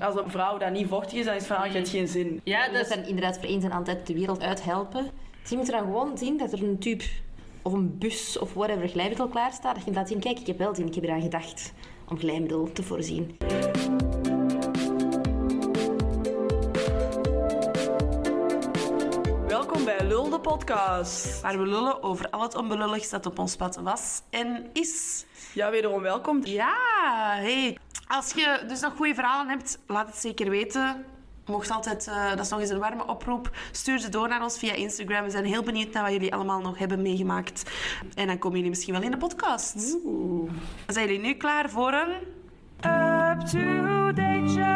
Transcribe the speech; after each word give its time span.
Als 0.00 0.14
een 0.14 0.30
vrouw 0.30 0.58
dat 0.58 0.70
niet 0.70 0.88
vochtig 0.88 1.18
is, 1.18 1.24
dan 1.24 1.34
is 1.34 1.40
het 1.40 1.52
van, 1.52 1.56
ah, 1.56 1.66
je 1.66 1.72
hebt 1.72 1.88
geen 1.88 2.08
zin. 2.08 2.40
Ja, 2.44 2.68
Dat 2.68 2.86
zijn 2.86 3.06
inderdaad 3.06 3.38
voor 3.38 3.48
eens 3.48 3.64
en 3.64 3.72
altijd 3.72 4.06
de 4.06 4.14
wereld 4.14 4.42
uithelpen. 4.42 5.10
Dus 5.40 5.50
je 5.50 5.56
moet 5.56 5.66
er 5.66 5.72
dan 5.72 5.84
gewoon 5.84 6.18
zien 6.18 6.36
dat 6.36 6.52
er 6.52 6.62
een 6.62 6.78
tube 6.78 7.04
of 7.62 7.72
een 7.72 7.98
bus 7.98 8.38
of 8.38 8.54
whatever 8.54 8.88
glijmiddel 8.88 9.28
klaar 9.28 9.52
staat. 9.52 9.74
Dat 9.74 9.84
je 9.84 9.92
laat 9.92 10.08
zien, 10.08 10.20
kijk, 10.20 10.38
ik 10.38 10.46
heb 10.46 10.58
wel 10.58 10.74
zin, 10.74 10.86
ik 10.86 10.94
heb 10.94 11.04
eraan 11.04 11.20
gedacht 11.20 11.72
om 12.08 12.18
glijmiddel 12.18 12.72
te 12.72 12.82
voorzien. 12.82 13.36
Welkom 19.48 19.84
bij 19.84 20.06
Lul 20.06 20.30
de 20.30 20.40
podcast. 20.40 21.40
Waar 21.40 21.58
we 21.58 21.66
lullen 21.66 22.02
over 22.02 22.30
al 22.30 22.42
het 22.42 22.54
onbelulligs 22.56 23.10
dat 23.10 23.26
op 23.26 23.38
ons 23.38 23.56
pad 23.56 23.76
was 23.76 24.22
en 24.30 24.66
is. 24.72 25.24
Ja, 25.54 25.70
wederom 25.70 26.02
welkom. 26.02 26.40
Ja, 26.44 26.74
hey. 27.34 27.76
Als 28.06 28.32
je 28.32 28.64
dus 28.68 28.80
nog 28.80 28.96
goede 28.96 29.14
verhalen 29.14 29.48
hebt, 29.48 29.78
laat 29.86 30.06
het 30.06 30.16
zeker 30.16 30.50
weten. 30.50 31.04
Mocht 31.46 31.70
altijd, 31.70 32.06
eh, 32.06 32.30
dat 32.30 32.40
is 32.40 32.48
nog 32.48 32.60
eens 32.60 32.70
een 32.70 32.78
warme 32.78 33.06
oproep. 33.06 33.50
Stuur 33.72 33.98
ze 33.98 34.08
door 34.08 34.28
naar 34.28 34.42
ons 34.42 34.58
via 34.58 34.72
Instagram. 34.72 35.24
We 35.24 35.30
zijn 35.30 35.44
heel 35.44 35.62
benieuwd 35.62 35.92
naar 35.92 36.02
wat 36.02 36.12
jullie 36.12 36.34
allemaal 36.34 36.60
nog 36.60 36.78
hebben 36.78 37.02
meegemaakt. 37.02 37.70
En 38.14 38.26
dan 38.26 38.38
komen 38.38 38.56
jullie 38.56 38.70
misschien 38.70 38.94
wel 38.94 39.02
in 39.02 39.10
de 39.10 39.16
podcast. 39.16 39.98
Oeh. 40.04 40.50
Zijn 40.86 41.06
jullie 41.06 41.20
nu 41.22 41.34
klaar 41.34 41.70
voor 41.70 41.92
een 41.92 42.14
up-to-date 42.76 44.74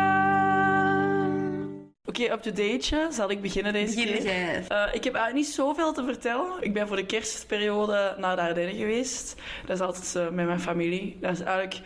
Oké, 2.05 2.33
up-to-date. 2.33 3.07
Zal 3.11 3.31
ik 3.31 3.41
beginnen 3.43 3.73
deze 3.73 3.95
Begin 3.95 4.13
keer? 4.13 4.23
jij. 4.23 4.65
Eh, 4.69 4.95
ik 4.95 5.05
heb 5.05 5.15
eigenlijk 5.15 5.35
niet 5.35 5.47
zoveel 5.47 5.93
te 5.93 6.05
vertellen. 6.05 6.53
Ik 6.61 6.73
ben 6.73 6.87
voor 6.89 6.97
de 6.97 7.07
kerstperiode 7.07 8.15
naar 8.19 8.37
de 8.37 8.43
Ardennen 8.43 8.75
geweest. 8.75 9.35
Dat 9.67 9.77
is 9.77 9.83
altijd 9.83 10.17
eh, 10.17 10.35
met 10.35 10.47
mijn 10.47 10.61
familie. 10.61 11.17
Dat 11.21 11.33
is 11.33 11.41
eigenlijk 11.41 11.81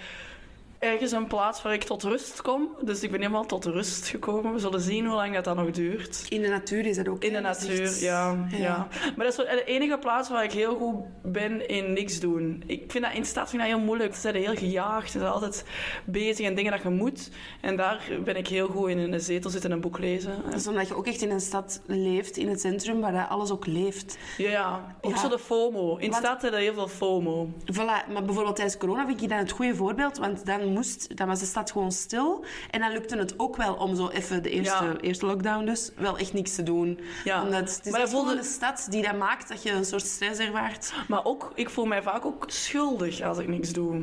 ergens 0.85 1.13
een 1.13 1.27
plaats 1.27 1.63
waar 1.63 1.73
ik 1.73 1.83
tot 1.85 2.03
rust 2.03 2.43
kom. 2.43 2.69
Dus 2.83 3.03
ik 3.03 3.11
ben 3.11 3.21
helemaal 3.21 3.47
tot 3.47 3.65
rust 3.65 4.07
gekomen. 4.09 4.53
We 4.53 4.59
zullen 4.59 4.81
zien 4.81 5.07
hoe 5.07 5.15
lang 5.15 5.35
dat 5.35 5.45
dan 5.45 5.57
nog 5.57 5.71
duurt. 5.71 6.27
In 6.29 6.43
de 6.43 6.49
natuur 6.49 6.87
is 6.87 6.97
dat 6.97 7.09
ook. 7.09 7.25
In 7.25 7.33
de 7.33 7.37
is 7.39 7.43
natuur, 7.45 7.83
echt- 7.83 8.01
ja, 8.01 8.47
ja. 8.51 8.89
Maar 9.17 9.27
dat 9.27 9.29
is 9.29 9.37
de 9.37 9.65
enige 9.65 9.99
plaats 9.99 10.29
waar 10.29 10.45
ik 10.45 10.53
heel 10.53 10.77
goed 10.77 10.95
ben 11.33 11.69
in 11.69 11.93
niks 11.93 12.21
doen. 12.21 12.63
Ik 12.67 12.91
vind 12.93 13.05
dat 13.05 13.13
in 13.15 13.21
de 13.21 13.27
stad 13.27 13.51
vind 13.51 13.63
ik 13.63 13.69
dat 13.69 13.77
heel 13.79 13.87
moeilijk. 13.87 14.15
Ze 14.15 14.21
zijn 14.21 14.35
heel 14.35 14.55
gejaagd. 14.57 15.11
Ze 15.11 15.19
zijn 15.19 15.31
altijd 15.33 15.65
bezig 16.05 16.47
en 16.47 16.55
dingen 16.55 16.73
dat 16.73 16.83
je 16.83 16.89
moet. 16.89 17.31
En 17.61 17.77
daar 17.77 18.03
ben 18.25 18.37
ik 18.37 18.49
heel 18.49 18.67
goed 18.69 18.89
in. 18.89 18.99
In 18.99 19.13
een 19.13 19.21
zetel 19.21 19.51
zitten 19.51 19.71
en 19.71 19.77
een 19.77 19.83
boek 19.83 19.99
lezen. 19.99 20.33
Dat 20.45 20.55
is 20.61 20.67
omdat 20.67 20.89
je 20.89 20.97
ook 20.97 21.07
echt 21.07 21.23
in 21.23 21.31
een 21.31 21.41
stad 21.41 21.81
leeft, 21.87 22.37
in 22.37 22.49
het 22.49 22.61
centrum, 22.61 23.01
waar 23.01 23.27
alles 23.27 23.51
ook 23.51 23.67
leeft. 23.67 24.19
Ja, 24.37 24.51
ja. 24.51 24.97
Ook 25.01 25.13
Ja. 25.15 25.19
zo 25.21 25.29
de 25.29 25.39
FOMO. 25.39 25.91
In 25.97 26.05
de 26.05 26.11
Want- 26.11 26.25
stad 26.25 26.43
heb 26.43 26.53
je 26.53 26.59
heel 26.59 26.75
veel 26.75 26.89
FOMO. 26.89 27.49
Voilà, 27.73 28.13
maar 28.13 28.25
bijvoorbeeld 28.25 28.57
tijdens 28.57 28.77
corona 28.79 29.07
vind 29.07 29.23
ik 29.23 29.29
dat 29.29 29.39
het 29.39 29.51
goede 29.51 29.75
voorbeeld, 29.75 30.19
want 30.19 30.47
dan, 30.47 30.73
moest, 30.75 31.17
dan 31.17 31.27
was 31.27 31.41
de 31.41 31.47
stad 31.47 31.71
gewoon 31.71 31.93
stil. 31.93 32.45
En 32.71 32.81
dan 32.81 32.93
lukte 32.93 33.17
het 33.17 33.35
ook 33.39 33.57
wel 33.57 33.75
om 33.75 33.97
zo 33.97 34.09
even 34.09 34.43
de 34.43 34.51
eerste, 34.51 34.85
Ja. 34.85 34.97
eerste 35.01 35.27
lockdown 35.27 35.65
dus, 35.65 35.91
wel 35.97 36.19
echt 36.19 36.33
niks 36.33 36.55
te 36.55 36.63
doen. 36.63 37.01
Ja. 37.25 37.43
Omdat 37.43 37.61
het 37.77 37.87
is 37.87 37.93
Maar 37.93 38.09
voelde- 38.09 38.29
gewoon 38.29 38.43
de 38.43 38.49
stad 38.49 38.87
die 38.91 39.03
dat 39.03 39.19
maakt 39.19 39.49
dat 39.49 39.63
je 39.63 39.71
een 39.71 39.85
soort 39.85 40.07
stress 40.07 40.41
ervaart. 40.41 40.93
Maar 41.09 41.25
ook, 41.25 41.53
ik 41.55 41.71
voel 41.71 41.85
mij 41.85 42.03
vaak 42.03 42.25
ook 42.25 42.45
schuldig 42.47 43.21
als 43.23 43.39
ik 43.39 43.49
niks 43.49 43.73
doe. 43.73 44.03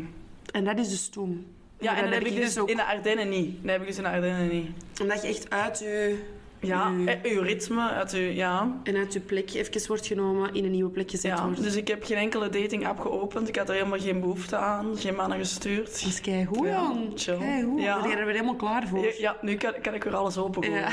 En 0.53 0.63
dat 0.65 0.79
is 0.79 0.89
dus 0.89 1.07
toen. 1.09 1.45
Ja, 1.79 1.95
en 1.97 2.03
dat 2.03 2.13
heb 2.13 2.23
ik 2.23 2.35
dus 2.35 2.57
ook. 2.57 2.69
in 2.69 2.75
de 2.75 2.85
Ardennen 2.85 3.29
niet. 3.29 3.61
Dat 3.61 3.71
heb 3.71 3.81
ik 3.81 3.87
dus 3.87 3.97
in 3.97 4.03
de 4.03 4.09
Ardennen 4.09 4.47
niet. 4.49 4.67
Omdat 5.01 5.21
je 5.21 5.27
echt 5.27 5.49
uit 5.49 5.79
je... 5.79 6.23
Ja, 6.61 6.91
je- 7.05 7.11
eh, 7.11 7.31
uw 7.35 7.41
ritme, 7.41 7.89
uit 7.89 8.13
uw, 8.13 8.19
ja. 8.29 8.79
en 8.83 8.95
uit 8.95 9.13
je 9.13 9.19
plek 9.19 9.53
even 9.53 9.87
wordt 9.87 10.07
genomen, 10.07 10.53
in 10.53 10.65
een 10.65 10.71
nieuwe 10.71 10.89
plek 10.89 11.09
gezet 11.09 11.31
ja. 11.37 11.43
wordt. 11.45 11.63
Dus 11.63 11.75
ik 11.75 11.87
heb 11.87 12.03
geen 12.03 12.17
enkele 12.17 12.49
dating 12.49 12.87
app 12.87 12.99
geopend. 12.99 13.47
Ik 13.47 13.55
had 13.55 13.69
er 13.69 13.75
helemaal 13.75 13.99
geen 13.99 14.19
behoefte 14.19 14.55
aan. 14.55 14.97
Geen 14.97 15.15
mannen 15.15 15.37
gestuurd. 15.37 15.85
Dat 16.01 16.09
is 16.09 16.21
keigoed, 16.21 16.67
Ja, 16.67 16.73
jong. 16.81 17.11
chill. 17.15 17.37
Keigoed. 17.37 17.79
Ja. 17.81 17.85
Ja. 17.95 18.01
Ben 18.01 18.09
je 18.09 18.15
er 18.15 18.27
helemaal 18.27 18.55
klaar 18.55 18.87
voor? 18.87 19.13
Ja, 19.17 19.37
nu 19.41 19.55
kan, 19.55 19.73
kan 19.81 19.93
ik 19.93 20.03
weer 20.03 20.15
alles 20.15 20.37
opengooien. 20.37 20.79
Ja. 20.81 20.89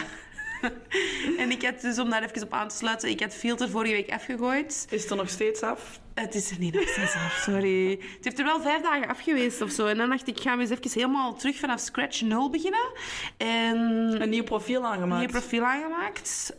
en 1.42 1.50
ik 1.50 1.62
had 1.64 1.80
dus, 1.80 1.98
om 1.98 2.10
daar 2.10 2.22
even 2.22 2.42
op 2.42 2.52
aan 2.52 2.68
te 2.68 2.76
sluiten, 2.76 3.08
ik 3.08 3.20
had 3.20 3.34
filter 3.34 3.68
vorige 3.70 3.92
week 3.92 4.10
afgegooid. 4.12 4.86
Is 4.90 5.02
het 5.02 5.10
er 5.10 5.16
nog 5.16 5.28
steeds 5.28 5.62
af? 5.62 6.00
Het 6.14 6.34
is 6.34 6.50
er 6.50 6.58
niet 6.58 6.74
nog 6.74 6.88
steeds 6.88 7.14
af, 7.14 7.40
sorry. 7.44 7.90
Het 7.90 8.24
heeft 8.24 8.38
er 8.38 8.44
wel 8.44 8.60
vijf 8.60 8.82
dagen 8.82 9.08
af 9.08 9.20
geweest 9.22 9.60
of 9.62 9.70
zo. 9.70 9.86
En 9.86 9.96
dan 9.96 10.08
dacht 10.08 10.28
ik, 10.28 10.36
ik 10.36 10.42
ga 10.42 10.58
eens 10.58 10.70
even 10.70 10.90
helemaal 10.92 11.34
terug 11.34 11.56
vanaf 11.56 11.80
scratch 11.80 12.20
nul 12.20 12.50
beginnen. 12.50 12.92
En 13.36 13.76
Een 14.22 14.28
nieuw 14.28 14.42
profiel 14.44 14.80
een 14.80 14.86
aangemaakt. 14.86 15.20
nieuw 15.20 15.40
profiel 15.40 15.64
aangemaakt. 15.64 16.52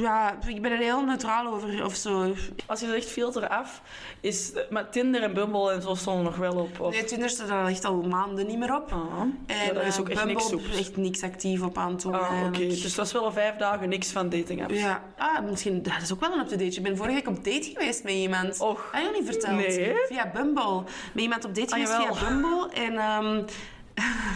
Ja, 0.00 0.38
ik 0.46 0.62
ben 0.62 0.72
er 0.72 0.78
heel 0.78 1.04
neutraal 1.04 1.46
over 1.54 1.84
of 1.84 1.94
zo. 1.94 2.34
Als 2.66 2.80
je 2.80 2.86
zegt 2.86 3.06
filter 3.08 3.48
af, 3.48 3.82
is... 4.20 4.52
Maar 4.70 4.90
Tinder 4.90 5.22
en 5.22 5.34
Bumble 5.34 5.72
en 5.72 5.82
zo 5.82 5.94
stonden 5.94 6.24
nog 6.24 6.36
wel 6.36 6.52
op. 6.54 6.80
Of... 6.80 6.92
Nee, 6.92 7.04
Tinder 7.04 7.30
staat 7.30 7.48
er 7.48 7.66
echt 7.66 7.84
al 7.84 8.02
maanden 8.02 8.46
niet 8.46 8.58
meer 8.58 8.74
op. 8.76 8.92
Ah, 8.92 9.20
En 9.46 9.66
ja, 9.66 9.72
daar 9.72 9.86
is 9.86 9.94
eh, 9.94 10.00
ook 10.00 10.08
echt 10.08 10.24
Bumble 10.24 10.34
niks 10.34 10.52
op. 10.52 10.60
echt 10.78 10.96
niks 10.96 11.22
actief 11.22 11.62
op 11.62 11.78
aan 11.78 11.90
het 11.92 12.02
doen. 12.02 12.14
Ah, 12.14 12.20
oké. 12.20 12.30
eigenlijk. 12.30 12.70
Dus 12.70 12.82
het 12.82 12.94
was 12.94 13.12
wel 13.12 13.24
al 13.24 13.32
vijf 13.32 13.56
dagen 13.56 13.88
niks 13.88 14.10
van 14.10 14.28
dating 14.28 14.62
apps. 14.62 14.74
Ja, 14.80 15.02
ah, 15.16 15.40
misschien, 15.50 15.82
dat 15.82 16.02
is 16.02 16.12
ook 16.12 16.20
wel 16.20 16.32
een 16.32 16.40
up-to-date. 16.40 16.76
Ik 16.76 16.82
ben 16.82 16.96
vorige 16.96 17.14
week 17.14 17.28
op 17.28 17.44
date 17.44 17.70
geweest 17.74 18.04
met 18.04 18.12
iemand. 18.12 18.60
Och. 18.60 18.88
Had 18.92 19.00
je 19.02 19.06
nog 19.08 19.18
niet 19.20 19.28
verteld? 19.30 19.56
Nee. 19.56 19.94
Via 20.08 20.30
Bumble. 20.34 20.82
Met 21.12 21.22
iemand 21.22 21.44
op 21.44 21.54
date 21.54 21.74
Ah, 21.74 21.80
geweest 21.86 22.18
via 22.18 22.28
Bumble. 22.28 22.68
En 22.74 22.96
ehm, 22.98 23.42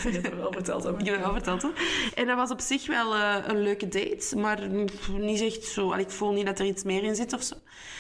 Ik 0.05 0.13
heb 0.13 0.23
het 0.23 0.37
wel 0.37 0.53
verteld 0.53 0.85
ik 0.85 1.07
heb 1.07 1.21
wel 1.21 1.33
verteld. 1.33 1.67
En 2.15 2.27
dat 2.27 2.37
was 2.37 2.51
op 2.51 2.61
zich 2.61 2.87
wel 2.87 3.15
eh, 3.15 3.37
een 3.47 3.63
leuke 3.63 3.89
date. 3.89 4.37
Maar 4.37 4.69
niet 5.19 5.41
echt 5.41 5.65
zo... 5.65 5.91
allee, 5.91 6.05
Ik 6.05 6.11
voel 6.11 6.33
niet 6.33 6.47
dat 6.47 6.59
er 6.59 6.67
iets 6.67 6.83
meer 6.83 7.03
in 7.03 7.15
zit 7.15 7.33
of 7.33 7.43
zo. 7.43 7.55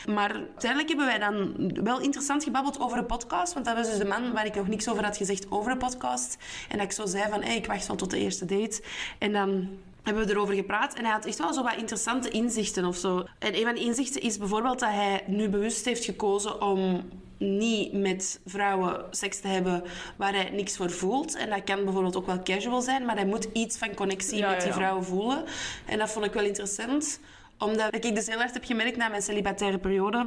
Maar 0.06 0.32
uiteindelijk 0.32 0.88
hebben 0.88 1.06
wij 1.06 1.18
dan 1.18 1.54
wel 1.84 2.00
interessant 2.00 2.44
gebabbeld 2.44 2.80
over 2.80 2.98
de 2.98 3.04
podcast. 3.04 3.52
Want 3.52 3.64
dat 3.66 3.74
was 3.76 3.88
dus 3.88 3.98
de 3.98 4.04
man 4.04 4.32
waar 4.32 4.46
ik 4.46 4.54
nog 4.54 4.68
niks 4.68 4.88
over 4.88 5.04
had 5.04 5.16
gezegd 5.16 5.50
over 5.50 5.72
de 5.72 5.76
podcast. 5.76 6.36
En 6.68 6.76
dat 6.76 6.86
ik 6.86 6.92
zo 6.92 7.06
zei 7.06 7.30
van, 7.30 7.42
ik 7.42 7.66
wacht 7.66 7.86
wel 7.86 7.96
tot 7.96 8.10
de 8.10 8.18
eerste 8.18 8.44
date. 8.44 8.82
En 9.18 9.32
dan 9.32 9.68
hebben 10.02 10.26
we 10.26 10.32
erover 10.32 10.54
gepraat. 10.54 10.94
En 10.94 11.04
hij 11.04 11.12
had 11.12 11.26
echt 11.26 11.38
wel 11.38 11.52
zo 11.52 11.62
wat 11.62 11.76
interessante 11.76 12.28
inzichten 12.28 12.84
of 12.84 12.96
zo. 12.96 13.24
En 13.38 13.56
een 13.56 13.64
van 13.64 13.74
de 13.74 13.80
inzichten 13.80 14.20
is 14.20 14.38
bijvoorbeeld 14.38 14.78
dat 14.78 14.90
hij 14.90 15.24
nu 15.26 15.48
bewust 15.48 15.84
heeft 15.84 16.04
gekozen 16.04 16.62
om 16.62 17.08
niet 17.40 17.92
met 17.92 18.40
vrouwen 18.46 19.04
seks 19.10 19.40
te 19.40 19.48
hebben 19.48 19.82
waar 20.16 20.32
hij 20.32 20.50
niks 20.50 20.76
voor 20.76 20.90
voelt. 20.90 21.36
En 21.36 21.50
dat 21.50 21.64
kan 21.64 21.84
bijvoorbeeld 21.84 22.16
ook 22.16 22.26
wel 22.26 22.42
casual 22.42 22.80
zijn, 22.80 23.04
maar 23.04 23.16
hij 23.16 23.26
moet 23.26 23.48
iets 23.52 23.78
van 23.78 23.94
connectie 23.94 24.38
Ja, 24.38 24.50
met 24.50 24.62
die 24.62 24.72
vrouwen 24.72 25.04
voelen. 25.04 25.44
En 25.86 25.98
dat 25.98 26.10
vond 26.10 26.24
ik 26.24 26.32
wel 26.32 26.44
interessant 26.44 27.20
omdat 27.58 27.94
ik 27.94 28.14
dus 28.14 28.26
heel 28.26 28.38
hard 28.38 28.54
heb 28.54 28.64
gemerkt 28.64 28.96
na 28.96 29.08
mijn 29.08 29.22
celibataire 29.22 29.78
periode 29.78 30.26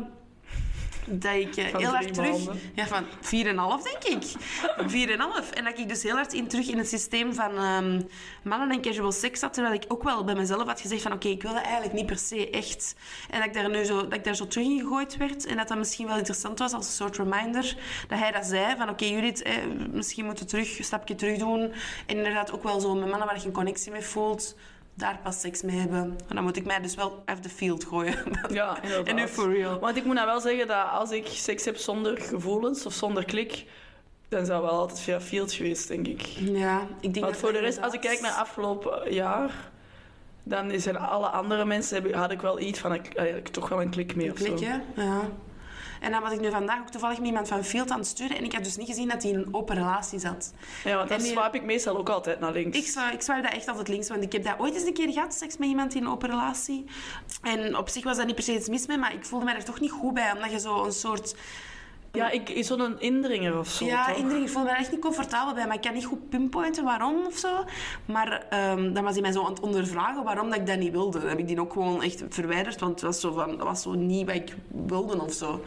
dat 1.07 1.33
ik 1.33 1.55
eh, 1.55 1.75
heel 1.75 1.89
hard 1.89 2.13
terug... 2.13 2.47
Ja, 2.75 2.87
van 2.87 3.03
4,5 3.05 3.29
denk 3.29 4.03
ik. 4.03 4.23
4,5. 5.47 5.53
En 5.53 5.63
dat 5.63 5.79
ik 5.79 5.89
dus 5.89 6.03
heel 6.03 6.15
hard 6.15 6.33
in, 6.33 6.47
terug 6.47 6.69
in 6.69 6.77
het 6.77 6.87
systeem 6.87 7.33
van 7.33 7.57
ehm, 7.57 8.01
mannen 8.43 8.71
en 8.71 8.81
casual 8.81 9.11
seks 9.11 9.39
zat. 9.39 9.53
Terwijl 9.53 9.75
ik 9.75 9.85
ook 9.87 10.03
wel 10.03 10.23
bij 10.23 10.35
mezelf 10.35 10.67
had 10.67 10.81
gezegd 10.81 11.01
van 11.01 11.11
oké, 11.11 11.27
ik 11.27 11.41
wil 11.41 11.53
dat 11.53 11.63
eigenlijk 11.63 11.93
niet 11.93 12.05
per 12.05 12.17
se 12.17 12.49
echt. 12.49 12.95
En 13.29 13.37
dat 13.37 13.47
ik 13.47 13.53
daar 13.53 13.69
nu 13.69 13.83
zo, 13.83 14.01
dat 14.01 14.13
ik 14.13 14.23
daar 14.23 14.35
zo 14.35 14.47
terug 14.47 14.67
in 14.67 14.79
gegooid 14.79 15.17
werd. 15.17 15.45
En 15.45 15.57
dat 15.57 15.67
dat 15.67 15.77
misschien 15.77 16.07
wel 16.07 16.17
interessant 16.17 16.59
was 16.59 16.73
als 16.73 16.85
een 16.85 16.91
soort 16.93 17.17
reminder. 17.17 17.77
Dat 18.07 18.19
hij 18.19 18.31
dat 18.31 18.45
zei 18.45 18.75
van 18.77 18.89
oké 18.89 19.05
Judith, 19.05 19.41
eh, 19.41 19.53
misschien 19.91 20.25
moeten 20.25 20.43
we 20.43 20.49
terug, 20.49 20.77
een 20.77 20.83
stapje 20.83 21.15
terug 21.15 21.37
doen. 21.37 21.61
En 22.05 22.17
inderdaad 22.17 22.51
ook 22.51 22.63
wel 22.63 22.79
zo 22.79 22.95
met 22.95 23.09
mannen 23.09 23.27
waar 23.27 23.39
je 23.39 23.45
een 23.45 23.51
connectie 23.51 23.91
mee 23.91 24.01
voelt. 24.01 24.55
Daar 24.95 25.19
pas 25.23 25.39
seks 25.39 25.61
mee 25.61 25.75
hebben. 25.79 26.17
En 26.27 26.35
dan 26.35 26.43
moet 26.43 26.57
ik 26.57 26.65
mij 26.65 26.79
dus 26.81 26.95
wel 26.95 27.23
off 27.31 27.39
the 27.39 27.49
field 27.49 27.83
gooien. 27.85 28.15
Ja, 28.49 28.81
inderdaad. 28.81 29.07
En 29.07 29.15
nu 29.15 29.27
for 29.27 29.53
real. 29.53 29.79
Want 29.79 29.97
ik 29.97 30.05
moet 30.05 30.15
nou 30.15 30.27
wel 30.27 30.39
zeggen 30.39 30.67
dat 30.67 30.87
als 30.91 31.11
ik 31.11 31.27
seks 31.27 31.65
heb 31.65 31.77
zonder 31.77 32.17
gevoelens 32.21 32.85
of 32.85 32.93
zonder 32.93 33.25
klik, 33.25 33.65
dan 34.29 34.45
zou 34.45 34.61
wel 34.61 34.71
altijd 34.71 34.99
via 34.99 35.21
field 35.21 35.53
geweest, 35.53 35.87
denk 35.87 36.07
ik. 36.07 36.21
Ja, 36.39 36.81
ik 36.81 37.13
denk 37.13 37.19
Want 37.19 37.27
dat 37.27 37.37
voor 37.37 37.47
de 37.51 37.53
dat 37.53 37.63
rest, 37.63 37.81
als 37.81 37.93
ik 37.93 38.01
kijk 38.01 38.21
naar 38.21 38.31
afgelopen 38.31 39.13
jaar, 39.13 39.71
dan 40.43 40.79
zijn 40.79 40.97
alle 40.97 41.27
andere 41.27 41.65
mensen, 41.65 42.13
had 42.13 42.31
ik 42.31 42.41
wel 42.41 42.59
iets 42.59 42.79
van, 42.79 42.93
ik, 42.93 43.47
toch 43.47 43.69
wel 43.69 43.81
een 43.81 43.89
klik 43.89 44.15
mee 44.15 44.25
Een 44.25 44.31
of 44.31 44.37
zo. 44.37 44.53
klik, 44.53 44.67
hè? 44.67 45.01
Ja. 45.03 45.21
En 46.03 46.11
dan 46.11 46.21
was 46.21 46.31
ik 46.31 46.39
nu 46.39 46.49
vandaag 46.49 46.79
ook 46.79 46.89
toevallig 46.89 47.17
met 47.17 47.27
iemand 47.27 47.47
van 47.47 47.63
Field 47.63 47.91
aan 47.91 47.97
het 47.97 48.07
sturen 48.07 48.37
en 48.37 48.43
ik 48.43 48.53
had 48.53 48.63
dus 48.63 48.77
niet 48.77 48.87
gezien 48.87 49.09
dat 49.09 49.23
hij 49.23 49.31
in 49.31 49.37
een 49.37 49.53
open 49.53 49.75
relatie 49.75 50.19
zat. 50.19 50.53
Ja, 50.83 50.95
want 50.95 51.09
dan 51.09 51.17
En 51.19 51.25
swipe 51.25 51.57
ik 51.57 51.63
meestal 51.63 51.97
ook 51.97 52.09
altijd 52.09 52.39
naar 52.39 52.51
links. 52.51 52.77
Ik 52.77 53.13
ik 53.13 53.43
dat 53.43 53.53
echt 53.53 53.67
altijd 53.67 53.87
links, 53.87 54.09
want 54.09 54.23
ik 54.23 54.31
heb 54.31 54.43
dat 54.43 54.59
ooit 54.59 54.73
eens 54.73 54.83
een 54.83 54.93
keer 54.93 55.11
gehad, 55.11 55.33
seks 55.33 55.57
met 55.57 55.69
iemand 55.69 55.95
in 55.95 56.03
een 56.03 56.09
open 56.09 56.29
relatie. 56.29 56.85
En 57.41 57.77
op 57.77 57.89
zich 57.89 58.03
was 58.03 58.17
dat 58.17 58.25
niet 58.25 58.35
per 58.35 58.43
se 58.43 58.53
iets 58.53 58.69
mis 58.69 58.85
mee, 58.85 58.97
maar 58.97 59.13
ik 59.13 59.25
voelde 59.25 59.45
mij 59.45 59.55
er 59.55 59.63
toch 59.63 59.79
niet 59.79 59.91
goed 59.91 60.13
bij, 60.13 60.31
omdat 60.31 60.51
je 60.51 60.59
zo 60.59 60.83
een 60.83 60.91
soort... 60.91 61.35
Ja, 62.17 62.29
ik 62.29 62.49
is 62.49 62.67
zo'n 62.67 62.99
indringer 62.99 63.57
of 63.57 63.67
zo. 63.67 63.85
ja, 63.85 64.05
toch? 64.05 64.15
indringing. 64.15 64.45
Ik 64.45 64.53
voelde 64.53 64.69
me 64.69 64.75
echt 64.75 64.91
niet 64.91 64.99
comfortabel 64.99 65.53
bij, 65.53 65.65
maar 65.65 65.75
ik 65.75 65.81
kan 65.81 65.93
niet 65.93 66.05
goed 66.05 66.29
pinpointen 66.29 66.83
waarom 66.83 67.25
of 67.25 67.37
zo. 67.37 67.65
Maar 68.05 68.45
ehm, 68.49 68.93
dan 68.93 69.03
was 69.03 69.13
hij 69.13 69.21
mij 69.21 69.31
zo 69.31 69.43
aan 69.43 69.53
het 69.53 69.59
ondervragen 69.59 70.23
waarom 70.23 70.49
dat 70.49 70.59
ik 70.59 70.67
dat 70.67 70.77
niet 70.77 70.91
wilde. 70.91 71.19
Dan 71.19 71.29
heb 71.29 71.39
ik 71.39 71.47
die 71.47 71.59
ook 71.59 71.73
gewoon 71.73 72.03
echt 72.03 72.23
verwijderd, 72.29 72.79
want 72.79 72.91
het 72.91 73.01
was 73.01 73.19
zo, 73.19 73.31
van, 73.31 73.57
dat 73.57 73.67
was 73.67 73.81
zo 73.81 73.93
niet 73.93 74.25
wat 74.25 74.35
ik 74.35 74.55
wilde 74.87 75.21
of 75.21 75.33
zo. 75.33 75.65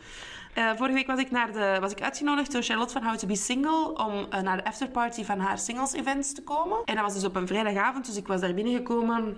Eh, 0.55 0.71
vorige 0.77 0.95
week 0.95 1.07
was 1.07 1.19
ik, 1.19 1.31
naar 1.31 1.53
de, 1.53 1.77
was 1.81 1.93
ik 1.93 2.03
uitgenodigd 2.03 2.53
door 2.53 2.63
Charlotte 2.63 2.93
van 2.93 3.05
How 3.05 3.17
to 3.17 3.27
Be 3.27 3.37
Single 3.37 3.93
om 4.07 4.27
eh, 4.31 4.41
naar 4.41 4.57
de 4.57 4.65
afterparty 4.65 5.25
van 5.25 5.39
haar 5.39 5.59
singles 5.59 5.93
events 5.93 6.33
te 6.33 6.43
komen. 6.43 6.79
En 6.85 6.95
dat 6.95 7.05
was 7.05 7.15
dus 7.15 7.25
op 7.25 7.37
een 7.37 7.47
vrijdagavond, 7.47 8.07
dus 8.07 8.17
ik 8.17 8.27
was 8.27 8.41
daar 8.41 8.55
binnengekomen. 8.55 9.37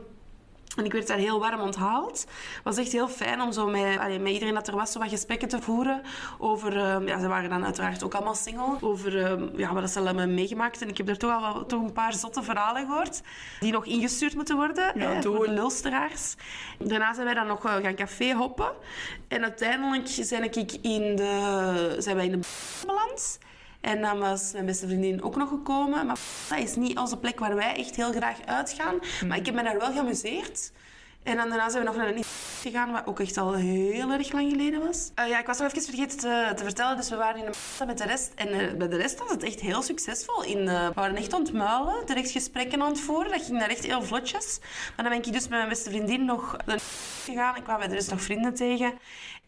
En 0.78 0.84
ik 0.84 0.92
werd 0.92 1.06
daar 1.06 1.18
heel 1.18 1.40
warm 1.40 1.60
onthaald. 1.60 2.20
Het 2.20 2.64
was 2.64 2.76
echt 2.76 2.92
heel 2.92 3.08
fijn 3.08 3.40
om 3.40 3.52
zo 3.52 3.66
met, 3.66 3.98
allee, 3.98 4.18
met 4.18 4.32
iedereen 4.32 4.54
dat 4.54 4.68
er 4.68 4.76
was 4.76 4.92
zo 4.92 4.98
wat 4.98 5.08
gesprekken 5.08 5.48
te 5.48 5.62
voeren 5.62 6.02
over... 6.38 6.76
eh, 6.76 7.06
ja, 7.06 7.20
ze 7.20 7.28
waren 7.28 7.50
dan 7.50 7.64
uiteraard 7.64 8.02
ook 8.02 8.14
allemaal 8.14 8.34
single. 8.34 8.76
Over 8.80 9.24
eh, 9.24 9.42
ja, 9.56 9.72
wat 9.72 9.90
ze 9.90 9.98
allemaal 9.98 10.16
hebben 10.16 10.34
meegemaakt. 10.34 10.82
En 10.82 10.88
ik 10.88 10.96
heb 10.96 11.08
er 11.08 11.18
toch 11.18 11.32
al 11.32 11.40
wel, 11.40 11.66
toch 11.66 11.82
een 11.82 11.92
paar 11.92 12.14
zotte 12.14 12.42
verhalen 12.42 12.86
gehoord. 12.86 13.22
Die 13.60 13.72
nog 13.72 13.86
ingestuurd 13.86 14.34
moeten 14.34 14.56
worden. 14.56 14.92
Ja, 14.94 15.20
de 15.20 15.30
het. 15.30 15.48
lulsteraars. 15.48 16.34
Daarna 16.78 17.14
zijn 17.14 17.26
wij 17.26 17.34
dan 17.34 17.46
nog 17.46 17.64
eh, 17.64 17.74
gaan 17.74 17.94
café 17.94 18.32
hoppen. 18.32 18.72
En 19.28 19.42
uiteindelijk 19.42 20.08
zijn, 20.08 20.42
ik 20.42 20.72
in 20.82 21.16
de, 21.16 21.96
zijn 21.98 22.16
wij 22.16 22.24
in 22.24 22.40
de 22.40 22.48
beland. 22.86 23.38
En 23.80 24.00
dan 24.00 24.18
was 24.18 24.52
mijn 24.52 24.66
beste 24.66 24.86
vriendin 24.86 25.22
ook 25.22 25.36
nog 25.36 25.48
gekomen. 25.48 26.06
Maar 26.06 26.18
dat 26.48 26.58
is 26.58 26.76
niet 26.76 26.98
onze 26.98 27.16
plek 27.16 27.38
waar 27.38 27.54
wij 27.54 27.76
echt 27.76 27.96
heel 27.96 28.12
graag 28.12 28.44
uitgaan. 28.44 28.98
Maar 29.26 29.36
ik 29.36 29.46
heb 29.46 29.54
me 29.54 29.62
daar 29.62 29.78
wel 29.78 29.92
geamuseerd. 29.92 30.70
En 31.22 31.36
daarna 31.36 31.70
zijn 31.70 31.84
we 31.84 31.88
nog 31.88 31.98
naar 31.98 32.08
een 32.08 32.24
gegaan, 32.60 32.92
wat 32.92 33.06
ook 33.06 33.20
echt 33.20 33.36
al 33.36 33.54
heel 33.54 34.10
erg 34.12 34.32
lang 34.32 34.50
geleden 34.50 34.86
was. 34.86 35.10
Eh, 35.14 35.28
ja, 35.28 35.38
ik 35.38 35.46
was 35.46 35.58
nog 35.58 35.72
even 35.72 35.82
vergeten 35.82 36.18
te, 36.18 36.52
te 36.56 36.64
vertellen. 36.64 36.96
Dus 36.96 37.10
we 37.10 37.16
waren 37.16 37.40
in 37.40 37.46
een 37.46 37.86
met 37.86 37.98
de 37.98 38.04
rest. 38.04 38.32
En 38.34 38.48
eh, 38.48 38.74
bij 38.74 38.88
de 38.88 38.96
rest 38.96 39.18
was 39.18 39.30
het 39.30 39.42
echt 39.42 39.60
heel 39.60 39.82
succesvol. 39.82 40.44
In, 40.44 40.68
eh, 40.68 40.86
we 40.86 40.92
waren 40.94 41.16
echt 41.16 41.34
aan 41.34 41.42
het 41.42 41.52
muilen, 41.52 42.06
direct 42.06 42.30
gesprekken 42.30 42.82
aan 42.82 42.88
het 42.88 43.00
voeren. 43.00 43.32
Dat 43.32 43.42
ging 43.42 43.58
daar 43.58 43.68
echt 43.68 43.86
heel 43.86 44.02
vlotjes. 44.02 44.58
Maar 44.96 45.04
dan 45.04 45.08
ben 45.08 45.26
ik 45.26 45.32
dus 45.32 45.42
met 45.42 45.58
mijn 45.58 45.68
beste 45.68 45.90
vriendin 45.90 46.24
nog 46.24 46.56
gegaan. 47.24 47.56
Ik 47.56 47.64
kwam 47.64 47.78
bij 47.78 47.88
de 47.88 47.94
rest 47.94 48.10
nog 48.10 48.22
vrienden 48.22 48.54
tegen. 48.54 48.92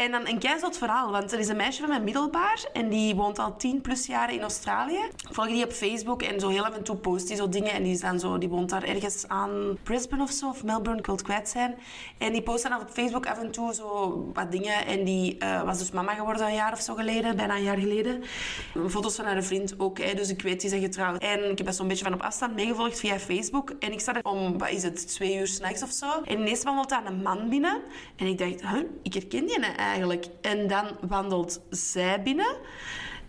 En 0.00 0.11
dan 0.11 0.29
een 0.29 0.38
keizot 0.38 0.79
verhaal, 0.79 1.11
want 1.11 1.32
er 1.32 1.38
is 1.38 1.49
een 1.49 1.56
meisje 1.56 1.81
van 1.81 1.88
mijn 1.88 2.05
middelbaar 2.05 2.64
en 2.73 2.88
die 2.88 3.14
woont 3.14 3.38
al 3.38 3.56
tien 3.56 3.81
plus 3.81 4.06
jaren 4.06 4.35
in 4.35 4.41
Australië. 4.41 4.99
Ik 5.29 5.35
volg 5.35 5.47
die 5.47 5.64
op 5.64 5.73
Facebook 5.73 6.23
en 6.23 6.41
zo 6.41 6.49
heel 6.49 6.64
af 6.64 6.76
en 6.76 6.82
toe 6.82 6.97
post 6.97 7.26
die 7.26 7.37
zo 7.37 7.49
dingen 7.49 7.73
en 7.73 7.82
die, 7.82 7.93
is 7.93 8.00
dan 8.00 8.20
zo, 8.20 8.38
die 8.38 8.49
woont 8.49 8.70
daar 8.70 8.82
ergens 8.82 9.29
aan 9.29 9.79
Brisbane 9.82 10.23
of 10.23 10.31
zo, 10.31 10.49
of 10.49 10.64
Melbourne, 10.64 11.00
ik 11.00 11.06
het 11.06 11.23
kwijt 11.23 11.49
zijn. 11.49 11.79
En 12.19 12.32
die 12.32 12.43
post 12.43 12.62
dan 12.62 12.81
op 12.81 12.91
Facebook 12.93 13.26
af 13.26 13.38
en 13.38 13.50
toe 13.50 13.75
zo 13.75 14.31
wat 14.35 14.52
dingen 14.52 14.87
en 14.87 15.05
die 15.05 15.38
eh, 15.38 15.62
was 15.62 15.79
dus 15.79 15.91
mama 15.91 16.14
geworden 16.14 16.47
een 16.47 16.55
jaar 16.55 16.73
of 16.73 16.81
zo 16.81 16.94
geleden, 16.94 17.37
bijna 17.37 17.56
een 17.56 17.62
jaar 17.62 17.79
geleden. 17.79 18.23
Foto's 18.88 19.14
van 19.14 19.25
haar 19.25 19.43
vriend 19.43 19.75
ook, 19.79 19.99
hè, 19.99 20.14
dus 20.14 20.29
ik 20.31 20.43
weet 20.43 20.61
die 20.61 20.70
zijn 20.70 20.82
getrouwd. 20.82 21.23
En 21.23 21.50
ik 21.50 21.58
heb 21.58 21.67
dat 21.67 21.76
zo'n 21.76 21.88
beetje 21.88 22.05
van 22.05 22.14
op 22.14 22.23
afstand 22.23 22.55
meegevolgd 22.55 22.99
via 22.99 23.19
Facebook 23.19 23.70
en 23.79 23.93
ik 23.93 24.00
sta 24.00 24.14
er 24.14 24.25
om, 24.25 24.58
wat 24.58 24.70
is 24.70 24.82
het, 24.82 25.08
twee 25.08 25.38
uur 25.38 25.47
s'nachts 25.47 25.82
of 25.82 25.91
zo. 25.91 26.06
En 26.25 26.38
ineens 26.38 26.62
wandelt 26.62 26.88
daar 26.88 27.06
een 27.06 27.23
man 27.23 27.49
binnen 27.49 27.81
en 28.17 28.26
ik 28.26 28.38
dacht, 28.38 28.61
huh, 28.61 28.82
ik 29.02 29.14
herken 29.14 29.47
die 29.47 29.58
eigenlijk. 29.90 30.26
En 30.40 30.66
dan 30.66 30.87
wandelt 31.00 31.60
zij 31.70 32.22
binnen. 32.22 32.56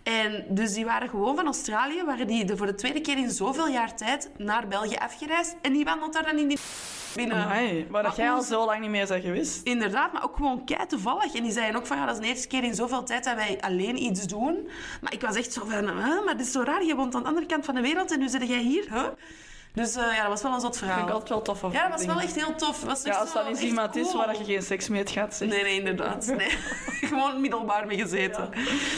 En 0.02 0.44
dus 0.48 0.74
die 0.74 0.84
waren 0.84 1.08
gewoon 1.08 1.36
van 1.36 1.44
Australië, 1.44 2.04
waren 2.04 2.26
die 2.26 2.44
de, 2.44 2.56
voor 2.56 2.66
de 2.66 2.74
tweede 2.74 3.00
keer 3.00 3.18
in 3.18 3.30
zoveel 3.30 3.68
jaar 3.68 3.96
tijd 3.96 4.30
naar 4.36 4.68
België 4.68 4.96
afgereisd. 4.96 5.56
En 5.62 5.72
die 5.72 5.84
wandelt 5.84 6.12
daar 6.12 6.24
dan 6.24 6.38
in 6.38 6.48
die 6.48 6.58
binnen. 7.16 7.36
Amai, 7.36 7.86
maar 7.90 8.02
dat 8.02 8.16
jij 8.16 8.30
al 8.30 8.42
zo 8.42 8.64
lang 8.64 8.80
niet 8.80 8.90
meer 8.90 9.06
bent 9.06 9.24
geweest. 9.24 9.66
Inderdaad, 9.66 10.12
maar 10.12 10.24
ook 10.24 10.36
gewoon 10.36 10.64
kei 10.64 10.86
toevallig. 10.86 11.34
En 11.34 11.42
die 11.42 11.52
zeiden 11.52 11.80
ook 11.80 11.86
van, 11.86 11.96
ja, 11.96 12.06
dat 12.06 12.14
is 12.14 12.20
de 12.20 12.26
eerste 12.26 12.48
keer 12.48 12.64
in 12.64 12.74
zoveel 12.74 13.02
tijd 13.02 13.24
dat 13.24 13.34
wij 13.34 13.58
alleen 13.60 14.02
iets 14.02 14.26
doen. 14.26 14.68
Maar 15.00 15.12
ik 15.12 15.20
was 15.20 15.36
echt 15.36 15.52
zo 15.52 15.64
van, 15.66 15.84
maar 16.24 16.36
dit 16.36 16.46
is 16.46 16.52
zo 16.52 16.62
raar. 16.62 16.84
Je 16.84 16.94
woont 16.94 17.14
aan 17.14 17.22
de 17.22 17.28
andere 17.28 17.46
kant 17.46 17.64
van 17.64 17.74
de 17.74 17.80
wereld 17.80 18.12
en 18.12 18.18
nu 18.18 18.28
zit 18.28 18.48
jij 18.48 18.62
hier. 18.62 18.86
Huh? 18.90 19.06
Dus 19.74 19.94
eh, 19.96 20.14
ja, 20.14 20.20
dat 20.20 20.28
was 20.28 20.42
wel 20.42 20.52
een 20.52 20.60
zot 20.60 20.76
verhaal. 20.76 20.96
Vind 20.96 21.08
ik 21.08 21.14
altijd 21.14 21.30
wel 21.30 21.42
tof. 21.42 21.72
Ja, 21.72 21.88
dat 21.88 21.98
was 21.98 22.06
wel 22.06 22.20
echt 22.20 22.34
heel 22.34 22.54
tof. 22.54 22.84
Was 22.84 23.02
Ja, 23.02 23.18
als 23.18 23.32
dat 23.32 23.48
niet 23.48 23.60
iemand 23.60 23.96
is 23.96 24.12
waar 24.12 24.38
je 24.38 24.44
geen 24.44 24.62
seks 24.62 24.88
mee 24.88 25.06
gaat, 25.06 25.34
zeg. 25.34 25.48
Nee, 25.48 25.62
nee, 25.62 25.78
inderdaad. 25.78 26.26
Nee. 26.26 26.50
Gewoon 27.10 27.40
middelbaar 27.40 27.86
mee 27.86 27.98
gezeten. 27.98 28.50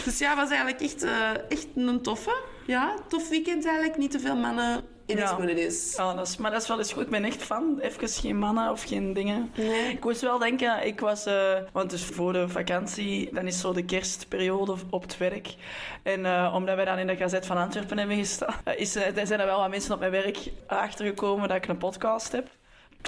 Dus 0.05 0.19
ja, 0.19 0.29
het 0.29 0.39
was 0.39 0.49
eigenlijk 0.49 0.81
echt, 0.81 1.03
eh, 1.03 1.31
echt 1.49 1.67
een 1.75 2.03
toffe. 2.03 2.43
Ja, 2.67 2.95
tof 3.09 3.29
weekend 3.29 3.67
eigenlijk. 3.67 3.97
Niet 3.97 4.11
te 4.11 4.21
veel 4.21 4.37
mannen. 4.37 4.94
It 5.07 5.17
is 5.17 5.23
Ja. 5.23 5.37
what 5.37 5.49
it 5.49 5.59
is. 5.59 5.95
Ja, 5.97 6.15
dat 6.15 6.27
is, 6.29 6.37
maar 6.37 6.51
dat 6.51 6.63
is 6.63 6.69
wel 6.69 6.79
eens 6.79 6.93
goed. 6.93 7.03
Ik 7.03 7.11
ben 7.11 7.25
echt 7.25 7.43
fan. 7.43 7.79
Even 7.81 8.09
geen 8.09 8.39
mannen 8.39 8.71
of 8.71 8.83
geen 8.83 9.13
dingen. 9.13 9.53
Nee. 9.57 9.91
Ik 9.93 10.05
moest 10.05 10.21
wel 10.21 10.39
denken, 10.39 10.87
ik 10.87 11.01
was... 11.01 11.27
eh, 11.27 11.53
want 11.73 11.91
dus 11.91 12.05
voor 12.05 12.33
de 12.33 12.49
vakantie, 12.49 13.29
dan 13.35 13.47
is 13.47 13.61
zo 13.61 13.73
de 13.73 13.85
kerstperiode 13.85 14.75
op 14.91 15.03
het 15.03 15.17
werk. 15.19 15.55
En 16.03 16.27
eh, 16.27 16.53
omdat 16.55 16.77
wij 16.77 16.85
dan 16.85 16.99
in 16.99 17.07
de 17.07 17.17
Gazet 17.17 17.47
van 17.47 17.57
Antwerpen 17.57 17.99
hebben 17.99 18.17
gestaan, 18.17 18.55
is, 18.77 18.97
eh, 18.97 19.17
er 19.17 19.27
zijn 19.27 19.41
er 19.41 19.47
wel 19.47 19.59
wat 19.61 19.71
mensen 19.71 19.95
op 19.95 19.99
mijn 19.99 20.11
werk 20.13 20.39
achtergekomen 20.67 21.49
dat 21.49 21.57
ik 21.57 21.67
een 21.69 21.79
podcast 21.79 22.33
heb. 22.33 22.49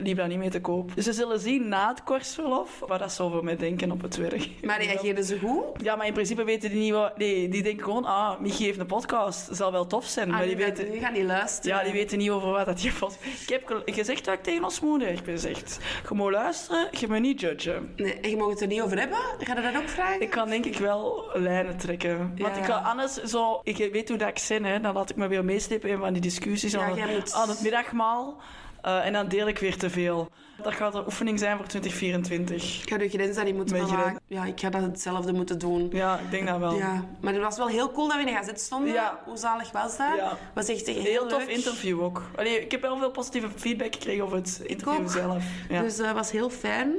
Die 0.02 0.14
dat 0.14 0.28
niet 0.28 0.38
mee 0.38 0.50
te 0.50 0.60
koop. 0.60 0.94
Dus 0.94 1.04
ze 1.04 1.12
zullen 1.12 1.40
zien 1.40 1.68
na 1.68 1.88
het 1.88 2.02
kortsverlof 2.02 2.78
wat 2.86 2.98
dat 2.98 3.14
voor 3.16 3.44
mij 3.44 3.56
denken 3.56 3.90
op 3.90 4.02
het 4.02 4.16
werk. 4.16 4.48
Maar 4.62 4.82
reageerden 4.82 5.24
ze 5.24 5.38
goed? 5.38 5.64
Ja, 5.82 5.96
maar 5.96 6.06
in 6.06 6.12
principe 6.12 6.44
weten 6.44 6.70
die 6.70 6.78
niet 6.78 6.92
wat... 6.92 7.18
Nee, 7.18 7.48
die 7.48 7.62
denken 7.62 7.84
gewoon, 7.84 8.04
ah, 8.04 8.40
Michi 8.40 8.64
heeft 8.64 8.78
een 8.78 8.86
podcast. 8.86 9.48
zal 9.56 9.72
wel 9.72 9.86
tof 9.86 10.04
zijn. 10.06 10.28
Ah, 10.30 10.32
maar 10.36 10.46
die 10.46 10.56
die, 10.56 10.64
weten... 10.64 10.82
gaan, 10.84 10.92
die 10.92 11.00
gaan 11.00 11.12
niet 11.12 11.24
luisteren. 11.24 11.76
Ja, 11.78 11.84
die 11.84 11.92
weten 11.92 12.18
niet 12.18 12.30
over 12.30 12.50
wat 12.50 12.66
dat 12.66 12.82
je. 12.82 12.88
Ik 13.42 13.48
heb 13.48 13.66
ge- 13.66 13.82
gezegd 13.92 14.24
dat 14.24 14.34
ik 14.34 14.42
tegen 14.42 14.64
ons 14.64 14.80
moeder 14.80 15.08
heb 15.08 15.24
gezegd. 15.24 15.78
Je 16.08 16.14
moet 16.14 16.32
luisteren, 16.32 16.88
je 16.90 17.06
moet 17.08 17.20
niet 17.20 17.40
judgen. 17.40 17.92
Nee, 17.96 18.14
en 18.20 18.30
je 18.30 18.36
mag 18.36 18.48
het 18.48 18.60
er 18.60 18.66
niet 18.66 18.80
over 18.80 18.98
hebben? 18.98 19.18
Ga 19.38 19.54
je 19.54 19.72
dat 19.72 19.82
ook 19.82 19.88
vragen? 19.88 20.20
Ik 20.20 20.30
kan 20.30 20.48
denk 20.48 20.64
ik 20.64 20.76
wel 20.78 21.24
lijnen 21.34 21.76
trekken. 21.76 22.34
Want 22.38 22.56
ik 22.56 22.62
kan 22.62 22.82
anders 22.84 23.14
zo... 23.14 23.60
Ik 23.64 23.92
weet 23.92 24.08
hoe 24.08 24.18
dat 24.18 24.28
ik 24.28 24.38
zin, 24.38 24.64
hè. 24.64 24.80
Dan 24.80 24.94
laat 24.94 25.10
ik 25.10 25.16
me 25.16 25.26
weer 25.28 25.44
meeslepen 25.44 25.90
in 25.90 25.98
van 25.98 26.12
die 26.12 26.22
discussies 26.22 26.72
Ja, 26.72 26.80
aan, 26.82 26.94
jij 26.94 27.06
het, 27.08 27.18
moet- 27.18 27.32
aan 27.32 27.48
het 27.48 27.60
middagmaal. 27.62 28.36
Eh, 28.86 29.06
en 29.06 29.12
dan 29.12 29.28
deel 29.28 29.48
ik 29.48 29.58
weer 29.58 29.76
te 29.76 29.90
veel. 29.90 30.30
Dat 30.62 30.74
gaat 30.74 30.94
een 30.94 31.04
oefening 31.04 31.38
zijn 31.38 31.56
voor 31.56 31.66
2024. 31.66 32.82
Ik 32.82 32.88
ga 32.90 32.96
de 32.98 33.08
grens 33.08 33.36
daar 33.36 33.44
niet 33.44 33.54
moeten 33.54 33.76
Mijn. 33.86 34.18
Ja, 34.26 34.44
ik 34.44 34.60
ga 34.60 34.70
dat 34.70 34.82
hetzelfde 34.82 35.32
moeten 35.32 35.58
doen. 35.58 35.88
Ja, 35.92 36.18
ik 36.18 36.30
denk 36.30 36.46
dat 36.46 36.58
wel. 36.58 36.74
Ja, 36.76 37.04
maar 37.20 37.32
het 37.32 37.42
was 37.42 37.56
wel 37.56 37.66
heel 37.68 37.90
cool 37.92 38.06
dat 38.08 38.16
we 38.16 38.20
in 38.22 38.26
de 38.26 38.32
gazet 38.32 38.60
stonden. 38.60 38.92
Ja. 38.92 39.20
Hoe 39.24 39.36
zalig 39.36 39.72
was 39.72 39.96
dat? 39.96 40.16
Ja. 40.16 40.38
was 40.54 40.68
echt 40.68 40.86
heel, 40.86 41.02
Heel 41.02 41.26
tof 41.26 41.38
leuk. 41.46 41.56
interview 41.56 42.02
ook. 42.02 42.22
Allee, 42.36 42.60
ik 42.60 42.70
heb 42.70 42.80
wel 42.80 42.98
veel 42.98 43.10
positieve 43.10 43.48
feedback 43.56 43.94
gekregen 43.94 44.24
over 44.24 44.36
het 44.36 44.60
interview 44.66 45.08
zelf. 45.08 45.44
Ja. 45.68 45.82
Dus 45.82 45.96
dat 45.96 46.14
was 46.14 46.30
heel 46.30 46.50
fijn. 46.50 46.94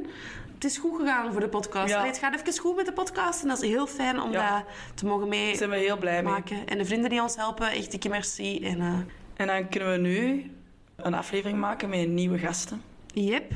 Het 0.53 0.63
is 0.63 0.77
goed 0.77 0.99
gegaan 0.99 1.31
voor 1.31 1.41
de 1.41 1.49
podcast. 1.49 1.89
Ja. 1.89 1.97
Allee, 1.97 2.09
het 2.09 2.19
gaat 2.19 2.33
even 2.39 2.59
goed 2.61 2.75
met 2.75 2.85
de 2.85 2.93
podcast 2.93 3.41
en 3.41 3.47
dat 3.47 3.61
is 3.63 3.69
heel 3.69 3.87
fijn 3.87 4.21
om 4.21 4.31
Ja. 4.31 4.53
dat 4.55 4.63
te 4.97 5.05
mogen 5.05 5.29
Daar 5.29 5.55
zijn 5.55 5.69
we 5.69 5.77
heel 5.77 5.97
blij 5.97 6.13
mee. 6.13 6.23
meemaken. 6.23 6.67
En 6.67 6.77
de 6.77 6.85
vrienden 6.85 7.09
die 7.09 7.21
ons 7.21 7.35
helpen, 7.35 7.69
echt 7.71 7.91
dikke 7.91 8.09
merci. 8.09 8.59
En 8.63 8.79
eh 8.81 8.93
En 9.35 9.47
dan 9.47 9.69
kunnen 9.69 9.91
we 9.91 9.97
nu 9.97 10.51
een 10.97 11.13
aflevering 11.13 11.59
maken 11.59 11.89
met 11.89 12.07
nieuwe 12.07 12.37
gasten. 12.37 12.81
yep, 13.13 13.51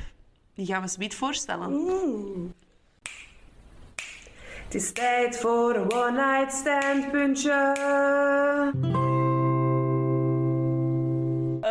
die 0.53 0.65
gaan 0.65 0.81
we 0.81 0.87
zometeen 0.87 1.17
voorstellen. 1.17 1.73
Het 4.63 4.75
is 4.75 4.91
tijd 4.91 5.37
voor 5.37 5.75
een 5.75 5.91
one-night 5.91 6.53
stand 6.53 7.11
puntje. 7.11 9.19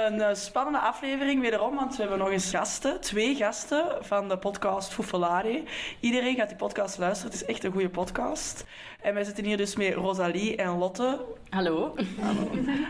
Een 0.06 0.20
eh, 0.20 0.34
spannende 0.34 0.78
aflevering 0.78 1.40
wederom, 1.40 1.74
want 1.74 1.96
we 1.96 2.00
hebben 2.00 2.18
nog 2.18 2.30
eens 2.30 2.50
gasten. 2.50 3.00
Twee 3.00 3.34
gasten 3.34 3.84
van 4.00 4.28
de 4.28 4.38
podcast 4.38 4.92
Fuffelari. 4.92 5.64
Iedereen 6.00 6.36
gaat 6.36 6.48
die 6.48 6.56
podcast 6.56 6.98
luisteren. 6.98 7.32
Het 7.32 7.42
is 7.42 7.48
echt 7.48 7.64
een 7.64 7.72
goede 7.72 7.88
podcast. 7.88 8.64
En 9.00 9.14
wij 9.14 9.24
zitten 9.24 9.44
hier 9.44 9.56
dus 9.56 9.76
met 9.76 9.94
Rosalie 9.94 10.56
en 10.56 10.78
Lotte. 10.78 11.24
Hallo, 11.48 11.94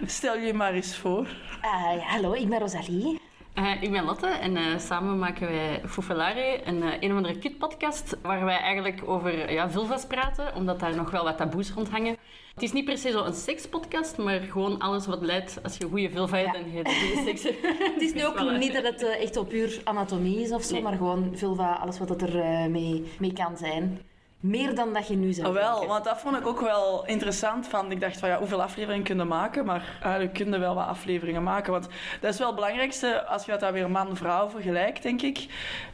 Stel 0.06 0.36
je 0.36 0.54
maar 0.54 0.72
eens 0.72 0.96
voor. 0.96 1.28
Ja, 1.62 1.98
hallo, 1.98 2.32
ik 2.32 2.48
ben 2.48 2.58
Rosalie. 2.58 3.20
Eh, 3.54 3.82
ik 3.82 3.90
ben 3.90 4.04
Lotte 4.04 4.26
en 4.26 4.56
eh, 4.56 4.78
samen 4.78 5.18
maken 5.18 5.48
wij 5.48 5.80
Fuffelare, 5.86 6.60
een, 6.64 6.82
eh, 6.82 6.92
een 7.00 7.10
of 7.10 7.16
andere 7.16 7.38
kutpodcast 7.38 8.16
waar 8.22 8.44
wij 8.44 8.58
eigenlijk 8.58 9.02
over 9.06 9.52
ja, 9.52 9.70
vulva's 9.70 10.06
praten, 10.06 10.54
omdat 10.54 10.80
daar 10.80 10.96
nog 10.96 11.10
wel 11.10 11.24
wat 11.24 11.36
taboes 11.36 11.70
rond 11.72 11.88
hangen. 11.90 12.16
Het 12.54 12.62
is 12.62 12.72
niet 12.72 12.84
per 12.84 12.98
se 12.98 13.10
zo 13.10 13.24
een 13.24 13.34
sekspodcast, 13.34 14.16
maar 14.18 14.40
gewoon 14.40 14.78
alles 14.78 15.06
wat 15.06 15.20
leidt 15.22 15.58
als 15.62 15.76
je 15.76 15.86
goede 15.88 16.10
vulva 16.10 16.36
hebt 16.36 16.52
Ja. 16.56 16.60
en 16.62 16.70
je 16.70 16.76
hebt 16.76 16.92
goede 16.92 17.22
seks. 17.26 17.42
Het 17.94 18.02
is 18.02 18.12
nu 18.14 18.26
ook 18.26 18.40
niet 18.58 18.72
dat 18.72 18.84
het 18.84 19.02
echt 19.02 19.36
op 19.36 19.48
puur 19.48 19.80
anatomie 19.84 20.40
is 20.42 20.52
of 20.52 20.62
zo, 20.62 20.72
Nee. 20.74 20.82
maar 20.82 20.96
gewoon 20.96 21.30
vulva, 21.34 21.72
alles 21.72 21.98
wat 21.98 22.08
dat 22.08 22.22
er 22.22 22.70
mee, 22.70 23.04
mee 23.18 23.32
kan 23.32 23.56
zijn. 23.56 24.00
Meer 24.40 24.74
dan 24.74 24.92
dat 24.92 25.08
je 25.08 25.16
nu 25.16 25.32
zou 25.32 25.46
Ah, 25.46 25.52
wel, 25.52 25.70
denken. 25.70 25.88
want 25.88 26.04
dat 26.04 26.20
vond 26.20 26.36
ik 26.36 26.46
ook 26.46 26.60
wel 26.60 27.06
interessant. 27.06 27.66
Van, 27.66 27.90
ik 27.90 28.00
dacht 28.00 28.18
van 28.18 28.28
ja, 28.28 28.38
hoeveel 28.38 28.62
afleveringen 28.62 29.04
kunnen 29.04 29.26
maken? 29.26 29.64
Maar 29.64 29.98
eigenlijk 30.02 30.34
kunnen 30.34 30.54
we 30.54 30.66
wel 30.66 30.74
wat 30.74 30.86
afleveringen 30.86 31.42
maken. 31.42 31.72
Want 31.72 31.88
dat 32.20 32.32
is 32.32 32.38
wel 32.38 32.46
het 32.46 32.56
belangrijkste 32.56 33.24
als 33.26 33.44
je 33.44 33.50
dat 33.50 33.60
dan 33.60 33.72
weer 33.72 33.90
man-vrouw 33.90 34.48
vergelijkt, 34.48 35.02
denk 35.02 35.22
ik. 35.22 35.46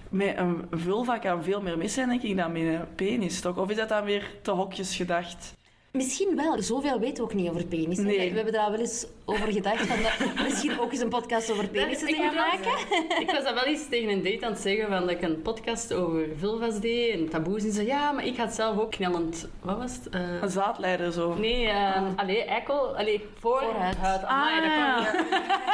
Met 0.08 0.36
een 0.36 0.66
vulva 0.70 1.18
kan 1.18 1.42
veel 1.44 1.62
meer 1.62 1.78
mis 1.78 1.94
zijn, 1.94 2.08
denk 2.08 2.22
ik, 2.22 2.36
dan 2.36 2.52
met 2.52 2.62
een 2.62 2.94
penis. 2.94 3.40
Toch? 3.40 3.56
Of 3.58 3.70
is 3.70 3.76
dat 3.76 3.88
dan 3.88 4.04
weer 4.04 4.30
te 4.42 4.50
hokjes 4.50 4.96
gedacht? 4.96 5.52
Misschien 5.90 6.36
wel. 6.36 6.62
Zoveel 6.62 6.98
weten 7.00 7.16
we 7.16 7.22
ook 7.22 7.34
niet 7.34 7.48
over 7.50 7.66
penis. 7.66 7.98
Nee. 7.98 8.30
We 8.30 8.36
hebben 8.36 8.52
daar 8.52 8.70
wel 8.70 8.80
eens 8.80 9.06
over 9.28 9.52
gedacht. 9.52 9.86
Van 9.86 10.02
dat- 10.02 10.34
misschien 10.44 10.80
ook 10.80 10.92
eens 10.92 11.00
een 11.00 11.08
podcast 11.08 11.50
over 11.52 11.68
penissen 11.68 12.06
te 12.08 12.14
gaan 12.14 12.34
maken. 12.34 12.70
Ik 13.20 13.30
was 13.30 13.44
dat 13.44 13.54
wel 13.54 13.64
eens 13.64 13.88
tegen 13.88 14.08
een 14.08 14.22
date 14.22 14.46
aan 14.46 14.52
het 14.52 14.60
zeggen, 14.60 14.88
van 14.88 15.00
dat 15.00 15.10
ik 15.10 15.22
een 15.22 15.42
podcast 15.42 15.92
over 15.92 16.26
vulva's 16.36 16.80
deed 16.80 17.10
en 17.14 17.28
taboes. 17.28 17.62
En 17.62 17.68
ze 17.68 17.74
zei, 17.74 17.86
ja, 17.86 18.12
maar 18.12 18.24
ik 18.26 18.36
het 18.36 18.52
zelf 18.54 18.78
ook 18.78 18.90
knellend... 18.90 19.48
Wat 19.62 19.76
was 19.76 19.94
het? 19.94 20.08
Eh, 20.08 20.42
Een 20.42 20.50
zaadleider 20.50 21.12
zo. 21.12 21.34
Nee, 21.34 21.64
uh, 21.66 21.96
allee, 22.16 22.44
eikel, 22.44 22.96
allee, 22.96 23.24
voor 23.38 23.58
Voorhuid. 23.62 23.96
huid. 23.96 24.24
Amai, 24.24 24.60
dat 24.60 24.70
Ah, 24.70 25.12
niet. 25.12 25.24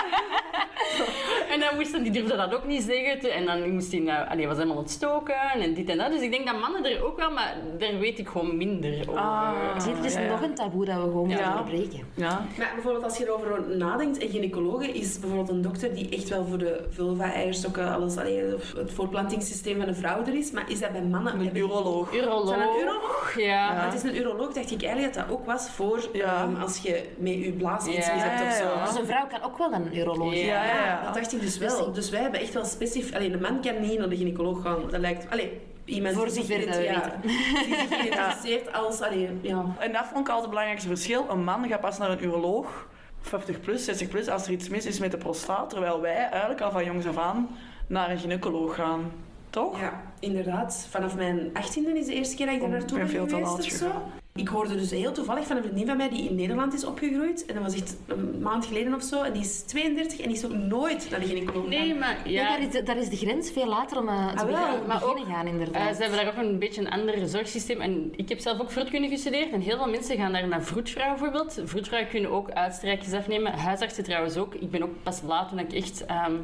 En 1.51 1.61
dan 1.61 1.75
moesten 1.77 2.03
die 2.03 2.13
durfden 2.13 2.37
dat 2.37 2.55
ook 2.55 2.65
niet 2.67 2.83
zeggen. 2.83 3.21
te- 3.21 3.29
En 3.31 3.45
dan 3.47 3.71
moest 3.73 3.93
hij, 3.93 4.01
nou, 4.01 4.29
allee, 4.29 4.47
was 4.47 4.57
helemaal 4.57 4.77
ontstoken 4.77 5.35
en 5.55 5.75
dit 5.75 5.89
en 5.89 5.99
dat. 5.99 6.11
Dus 6.13 6.21
ik 6.21 6.31
denk 6.31 6.47
dat 6.47 6.61
mannen 6.61 6.85
er 6.85 7.05
ook 7.05 7.19
wel, 7.19 7.31
maar 7.31 7.57
daar 7.79 7.99
weet 7.99 8.19
ik 8.19 8.29
gewoon 8.29 8.57
minder 8.57 9.01
over. 9.09 9.21
Ah. 9.21 9.51
Zie 9.81 9.93
er 9.95 10.05
is 10.05 10.15
ja, 10.15 10.21
ja. 10.21 10.29
nog 10.31 10.43
een 10.43 10.55
taboe 10.55 10.85
dat 10.85 10.95
we 10.95 11.01
gewoon 11.03 11.27
moeten 11.27 11.45
Ja. 11.45 11.55
doorbreken. 11.57 12.01
Ja. 12.15 12.47
Maar 12.59 12.71
bijvoorbeeld 12.75 13.05
als 13.05 13.19
je 13.19 13.25
erover 13.25 13.42
nadenkt, 13.77 14.23
een 14.23 14.29
gynaecologe 14.29 14.87
is 14.89 15.19
bijvoorbeeld 15.19 15.49
een 15.49 15.63
dokter 15.63 15.95
die 15.95 16.09
echt 16.09 16.29
wel 16.29 16.45
voor 16.47 16.59
de 16.59 16.85
vulva, 16.91 17.33
eierstokken, 17.33 17.93
alles, 17.93 18.17
allee, 18.17 18.43
het 18.77 18.93
voortplantingssysteem 18.93 19.79
van 19.79 19.89
een 19.89 19.95
vrouw 19.95 20.25
er 20.27 20.35
is. 20.35 20.51
Maar 20.51 20.71
is 20.71 20.81
dat 20.81 20.93
bij 20.93 21.03
mannen? 21.03 21.41
Een 21.41 21.57
uroloog. 21.57 22.15
Uroloog. 22.15 22.43
Is 22.55 22.59
dat 22.59 22.69
een 22.75 22.81
uroloog? 22.83 23.35
Ja. 23.37 23.45
Ja. 23.45 23.73
Maar 23.75 23.85
het 23.85 23.95
is 23.95 24.03
een 24.03 24.17
uroloog, 24.17 24.53
dacht 24.53 24.71
ik 24.71 24.83
eigenlijk 24.83 25.15
dat 25.15 25.27
dat 25.29 25.37
ook 25.37 25.47
was 25.47 25.71
voor 25.71 26.09
Ja. 26.13 26.43
ehm, 26.43 26.61
als 26.63 26.79
je 26.79 27.03
met 27.19 27.33
je 27.33 27.53
blaas 27.53 27.87
iets 27.87 28.07
Ja, 28.07 28.13
hebt 28.17 28.43
of 28.43 28.53
zo. 28.57 28.85
Dus 28.91 29.01
een 29.01 29.07
vrouw 29.07 29.27
kan 29.27 29.43
ook 29.43 29.59
wel 29.59 29.73
een 29.73 29.97
uroloog 29.97 30.33
Ja. 30.35 30.39
zijn. 30.39 30.47
Ja, 30.49 30.85
ja, 30.85 31.05
Dat 31.05 31.15
dacht 31.15 31.33
ik 31.33 31.41
dus 31.41 31.59
wel. 31.59 31.93
Dus 31.93 32.11
wij 32.11 32.21
hebben 32.21 32.41
echt 32.41 32.55
wel 32.55 32.65
specifiek... 32.65 33.15
Alleen 33.15 33.33
de 33.33 33.41
man 33.41 33.61
kan 33.61 33.81
niet 33.81 33.99
naar 33.99 34.09
de 34.09 34.17
gynaecoloog 34.17 34.63
gaan. 34.63 34.77
Dat 34.91 35.01
lijkt... 35.01 35.27
Allee, 35.31 35.61
iemand 35.85 36.15
Voor 36.15 36.25
die 36.25 36.33
zich, 36.45 36.49
ja, 36.85 37.13
die 37.23 37.75
zich 37.75 38.05
identificeert 38.07 38.73
als... 38.73 39.01
Allee, 39.01 39.29
ja. 39.41 39.65
En 39.79 39.93
dat 39.93 40.05
vond 40.05 40.21
ik 40.21 40.33
altijd 40.33 40.41
het 40.41 40.49
belangrijkste 40.49 40.89
verschil. 40.89 41.27
Een 41.31 41.45
man 41.45 41.69
gaat 41.69 41.81
pas 41.81 41.99
naar 41.99 42.11
een 42.11 42.25
uroloog, 42.25 42.87
50 43.23 43.61
plus, 43.61 43.85
60 43.85 44.09
plus, 44.09 44.29
als 44.29 44.47
er 44.47 44.53
iets 44.53 44.69
mis 44.69 44.87
is 44.87 44.99
met 44.99 45.11
de 45.11 45.17
prostaat. 45.17 45.71
Terwijl 45.71 46.01
wij 46.01 46.15
eigenlijk 46.15 46.61
al 46.61 46.71
van 46.71 46.85
jongs 46.85 47.07
af 47.07 47.17
aan 47.19 47.49
naar 47.87 48.11
een 48.11 48.19
gynaecoloog 48.19 48.75
gaan. 48.75 49.13
Toch? 49.51 49.81
ja, 49.81 50.03
inderdaad. 50.21 50.87
Vanaf 50.91 51.17
mijn 51.17 51.49
18e 51.49 51.97
is 51.97 52.07
de 52.07 52.15
eerste 52.15 52.37
keer 52.37 52.47
dat 52.47 52.55
ik 52.55 52.61
daar 52.61 52.71
Oh, 52.71 52.75
naartoe 52.75 52.99
ik 52.99 53.05
ben, 53.05 53.13
ben 53.13 53.29
veel 53.29 53.39
te 53.39 53.45
laat 53.45 53.59
of 53.59 53.71
zo. 53.71 53.91
Ik 54.35 54.49
hoorde 54.49 54.75
dus 54.75 54.91
heel 54.91 55.13
toevallig 55.13 55.47
van 55.47 55.57
een 55.57 55.63
vriendin 55.63 55.87
van 55.87 55.97
mij 55.97 56.09
die 56.09 56.29
in 56.29 56.35
Nederland 56.35 56.75
is 56.75 56.85
opgegroeid. 56.85 57.47
En 57.47 57.55
dat 57.55 57.63
was 57.63 57.75
echt 57.75 57.97
een 58.07 58.41
maand 58.41 58.67
geleden 58.67 58.95
of 58.95 59.03
zo. 59.03 59.23
En 59.23 59.33
die 59.33 59.43
is 59.43 59.63
32 59.63 60.19
en 60.21 60.29
die 60.29 60.37
is 60.37 60.45
ook 60.45 60.53
nooit 60.53 61.11
naar 61.11 61.21
de 61.21 61.27
gynaecoloog 61.27 61.67
Nee, 61.69 61.95
maar 61.95 62.17
Ja. 62.29 62.43
ja. 62.43 62.49
daar, 62.49 62.61
is 62.61 62.71
de, 62.71 62.83
daar 62.83 62.97
is 62.97 63.09
de 63.09 63.17
grens 63.17 63.51
veel 63.51 63.67
later 63.67 63.99
om 63.99 64.09
uh, 64.09 64.29
te 64.29 64.39
Ah, 64.41 64.45
wel, 64.47 64.55
beginnen, 64.61 64.87
maar 64.87 64.99
beginnen 64.99 65.25
ook, 65.25 65.33
gaan, 65.33 65.47
Eh, 65.47 65.53
inderdaad. 65.53 65.97
ze 65.97 66.03
hebben 66.03 66.25
daar 66.25 66.29
ook 66.35 66.43
een 66.43 66.59
beetje 66.59 66.81
een 66.81 66.91
ander 66.91 67.29
zorgsysteem. 67.29 67.81
En 67.81 68.13
ik 68.17 68.29
heb 68.29 68.39
zelf 68.39 68.61
ook 68.61 68.71
vroedkunde 68.71 69.09
gestudeerd. 69.09 69.53
En 69.53 69.61
heel 69.61 69.77
veel 69.77 69.89
mensen 69.91 70.17
gaan 70.17 70.33
daar 70.33 70.49
naar 70.49 70.63
vroedvrouw 70.63 71.09
bijvoorbeeld. 71.09 71.61
Vroedvrouwen 71.65 72.11
kunnen 72.11 72.31
ook 72.31 72.51
uitstrijkjes 72.51 73.13
afnemen. 73.13 73.53
Huisartsen 73.53 74.05
trouwens 74.05 74.37
ook. 74.37 74.55
Ik 74.55 74.71
ben 74.71 74.83
ook 74.83 74.95
pas 75.03 75.21
laat 75.27 75.49
toen 75.49 75.59
ik 75.59 75.73
echt 75.73 76.05
ehm, 76.07 76.35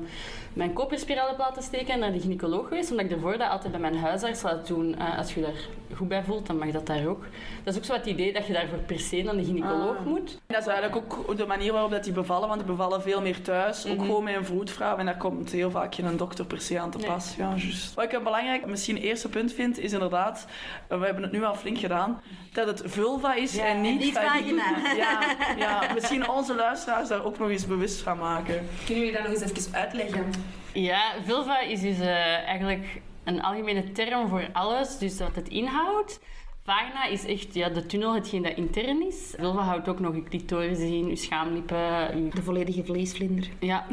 mijn 0.53 0.73
koperspiraal 0.73 1.29
heb 1.29 1.39
laten 1.39 1.63
steken 1.63 1.93
en 1.95 1.99
naar 1.99 2.13
de 2.13 2.21
gynaecoloog 2.21 2.69
geweest. 2.69 2.91
Omdat 2.91 3.07
ik 3.07 3.13
ervoor 3.13 3.39
dat 3.39 3.51
altijd 3.51 3.73
bij 3.73 3.81
mijn 3.81 3.97
huisarts 3.97 4.43
laat 4.43 4.67
doen. 4.67 4.99
Eh, 4.99 5.19
als 5.19 5.35
je 5.35 5.41
daar 5.41 5.51
goed 5.97 6.09
bij 6.09 6.23
voelt, 6.25 6.47
dan 6.47 6.59
mag 6.59 6.71
dat 6.71 6.87
daar 6.87 7.07
ook. 7.07 7.25
Dat 7.65 7.73
is 7.75 7.79
ook 7.81 7.85
zo 7.87 7.93
het 7.93 8.07
idee 8.07 8.33
dat 8.33 8.47
je 8.47 8.53
daarvoor 8.53 8.79
per 8.79 9.01
se 9.01 9.23
naar 9.23 9.37
de 9.37 9.45
gynaecoloog 9.45 9.97
Ah. 9.97 10.05
moet. 10.05 10.39
Dat 10.47 10.61
is 10.61 10.67
eigenlijk 10.67 10.97
ook 11.29 11.37
de 11.37 11.47
manier 11.47 11.73
waarop 11.73 11.91
dat 11.91 12.05
die 12.05 12.13
bevallen, 12.13 12.49
want 12.49 12.61
die 12.61 12.71
bevallen 12.71 13.03
veel 13.03 13.21
meer 13.23 13.43
thuis. 13.43 13.87
Ook 13.87 13.97
Mhm. 13.97 14.05
gewoon 14.05 14.25
met 14.25 14.35
een 14.37 14.45
vroedvrouw 14.45 14.97
en 14.97 15.07
daar 15.07 15.17
komt 15.17 15.51
heel 15.53 15.71
vaak 15.71 15.95
geen 15.95 16.17
dokter 16.17 16.45
per 16.47 16.61
se 16.61 16.81
aan 16.81 16.91
te 16.91 16.99
Nee. 16.99 17.07
pas. 17.07 17.35
Ja, 17.37 17.49
juist. 17.57 17.95
Wat 17.95 18.05
ik 18.05 18.13
een 18.13 18.23
belangrijk, 18.23 18.67
misschien 18.67 18.97
eerste 18.97 19.29
punt 19.29 19.53
vind, 19.53 19.79
is 19.79 19.93
inderdaad, 19.93 20.47
we 20.89 20.97
hebben 21.05 21.23
het 21.23 21.33
nu 21.33 21.45
al 21.45 21.55
flink 21.55 21.79
gedaan, 21.79 22.21
dat 22.53 22.67
het 22.67 22.83
vulva 22.85 23.35
is 23.35 23.55
Ja, 23.55 23.65
en 23.65 23.81
niet, 23.81 23.99
niet 23.99 24.15
vagina. 24.19 24.63
Ja, 24.97 25.21
ja, 25.59 25.81
misschien 25.95 26.29
onze 26.29 26.55
luisteraars 26.55 27.09
daar 27.09 27.25
ook 27.25 27.39
nog 27.39 27.49
eens 27.51 27.67
bewust 27.67 28.01
van 28.01 28.19
maken. 28.19 28.67
Kunnen 28.87 29.05
jullie 29.05 29.13
dat 29.23 29.29
nog 29.33 29.41
eens 29.43 29.53
even 29.53 29.75
uitleggen? 29.75 30.33
Ja, 30.83 31.13
vulva 31.25 31.61
is 31.61 31.81
dus 31.81 31.99
eh, 32.01 32.47
eigenlijk 32.47 33.01
een 33.25 33.43
algemene 33.43 33.93
term 33.93 34.29
voor 34.29 34.49
alles, 34.53 34.99
dus 34.99 35.19
wat 35.19 35.35
het 35.35 35.49
inhoudt. 35.49 36.21
Vagina 36.65 37.05
is 37.05 37.25
echt 37.25 37.55
ja, 37.55 37.69
de 37.69 37.87
tunnel, 37.87 38.15
hetgeen 38.15 38.43
dat 38.43 38.57
intern 38.57 39.07
is. 39.07 39.35
Vulva 39.39 39.61
houdt 39.63 39.89
ook 39.89 40.01
nog 40.01 40.15
je 40.15 40.23
clitoris 40.23 40.79
in, 40.79 41.09
je 41.09 41.17
schaamlippen. 41.17 42.31
De 42.35 42.43
volledige 42.43 42.85
vleesvlinder. 42.85 43.49
Ja. 43.59 43.87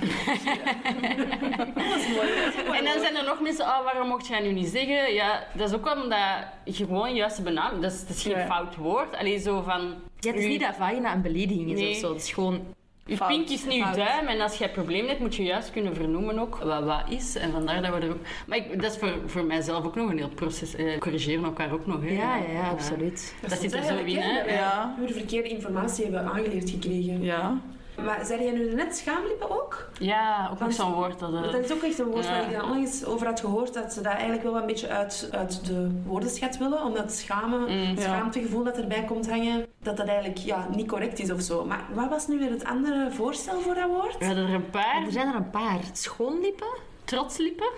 en 2.77 2.84
dan 2.84 3.00
zijn 3.00 3.15
er 3.15 3.24
nog 3.25 3.42
mensen, 3.42 3.65
oh, 3.65 3.84
waarom 3.84 4.08
mocht 4.08 4.27
jij 4.27 4.42
nu 4.42 4.51
niet 4.51 4.68
zeggen? 4.68 5.13
Ja, 5.13 5.44
dat 5.54 5.70
is 5.70 5.75
ook 5.75 5.94
omdat 5.94 6.27
je 6.63 6.86
gewoon 6.86 7.15
juist 7.15 7.38
de 7.38 7.44
benaming, 7.44 7.82
dat 7.82 7.92
is, 7.92 8.00
dat 8.08 8.15
is 8.15 8.24
geen 8.24 8.38
Ja. 8.38 8.46
fout 8.46 8.75
woord. 8.75 9.15
Alleen 9.15 9.39
zo 9.39 9.62
van... 9.62 9.82
Ja, 10.20 10.32
het 10.32 10.39
is 10.39 10.46
niet 10.48 10.62
dat 10.62 10.75
vagina 10.75 11.13
een 11.13 11.22
belediging 11.22 11.72
is 11.72 11.80
Nee. 11.80 11.89
of 11.92 11.98
zo. 11.98 12.13
Het 12.13 12.22
is 12.22 12.32
gewoon... 12.32 12.60
Je 13.08 13.18
Fout. 13.18 13.30
pink 13.30 13.50
is 13.50 13.66
niet 13.66 13.74
je 13.74 13.92
duim 13.96 14.28
en 14.28 14.42
als 14.42 14.58
je 14.58 14.64
een 14.64 14.72
probleem 14.72 15.08
hebt, 15.08 15.20
moet 15.20 15.36
je 15.36 15.44
juist 15.44 15.72
kunnen 15.72 15.96
vernoemen 15.96 16.40
ook 16.40 16.58
wat 16.58 16.84
wat 16.84 17.04
is. 17.10 17.36
En 17.36 17.52
vandaar 17.52 17.82
dat 17.82 17.94
we 17.94 18.00
er 18.00 18.10
ook... 18.10 18.26
Maar 18.48 18.58
ik, 18.58 18.82
dat 18.82 18.92
is 18.92 18.98
voor, 18.98 19.14
voor 19.26 19.44
mijzelf 19.44 19.86
ook 19.86 19.96
nog 19.96 20.10
een 20.10 20.18
heel 20.18 20.30
proces. 20.30 20.76
Eh, 20.76 20.98
corrigeren 21.00 21.44
elkaar 21.44 21.72
ook 21.72 21.86
nog. 21.86 22.02
Hè. 22.02 22.10
Ja, 22.10 22.38
ja, 22.38 22.52
ja, 22.52 22.70
absoluut. 22.70 23.36
Dat 23.42 23.60
zit 23.60 23.74
er 23.74 23.84
zo 23.84 23.98
in, 23.98 24.18
hè. 24.18 24.54
Ja. 24.54 24.96
we 25.00 25.06
de 25.06 25.14
verkeerde 25.14 25.50
informatie 25.50 26.04
hebben 26.04 26.26
aangeleerd 26.26 26.70
gekregen. 26.70 27.24
Ja. 27.24 27.62
Maar 28.04 28.25
zei 28.25 28.44
jij 28.44 28.52
nu 28.54 28.74
net 28.74 28.98
schaamlippen 28.98 29.50
ook? 29.52 29.90
Ja, 30.00 30.50
ook 30.52 30.60
nog 30.60 30.74
zo'n 30.74 30.94
woord. 30.94 31.20
Dat, 31.20 31.34
eh, 31.34 31.42
dat 31.52 31.64
is 31.64 31.72
ook 31.74 31.82
echt 31.84 32.00
een 32.00 32.06
woord 32.06 32.25
Ja. 32.25 32.32
waar 32.32 32.44
ik 32.50 32.52
dan 32.58 32.64
onlangs 32.64 33.06
over 33.06 33.28
had 33.28 33.40
gehoord, 33.40 33.74
dat 33.74 33.94
ze 33.94 34.02
dat 34.02 34.14
eigenlijk 34.14 34.44
wel 34.44 34.58
een 34.58 34.66
beetje 34.66 34.88
uit, 34.88 35.30
uit 35.32 35.66
de 35.66 35.90
woordenschat 36.06 36.58
willen, 36.58 36.84
omdat 36.84 37.12
schamen, 37.12 37.60
Mm. 37.62 37.68
het 37.96 38.02
schaamtegevoel 38.02 38.64
dat 38.64 38.78
erbij 38.78 39.04
komt 39.04 39.30
hangen, 39.30 39.66
dat 39.84 39.98
dat 39.98 40.08
eigenlijk 40.08 40.38
ja, 40.38 40.68
niet 40.75 40.88
correct 40.88 41.20
is 41.20 41.32
of 41.32 41.42
zo. 41.42 41.66
Maar 41.66 41.84
wat 41.94 42.10
was 42.10 42.28
nu 42.28 42.38
weer 42.40 42.50
het 42.50 42.64
andere 42.66 43.12
voorstel 43.12 43.60
voor 43.60 43.74
dat 43.75 43.88
woord? 43.88 44.18
We 44.18 44.25
hadden 44.25 44.48
er 44.48 44.54
een 44.54 44.70
paar. 44.70 45.04
Er 45.06 45.12
zijn 45.12 45.28
er 45.28 45.36
een 45.36 45.50
paar. 45.50 45.80
Schoonlippen. 45.94 46.68
Trotslippen 47.04 47.70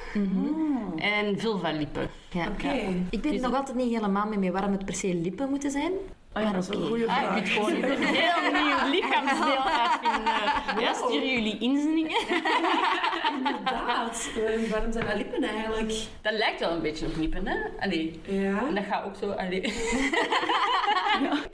en 0.96 1.40
vulvalippen. 1.40 2.10
Ja. 2.32 2.48
Oké. 2.48 2.74
Ik 3.10 3.22
ben 3.22 3.34
het 3.34 3.42
nog 3.42 3.54
altijd 3.56 3.78
niet 3.78 3.94
helemaal 3.94 4.28
mee 4.28 4.38
mee 4.38 4.52
waarom 4.52 4.72
het 4.72 4.86
per 4.86 4.96
se 4.96 5.16
lippen 5.16 5.50
moeten 5.50 5.72
zijn. 5.72 5.92
Ah, 6.34 6.44
ja, 6.44 6.52
dat 6.52 6.64
is 6.64 6.70
een 6.76 6.88
goede 6.88 7.08
Ah, 7.08 7.16
je 7.22 7.26
vraag. 7.26 7.34
kunt 7.36 7.48
gewoon 7.50 7.72
een 7.72 8.04
heel 8.04 8.52
nieuw 8.52 8.90
lichaamsdeel 9.00 9.64
uitvinden. 9.64 10.34
Ja, 10.84 10.94
sturen 10.94 11.32
jullie 11.34 11.58
inzendingen? 11.60 12.18
Inderdaad. 13.38 14.30
Eh, 14.36 14.70
Waarom 14.72 14.92
zijn 14.92 15.06
dat 15.06 15.16
lippen 15.16 15.44
eigenlijk? 15.44 15.94
Dat 16.22 16.34
lijkt 16.34 16.60
wel 16.60 16.72
een 16.72 16.82
beetje 16.82 17.06
op 17.06 17.16
lippen, 17.18 17.48
hè? 17.48 17.56
Allee. 17.80 18.20
Ja. 18.24 18.68
En 18.68 18.76
dat 18.76 18.84
gaat 18.90 19.06
ook 19.06 19.16
zo... 19.16 19.30
Allee. 19.32 19.62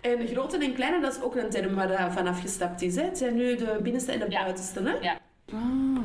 En 0.01 0.27
grote 0.27 0.57
en 0.57 0.73
kleine, 0.73 0.99
dat 1.01 1.13
is 1.15 1.21
ook 1.21 1.35
een 1.35 1.49
term 1.49 1.75
waar 1.75 1.87
dat 1.87 1.99
van 2.13 2.27
afgestapt 2.27 2.81
is. 2.81 2.95
Hè? 2.95 3.03
Het 3.03 3.17
zijn 3.17 3.35
nu 3.35 3.55
de 3.55 3.79
binnenste 3.81 4.11
en 4.11 4.19
de 4.19 4.27
buitenste. 4.27 4.81
Hè? 4.83 4.93
Ja. 5.01 5.17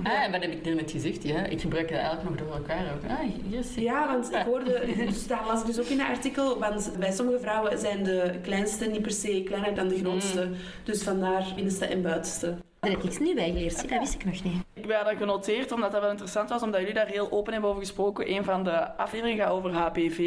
Ah, 0.03 0.25
en 0.25 0.31
wat 0.33 0.43
heb 0.43 0.53
ik 0.53 0.75
net 0.75 0.91
gezegd? 0.91 1.23
Ja? 1.23 1.45
Ik 1.45 1.61
gebruik 1.61 1.89
dat 1.89 1.99
eigenlijk 1.99 2.29
nog 2.29 2.39
door 2.39 2.57
elkaar 2.57 2.85
ook. 2.95 3.11
Ah, 3.11 3.55
Ja, 3.75 4.07
want 4.07 4.33
ik 4.33 4.43
hoorde, 4.43 4.81
dus 5.09 5.27
dat 5.27 5.39
las 5.47 5.61
ik 5.61 5.67
dus 5.67 5.79
ook 5.81 5.87
in 5.87 6.01
een 6.01 6.07
artikel, 6.07 6.59
want 6.59 6.93
bij 6.99 7.13
sommige 7.13 7.39
vrouwen 7.41 7.79
zijn 7.79 8.05
de 8.05 8.35
kleinste 8.43 8.87
niet 8.87 9.03
per 9.03 9.11
se 9.13 9.43
kleiner 9.45 9.75
dan 9.75 9.89
de 9.89 9.99
grootste. 9.99 10.49
Dus 10.85 11.03
vandaar 11.03 11.53
binnenste 11.55 11.87
en 11.87 12.03
buitenste. 12.03 12.55
Daar 12.81 12.91
heb 12.91 12.99
ik 12.99 13.05
iets 13.05 13.19
nieuws 13.19 13.35
bij 13.35 13.51
geleerd. 13.51 13.79
Zie, 13.79 13.89
dat 13.89 13.99
wist 13.99 14.15
ik 14.15 14.25
nog 14.25 14.45
niet. 14.45 14.63
Ik 14.75 14.89
dat 14.89 15.17
genoteerd 15.17 15.73
omdat 15.73 15.93
dat 15.93 16.01
wel 16.01 16.11
interessant 16.11 16.49
was, 16.49 16.63
omdat 16.63 16.81
jullie 16.81 16.95
daar 16.95 17.07
heel 17.07 17.31
open 17.31 17.53
hebben 17.53 17.71
over 17.71 17.83
gesproken. 17.83 18.31
Een 18.31 18.45
van 18.45 18.65
de 18.65 18.97
afleveringen 18.97 19.45
gaat 19.45 19.53
over 19.53 19.73
HPV. 19.73 20.19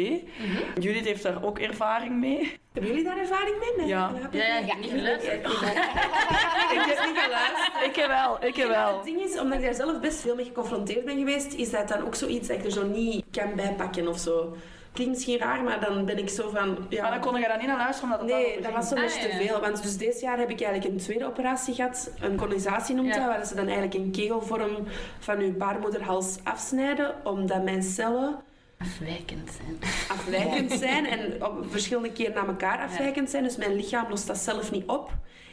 Judith 0.80 1.04
heeft 1.04 1.22
daar 1.22 1.44
ook 1.44 1.58
ervaring 1.58 2.20
mee. 2.20 2.60
Hebben 2.72 2.90
jullie 2.90 3.06
daar 3.06 3.18
ervaring 3.18 3.58
mee? 3.58 3.76
Nee? 3.76 3.86
Ja. 3.86 4.10
Ja, 4.30 4.44
ja, 4.44 4.58
ik 4.58 4.70
heb 4.70 4.80
niet 4.80 4.90
geluisterd. 4.90 5.46
Ik 6.72 6.78
heb 6.78 7.06
niet 7.06 7.18
geluisterd. 7.18 7.84
Ik 7.86 7.96
heb 7.96 8.06
wel, 8.06 8.44
ik 8.44 8.56
heb 8.56 8.68
wel. 8.68 8.94
Het 8.96 9.04
ding 9.04 9.20
is, 9.20 9.38
omdat 9.38 9.58
ik 9.58 9.64
daar 9.64 9.74
zelf 9.74 10.00
best 10.00 10.20
veel 10.20 10.34
mee 10.34 10.44
geconfronteerd 10.44 11.04
ben 11.04 11.18
geweest, 11.18 11.54
is 11.54 11.70
dat 11.70 11.88
dan 11.88 12.04
ook 12.04 12.14
zoiets 12.14 12.48
dat 12.48 12.58
ik 12.58 12.64
er 12.64 12.70
zo 12.70 12.86
niet 12.86 13.24
kan 13.30 13.54
bijpakken 13.56 14.08
of 14.08 14.18
zo. 14.18 14.56
Klinkt 14.92 15.14
misschien 15.14 15.38
raar, 15.38 15.62
maar 15.62 15.80
dan 15.80 16.04
ben 16.04 16.18
ik 16.18 16.28
zo 16.28 16.50
van... 16.50 16.86
Ja, 16.88 17.02
Maar 17.02 17.10
dan 17.10 17.20
kon 17.20 17.40
je 17.40 17.46
daar 17.46 17.58
niet 17.58 17.66
naar 17.66 17.76
luisteren 17.76 18.10
omdat 18.12 18.28
het 18.30 18.38
Nee, 18.38 18.60
dat 18.60 18.72
was 18.72 18.88
soms 18.88 19.14
Ah, 19.14 19.20
te 19.22 19.28
ja. 19.28 19.36
veel. 19.46 19.60
Want 19.60 19.82
dus 19.82 19.96
dit 19.96 20.20
jaar 20.20 20.38
heb 20.38 20.50
ik 20.50 20.60
eigenlijk 20.60 20.94
een 20.94 21.00
tweede 21.00 21.26
operatie 21.26 21.74
gehad. 21.74 22.10
Een 22.20 22.36
kolonisatie 22.36 22.94
noemt 22.94 23.14
Ja. 23.14 23.26
dat. 23.26 23.36
Waar 23.36 23.46
ze 23.46 23.54
dan 23.54 23.64
eigenlijk 23.64 23.94
een 23.94 24.10
kegelvorm 24.10 24.76
van 25.18 25.38
uw 25.38 25.56
baarmoederhals 25.56 26.38
afsnijden. 26.44 27.14
Omdat 27.24 27.62
mijn 27.64 27.82
cellen 27.82 28.36
Afwijkend 28.78 29.50
zijn. 29.56 29.78
afwijkend 30.08 30.72
zijn. 30.72 31.06
En 31.06 31.44
op 31.44 31.64
verschillende 31.70 32.12
keren 32.12 32.34
naar 32.34 32.46
elkaar 32.48 32.78
afwijkend 32.84 33.30
zijn. 33.30 33.42
Dus 33.42 33.56
mijn 33.56 33.74
lichaam 33.74 34.06
lost 34.08 34.26
dat 34.26 34.38
zelf 34.38 34.70
niet 34.70 34.86
op. 34.86 35.10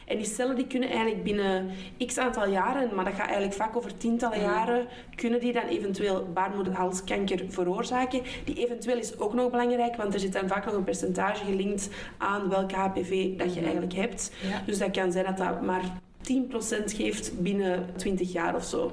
En 0.10 0.18
die 0.18 0.26
cellen 0.26 0.56
die 0.56 0.68
kunnen 0.68 0.90
eigenlijk 0.90 1.24
binnen 1.24 1.70
x 2.06 2.18
aantal 2.18 2.50
jaren, 2.50 2.96
maar 2.96 3.06
dat 3.06 3.14
gaat 3.14 3.26
eigenlijk 3.26 3.54
vaak 3.54 3.76
over 3.76 3.98
tientallen 3.98 4.42
jaren, 4.42 4.88
kunnen 5.16 5.40
die 5.40 5.54
dan 5.54 5.64
eventueel 5.64 6.28
baarmoederhalskanker 6.34 7.46
veroorzaken. 7.48 8.22
Die 8.46 8.56
eventueel 8.56 8.98
is 8.98 9.20
ook 9.20 9.34
nog 9.34 9.52
belangrijk, 9.52 9.96
want 9.96 10.14
er 10.14 10.20
zit 10.20 10.34
dan 10.34 10.48
vaak 10.48 10.66
nog 10.66 10.74
een 10.74 10.84
percentage 10.84 11.46
gelinkt 11.46 11.90
aan 12.18 12.50
welke 12.50 12.76
HPV 12.76 13.38
dat 13.38 13.54
je 13.54 13.62
eigenlijk 13.62 13.94
hebt. 13.94 14.32
Ja. 14.50 14.62
Dus 14.66 14.78
dat 14.78 14.92
kan 14.92 15.12
zijn 15.12 15.26
dat 15.26 15.38
dat 15.38 15.62
maar 15.62 15.84
10% 16.22 16.96
geeft 16.96 17.42
binnen 17.42 17.86
20 17.96 18.32
jaar 18.32 18.56
of 18.56 18.64
zo. 18.64 18.92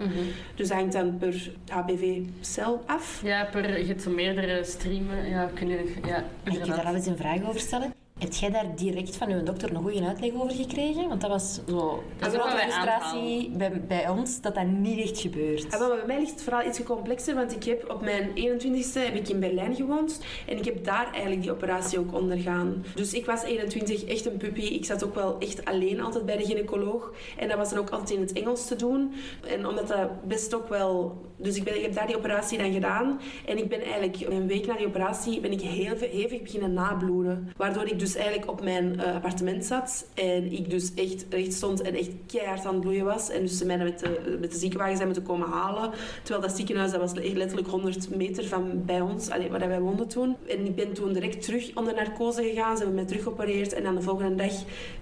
Dus 0.54 0.68
dat 0.68 0.76
hangt 0.76 0.92
dan 0.92 1.18
per 1.18 1.52
HPV-cel 1.68 2.82
af. 2.86 3.20
Ja, 3.24 3.48
per, 3.50 3.78
je 3.78 3.86
hebt 3.86 4.02
zo 4.02 4.10
meerdere 4.10 4.64
streamen. 4.64 5.28
Ja, 5.28 5.50
kunnen, 5.54 5.78
ja, 6.06 6.24
Mag 6.44 6.54
ik 6.54 6.64
je 6.64 6.70
daar 6.70 6.84
al 6.84 6.94
eens 6.94 7.06
een 7.06 7.16
vraag 7.16 7.48
over 7.48 7.60
stellen? 7.60 7.92
Heb 8.18 8.32
jij 8.32 8.50
daar 8.50 8.76
direct 8.76 9.16
van 9.16 9.30
uw 9.30 9.42
dokter 9.42 9.70
een 9.70 9.82
goede 9.82 10.06
uitleg 10.06 10.32
over 10.32 10.50
gekregen? 10.50 11.08
Want 11.08 11.20
dat 11.20 11.30
was 11.30 11.60
zo 11.68 12.02
Dat 12.18 12.28
is 12.28 12.34
een 12.34 12.40
grote 12.40 12.56
frustratie 12.56 13.50
bij, 13.50 13.80
bij 13.86 14.08
ons, 14.08 14.40
dat 14.40 14.54
dat 14.54 14.66
niet 14.66 15.00
echt 15.00 15.20
gebeurt. 15.20 15.72
Ah, 15.72 15.78
wel, 15.78 15.88
maar 15.88 15.96
bij 15.96 16.06
mij 16.06 16.18
ligt 16.18 16.30
het 16.30 16.42
verhaal 16.42 16.66
iets 16.66 16.82
complexer, 16.82 17.34
want 17.34 17.52
ik 17.52 17.64
heb 17.64 17.90
op 17.90 18.00
mijn 18.00 18.28
21ste 18.28 19.00
heb 19.00 19.14
ik 19.14 19.28
in 19.28 19.40
Berlijn 19.40 19.74
gewoond 19.74 20.20
en 20.46 20.56
ik 20.56 20.64
heb 20.64 20.84
daar 20.84 21.12
eigenlijk 21.12 21.42
die 21.42 21.50
operatie 21.50 21.98
ook 21.98 22.14
ondergaan. 22.14 22.84
Dus 22.94 23.12
ik 23.12 23.26
was 23.26 23.42
21, 23.42 24.04
echt 24.04 24.26
een 24.26 24.36
puppy. 24.36 24.60
Ik 24.60 24.84
zat 24.84 25.04
ook 25.04 25.14
wel 25.14 25.38
echt 25.38 25.64
alleen 25.64 26.00
altijd 26.00 26.26
bij 26.26 26.36
de 26.36 26.44
gynaecoloog 26.44 27.12
en 27.38 27.48
dat 27.48 27.56
was 27.56 27.70
dan 27.70 27.78
ook 27.78 27.90
altijd 27.90 28.10
in 28.10 28.20
het 28.20 28.32
Engels 28.32 28.66
te 28.66 28.76
doen. 28.76 29.12
En 29.48 29.66
omdat 29.66 29.88
dat 29.88 30.26
best 30.28 30.54
ook 30.54 30.68
wel... 30.68 31.24
Dus 31.38 31.56
ik, 31.56 31.64
ben, 31.64 31.76
ik 31.76 31.82
heb 31.82 31.94
daar 31.94 32.06
die 32.06 32.16
operatie 32.16 32.58
dan 32.58 32.72
gedaan 32.72 33.20
en 33.46 33.58
ik 33.58 33.68
ben 33.68 33.80
eigenlijk 33.80 34.20
een 34.20 34.46
week 34.46 34.66
na 34.66 34.76
die 34.76 34.86
operatie 34.86 35.40
ben 35.40 35.52
ik 35.52 35.60
heel 35.60 35.96
hevig 35.98 36.42
beginnen 36.42 36.72
nabloeden. 36.72 37.52
Waardoor 37.56 37.86
ik 37.86 37.98
dus 37.98 38.05
eigenlijk 38.14 38.50
op 38.50 38.62
mijn 38.62 39.00
eh, 39.00 39.14
appartement 39.14 39.64
zat 39.64 40.06
en 40.14 40.52
ik 40.52 40.70
dus 40.70 40.94
echt 40.94 41.26
recht 41.30 41.52
stond 41.52 41.82
en 41.82 41.94
echt 41.94 42.10
keihard 42.26 42.64
aan 42.64 42.72
het 42.72 42.80
bloeien 42.80 43.04
was. 43.04 43.30
En 43.30 43.40
dus 43.40 43.58
ze 43.58 43.66
mij 43.66 43.78
met 43.78 43.98
de, 43.98 44.36
met 44.40 44.52
de 44.52 44.58
ziekenwagen 44.58 44.96
zijn 44.96 45.08
moeten 45.08 45.26
komen 45.26 45.48
halen. 45.48 45.90
Terwijl 46.22 46.46
dat 46.46 46.56
ziekenhuis, 46.56 46.90
dat 46.90 47.00
was 47.00 47.12
echt 47.12 47.36
letterlijk 47.36 47.68
100 47.68 48.16
meter 48.16 48.44
van 48.44 48.84
bij 48.84 49.00
ons, 49.00 49.30
allee, 49.30 49.50
waar 49.50 49.68
wij 49.68 49.80
woonden 49.80 50.08
toen. 50.08 50.36
En 50.48 50.66
ik 50.66 50.74
ben 50.74 50.92
toen 50.92 51.12
direct 51.12 51.42
terug 51.42 51.70
onder 51.74 51.94
narcose 51.94 52.42
gegaan. 52.42 52.76
Ze 52.76 52.82
hebben 52.82 52.94
mij 52.94 53.04
terug 53.04 53.22
geopereerd. 53.22 53.72
En 53.72 53.82
dan 53.82 53.94
de 53.94 54.02
volgende 54.02 54.34
dag 54.34 54.52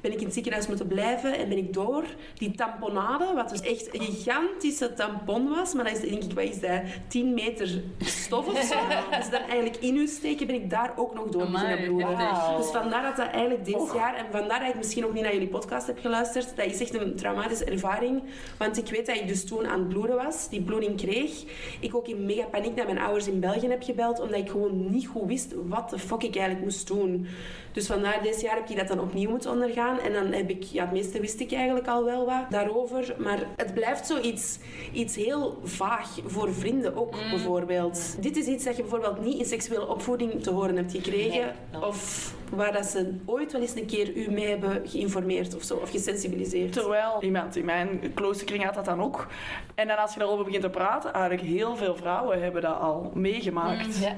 ben 0.01 0.13
ik 0.13 0.19
in 0.19 0.25
het 0.25 0.35
ziekenhuis 0.35 0.67
moeten 0.67 0.87
blijven. 0.87 1.39
En 1.39 1.49
ben 1.49 1.59
ik 1.59 1.73
door 1.73 2.05
die 2.39 2.51
tamponade, 2.51 3.33
wat 3.35 3.51
dus 3.51 3.61
echt 3.61 3.95
een 3.95 4.01
gigantische 4.01 4.95
tampon 4.95 5.49
was. 5.49 5.75
Maar 5.75 5.85
dat 5.85 5.93
is 5.93 6.11
denk 6.11 6.23
ik, 6.23 6.33
wat 6.33 6.45
is 6.45 6.61
dat? 6.61 6.81
10 7.09 7.35
meter 7.35 7.83
stof 7.99 8.47
of 8.47 8.63
zo. 8.63 8.75
Dus 9.19 9.31
dan 9.31 9.41
eigenlijk 9.41 9.77
in 9.77 9.97
u 9.97 10.07
steken, 10.07 10.47
ben 10.47 10.57
ik 10.57 10.71
daar 10.71 10.93
ook 10.97 11.15
nog 11.15 11.27
door 11.29 11.51
beginnen 11.51 11.85
bloeden. 11.85 12.29
Dus 12.57 12.73
vandaar 12.95 13.17
dat 13.17 13.27
dat 13.27 13.35
eigenlijk 13.35 13.65
dit 13.65 13.93
jaar, 13.95 14.15
en 14.15 14.27
vandaar 14.31 14.61
dat 14.61 14.69
ik 14.69 14.75
misschien 14.75 15.05
ook 15.05 15.13
niet 15.13 15.23
naar 15.23 15.33
jullie 15.33 15.49
podcast 15.49 15.87
heb 15.87 15.99
geluisterd, 15.99 16.57
dat 16.57 16.67
is 16.67 16.81
echt 16.81 16.95
een 16.95 17.17
traumatische 17.17 17.65
ervaring. 17.65 18.23
Want 18.59 18.79
ik 18.79 18.89
weet 18.89 19.07
dat 19.07 19.17
ik 19.17 19.29
dus 19.29 19.45
toen 19.45 19.67
aan 19.67 19.79
het 19.79 19.89
bloeden 19.89 20.17
was, 20.17 20.49
die 20.49 20.63
bloeding 20.63 20.97
kreeg. 20.97 21.45
Ik 21.81 21.95
ook 21.95 22.09
in 22.09 22.27
mega 22.27 22.45
paniek 22.45 22.75
naar 22.75 22.85
mijn 22.85 22.99
ouders 22.99 23.27
in 23.27 23.41
België 23.41 23.69
heb 23.69 23.83
gebeld, 23.83 24.21
omdat 24.21 24.39
ik 24.39 24.51
gewoon 24.51 24.91
niet 24.91 25.07
goed 25.07 25.27
wist 25.27 25.55
wat 25.67 25.91
de 25.91 25.99
fuck 25.99 26.23
ik 26.23 26.37
eigenlijk 26.37 26.65
moest 26.65 26.87
doen. 26.87 27.27
Dus 27.75 27.87
vandaar 27.87 28.23
dit 28.23 28.40
jaar 28.40 28.57
heb 28.57 28.69
ik 28.69 28.76
dat 28.76 28.88
dan 28.88 29.00
opnieuw 29.00 29.31
moeten 29.31 29.50
ondergaan. 29.50 29.99
En 29.99 30.12
dan 30.12 30.33
heb 30.33 30.50
ik, 30.50 30.62
ja, 30.62 30.83
het 30.83 30.93
meeste 30.93 31.21
wist 31.21 31.40
ik 31.40 31.52
eigenlijk 31.52 31.87
al 31.87 32.04
wel 32.04 32.26
wat 32.26 32.50
daarover. 32.50 33.14
Maar 33.19 33.38
het 33.57 33.75
blijft 33.75 34.07
zoiets 34.07 34.59
iets 34.93 35.16
heel 35.16 35.59
vaag 35.64 36.09
voor 36.26 36.54
vrienden 36.54 36.97
ook, 36.97 37.11
bijvoorbeeld. 37.31 38.23
Dit 38.23 38.37
is 38.37 38.47
iets 38.47 38.64
dat 38.64 38.76
je 38.76 38.83
bijvoorbeeld 38.83 39.21
niet 39.25 39.38
in 39.38 39.45
seksuele 39.45 39.88
opvoeding 39.88 40.43
te 40.43 40.50
horen 40.50 40.76
hebt 40.76 40.93
gekregen. 40.93 41.54
Nee. 41.73 41.85
Of 41.85 42.33
waar 42.50 42.73
dat 42.73 42.87
ze 42.87 43.14
ooit 43.26 43.52
wel 43.52 43.61
eens 43.61 43.75
een 43.75 43.87
keer 43.87 44.16
u 44.16 44.31
mee 44.31 44.47
hebben 44.47 44.88
geïnformeerd 44.88 45.54
of 45.54 45.62
zo, 45.62 45.75
of 45.75 45.90
gesensibiliseerd. 45.90 46.73
Terwijl 46.73 47.23
iemand 47.23 47.57
in 47.57 47.64
mijn 47.64 48.12
kloosterkring 48.14 48.64
had 48.64 48.75
dat 48.75 48.85
dan 48.85 49.02
ook. 49.02 49.26
En 49.75 49.88
dan 49.88 49.97
als 49.97 50.12
je 50.12 50.19
daarover 50.19 50.45
begint 50.45 50.62
te 50.62 50.71
praten, 50.71 51.12
eigenlijk 51.12 51.47
heel 51.47 51.76
veel 51.76 51.97
vrouwen 51.97 52.43
hebben 52.43 52.62
dat 52.62 52.81
al 52.81 53.11
meegemaakt. 53.14 53.99
Ja, 53.99 54.14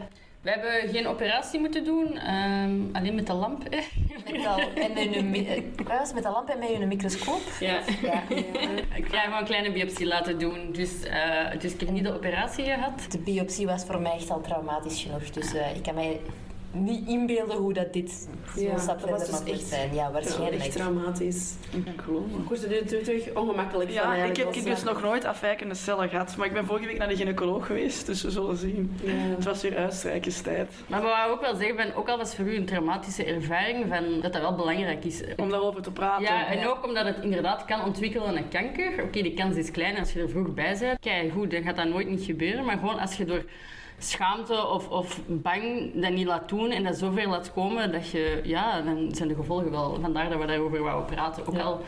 We 0.47 0.53
hebben 0.53 0.95
geen 0.95 1.07
operatie 1.07 1.61
moeten 1.61 1.85
doen, 1.85 2.19
ehm, 2.19 2.81
alleen 2.93 3.15
met 3.15 3.27
de 3.27 3.33
lamp. 3.33 3.63
met 4.33 4.47
al, 4.47 4.59
en 4.59 4.93
met 4.93 5.17
een, 5.17 5.35
eh, 5.35 6.13
met 6.15 6.23
de 6.23 6.31
lamp 6.31 6.49
en 6.49 6.59
met 6.59 6.71
een 6.71 6.89
microscoop. 6.89 7.41
Ja. 7.61 7.81
Ja. 8.03 8.23
Ik 8.95 9.07
ga 9.09 9.21
gewoon 9.21 9.39
een 9.39 9.45
kleine 9.45 9.73
biopsie 9.73 10.07
laten 10.07 10.39
doen. 10.39 10.73
Dus, 10.73 11.03
eh, 11.03 11.61
dus 11.61 11.73
ik 11.73 11.81
heb 11.81 11.91
niet 11.91 12.05
de 12.05 12.15
operatie 12.15 12.65
gehad. 12.65 13.07
De 13.11 13.19
biopsie 13.19 13.67
was 13.67 13.85
voor 13.85 14.01
mij 14.01 14.13
echt 14.13 14.31
al 14.31 14.41
traumatisch 14.41 15.03
genoeg. 15.03 15.31
Dus 15.31 15.55
eh, 15.55 15.77
ik 15.77 15.83
kan 15.83 15.95
mij 15.95 16.21
niet 16.83 17.09
inbeelden 17.09 17.57
hoe 17.57 17.73
dat 17.73 17.93
dit 17.93 18.29
Ja, 18.57 18.79
stap 18.79 18.99
verder 19.01 19.19
dus 19.19 19.31
mag 19.31 19.49
echt- 19.49 19.63
zijn. 19.67 19.95
Ja, 19.95 20.11
waarschijnlijk. 20.13 20.63
echt 20.63 20.73
traumatisch. 20.73 21.53
Ik 21.71 22.01
word 22.49 22.63
er 22.65 22.87
terug, 22.87 23.05
terug 23.05 23.35
ongemakkelijk 23.35 23.93
van 23.93 24.17
Ja, 24.17 24.25
ik 24.25 24.37
heb 24.37 24.55
ik 24.55 24.65
dus 24.65 24.83
nog 24.83 25.03
nooit 25.03 25.25
afwijkende 25.25 25.75
cellen 25.75 26.09
gehad. 26.09 26.37
Maar 26.37 26.47
ik 26.47 26.53
ben 26.53 26.65
vorige 26.67 26.87
week 26.87 26.99
naar 26.99 27.09
de 27.09 27.17
gynaecoloog 27.17 27.67
geweest, 27.67 28.07
dus 28.07 28.23
we 28.23 28.31
zullen 28.31 28.57
zien. 28.57 28.97
Ja. 29.03 29.11
Het 29.13 29.45
was 29.45 29.63
weer 29.63 29.77
uitstrijkerstijd. 29.77 30.73
Maar 30.87 31.03
wat 31.03 31.11
ik 31.27 31.33
ook 31.33 31.41
wel 31.41 31.55
zeggen 31.55 31.77
ben, 31.77 31.95
ook 31.95 32.09
al 32.09 32.17
was 32.19 32.29
het 32.29 32.37
voor 32.37 32.47
u 32.47 32.57
een 32.57 32.65
traumatische 32.67 33.25
ervaring, 33.25 33.85
van, 33.89 34.21
dat 34.21 34.33
dat 34.33 34.43
wel 34.43 34.55
belangrijk 34.55 35.05
is. 35.05 35.23
Om 35.37 35.51
daarover 35.51 35.83
te 35.83 35.91
praten. 35.93 36.25
Ja, 36.25 36.47
en 36.47 36.67
ook 36.69 36.85
omdat 36.87 37.05
het 37.07 37.17
inderdaad 37.23 37.65
kan 37.65 37.85
ontwikkelen 37.85 38.35
naar 38.35 38.43
kanker. 38.51 39.03
Oké, 39.03 39.23
die 39.23 39.35
kans 39.35 39.57
is 39.57 39.71
klein 39.71 39.99
als 39.99 40.13
je 40.13 40.21
er 40.21 40.29
vroeg 40.29 40.55
bij 40.55 40.77
bent. 40.81 40.99
Kijk, 41.01 41.33
goed, 41.33 41.51
dan 41.51 41.63
gaat 41.63 41.77
dat 41.77 41.89
nooit 41.89 42.09
niet 42.09 42.23
gebeuren. 42.25 42.65
Maar 42.65 42.79
gewoon 42.79 42.99
als 42.99 43.17
je 43.17 43.25
door 43.25 43.45
schaamte 43.99 44.67
of, 44.67 44.89
of 44.89 45.21
bang 45.27 45.93
dat 45.95 46.13
niet 46.13 46.27
laat 46.27 46.49
doen 46.49 46.71
en 46.71 46.85
dat 46.85 46.97
zover 46.97 47.29
laat 47.29 47.53
komen, 47.53 47.93
dat 47.93 48.09
je, 48.09 48.41
ja, 48.45 48.81
dan 48.81 49.09
zijn 49.15 49.29
de 49.29 49.35
gevolgen 49.35 49.71
wel. 49.71 49.99
Vandaar 50.01 50.31
dat 50.31 50.41
we 50.41 50.47
daarover 50.47 50.83
wouden 50.83 51.15
praten. 51.15 51.47
Ook 51.47 51.59
al 51.59 51.81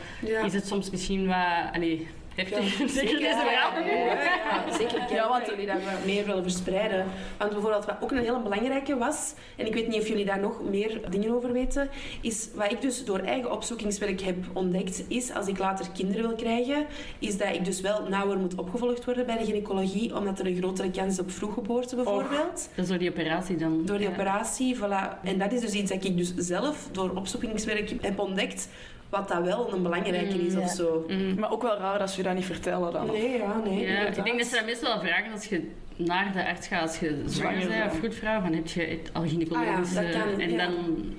is 0.43 0.53
het 0.53 0.67
soms 0.67 0.89
misschien 0.89 1.27
wat, 1.27 1.73
allee, 1.73 2.07
heftig. 2.39 2.77
Ja, 2.79 2.87
zeker 2.99 3.17
deze 3.19 3.37
verhaal. 3.45 3.83
Ja, 3.83 4.77
zeker. 4.77 4.97
Ik 5.01 5.09
Ja, 5.09 5.29
want- 5.29 5.45
jullie 5.45 5.65
dat 5.65 5.75
wat 5.75 6.05
meer 6.05 6.25
willen 6.25 6.43
verspreiden. 6.43 7.05
Want 7.37 7.51
bijvoorbeeld 7.51 7.85
wat 7.85 7.95
ook 8.01 8.11
een 8.11 8.17
hele 8.17 8.39
belangrijke 8.41 8.97
was, 8.97 9.33
en 9.55 9.65
ik 9.65 9.73
weet 9.73 9.87
niet 9.87 10.01
of 10.01 10.07
jullie 10.07 10.25
daar 10.25 10.39
nog 10.39 10.61
meer 10.69 11.01
dingen 11.09 11.31
over 11.35 11.51
weten, 11.51 11.89
is 12.21 12.49
wat 12.55 12.71
ik 12.71 12.81
dus 12.81 13.05
door 13.05 13.19
eigen 13.19 13.51
opzoekingswerk 13.51 14.21
heb 14.21 14.35
ontdekt, 14.53 15.03
is 15.07 15.33
als 15.33 15.47
ik 15.47 15.57
later 15.57 15.85
kinderen 15.93 16.27
wil 16.27 16.35
krijgen, 16.35 16.85
is 17.19 17.37
dat 17.37 17.53
ik 17.53 17.65
dus 17.65 17.81
wel 17.81 18.07
nauwer 18.09 18.37
moet 18.37 18.55
opgevolgd 18.55 19.05
worden 19.05 19.25
bij 19.25 19.37
de 19.37 19.45
gynaecologie, 19.45 20.15
omdat 20.15 20.39
er 20.39 20.45
een 20.47 20.55
grotere 20.57 20.91
kans 20.91 21.13
is 21.13 21.19
op 21.19 21.31
vroeggeboorte 21.31 21.95
bijvoorbeeld. 21.95 22.69
Dat 22.75 22.83
is 22.83 22.87
door 22.87 22.97
die 22.97 23.09
operatie 23.09 23.55
dan. 23.55 23.85
Door 23.85 23.97
die 23.97 24.07
Ja. 24.07 24.13
operatie, 24.13 24.75
voilà. 24.77 25.23
En 25.23 25.37
dat 25.39 25.51
is 25.51 25.61
dus 25.61 25.71
iets 25.73 25.91
dat 25.91 26.03
ik 26.03 26.17
dus 26.17 26.33
zelf 26.35 26.87
door 26.91 27.09
opzoekingswerk 27.15 27.93
heb 28.01 28.19
ontdekt, 28.19 28.67
wat 29.09 29.27
dat 29.27 29.43
wel 29.43 29.73
een 29.73 29.83
belangrijke 29.83 30.37
is 30.45 30.53
Mm, 30.53 30.59
of 30.59 30.65
ja. 30.67 30.73
zo. 30.75 31.05
Mhm. 31.07 31.39
Maar 31.39 31.51
ook 31.51 31.61
wel 31.61 31.77
raar 31.77 31.99
dat 31.99 32.09
ze 32.11 32.17
je 32.17 32.23
dat 32.23 32.33
niet 32.35 32.45
vertellen 32.45 32.91
dan. 32.93 33.05
Nee, 33.07 33.37
ja, 33.37 33.61
nee. 33.65 33.87
Ja, 33.87 33.99
ik 34.07 34.23
denk 34.23 34.37
dat 34.37 34.47
ze 34.47 34.55
dat 34.55 34.65
meestal 34.65 34.93
wel 34.93 34.99
vragen 35.07 35.31
als 35.31 35.45
je 35.45 35.71
naar 35.95 36.33
de 36.33 36.45
arts 36.47 36.67
gaat, 36.67 36.81
als 36.81 36.99
je 36.99 37.23
zwanger 37.25 37.57
bent 37.67 37.69
of 37.69 37.77
bent. 37.77 37.93
vroedvrouw, 37.93 38.41
van 38.41 38.53
heb 38.53 38.67
je 38.67 38.81
het 38.81 39.09
al 39.13 39.21
gynaecologisch... 39.27 39.97
Ah 39.97 40.03
ja, 40.03 40.11
dat 40.11 40.13
eh, 40.13 40.21
kan, 40.21 40.39
en 40.39 40.49
ja. 40.51 40.57
dan, 40.57 40.73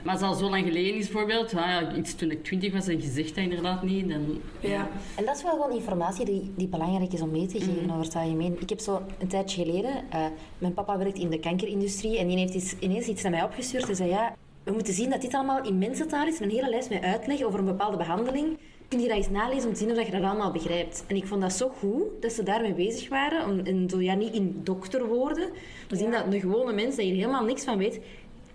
maar 0.05 0.13
als 0.13 0.21
het 0.21 0.31
al 0.31 0.37
zo 0.37 0.51
lang 0.51 0.65
geleden 0.67 0.95
is 0.95 1.09
bijvoorbeeld, 1.09 1.55
ah 1.55 1.67
ja, 1.67 1.93
iets 1.95 2.15
toen 2.15 2.31
ik 2.31 2.45
twintig 2.45 2.73
was 2.73 2.87
en 2.89 3.01
je 3.01 3.09
zegt 3.09 3.35
dat 3.35 3.45
inderdaad 3.45 3.83
niet, 3.83 4.09
dan... 4.09 4.41
Ja. 4.61 4.89
En 5.17 5.25
dat 5.25 5.37
is 5.37 5.43
wel 5.43 5.53
gewoon 5.53 5.73
informatie 5.73 6.25
die, 6.25 6.53
die 6.57 6.69
belangrijk 6.69 7.13
is 7.13 7.21
om 7.21 7.31
mee 7.31 7.47
te 7.47 7.59
geven 7.59 7.83
Mhm. 7.83 7.91
over 7.91 8.05
het 8.05 8.15
algemeen. 8.15 8.57
Ik 8.61 8.69
heb 8.69 8.79
zo 8.81 9.03
een 9.19 9.29
tijdje 9.29 9.65
geleden... 9.65 9.93
eh, 10.11 10.25
mijn 10.59 10.75
papa 10.75 10.99
werkt 10.99 11.19
in 11.19 11.31
de 11.31 11.39
kankerindustrie 11.41 12.19
en 12.19 12.27
die 12.29 12.39
heeft 12.39 12.55
iets, 12.55 12.75
ineens 12.79 13.07
iets 13.07 13.23
naar 13.23 13.33
mij 13.33 13.43
opgestuurd 13.43 13.89
en 13.89 13.97
zei... 13.97 14.09
Ja, 14.11 14.35
we 14.65 14.73
moeten 14.73 14.95
zien 14.95 15.11
dat 15.11 15.21
dit 15.21 15.35
allemaal 15.35 15.65
in 15.65 15.79
mensentaal 15.79 16.27
is. 16.27 16.41
Een 16.41 16.51
hele 16.51 16.69
lijst 16.69 16.91
met 16.91 17.03
uitleg 17.03 17.43
over 17.43 17.59
een 17.59 17.65
bepaalde 17.65 17.97
behandeling. 17.97 18.59
Kun 18.89 19.01
je 19.01 19.09
dat 19.09 19.17
eens 19.17 19.31
nalezen 19.31 19.69
om 19.69 19.75
te 19.75 19.81
zien 19.81 19.91
of 19.91 20.07
je 20.07 20.11
dat 20.11 20.23
allemaal 20.23 20.53
begrijpt? 20.53 21.05
En 21.07 21.17
ik 21.17 21.27
vond 21.27 21.41
dat 21.41 21.53
zo 21.53 21.69
goed 21.69 22.03
dat 22.21 22.33
ze 22.33 22.43
daarmee 22.43 22.75
bezig 22.75 23.09
waren. 23.09 23.47
Om, 23.47 23.59
en 23.59 23.89
zo, 23.91 24.01
ja, 24.01 24.15
niet 24.15 24.35
in 24.35 24.61
dokterwoorden. 24.65 25.51
We 25.89 25.97
zien 25.97 26.11
dat 26.11 26.25
een 26.27 26.41
gewone 26.41 26.73
mens, 26.73 26.97
die 26.97 27.05
hier 27.05 27.15
helemaal 27.15 27.45
niks 27.45 27.65
van 27.65 27.79
weet, 27.79 28.01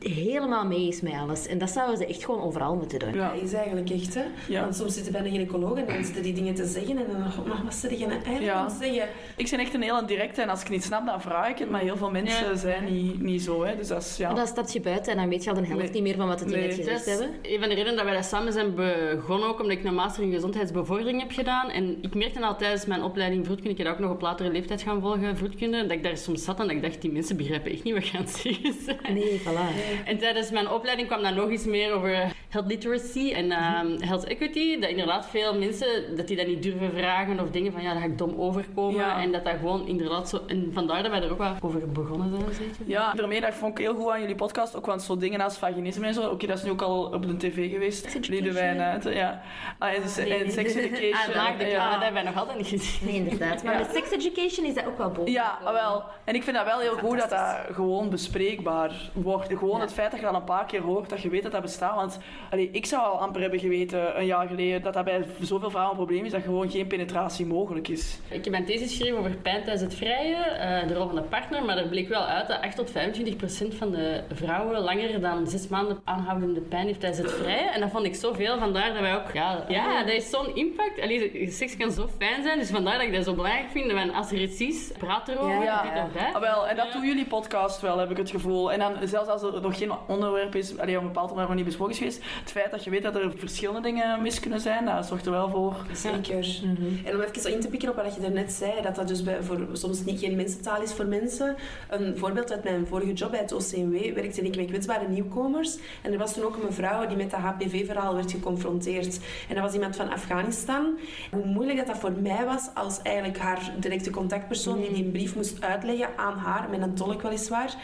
helemaal 0.10 0.66
mee 0.66 0.88
is 0.88 1.02
met 1.02 1.14
alles. 1.14 1.48
En 1.48 1.58
dat 1.58 1.70
zouden 1.70 1.98
ze 1.98 2.06
echt 2.06 2.24
gewoon 2.26 2.42
overal 2.42 2.76
moeten 2.76 3.00
doen. 3.00 3.14
Ja. 3.14 3.34
Dat 3.34 3.42
is 3.42 3.54
eigenlijk 3.54 3.90
echt, 3.90 4.14
hè. 4.14 4.24
Ja. 4.48 4.62
Want 4.62 4.76
soms 4.76 4.94
zitten 4.94 5.12
bij 5.12 5.22
een 5.22 5.30
gynaecoloog 5.32 5.78
en 5.78 5.86
dan 5.94 6.04
zitten 6.04 6.24
die 6.24 6.34
dingen 6.34 6.54
te 6.54 6.66
zeggen 6.66 6.98
en 6.98 7.06
dan, 7.12 7.32
god, 7.32 7.48
maar 7.48 7.62
wat 7.64 7.74
zit 7.74 8.00
je 8.00 8.08
nou 8.08 8.22
eigenlijk 8.24 8.44
Ja. 8.46 8.70
zeggen? 8.82 9.08
Ik 9.38 9.50
ben 9.50 9.60
echt 9.60 9.74
een 9.74 9.82
hele 9.82 10.06
directe 10.06 10.42
en 10.42 10.50
als 10.50 10.62
ik 10.62 10.70
niet 10.70 10.84
snap, 10.84 11.06
dan 11.06 11.22
vraag 11.22 11.50
ik 11.50 11.58
het. 11.58 11.70
Maar 11.70 11.82
heel 11.82 11.98
veel 11.98 12.12
mensen 12.12 12.48
Ja. 12.48 12.56
zijn 12.56 12.94
niet, 12.94 13.22
niet 13.22 13.42
zo. 13.42 13.64
Hè. 13.64 13.76
Dus 13.76 13.88
dat 13.88 14.02
is, 14.02 14.18
ja. 14.18 14.30
En 14.30 14.36
dan 14.36 14.48
stap 14.48 14.70
je 14.70 14.80
buiten 14.82 15.12
en 15.12 15.18
dan 15.18 15.30
weet 15.30 15.44
je 15.44 15.50
al 15.50 15.56
de 15.56 15.66
helft 15.66 15.82
Nee. 15.84 15.92
niet 15.92 16.04
meer 16.04 16.16
van 16.16 16.28
wat 16.28 16.40
het 16.40 16.50
die 16.50 16.58
Nee. 16.58 16.68
net 16.68 16.76
gezegd 16.76 17.06
hebben. 17.06 17.30
een 17.42 17.60
van 17.60 17.70
de 17.70 17.76
redenen 17.76 17.96
dat 17.96 18.06
wij 18.06 18.14
dat 18.14 18.26
samen 18.26 18.54
zijn 18.54 18.76
begonnen, 18.76 19.48
ook 19.50 19.60
omdat 19.62 19.78
ik 19.78 19.84
een 19.84 19.94
master 19.96 20.24
in 20.24 20.32
gezondheidsbevordering 20.32 21.20
heb 21.22 21.32
gedaan. 21.32 21.70
En 21.70 21.98
ik 22.02 22.16
merkte 22.16 22.42
al 22.46 22.56
tijdens 22.58 22.86
mijn 22.86 23.04
opleiding 23.04 23.46
vroedkunde, 23.46 23.72
ik 23.72 23.78
heb 23.78 23.88
dat 23.88 23.96
ook 23.96 24.02
nog 24.02 24.12
op 24.12 24.22
latere 24.22 24.50
leeftijd 24.52 24.82
gaan 24.82 25.02
volgen, 25.02 25.38
vroedkunde, 25.38 25.82
dat 25.82 25.92
ik 25.92 26.04
daar 26.04 26.18
soms 26.18 26.44
zat 26.44 26.60
en 26.60 26.68
dat 26.68 26.76
ik 26.76 26.82
dacht, 26.82 27.02
die 27.02 27.12
mensen 27.12 27.38
begrijpen 27.38 27.72
echt 27.72 27.84
niet 27.84 27.94
wat 27.94 28.08
je 28.08 28.18
aan 28.18 28.24
het 28.24 28.34
zeggen 28.36 28.74
zijn. 28.86 29.14
Nee, 29.14 29.42
voilà. 29.42 29.95
En 30.06 30.18
tijdens 30.18 30.52
mijn 30.52 30.70
opleiding 30.70 31.08
kwam 31.08 31.22
dan 31.22 31.34
nog 31.34 31.50
eens 31.50 31.66
meer 31.66 31.94
over 31.94 32.34
health 32.50 32.68
literacy 32.68 33.32
en 33.34 33.52
ehm, 33.52 34.00
health 34.00 34.24
equity. 34.24 34.80
Dat 34.80 34.90
inderdaad 34.90 35.28
veel 35.30 35.58
mensen, 35.58 36.16
dat 36.16 36.28
die 36.28 36.38
dat 36.38 36.48
niet 36.48 36.64
durven 36.64 36.92
vragen 36.98 37.40
of 37.40 37.50
dingen 37.50 37.72
van, 37.72 37.82
ja, 37.82 37.94
dat 37.94 38.02
ga 38.02 38.08
ik 38.08 38.18
dom 38.18 38.42
overkomen. 38.42 39.00
Ja. 39.00 39.22
En 39.22 39.32
dat 39.32 39.44
dat 39.46 39.54
gewoon 39.60 39.88
inderdaad 39.88 40.30
zo... 40.30 40.40
En 40.48 40.70
vandaar 40.74 41.02
dat 41.04 41.12
wij 41.12 41.22
er 41.22 41.32
ook 41.32 41.38
wel 41.38 41.56
over 41.60 41.92
begonnen 41.92 42.54
zijn. 42.54 42.70
Ja, 42.86 43.14
daarmee 43.14 43.42
dat 43.42 43.54
vond 43.54 43.72
ik 43.80 43.86
heel 43.86 43.96
goed 43.96 44.12
aan 44.12 44.22
jullie 44.22 44.36
podcast. 44.36 44.76
Ook 44.76 44.86
want 44.86 45.02
zo 45.02 45.18
dingen 45.18 45.42
als 45.42 45.58
vaginisme 45.58 46.08
en 46.08 46.14
zo. 46.14 46.30
Oké, 46.30 46.48
dat 46.48 46.58
is 46.58 46.64
nu 46.64 46.70
ook 46.70 46.82
al 46.82 47.04
op 47.04 47.28
de 47.28 47.38
tv 47.38 47.72
geweest. 47.72 48.06
education. 48.06 48.36
Liedewijn 48.36 48.80
uit, 48.80 49.04
ja. 49.04 49.42
Ah, 49.80 49.90
en, 49.94 50.02
nee, 50.18 50.34
en 50.34 50.40
nee. 50.40 50.52
sex 50.52 50.74
education. 50.74 51.34
Ah, 51.34 51.36
maak 51.36 51.60
de 51.60 51.66
ja. 51.66 51.92
dat 51.92 52.04
hebben 52.04 52.24
wij 52.24 52.32
nog 52.32 52.38
altijd 52.38 52.58
niet 52.58 52.68
gezien. 52.68 53.08
Nee, 53.08 53.16
inderdaad. 53.16 53.64
Maar 53.64 53.74
Ja. 53.74 53.80
met 53.80 53.90
sex 53.94 54.12
education 54.12 54.66
is 54.66 54.74
dat 54.74 54.86
ook 54.86 54.98
wel 54.98 55.10
boven. 55.10 55.32
Ja, 55.32 55.60
ah, 55.64 55.74
wel. 55.74 56.04
En 56.24 56.36
ik 56.36 56.44
vind 56.44 56.56
dat 56.56 56.66
wel 56.66 56.80
heel 56.80 56.98
goed 56.98 57.20
dat 57.20 57.30
dat 57.30 57.58
gewoon 57.72 58.10
bespreekbaar 58.10 59.10
wordt. 59.14 59.48
Gewoon 59.58 59.85
het 59.86 59.94
feit 59.94 60.12
dat 60.12 60.20
je 60.20 60.26
dat 60.26 60.36
een 60.36 60.44
paar 60.44 60.66
keer 60.66 60.82
hoort, 60.82 61.10
dat 61.10 61.22
je 61.22 61.30
weet 61.30 61.44
dat 61.44 61.52
dat 61.52 61.62
bestaat. 61.62 61.96
Want 61.96 62.20
allee, 62.52 62.70
ik 62.72 62.86
zou 62.86 63.04
al 63.04 63.20
amper 63.20 63.42
hebben 63.42 63.60
geweten 63.60 64.20
een 64.20 64.26
jaar 64.26 64.48
geleden 64.48 64.82
dat 64.82 64.94
dat 64.94 65.06
bij 65.06 65.26
zoveel 65.42 65.70
vrouwen 65.70 65.98
een 65.98 66.06
probleem 66.06 66.26
is 66.26 66.32
dat 66.32 66.42
gewoon 66.42 66.72
geen 66.72 66.88
penetratie 66.88 67.46
mogelijk 67.46 67.88
is. 67.88 68.20
Ik 68.30 68.44
heb 68.44 68.50
mijn 68.50 68.66
thesis 68.66 68.90
geschreven 68.90 69.18
over 69.18 69.36
pijn 69.36 69.64
tijdens 69.64 69.82
het 69.82 69.96
vrije, 69.96 70.36
eh, 70.36 70.88
de 70.88 70.94
rol 70.94 71.08
van 71.08 71.16
de 71.16 71.22
partner, 71.22 71.66
maar 71.66 71.78
er 71.78 71.88
bleek 71.88 72.10
wel 72.10 72.26
uit 72.26 72.48
dat 72.48 72.62
8 72.62 72.76
tot 72.76 72.92
25 72.92 73.36
procent 73.36 73.76
van 73.76 73.92
de 73.92 74.24
vrouwen 74.34 74.80
langer 74.80 75.22
dan 75.22 75.48
zes 75.48 75.68
maanden 75.68 76.00
aanhoudende 76.04 76.62
pijn 76.62 76.86
heeft 76.86 77.00
tijdens 77.00 77.22
het 77.22 77.32
vrije. 77.32 77.70
En 77.70 77.80
dat 77.80 77.92
vond 77.92 78.06
ik 78.06 78.16
zoveel, 78.16 78.58
vandaar 78.58 78.94
dat 78.94 79.02
wij 79.02 79.16
ook... 79.16 79.34
Ja, 79.34 79.66
ja 79.68 80.04
dat 80.04 80.14
is 80.14 80.30
zo'n 80.30 80.56
impact. 80.56 81.02
Allee, 81.02 81.52
seks 81.52 81.78
kan 81.78 81.92
zo 81.92 82.08
fijn 82.18 82.44
zijn, 82.44 82.60
dus 82.60 82.70
vandaar 82.70 82.98
dat 82.98 83.08
ik 83.08 83.14
dat 83.14 83.24
zo 83.24 83.34
belangrijk 83.34 83.70
vind. 83.70 83.92
En 83.92 84.14
als 84.14 84.32
er 84.32 84.42
iets 84.42 84.60
is, 84.60 84.92
praat 84.98 85.28
erover, 85.28 85.64
Ja, 85.64 86.10
ja. 86.14 86.32
Ah, 86.34 86.42
wel, 86.42 86.68
en 86.68 86.76
dat 86.76 86.92
doen 86.92 87.06
jullie 87.06 87.26
podcast 87.26 87.82
wel, 87.82 87.98
heb 87.98 88.12
ik 88.12 88.18
het 88.18 88.30
gevoel. 88.30 88.72
En 88.72 88.80
dan, 88.80 88.94
zelfs 89.04 89.30
als 89.30 89.42
er 89.42 89.62
nog 89.66 89.78
geen 89.78 89.92
onderwerp 90.08 90.56
is, 90.56 90.78
allee, 90.78 90.96
op 90.96 91.02
een 91.02 91.08
bepaald 91.08 91.30
onderwerp 91.30 91.48
nog 91.48 91.58
niet 91.58 91.66
besproken 91.66 91.94
is 91.94 91.98
geweest, 91.98 92.22
het 92.40 92.52
feit 92.52 92.72
dat 92.72 92.84
je 92.84 92.90
weet 92.90 93.04
dat 93.04 93.16
er 93.16 93.34
verschillende 93.38 93.82
dingen 93.82 94.22
mis 94.22 94.40
kunnen 94.40 94.60
zijn, 94.60 94.86
dat 94.86 95.06
zorgt 95.06 95.26
er 95.26 95.32
wel 95.32 95.50
voor. 95.50 95.76
Zeker. 95.94 96.62
En 97.06 97.16
om 97.16 97.22
even 97.22 97.42
zo 97.42 97.48
in 97.48 97.60
te 97.60 97.68
pikken 97.68 97.90
op 97.90 97.96
wat 97.96 98.16
je 98.16 98.22
daarnet 98.22 98.52
zei, 98.52 98.82
dat 98.82 98.96
dat 98.96 99.08
dus 99.08 99.24
bij, 99.24 99.44
voor, 99.44 99.68
soms 99.74 100.04
niet 100.04 100.20
geen 100.20 100.36
mensentaal 100.36 100.82
is 100.82 100.94
voor 100.94 101.06
mensen. 101.06 101.56
Een 101.90 102.18
voorbeeld 102.18 102.52
uit 102.52 102.64
mijn 102.64 102.88
vorige 102.88 103.14
job 103.14 103.32
bij 103.32 103.40
het 103.40 103.52
OCMW 103.52 104.14
werkte 104.14 104.42
ik 104.42 104.56
met 104.56 104.66
kwetsbare 104.66 105.08
nieuwkomers. 105.08 105.78
En 106.02 106.12
er 106.12 106.18
was 106.18 106.34
toen 106.34 106.44
ook 106.44 106.56
een 106.56 106.66
mevrouw 106.66 107.08
die 107.08 107.18
met 107.18 107.32
dat 107.32 107.40
HPV-verhaal 107.40 108.16
werd 108.16 108.32
geconfronteerd. 108.32 109.20
En 109.50 109.56
dat 109.56 109.64
was 109.64 109.74
iemand 109.74 109.96
van 109.96 110.12
Afghanistan. 110.12 110.98
Hoe 111.32 111.46
moeilijk 111.46 111.78
dat 111.78 111.88
dat 111.88 111.98
voor 111.98 112.12
mij 112.12 112.46
was 112.46 112.70
als 112.74 113.02
eigenlijk 113.02 113.38
haar 113.38 113.72
directe 113.80 114.10
contactpersoon 114.10 114.82
die 114.82 114.94
die 114.94 115.04
een 115.04 115.12
brief 115.12 115.36
moest 115.36 115.64
uitleggen 115.64 116.08
aan 116.16 116.38
haar, 116.38 116.70
met 116.70 116.82
een 116.82 116.94
tolk 116.96 117.22
weliswaar. 117.22 117.76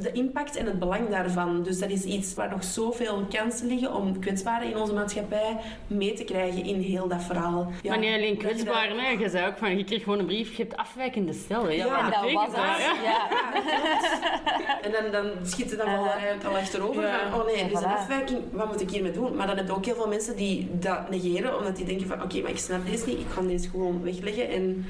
De 0.00 0.12
impact 0.12 0.56
en 0.56 0.66
het 0.66 0.78
belang 0.78 1.08
daarvan. 1.34 1.62
Dus 1.62 1.78
dat 1.78 1.90
is 1.90 2.04
iets 2.04 2.34
waar 2.34 2.50
nog 2.50 2.64
zoveel 2.64 3.26
kansen 3.30 3.66
liggen 3.66 3.94
om 3.94 4.18
kwetsbaren 4.18 4.70
in 4.70 4.76
onze 4.76 4.92
maatschappij 4.92 5.56
mee 5.86 6.12
te 6.12 6.24
krijgen 6.24 6.64
in 6.64 6.80
heel 6.80 7.08
dat 7.08 7.22
verhaal. 7.22 7.72
Ja, 7.82 7.90
maar 7.90 7.98
niet 7.98 8.14
alleen 8.14 8.38
dat 8.38 8.58
je 8.58 8.64
dat- 8.64 9.20
je 9.20 9.28
zei 9.28 9.46
ook 9.46 9.56
van, 9.58 9.78
je 9.78 9.84
kreeg 9.84 10.02
gewoon 10.02 10.18
een 10.18 10.26
brief, 10.26 10.56
je 10.56 10.62
hebt 10.62 10.76
afwijkende 10.76 11.32
cellen. 11.32 11.76
Ja, 11.76 11.86
Ja, 11.86 12.10
dat 12.10 12.32
was 12.32 12.46
het. 12.46 12.56
Ja. 12.56 12.94
Ja. 13.02 13.28
En 14.84 14.92
dan, 14.92 15.10
dan 15.12 15.30
schiet 15.46 15.70
je 15.70 15.76
dan 15.76 15.86
wel 15.86 16.06
eigenlijk 16.06 16.44
al 16.44 16.56
achterover 16.56 17.02
van, 17.02 17.40
oh 17.40 17.46
nee, 17.46 17.54
er 17.56 17.70
is 17.72 17.78
een 17.78 17.84
afwijking, 17.84 18.38
wat 18.52 18.66
moet 18.66 18.80
ik 18.80 18.90
hiermee 18.90 19.12
doen? 19.12 19.36
Maar 19.36 19.46
dan 19.46 19.56
heb 19.56 19.66
je 19.66 19.74
ook 19.74 19.84
heel 19.84 19.94
veel 19.94 20.08
mensen 20.08 20.36
die 20.36 20.68
dat 20.72 21.10
negeren, 21.10 21.58
omdat 21.58 21.76
die 21.76 21.84
denken 21.84 22.06
van, 22.06 22.22
oké, 22.22 22.40
maar 22.40 22.50
ik 22.50 22.58
snap 22.58 22.86
deze 22.86 23.06
niet, 23.06 23.18
ik 23.18 23.26
ga 23.34 23.40
deze 23.40 23.68
gewoon 23.70 24.02
wegleggen. 24.02 24.48
En... 24.48 24.86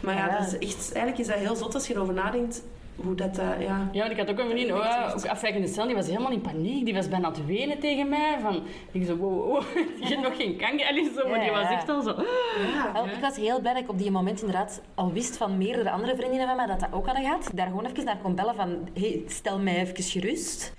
Maar 0.00 0.14
ja, 0.14 0.26
Ja. 0.26 0.38
Dat 0.38 0.46
is 0.46 0.68
echt, 0.68 0.92
eigenlijk 0.92 1.18
is 1.18 1.26
dat 1.26 1.36
heel 1.36 1.56
zot 1.56 1.74
als 1.74 1.86
je 1.86 1.94
erover 1.94 2.14
nadenkt, 2.14 2.62
hoe 2.96 3.14
dat, 3.14 3.38
eh, 3.38 3.60
ja... 3.60 3.88
Ja, 3.92 4.00
want 4.00 4.10
ik 4.10 4.18
had 4.18 4.30
ook 4.30 4.38
een 4.38 4.50
vriendin, 4.50 4.74
oh, 4.74 5.12
ook 5.14 5.26
afwijkende 5.26 5.68
cel, 5.68 5.86
die 5.86 5.94
was 5.94 6.06
helemaal 6.06 6.30
in 6.30 6.40
paniek. 6.40 6.84
Die 6.84 6.94
was 6.94 7.08
bijna 7.08 7.28
het 7.28 7.46
wenen 7.46 7.78
tegen 7.78 8.08
mij. 8.08 8.36
Van, 8.40 8.62
ik 8.92 9.04
zo, 9.04 9.16
wow, 9.16 9.46
wow, 9.46 9.62
je 10.00 10.06
hebt 10.14 10.22
nog 10.22 10.36
geen 10.36 10.56
kanker. 10.56 10.86
Allee, 10.86 11.10
zo, 11.16 11.28
maar 11.28 11.40
die 11.40 11.50
was 11.50 11.70
echt 11.70 11.88
al 11.88 12.02
zo... 12.02 12.14
Wel, 12.92 13.06
ik 13.06 13.20
was 13.20 13.36
heel 13.36 13.60
blij 13.60 13.72
dat 13.72 13.82
ik 13.82 13.88
op 13.88 13.98
die 13.98 14.10
moment 14.10 14.40
inderdaad 14.40 14.82
al 14.94 15.12
wist 15.12 15.36
van 15.36 15.58
meerdere 15.58 15.90
andere 15.90 16.16
vriendinnen 16.16 16.46
van 16.46 16.56
mij 16.56 16.66
dat 16.66 16.80
dat 16.80 16.92
ook 16.92 17.06
hadden 17.06 17.24
gehad. 17.24 17.50
Daar 17.54 17.66
gewoon 17.66 17.86
even 17.86 18.04
naar 18.04 18.18
kon 18.22 18.34
bellen 18.34 18.54
van, 18.54 18.88
hey, 18.94 19.22
stel 19.26 19.58
mij 19.58 19.76
even 19.76 20.02
gerust. 20.02 20.74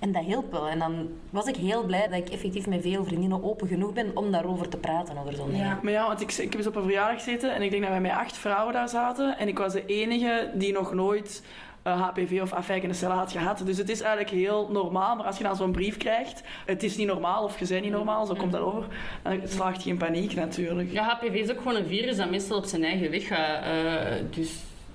En 0.00 0.12
dat 0.12 0.24
hielp 0.24 0.52
wel. 0.52 0.68
En 0.68 0.78
dan 0.78 1.08
was 1.30 1.46
ik 1.46 1.56
heel 1.56 1.82
blij 1.84 2.08
dat 2.08 2.18
ik 2.18 2.28
effectief 2.28 2.66
met 2.66 2.82
veel 2.82 3.04
vriendinnen 3.04 3.44
open 3.44 3.68
genoeg 3.68 3.92
ben 3.92 4.16
om 4.16 4.30
daarover 4.30 4.68
te 4.68 4.76
praten, 4.76 5.18
over 5.18 5.34
zo'n 5.34 5.50
dingen. 5.50 5.66
Ja. 5.66 5.78
Maar 5.82 5.92
ja, 5.92 6.06
want 6.06 6.20
ik, 6.20 6.32
ik 6.32 6.42
heb 6.50 6.54
eens 6.54 6.66
op 6.66 6.76
een 6.76 6.82
verjaardag 6.82 7.22
gezeten 7.24 7.54
en 7.54 7.62
ik 7.62 7.70
denk 7.70 7.82
dat 7.82 7.90
wij 7.90 8.00
met 8.00 8.10
acht 8.12 8.36
vrouwen 8.36 8.72
daar 8.72 8.88
zaten. 8.88 9.38
En 9.38 9.48
ik 9.48 9.58
was 9.58 9.72
de 9.72 9.86
enige 9.86 10.50
die 10.54 10.72
nog 10.72 10.94
nooit 10.94 11.42
eh, 11.82 12.00
HPV 12.02 12.38
of 12.42 12.52
afwijkende 12.52 12.94
cellen 12.94 13.16
had 13.16 13.32
gehad. 13.32 13.62
Dus 13.64 13.78
het 13.78 13.88
is 13.88 14.00
eigenlijk 14.00 14.30
heel 14.30 14.68
normaal. 14.72 15.16
Maar 15.16 15.26
als 15.26 15.36
je 15.38 15.44
dan 15.44 15.56
zo'n 15.56 15.72
brief 15.72 15.96
krijgt, 15.96 16.42
het 16.66 16.82
is 16.82 16.96
niet 16.96 17.06
normaal 17.06 17.44
of 17.44 17.58
je 17.58 17.66
bent 17.66 17.82
niet 17.82 17.92
normaal, 17.92 18.26
zo 18.26 18.34
komt 18.34 18.52
dat 18.52 18.60
over. 18.60 18.84
Dan 19.22 19.40
slaagt 19.44 19.82
je 19.84 19.90
in 19.90 19.96
paniek 19.96 20.34
natuurlijk. 20.34 20.92
Ja, 20.92 21.04
HPV 21.04 21.34
is 21.34 21.50
ook 21.50 21.58
gewoon 21.58 21.76
een 21.76 21.86
virus 21.86 22.16
dat 22.16 22.30
meestal 22.30 22.56
op 22.56 22.64
zijn 22.64 22.84
eigen 22.84 23.10
weg 23.10 23.26
gaat. 23.26 23.62
eh, 23.64 24.24
dus 24.30 24.50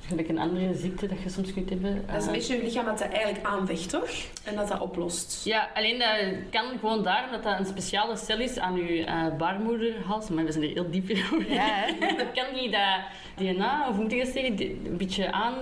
gelijk 0.08 0.30
een 0.30 0.40
andere 0.40 0.74
ziekte 0.74 1.08
dat 1.08 1.22
je 1.24 1.30
soms 1.30 1.54
kunt 1.54 1.70
hebben. 1.70 2.04
Dat 2.08 2.16
is 2.16 2.22
een 2.22 2.28
eh, 2.28 2.36
beetje 2.36 2.56
je 2.56 2.64
lichaam 2.64 2.86
dat 2.86 3.00
dat 3.00 3.08
eigenlijk 3.08 3.46
aanvecht, 3.46 3.90
toch? 3.90 4.10
En 4.44 4.56
dat 4.56 4.68
dat 4.68 4.80
oplost. 4.80 5.46
Ja, 5.46 5.70
alleen 5.74 6.00
dat 6.00 6.10
kan 6.50 6.80
gewoon 6.80 7.04
daarom 7.04 7.32
dat 7.32 7.44
dat 7.44 7.60
een 7.60 7.66
speciale 7.66 8.18
cel 8.18 8.40
is 8.40 8.60
aan 8.60 8.76
je 8.76 9.06
eh, 9.06 9.36
baarmoederhals. 9.38 10.30
Maar 10.30 10.46
we 10.46 10.52
zijn 10.52 10.64
er 10.64 10.70
heel 10.70 10.90
diep 10.90 11.10
in. 11.10 11.46
Ja, 11.48 11.66
hè? 11.66 11.98
Dan 12.18 12.32
kan 12.34 12.54
die 12.54 12.72
dat 12.72 13.00
DNA, 13.36 13.90
of 13.90 13.96
moet 13.96 14.12
ik 14.12 14.20
dat 14.20 14.34
zeggen, 14.34 14.60
een 14.86 14.98
beetje 14.98 15.32
aan... 15.32 15.56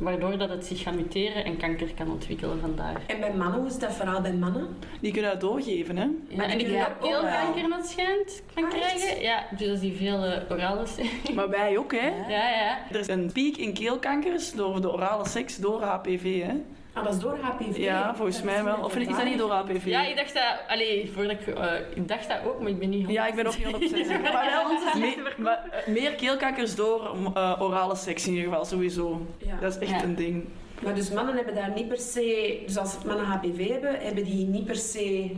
Waardoor 0.00 0.38
dat 0.38 0.48
het 0.48 0.66
zich 0.66 0.82
gaat 0.82 0.94
muteren 0.94 1.44
en 1.44 1.56
kanker 1.56 1.94
kan 1.94 2.10
ontwikkelen 2.10 2.60
vandaar. 2.60 3.00
En 3.06 3.20
bij 3.20 3.32
mannen, 3.34 3.58
hoe 3.58 3.68
is 3.68 3.78
dat 3.78 3.92
verhaal 3.92 4.20
bij 4.20 4.32
mannen? 4.32 4.68
Die 5.00 5.12
kunnen 5.12 5.30
dat 5.30 5.40
doorgeven, 5.40 5.96
hè? 5.96 6.06
Ja, 6.28 6.42
en 6.42 6.48
die 6.48 6.66
die 6.66 6.66
kunnen 6.66 6.86
ook 6.86 7.00
keelkanker 7.00 7.76
het 7.76 7.86
schijnt 7.86 8.42
kan 8.54 8.64
Ah, 8.64 8.70
krijgen. 8.70 9.22
Ja, 9.22 9.44
dus 9.56 9.70
als 9.70 9.80
die 9.80 9.96
veel 9.96 10.24
eh, 10.24 10.50
orale 10.50 10.86
seks... 10.86 11.30
Maar 11.34 11.48
wij 11.50 11.78
ook, 11.78 11.92
hè? 11.92 12.08
Ja, 12.28 12.48
ja. 12.50 12.78
Er 12.90 12.98
is 13.00 13.08
een 13.08 13.30
piek 13.32 13.56
in 13.56 13.72
keelkankers 13.74 14.52
door 14.52 14.80
de 14.80 14.92
orale 14.92 15.28
seks 15.28 15.56
door 15.56 15.82
HPV, 15.82 16.42
hè? 16.42 16.54
Ah, 16.92 17.04
dat 17.04 17.14
is 17.14 17.20
door 17.20 17.38
HPV. 17.40 17.76
Ja, 17.76 18.14
volgens 18.14 18.42
mij 18.42 18.64
wel. 18.64 18.76
Of 18.84 18.96
is 18.96 19.06
dat 19.08 19.24
niet 19.24 19.38
door 19.38 19.50
HPV? 19.50 19.84
Ja, 19.84 20.06
ik 20.06 20.16
dacht 20.16 20.34
dat... 20.34 20.44
Allee, 20.68 21.10
voordat 21.14 21.32
ik... 21.32 21.46
eh, 21.46 21.72
ik 21.94 22.08
dacht 22.08 22.28
dat 22.28 22.38
ook, 22.46 22.60
maar 22.60 22.70
ik 22.70 22.78
ben 22.78 22.88
niet... 22.88 23.08
Ja, 23.08 23.26
ik 23.26 23.34
ben 23.34 23.46
ook 23.46 23.58
niet 23.58 23.66
100% 23.92 23.96
zeker. 24.06 24.20
Maar 24.32 24.50
wel 24.92 25.00
me- 25.00 25.32
maar, 25.38 25.64
eh, 25.70 25.92
meer 25.92 26.10
keelkankers 26.14 26.74
door 26.74 27.16
eh, 27.34 27.56
orale 27.62 27.96
seks 27.96 28.26
in 28.26 28.32
ieder 28.32 28.48
geval, 28.48 28.64
sowieso. 28.64 29.26
Ja. 29.38 29.56
Dat 29.60 29.72
is 29.74 29.78
echt 29.88 30.00
Ja. 30.00 30.02
een 30.06 30.14
ding. 30.14 30.44
Maar 30.82 30.94
dus 30.94 31.10
mannen 31.10 31.36
hebben 31.36 31.54
daar 31.54 31.72
niet 31.74 31.88
per 31.88 31.98
se... 31.98 32.62
Dus 32.66 32.76
als 32.78 32.96
mannen 33.06 33.24
HPV 33.24 33.68
hebben, 33.68 34.00
hebben 34.00 34.24
die 34.24 34.46
niet 34.46 34.64
per 34.64 34.76
se... 34.76 35.30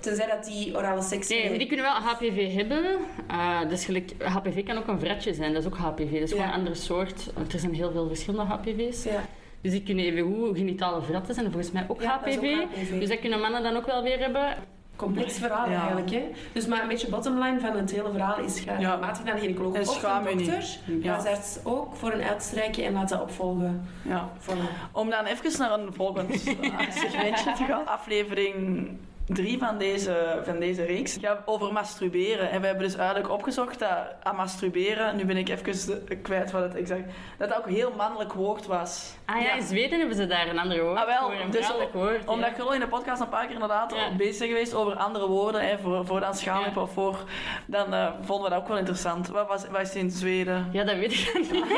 Tenzij 0.00 0.26
dat 0.26 0.44
die 0.44 0.76
orale 0.76 1.02
seks... 1.02 1.28
Nee, 1.28 1.58
die 1.58 1.66
kunnen 1.66 1.84
wel 1.86 1.94
HPV 1.94 2.54
hebben. 2.54 2.84
Eh, 3.28 3.60
dus 3.68 3.84
gelijk, 3.84 4.12
HPV 4.22 4.64
kan 4.64 4.76
ook 4.78 4.86
een 4.86 5.00
vratje 5.00 5.34
zijn, 5.34 5.52
dat 5.52 5.62
is 5.62 5.68
ook 5.68 5.76
HPV. 5.76 6.12
Dat 6.12 6.20
is 6.22 6.30
gewoon 6.30 6.46
Ja. 6.46 6.52
een 6.52 6.58
andere 6.58 6.76
soort. 6.76 7.30
Want 7.34 7.52
er 7.52 7.58
zijn 7.58 7.74
heel 7.74 7.90
veel 7.92 8.06
verschillende 8.08 8.52
HPV's. 8.54 9.04
Ja. 9.04 9.24
Dus 9.66 9.74
die 9.74 9.84
kunnen 9.84 10.04
even 10.04 10.20
hoe 10.22 10.54
genitale 10.54 11.02
vratten 11.02 11.34
zijn, 11.34 11.46
volgens 11.46 11.72
mij 11.72 11.84
ook 11.88 12.02
Ja, 12.02 12.18
dat 12.24 12.34
HPV. 12.34 12.42
ook 12.42 12.70
HPV. 12.72 12.98
Dus 12.98 13.08
dat 13.08 13.18
kunnen 13.20 13.40
mannen 13.40 13.62
dan 13.62 13.76
ook 13.76 13.86
wel 13.86 14.02
weer 14.02 14.18
hebben. 14.18 14.54
Complex 14.96 15.38
verhaal 15.38 15.70
Ja. 15.70 15.80
eigenlijk. 15.80 16.10
Hè? 16.10 16.22
Dus 16.52 16.66
maar 16.66 16.82
een 16.82 16.88
beetje 16.88 17.08
bottomline 17.08 17.60
van 17.60 17.76
het 17.76 17.90
hele 17.90 18.10
verhaal 18.10 18.38
is 18.38 18.60
ga 18.60 18.78
Ja. 18.78 18.96
naar 18.96 19.34
de 19.34 19.40
gynaecoloog 19.40 19.74
En 19.74 19.80
of 19.88 20.02
een 20.02 20.36
dokter, 20.36 20.78
Ja. 21.02 21.12
huisarts 21.12 21.58
ook, 21.64 21.96
voor 21.96 22.12
een 22.12 22.22
uitstrijken 22.22 22.84
en 22.84 22.92
laten 22.92 23.20
opvolgen. 23.20 23.86
Ja. 24.02 24.28
Voilà. 24.40 24.90
Om 24.92 25.10
dan 25.10 25.24
even 25.24 25.58
naar 25.58 25.72
een 25.78 25.92
volgend 25.94 26.40
segmentje 27.02 27.52
te 27.52 27.64
gaan. 27.64 27.86
Aflevering 27.86 28.88
3 29.26 29.58
van 29.58 29.78
deze, 29.78 30.40
van 30.44 30.58
deze 30.60 30.84
reeks 30.84 31.18
over 31.44 31.72
masturberen. 31.72 32.50
En 32.50 32.60
we 32.60 32.66
hebben 32.66 32.84
dus 32.84 32.96
eigenlijk 32.96 33.30
opgezocht 33.30 33.78
dat 33.78 33.90
aan 34.22 34.36
masturberen, 34.36 35.16
nu 35.16 35.24
ben 35.24 35.36
ik 35.36 35.48
even 35.48 36.22
kwijt 36.22 36.50
wat 36.50 36.62
het 36.62 36.74
exact... 36.74 37.02
Dat 37.38 37.48
dat 37.48 37.58
ook 37.58 37.66
een 37.66 37.74
heel 37.74 37.92
mannelijk 37.96 38.32
woord 38.32 38.66
was. 38.66 39.14
Ah 39.24 39.36
ja, 39.36 39.42
Ja. 39.42 39.54
in 39.54 39.62
Zweden 39.62 39.98
hebben 39.98 40.16
ze 40.16 40.26
daar 40.26 40.48
een 40.48 40.58
ander 40.58 40.82
woord 40.82 40.98
Ah, 40.98 41.06
wel, 41.06 41.20
voor. 41.20 41.32
Een 41.40 41.50
dus 41.50 41.70
woord. 41.92 42.22
ja. 42.24 42.30
Omdat 42.32 42.60
al 42.60 42.74
in 42.74 42.80
de 42.80 42.88
podcast 42.88 43.20
een 43.20 43.28
paar 43.28 43.44
keer 43.44 43.54
inderdaad 43.54 43.94
Ja. 43.94 44.16
bezig 44.16 44.38
bent 44.38 44.50
geweest 44.50 44.74
over 44.74 44.96
andere 44.96 45.26
woorden, 45.26 45.68
hè, 45.68 45.78
voor, 45.78 46.06
voor 46.06 46.20
dan 46.20 46.34
of 46.76 46.92
voor... 46.92 47.18
Dan 47.66 47.94
eh, 47.94 48.08
vonden 48.22 48.44
we 48.44 48.50
dat 48.50 48.60
ook 48.62 48.68
wel 48.68 48.78
interessant. 48.78 49.28
Wat 49.28 49.48
was, 49.48 49.66
wat 49.70 49.80
is 49.80 49.94
in 49.94 50.10
Zweden? 50.10 50.68
Ja, 50.72 50.84
dat 50.84 50.96
weet 50.96 51.12
ik 51.12 51.50
niet. 51.50 51.64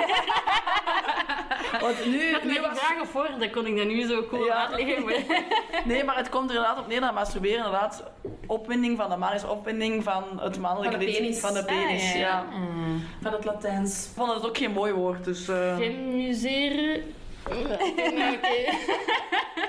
Want 1.81 2.07
nu, 2.07 2.21
Ik 2.21 2.33
had 2.33 2.45
nu 2.45 2.61
was, 2.61 2.79
of 3.03 3.09
voor, 3.11 3.29
dan 3.39 3.51
kon 3.51 3.67
ik 3.67 3.77
dat 3.77 3.87
nu 3.87 4.07
zo 4.07 4.25
cool 4.29 4.51
uitleggen. 4.51 5.05
Maar... 5.05 5.15
nee, 5.85 6.05
maar 6.05 6.17
het 6.17 6.29
komt 6.29 6.51
er 6.51 6.57
inderdaad 6.57 6.79
op 6.79 6.87
neer 6.87 7.01
dat 7.01 7.15
masturberen 7.15 7.37
inderdaad 7.47 8.03
opwinding 8.47 8.97
van 8.97 9.11
de 9.11 9.17
man 9.17 9.33
is 9.33 9.45
opwinding 9.45 10.03
van 10.05 10.25
het 10.41 10.59
mannelijke 10.59 10.97
Van 10.97 11.07
de 11.07 11.13
penis. 11.13 11.39
Van 11.41 11.55
de 11.55 11.65
penis, 11.65 12.03
Ah, 12.03 12.15
ja, 12.15 12.19
ja. 12.21 12.29
ja. 12.29 12.45
Van 13.23 13.33
het 13.33 13.45
Latijns. 13.45 14.05
Ik 14.05 14.11
vond 14.15 14.35
het 14.35 14.47
ook 14.47 14.57
geen 14.59 14.73
mooi 14.73 14.93
woord, 14.93 15.25
dus... 15.25 15.49
eh, 15.49 15.77
Gemuseren. 15.77 17.03
Nee, 17.97 18.33
oké. 18.37 18.77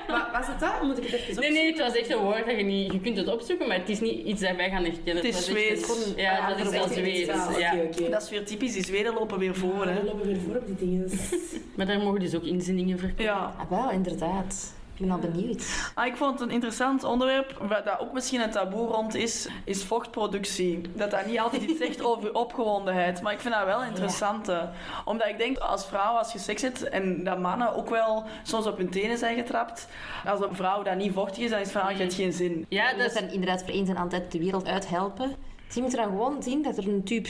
Maar 0.08 0.30
was 0.34 0.48
het 0.48 0.60
dat? 0.60 0.82
Moet 0.84 0.98
ik 0.98 1.04
het 1.04 1.14
even 1.14 1.20
Nee, 1.20 1.28
opzoeken? 1.30 1.54
nee, 1.54 1.68
het 1.72 1.80
was 1.80 1.94
echt 1.96 2.10
een 2.10 2.18
woord 2.18 2.46
dat 2.46 2.58
je 2.58 2.64
niet... 2.64 2.92
Je 2.92 3.00
kunt 3.00 3.18
het 3.18 3.28
opzoeken, 3.28 3.68
maar 3.68 3.78
het 3.78 3.90
is 3.90 4.00
niet 4.00 4.26
iets 4.26 4.42
dat 4.42 4.56
wij 4.56 4.70
gaan 4.70 4.84
herkennen. 4.84 5.16
Het 5.16 5.36
is 5.36 5.46
Zweeds. 5.46 6.14
Ja, 6.16 6.38
Ah, 6.38 6.48
dat 6.48 6.60
is 6.60 6.70
wel 6.70 6.88
Zweeds. 6.88 7.28
Ja. 7.58 7.76
Dat 8.10 8.22
is 8.24 8.30
weer 8.30 8.46
typisch, 8.46 8.74
die 8.74 8.84
Zweden 8.84 9.14
lopen 9.14 9.40
weer 9.40 9.56
voor, 9.56 9.86
hè. 9.86 10.04
lopen 10.04 10.26
weer 10.28 10.38
voor 10.48 10.56
op 10.56 10.66
die 10.66 10.76
dingen. 10.76 11.10
Maar 11.76 11.86
daar 11.86 12.00
mogen 12.00 12.20
dus 12.20 12.36
ook 12.36 12.44
inzendingen 12.44 13.00
voor 13.00 13.10
komen. 13.10 13.24
Ja. 13.24 13.54
Ah, 13.58 13.70
wel, 13.70 13.92
inderdaad. 13.92 14.74
Ik 15.00 15.06
ben 15.06 15.14
al 15.14 15.32
benieuwd. 15.32 15.92
Ah, 15.96 16.06
ik 16.06 16.16
vond 16.16 16.32
het 16.32 16.42
een 16.42 16.54
interessant 16.54 17.04
onderwerp, 17.04 17.58
waar 17.62 17.84
dat 17.84 18.00
ook 18.00 18.14
misschien 18.14 18.42
een 18.42 18.52
taboe 18.52 18.88
rond 18.88 19.16
is, 19.16 19.48
is 19.64 19.84
vochtproductie. 19.84 20.82
Dat 20.96 21.12
dat 21.12 21.26
niet 21.26 21.40
altijd 21.40 21.62
iets 21.62 21.80
zegt 21.80 22.04
over 22.04 22.34
opgewondenheid, 22.34 23.22
maar 23.22 23.34
ik 23.34 23.40
vind 23.40 23.54
dat 23.54 23.66
wel 23.66 23.84
interessant. 23.84 24.48
hè. 24.48 24.60
Omdat 25.06 25.28
ik 25.28 25.38
denk, 25.38 25.58
als 25.58 25.86
vrouw, 25.86 26.14
als 26.14 26.34
je 26.34 26.40
seks 26.40 26.62
hebt, 26.62 26.84
en 26.84 27.24
dat 27.24 27.40
mannen 27.40 27.76
ook 27.76 27.90
wel 27.90 28.24
soms 28.44 28.66
op 28.66 28.78
hun 28.78 28.90
tenen 28.90 29.18
zijn 29.18 29.36
getrapt, 29.36 29.88
als 30.26 30.40
een 30.40 30.56
vrouw 30.56 30.84
dat 30.84 30.96
niet 30.96 31.14
vochtig 31.14 31.44
is, 31.44 31.50
dan 31.50 31.60
is 31.60 31.72
van, 31.72 31.82
ah, 31.82 31.92
je 31.92 31.98
hebt 31.98 32.14
geen 32.14 32.34
zin. 32.34 32.66
Ja, 32.70 32.94
dat 32.94 33.12
zijn 33.12 33.32
inderdaad 33.32 33.64
voor 33.64 33.74
eens 33.74 33.90
en 33.90 33.98
altijd 33.98 34.32
de 34.32 34.40
wereld 34.40 34.68
uithelpen. 34.68 35.36
Dus 35.66 35.76
je 35.76 35.82
moet 35.82 35.92
er 35.92 36.02
dan 36.02 36.10
gewoon 36.10 36.44
zien 36.44 36.64
dat 36.64 36.78
er 36.78 36.88
een 36.88 37.04
tube 37.04 37.30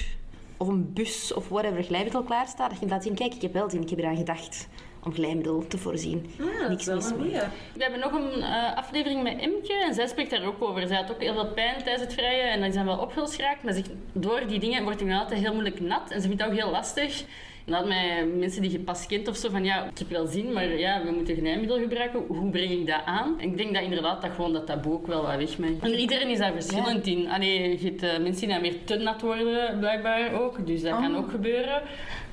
of 0.57 0.67
een 0.67 0.93
bus 0.93 1.33
of 1.33 1.49
whatever 1.49 1.83
glijmiddel 1.83 2.23
klaar 2.23 2.47
staat. 2.47 2.69
Dat 2.69 2.79
je 2.79 2.87
laat 2.87 3.03
zien, 3.03 3.15
kijk, 3.15 3.33
ik 3.33 3.41
heb 3.41 3.53
wel 3.53 3.69
zin, 3.69 3.81
ik 3.81 3.89
heb 3.89 3.99
eraan 3.99 4.17
gedacht 4.17 4.67
om 5.03 5.13
glijmiddel 5.13 5.67
te 5.67 5.77
voorzien. 5.77 6.25
Ah, 6.39 6.59
dat 6.59 6.69
Niks 6.69 6.85
mis 6.85 7.13
mee. 7.13 7.31
We 7.73 7.83
hebben 7.83 7.99
nog 7.99 8.11
een 8.11 8.41
eh, 8.41 8.77
aflevering 8.77 9.23
met 9.23 9.41
Imke 9.41 9.73
en 9.73 9.93
zij 9.93 10.07
spreekt 10.07 10.29
daar 10.29 10.45
ook 10.45 10.63
over. 10.63 10.87
Zij 10.87 10.97
had 10.97 11.11
ook 11.11 11.21
heel 11.21 11.33
veel 11.33 11.47
pijn 11.53 11.83
tijdens 11.83 12.03
het 12.03 12.13
vrijen 12.13 12.51
en 12.51 12.59
dan 12.59 12.69
is 12.69 12.75
wel 12.75 12.97
opgelost 12.97 13.35
geraakt. 13.35 13.63
Maar 13.63 13.73
zegt, 13.73 13.89
door 14.13 14.47
die 14.47 14.59
dingen 14.59 14.83
wordt 14.83 14.99
hij 14.99 15.15
altijd 15.15 15.39
heel 15.39 15.53
moeilijk 15.53 15.79
nat 15.79 16.11
en 16.11 16.21
ze 16.21 16.27
vindt 16.27 16.41
dat 16.41 16.51
ook 16.51 16.57
heel 16.57 16.71
lastig. 16.71 17.23
En 17.65 17.75
dat 17.75 17.87
met 17.87 18.37
mensen 18.37 18.61
die 18.61 18.71
je 18.71 18.79
pas 18.79 19.05
kent 19.05 19.27
of 19.27 19.35
zo, 19.35 19.49
van 19.49 19.63
ja, 19.63 19.83
ik 19.83 19.97
heb 19.97 20.09
wel 20.09 20.25
zin, 20.25 20.53
maar 20.53 20.77
ja, 20.77 21.03
we 21.03 21.11
moeten 21.11 21.35
glijmiddel 21.35 21.79
gebruiken. 21.79 22.23
Hoe 22.27 22.49
breng 22.49 22.71
ik 22.71 22.87
dat 22.87 23.01
aan? 23.05 23.39
En 23.39 23.47
ik 23.47 23.57
denk 23.57 23.73
dat 23.73 23.83
inderdaad 23.83 24.21
dat 24.21 24.31
gewoon 24.31 24.53
dat 24.53 24.65
taboe 24.65 24.93
ook 24.93 25.07
wel 25.07 25.21
wat 25.21 25.35
weg 25.35 25.57
mag. 25.57 25.69
En 25.79 25.93
iedereen 25.93 26.29
is 26.29 26.37
daar 26.37 26.53
verschillend 26.53 27.07
in. 27.07 27.29
Allee, 27.29 27.79
je 27.81 27.85
hebt 27.85 28.03
eh, 28.03 28.09
mensen 28.19 28.47
die 28.47 28.47
dan 28.47 28.61
meer 28.61 28.83
te 28.83 28.95
nat 28.95 29.21
worden, 29.21 29.79
blijkbaar 29.79 30.41
ook. 30.41 30.67
Dus 30.67 30.81
dat 30.81 30.99
kan 30.99 31.15
ook 31.15 31.29
gebeuren. 31.29 31.81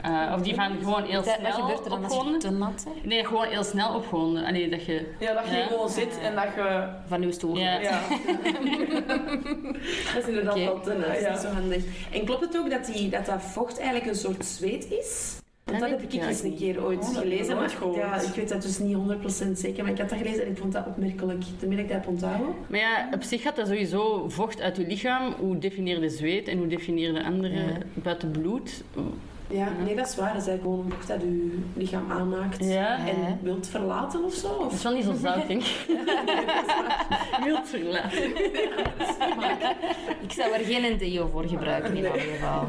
Eh, 0.06 0.32
of 0.34 0.40
die 0.42 0.54
van 0.54 0.70
gewoon 0.82 1.02
heel 1.04 1.22
Wat 1.24 1.36
snel 1.38 1.52
gebeurt 1.52 1.84
er 1.84 1.90
dan 1.90 2.04
als 2.04 2.12
je 2.12 2.18
opgewonden. 2.18 2.38
te 2.40 2.50
nat? 2.50 2.86
Nee, 3.02 3.24
gewoon 3.24 3.46
heel 3.46 3.64
snel 3.64 3.94
opgewonden. 3.94 4.44
Allee, 4.44 4.68
dat 4.70 4.84
je... 4.84 5.12
Ja, 5.20 5.32
dat 5.34 5.48
je 5.48 5.56
Ja. 5.56 5.66
gewoon 5.66 5.88
zit 5.88 6.18
en 6.22 6.34
dat 6.34 6.44
je... 6.56 6.88
Van 7.06 7.22
uw 7.22 7.30
stoel. 7.32 7.56
Ja. 7.58 7.80
Ja. 7.80 8.00
Dat 10.14 10.22
is 10.22 10.28
inderdaad 10.28 10.54
Oké. 10.54 10.64
wel 10.64 10.80
te 10.80 10.92
nat, 10.92 11.06
dat 11.06 11.16
is 11.16 11.22
Ja. 11.22 11.30
niet 11.30 11.40
zo 11.40 11.48
handig. 11.48 11.84
En 12.12 12.24
klopt 12.24 12.40
het 12.40 12.56
ook 12.58 12.70
dat, 12.70 12.84
die, 12.86 13.08
dat 13.08 13.26
dat 13.26 13.42
vocht 13.42 13.78
eigenlijk 13.78 14.08
een 14.08 14.14
soort 14.16 14.44
zweet 14.44 14.86
is? 14.90 15.34
Want 15.64 15.80
Dat 15.80 15.90
heb 15.90 16.02
ik 16.02 16.12
ik 16.12 16.22
eens 16.22 16.42
een 16.42 16.56
keer 16.56 16.84
ooit 16.84 16.98
Oh, 16.98 17.16
gelezen. 17.18 17.56
Maar, 17.56 17.72
ja, 17.94 18.20
ik 18.20 18.34
weet 18.34 18.48
dat 18.48 18.62
dus 18.62 18.78
niet 18.78 18.96
100% 18.96 19.52
zeker, 19.52 19.82
maar 19.82 19.92
ik 19.92 19.98
had 19.98 20.08
dat 20.08 20.18
gelezen 20.18 20.44
en 20.44 20.50
ik 20.50 20.58
vond 20.58 20.72
dat 20.72 20.86
opmerkelijk. 20.86 21.42
Toen 21.58 21.68
ben 21.68 21.78
ik 21.78 21.88
dat 21.88 22.06
onthouden. 22.06 22.54
Maar 22.66 22.80
ja, 22.80 23.08
op 23.14 23.22
zich 23.22 23.42
gaat 23.42 23.56
dat 23.56 23.66
sowieso 23.66 24.28
vocht 24.28 24.60
uit 24.60 24.76
je 24.76 24.86
lichaam. 24.86 25.34
Hoe 25.38 25.58
definieer 25.58 26.02
je 26.02 26.08
zweet 26.08 26.48
en 26.48 26.58
hoe 26.58 26.66
definieer 26.66 27.12
je 27.12 27.24
andere 27.24 27.54
Ja. 27.54 27.78
buiten 27.92 28.30
bloed? 28.30 28.82
Ja, 29.50 29.68
nee, 29.84 29.94
dat 29.96 30.08
is 30.08 30.16
waar. 30.16 30.32
Dat 30.32 30.42
is 30.42 30.48
eigenlijk 30.48 30.62
gewoon 30.62 30.84
een 30.84 30.90
vocht 30.92 31.08
dat 31.08 31.20
je 31.20 31.58
lichaam 31.74 32.10
aanmaakt. 32.10 32.64
Ja. 32.64 32.74
Ja. 32.74 32.98
En 33.06 33.38
wilt 33.42 33.68
verlaten 33.68 34.24
of 34.24 34.34
zo? 34.34 34.58
Dat 34.58 34.72
is 34.72 34.82
wel 34.82 34.92
niet 34.92 35.04
zo 35.04 35.14
zout, 35.22 35.46
denk 35.48 35.62
ik. 35.62 35.86
Wild 37.44 37.68
verlaten. 37.68 38.22
Ik 40.20 40.32
zou 40.32 40.52
er 40.52 40.64
geen 40.64 40.98
deo 40.98 41.28
voor 41.32 41.44
gebruiken 41.44 41.96
in 41.96 42.04
elk 42.04 42.20
geval. 42.20 42.66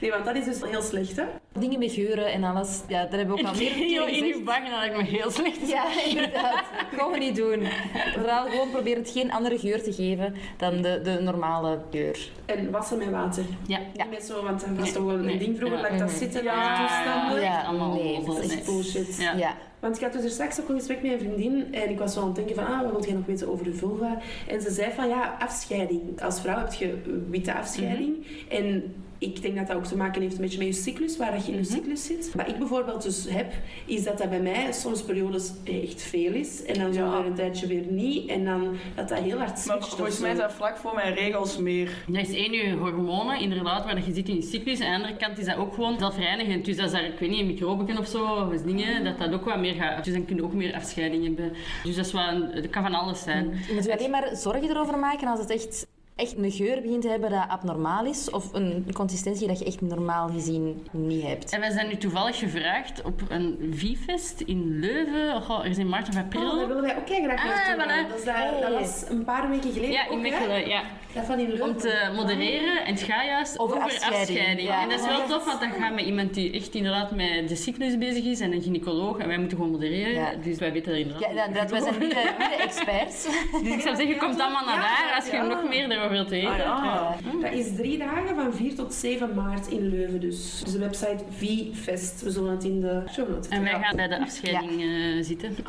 Nee, 0.00 0.10
want 0.10 0.24
dat 0.24 0.34
is 0.36 0.44
dus 0.44 0.70
heel 0.70 0.82
slecht, 0.82 1.16
hè? 1.16 1.24
Dingen 1.58 1.78
met 1.78 1.92
geuren 1.92 2.32
en 2.32 2.44
alles, 2.44 2.80
ja, 2.88 3.02
daar 3.06 3.18
hebben 3.18 3.36
we 3.36 3.42
ook 3.42 3.48
al 3.48 3.54
meer 3.54 3.72
keer 3.72 4.08
in 4.08 4.14
je 4.14 4.20
gezegd. 4.20 4.44
bag, 4.44 4.60
dat 4.60 4.78
lijkt 4.78 4.96
me 4.96 5.02
heel 5.04 5.30
slecht. 5.30 5.68
Ja, 5.68 5.84
inderdaad. 6.08 6.64
Gewoon 6.96 7.18
niet 7.28 7.36
doen. 7.36 7.66
Vooral 8.14 8.44
gewoon 8.48 8.70
proberen 8.70 9.02
het 9.02 9.10
geen 9.10 9.32
andere 9.32 9.58
geur 9.58 9.82
te 9.82 9.92
geven 9.92 10.34
dan 10.56 10.82
de, 10.82 11.00
de 11.02 11.18
normale 11.22 11.78
geur. 11.90 12.18
En 12.46 12.70
wassen 12.70 12.98
met 12.98 13.10
water. 13.10 13.44
Ja. 13.66 13.78
Niet 13.96 14.10
met 14.10 14.24
zo, 14.24 14.42
want 14.44 14.60
dat 14.60 14.78
was 14.78 14.92
toch 14.92 15.04
wel 15.04 15.14
een 15.14 15.24
nee. 15.24 15.38
ding 15.38 15.56
vroeger, 15.56 15.92
Ja. 15.92 15.98
dat 15.98 16.09
zitten 16.10 16.42
Ja. 16.42 16.86
toestanden. 16.86 17.42
Ja, 17.42 17.62
allemaal 17.62 17.92
nee, 17.94 18.24
dat 18.24 18.38
is 18.44 18.52
echt 18.52 18.64
bullshit. 18.64 19.16
Ja. 19.16 19.32
Ja. 19.36 19.54
Want 19.80 19.96
ik 19.96 20.02
had 20.02 20.12
dus 20.12 20.24
er 20.24 20.30
straks 20.30 20.60
ook 20.60 20.68
een 20.68 20.74
gesprek 20.78 21.02
met 21.02 21.12
een 21.12 21.18
vriendin 21.18 21.74
en 21.74 21.90
ik 21.90 21.98
was 21.98 22.12
zo 22.12 22.20
aan 22.20 22.26
het 22.26 22.34
denken 22.36 22.54
van, 22.54 22.66
ah, 22.66 22.80
wat 22.82 22.90
wil 22.90 23.04
jij 23.04 23.14
nog 23.14 23.26
weten 23.26 23.48
over 23.50 23.64
de 23.64 23.74
vulva? 23.74 24.18
En 24.48 24.60
ze 24.60 24.70
zei 24.70 24.92
van, 24.92 25.08
ja, 25.08 25.36
afscheiding. 25.38 26.22
Als 26.22 26.40
vrouw 26.40 26.58
heb 26.58 26.72
je 26.72 27.02
witte 27.30 27.54
afscheiding. 27.54 28.16
Mhm. 28.18 28.56
En 28.56 28.94
ik 29.22 29.42
denk 29.42 29.56
dat 29.56 29.66
dat 29.66 29.76
ook 29.76 29.84
te 29.84 29.96
maken 29.96 30.22
heeft 30.22 30.34
een 30.34 30.40
beetje 30.40 30.58
met 30.58 30.66
je 30.66 30.72
cyclus, 30.82 31.16
waar 31.16 31.32
dat 31.32 31.46
je 31.46 31.52
in 31.52 31.58
je 31.58 31.64
Mhm. 31.64 31.72
cyclus 31.72 32.04
zit. 32.04 32.32
Wat 32.34 32.48
ik 32.48 32.58
bijvoorbeeld 32.58 33.02
dus 33.02 33.26
heb, 33.28 33.52
is 33.86 34.04
dat 34.04 34.18
dat 34.18 34.28
bij 34.30 34.40
mij 34.40 34.72
soms 34.72 35.02
periodes 35.02 35.52
echt 35.64 36.02
veel 36.02 36.32
is. 36.32 36.64
En 36.64 36.78
dan 36.78 36.92
zo 36.92 37.00
Ja. 37.04 37.16
weer 37.16 37.26
een 37.26 37.34
tijdje 37.34 37.66
weer 37.66 37.84
niet. 37.88 38.28
En 38.30 38.44
dan 38.44 38.76
dat 38.94 39.08
dat 39.08 39.18
heel 39.18 39.36
hard 39.38 39.48
Maar 39.50 39.58
switcht. 39.58 39.82
of 39.82 39.88
volgens 39.96 40.18
mij 40.18 40.32
is 40.32 40.38
dat 40.38 40.52
vlak 40.52 40.76
voor 40.76 40.94
mijn 40.94 41.14
regels 41.14 41.58
meer. 41.58 41.90
Dat 42.08 42.28
is 42.28 42.34
één 42.34 42.52
je 42.52 42.72
hormonen, 42.76 43.40
inderdaad, 43.40 43.84
waar 43.84 43.96
je 44.06 44.12
zit 44.14 44.28
in 44.28 44.34
je 44.34 44.42
cyclus. 44.42 44.78
En 44.78 44.86
aan 44.86 44.92
de 45.00 45.06
andere 45.06 45.24
kant 45.26 45.38
is 45.38 45.44
dat 45.46 45.56
ook 45.56 45.74
gewoon 45.74 45.98
zelfreinigend. 45.98 46.64
Dus 46.64 46.78
als 46.78 46.92
daar, 46.92 47.04
ik 47.04 47.18
weet 47.18 47.30
niet, 47.30 47.40
een 47.40 47.46
microben 47.46 47.98
of 47.98 48.06
zo, 48.06 48.24
of 48.24 48.62
dingen, 48.62 49.04
dat 49.04 49.18
dat 49.18 49.32
ook 49.32 49.44
wat 49.44 49.58
meer 49.58 49.74
gaat. 49.74 50.04
Dus 50.04 50.12
dan 50.14 50.24
kun 50.24 50.36
je 50.36 50.42
ook 50.44 50.52
meer 50.54 50.74
afscheiding 50.74 51.24
hebben. 51.24 51.52
Dus 51.84 51.96
dat, 51.96 52.06
is 52.06 52.12
wel 52.12 52.28
een, 52.28 52.50
dat 52.54 52.70
kan 52.70 52.82
van 52.82 52.94
alles 52.94 53.22
zijn. 53.22 53.44
Je 53.68 53.74
moet 53.74 53.84
je 53.84 53.96
alleen 53.98 54.10
maar 54.10 54.28
zorgen 54.36 54.68
erover 54.70 54.98
maken 54.98 55.28
als 55.28 55.40
het 55.40 55.50
echt, 55.50 55.86
echt 56.20 56.36
een 56.36 56.50
geur 56.50 56.80
begint 56.82 57.02
te 57.02 57.08
hebben 57.08 57.30
dat 57.30 57.44
abnormaal 57.48 58.04
is. 58.06 58.30
Of 58.30 58.52
een 58.52 58.86
consistentie 58.92 59.46
dat 59.46 59.58
je 59.58 59.64
echt 59.64 59.80
normaal 59.80 60.28
gezien 60.28 60.86
niet 60.90 61.22
hebt. 61.22 61.52
En 61.52 61.60
wij 61.60 61.70
zijn 61.70 61.88
nu 61.88 61.96
toevallig 61.96 62.38
gevraagd 62.38 63.02
op 63.02 63.20
een 63.28 63.72
V-fest 63.74 64.40
in 64.40 64.78
Leuven. 64.78 65.36
Oh, 65.36 65.58
er 65.64 65.70
is 65.70 65.78
in 65.78 65.88
maart 65.88 66.08
of 66.08 66.16
april. 66.16 66.50
Oh, 66.50 66.56
daar 66.58 66.66
willen 66.68 66.82
wij 66.82 66.96
ook 66.96 67.08
heel 67.08 67.24
graag 67.24 67.38
Ah, 67.44 67.74
voilà. 67.74 68.08
Dat, 68.08 68.24
dat, 68.24 68.60
dat 68.60 68.80
was 68.80 69.04
een 69.08 69.24
paar 69.24 69.50
weken 69.50 69.72
geleden 69.72 69.90
ja, 69.92 70.04
ook, 70.06 70.12
in? 70.12 70.20
Mechelen, 70.20 70.68
ja. 70.68 70.82
Dat 71.14 71.24
van 71.24 71.38
in 71.38 71.48
Leuven. 71.48 71.66
Om 71.66 71.76
te 71.76 72.10
modereren 72.16 72.84
en 72.84 72.92
het 72.94 73.02
gaat 73.02 73.24
juist 73.24 73.58
Over 73.58 73.76
over, 73.76 73.88
afscheiding, 73.88 74.38
afscheiding. 74.38 74.68
ja. 74.68 74.82
En 74.82 74.88
dat 74.88 75.00
is 75.00 75.06
wel 75.06 75.26
tof, 75.26 75.44
want 75.44 75.60
dan 75.60 75.70
gaan 75.70 75.88
we 75.88 75.94
met 75.94 76.04
iemand 76.04 76.34
die 76.34 76.52
echt 76.52 76.74
inderdaad 76.74 77.10
met 77.10 77.48
de 77.48 77.56
cyclus 77.56 77.98
bezig 77.98 78.24
is 78.24 78.40
en 78.40 78.52
een 78.52 78.62
gynaecoloog. 78.62 79.18
En 79.18 79.28
wij 79.28 79.38
moeten 79.38 79.56
gewoon 79.56 79.72
modereren. 79.72 80.12
Ja. 80.12 80.34
Dus 80.42 80.58
wij 80.58 80.72
weten 80.72 80.92
er 80.92 80.98
Ja, 80.98 81.04
inderdaad 81.04 81.46
inderdaad, 81.46 81.70
wij 81.70 81.80
zijn 81.80 81.98
niet 81.98 82.10
de, 82.10 82.56
experts. 82.60 83.24
Dus 83.62 83.72
ik 83.76 83.80
zou 83.80 83.96
zeggen, 83.96 84.18
kom 84.18 84.28
allemaal 84.40 84.64
naar 84.64 84.74
Ja, 84.74 85.06
daar 85.06 85.14
als 85.16 85.26
je 85.26 85.32
ja. 85.32 85.42
nog 85.42 85.68
meer 85.68 85.88
daarover 85.88 86.09
wilt 86.10 86.28
weten. 86.28 86.50
Ah, 86.50 86.84
ja. 86.84 87.16
Dat 87.42 87.52
is 87.52 87.74
drie 87.76 87.98
dagen 87.98 88.34
van 88.34 88.52
4 88.52 88.74
tot 88.74 88.94
7 88.94 89.34
maart 89.34 89.66
in 89.68 89.88
Leuven 89.88 90.20
dus. 90.20 90.60
Dus 90.64 90.72
de 90.72 90.78
website 90.78 91.24
VFest. 91.30 92.22
We 92.22 92.30
zullen 92.30 92.50
het 92.50 92.64
in 92.64 92.80
de 92.80 93.02
show 93.12 93.28
notes 93.28 93.48
En 93.48 93.62
wij 93.62 93.78
gaan 93.82 93.96
bij 93.96 94.08
de 94.08 94.20
afscheiding 94.20 94.80
eh, 94.82 95.24
zitten. 95.24 95.54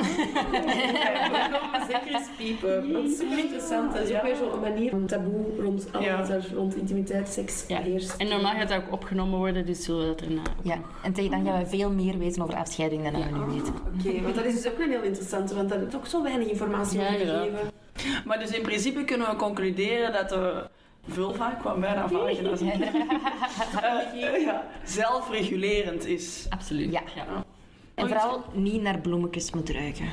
We 0.51 1.59
komen 1.61 1.87
zeker 1.91 2.13
eens 2.15 2.29
piepen. 2.37 2.93
Dat 2.93 3.03
is 3.03 3.17
super 3.17 3.37
interessant. 3.37 3.93
Dat 3.93 4.09
is 4.09 4.15
ook 4.15 4.21
weer 4.21 4.35
zo'n 4.35 4.59
manier 4.59 4.89
van 4.89 5.05
taboe 5.05 5.45
rond 5.61 5.93
alles 5.93 6.47
rond 6.55 6.75
intimiteit, 6.75 7.27
seks 7.29 7.63
Ja. 7.67 7.81
heerst. 7.81 8.15
En 8.17 8.27
normaal 8.27 8.53
gaat 8.53 8.69
dat 8.69 8.77
ook 8.77 8.91
opgenomen 8.91 9.37
worden, 9.39 9.65
dus 9.65 9.83
zullen 9.83 10.01
we 10.01 10.07
dat 10.07 10.21
erna 10.21 10.39
ook 10.41 10.63
Ja, 10.65 10.75
nog... 10.75 10.85
en 11.03 11.13
tegen 11.13 11.31
dan 11.31 11.45
gaan 11.45 11.59
we 11.59 11.65
veel 11.69 11.91
meer 11.91 12.17
weten 12.17 12.41
over 12.41 12.55
afscheiding 12.55 13.03
dan 13.03 13.13
we 13.13 13.37
nu 13.37 13.53
weten. 13.53 13.73
Oké, 13.99 14.21
want 14.21 14.35
dat 14.35 14.45
is 14.45 14.61
dus 14.61 14.71
ook 14.71 14.79
een 14.79 14.89
heel 14.89 15.03
interessante, 15.03 15.55
want 15.55 15.69
daar 15.69 15.81
is 15.87 15.95
ook 15.95 16.05
zo 16.07 16.23
weinig 16.23 16.47
informatie 16.47 16.99
over 16.99 17.11
gegeven. 17.13 17.71
Maar 18.25 18.39
dus 18.39 18.51
in 18.51 18.61
principe 18.61 19.03
kunnen 19.03 19.29
we 19.29 19.35
concluderen 19.35 20.13
dat 20.13 20.29
de 20.29 20.67
vulva, 21.07 21.51
ik 21.51 21.57
kwam 21.57 21.79
bijna 21.79 22.07
vagina 22.09 22.49
Eh, 23.81 24.41
ja, 24.43 24.63
zelfregulerend 24.83 26.05
is. 26.05 26.45
Absoluut. 26.49 26.91
Ja. 26.91 27.01
En 27.95 28.07
vooral 28.07 28.43
niet 28.53 28.81
naar 28.81 28.99
bloemetjes 28.99 29.51
moet 29.51 29.69
ruiken. 29.69 30.05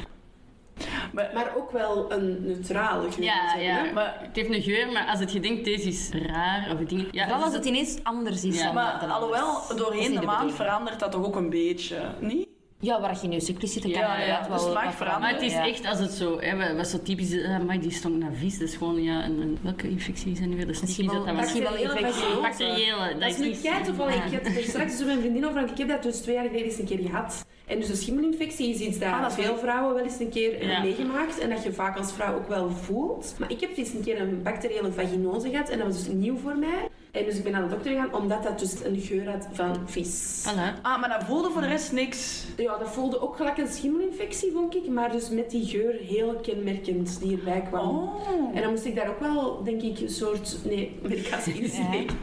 Maar, 1.13 1.31
Maar 1.35 1.53
ook 1.57 1.71
wel 1.71 2.13
een 2.13 2.47
neutrale 2.47 3.13
geur. 3.13 3.25
Ja, 3.25 3.55
ja. 3.59 3.83
maar. 3.83 3.93
maar, 3.93 4.17
Het 4.21 4.37
heeft 4.37 4.51
een 4.55 4.63
geur, 4.63 4.93
maar 4.93 5.07
als 5.07 5.21
het 5.21 5.33
je 5.33 5.41
denkt, 5.41 5.65
deze 5.65 5.89
is 5.89 6.11
raar, 6.13 6.71
of 6.73 6.79
dingen... 6.87 7.09
Ja, 7.11 7.23
Vooral 7.25 7.43
als 7.43 7.51
dus 7.51 7.59
het 7.59 7.69
ineens 7.69 7.99
anders 8.03 8.45
is 8.45 8.59
Ja. 8.59 8.65
dan, 8.65 8.75
maar 8.75 9.01
dan 9.01 9.11
alhoewel, 9.11 9.63
doorheen 9.77 10.11
niet 10.11 10.21
de 10.21 10.27
maand 10.27 10.39
bedoeling. 10.39 10.55
verandert 10.55 10.99
dat 11.01 11.13
toch 11.13 11.25
ook 11.27 11.37
een 11.37 11.51
beetje, 11.51 11.97
niet? 12.21 12.49
Ja, 12.81 13.01
waar 13.01 13.15
je 13.15 13.23
in 13.23 13.33
je 13.33 13.41
cyclus 13.41 13.73
zit, 13.73 13.83
kan 13.83 13.91
Ja, 13.91 14.21
ja, 14.21 14.39
dus 14.39 14.49
wel 14.49 14.65
het 14.65 14.75
mag 14.75 14.85
wat 14.85 14.95
veranderen. 14.95 15.21
Maar 15.21 15.33
het 15.33 15.43
is 15.43 15.53
ja. 15.53 15.67
echt 15.67 15.87
als 15.87 15.99
het 15.99 16.11
zo, 16.11 16.41
hè, 16.41 16.57
wat- 16.57 16.77
wat 16.77 16.87
zo 16.89 16.99
typisch 17.03 17.31
is, 17.31 17.45
ah, 17.45 17.61
maar 17.67 17.81
die 17.81 17.91
stonk 17.91 18.17
naar 18.17 18.33
vis. 18.33 18.59
Dat 18.59 18.69
is 18.69 18.75
gewoon, 18.77 19.03
ja, 19.03 19.25
een, 19.25 19.41
een- 19.41 19.59
welke 19.63 19.89
infectie 19.91 20.33
is 20.33 20.39
dat 20.39 20.49
nu 20.49 20.57
weer? 20.57 20.67
Dat 20.67 20.75
is 20.75 20.81
Misschien 20.81 21.07
typisch 21.07 21.25
dat 21.25 21.35
dat 21.35 21.37
misschien 21.43 21.63
was. 21.63 21.73
wel 21.73 21.83
Bacteriële 21.83 22.09
infectie. 22.09 22.41
Bacteriële, 22.41 23.09
dat, 23.13 23.21
Dat 23.21 23.31
is 23.31 23.39
nu 23.39 23.47
niet... 23.49 23.61
kei 23.61 23.85
toevallig. 23.85 24.15
Ja. 24.15 24.25
Ik 24.25 24.33
had 24.33 24.57
er 24.57 24.63
straks 24.63 24.91
dus 24.91 24.99
met 24.99 25.07
mijn 25.07 25.21
vriendin 25.21 25.47
over, 25.47 25.63
ik 25.71 25.79
heb 25.79 25.89
dat 25.89 26.03
dus 26.03 26.17
twee 26.21 26.35
jaar 26.35 26.45
geleden 26.47 26.67
eens 26.67 26.79
een 26.79 26.85
keer 26.87 26.99
gehad. 26.99 27.47
En 27.67 27.79
dus 27.79 27.87
de 27.89 27.97
schimmelinfectie 27.97 28.69
is 28.75 28.79
iets 28.81 28.99
dat, 28.99 29.09
Ah, 29.13 29.23
dat 29.23 29.35
veel 29.35 29.57
vrouwen 29.57 29.95
wel 29.95 30.05
eens 30.05 30.21
een 30.21 30.31
keer 30.31 30.51
hebben 30.51 30.69
Ja. 30.69 30.83
meegemaakt 30.83 31.39
en 31.39 31.51
dat 31.51 31.63
je 31.63 31.73
vaak 31.73 31.97
als 31.99 32.13
vrouw 32.13 32.35
ook 32.35 32.49
wel 32.49 32.71
voelt. 32.71 33.35
Maar 33.39 33.51
ik 33.51 33.61
heb 33.61 33.77
eens 33.77 33.93
een 33.93 34.03
keer 34.05 34.21
een 34.21 34.43
bacteriële 34.43 34.93
vaginose 34.93 35.49
gehad 35.51 35.69
en 35.69 35.79
dat 35.79 35.87
was 35.87 36.05
dus 36.05 36.13
nieuw 36.15 36.37
voor 36.37 36.57
mij. 36.57 36.89
En 37.11 37.25
dus 37.25 37.37
ik 37.37 37.43
ben 37.43 37.53
naar 37.53 37.63
de 37.63 37.69
dokter 37.69 37.91
gegaan 37.91 38.15
omdat 38.15 38.43
dat 38.43 38.59
dus 38.59 38.85
een 38.85 39.01
geur 39.01 39.31
had 39.31 39.49
van 39.53 39.77
vis. 39.85 40.45
Voilà. 40.47 40.81
Ah, 40.83 41.01
maar 41.01 41.09
dat 41.09 41.25
voelde 41.25 41.51
voor 41.51 41.61
de 41.61 41.67
rest 41.69 41.93
niks. 41.93 42.45
Ja, 42.57 42.79
dat 42.79 42.89
voelde 42.89 43.21
ook 43.21 43.37
gelijk 43.37 43.59
een 43.59 43.69
schimmelinfectie, 43.69 44.53
vond 44.53 44.77
ik. 44.77 44.89
Maar 44.89 45.13
dus 45.13 45.31
met 45.31 45.51
die 45.51 45.67
geur 45.67 45.95
heel 45.95 46.35
kenmerkend 46.35 47.21
die 47.21 47.37
erbij 47.37 47.63
kwam. 47.63 47.89
Oh. 47.89 48.57
En 48.57 48.63
dan 48.63 48.71
moest 48.71 48.85
ik 48.85 48.97
daar 48.97 49.09
ook 49.09 49.21
wel, 49.21 49.63
denk 49.65 49.83
ik, 49.83 50.01
een 50.01 50.11
soort... 50.11 50.57
Nee, 50.65 50.99
medicatie 51.03 51.55
insteken. 51.63 52.17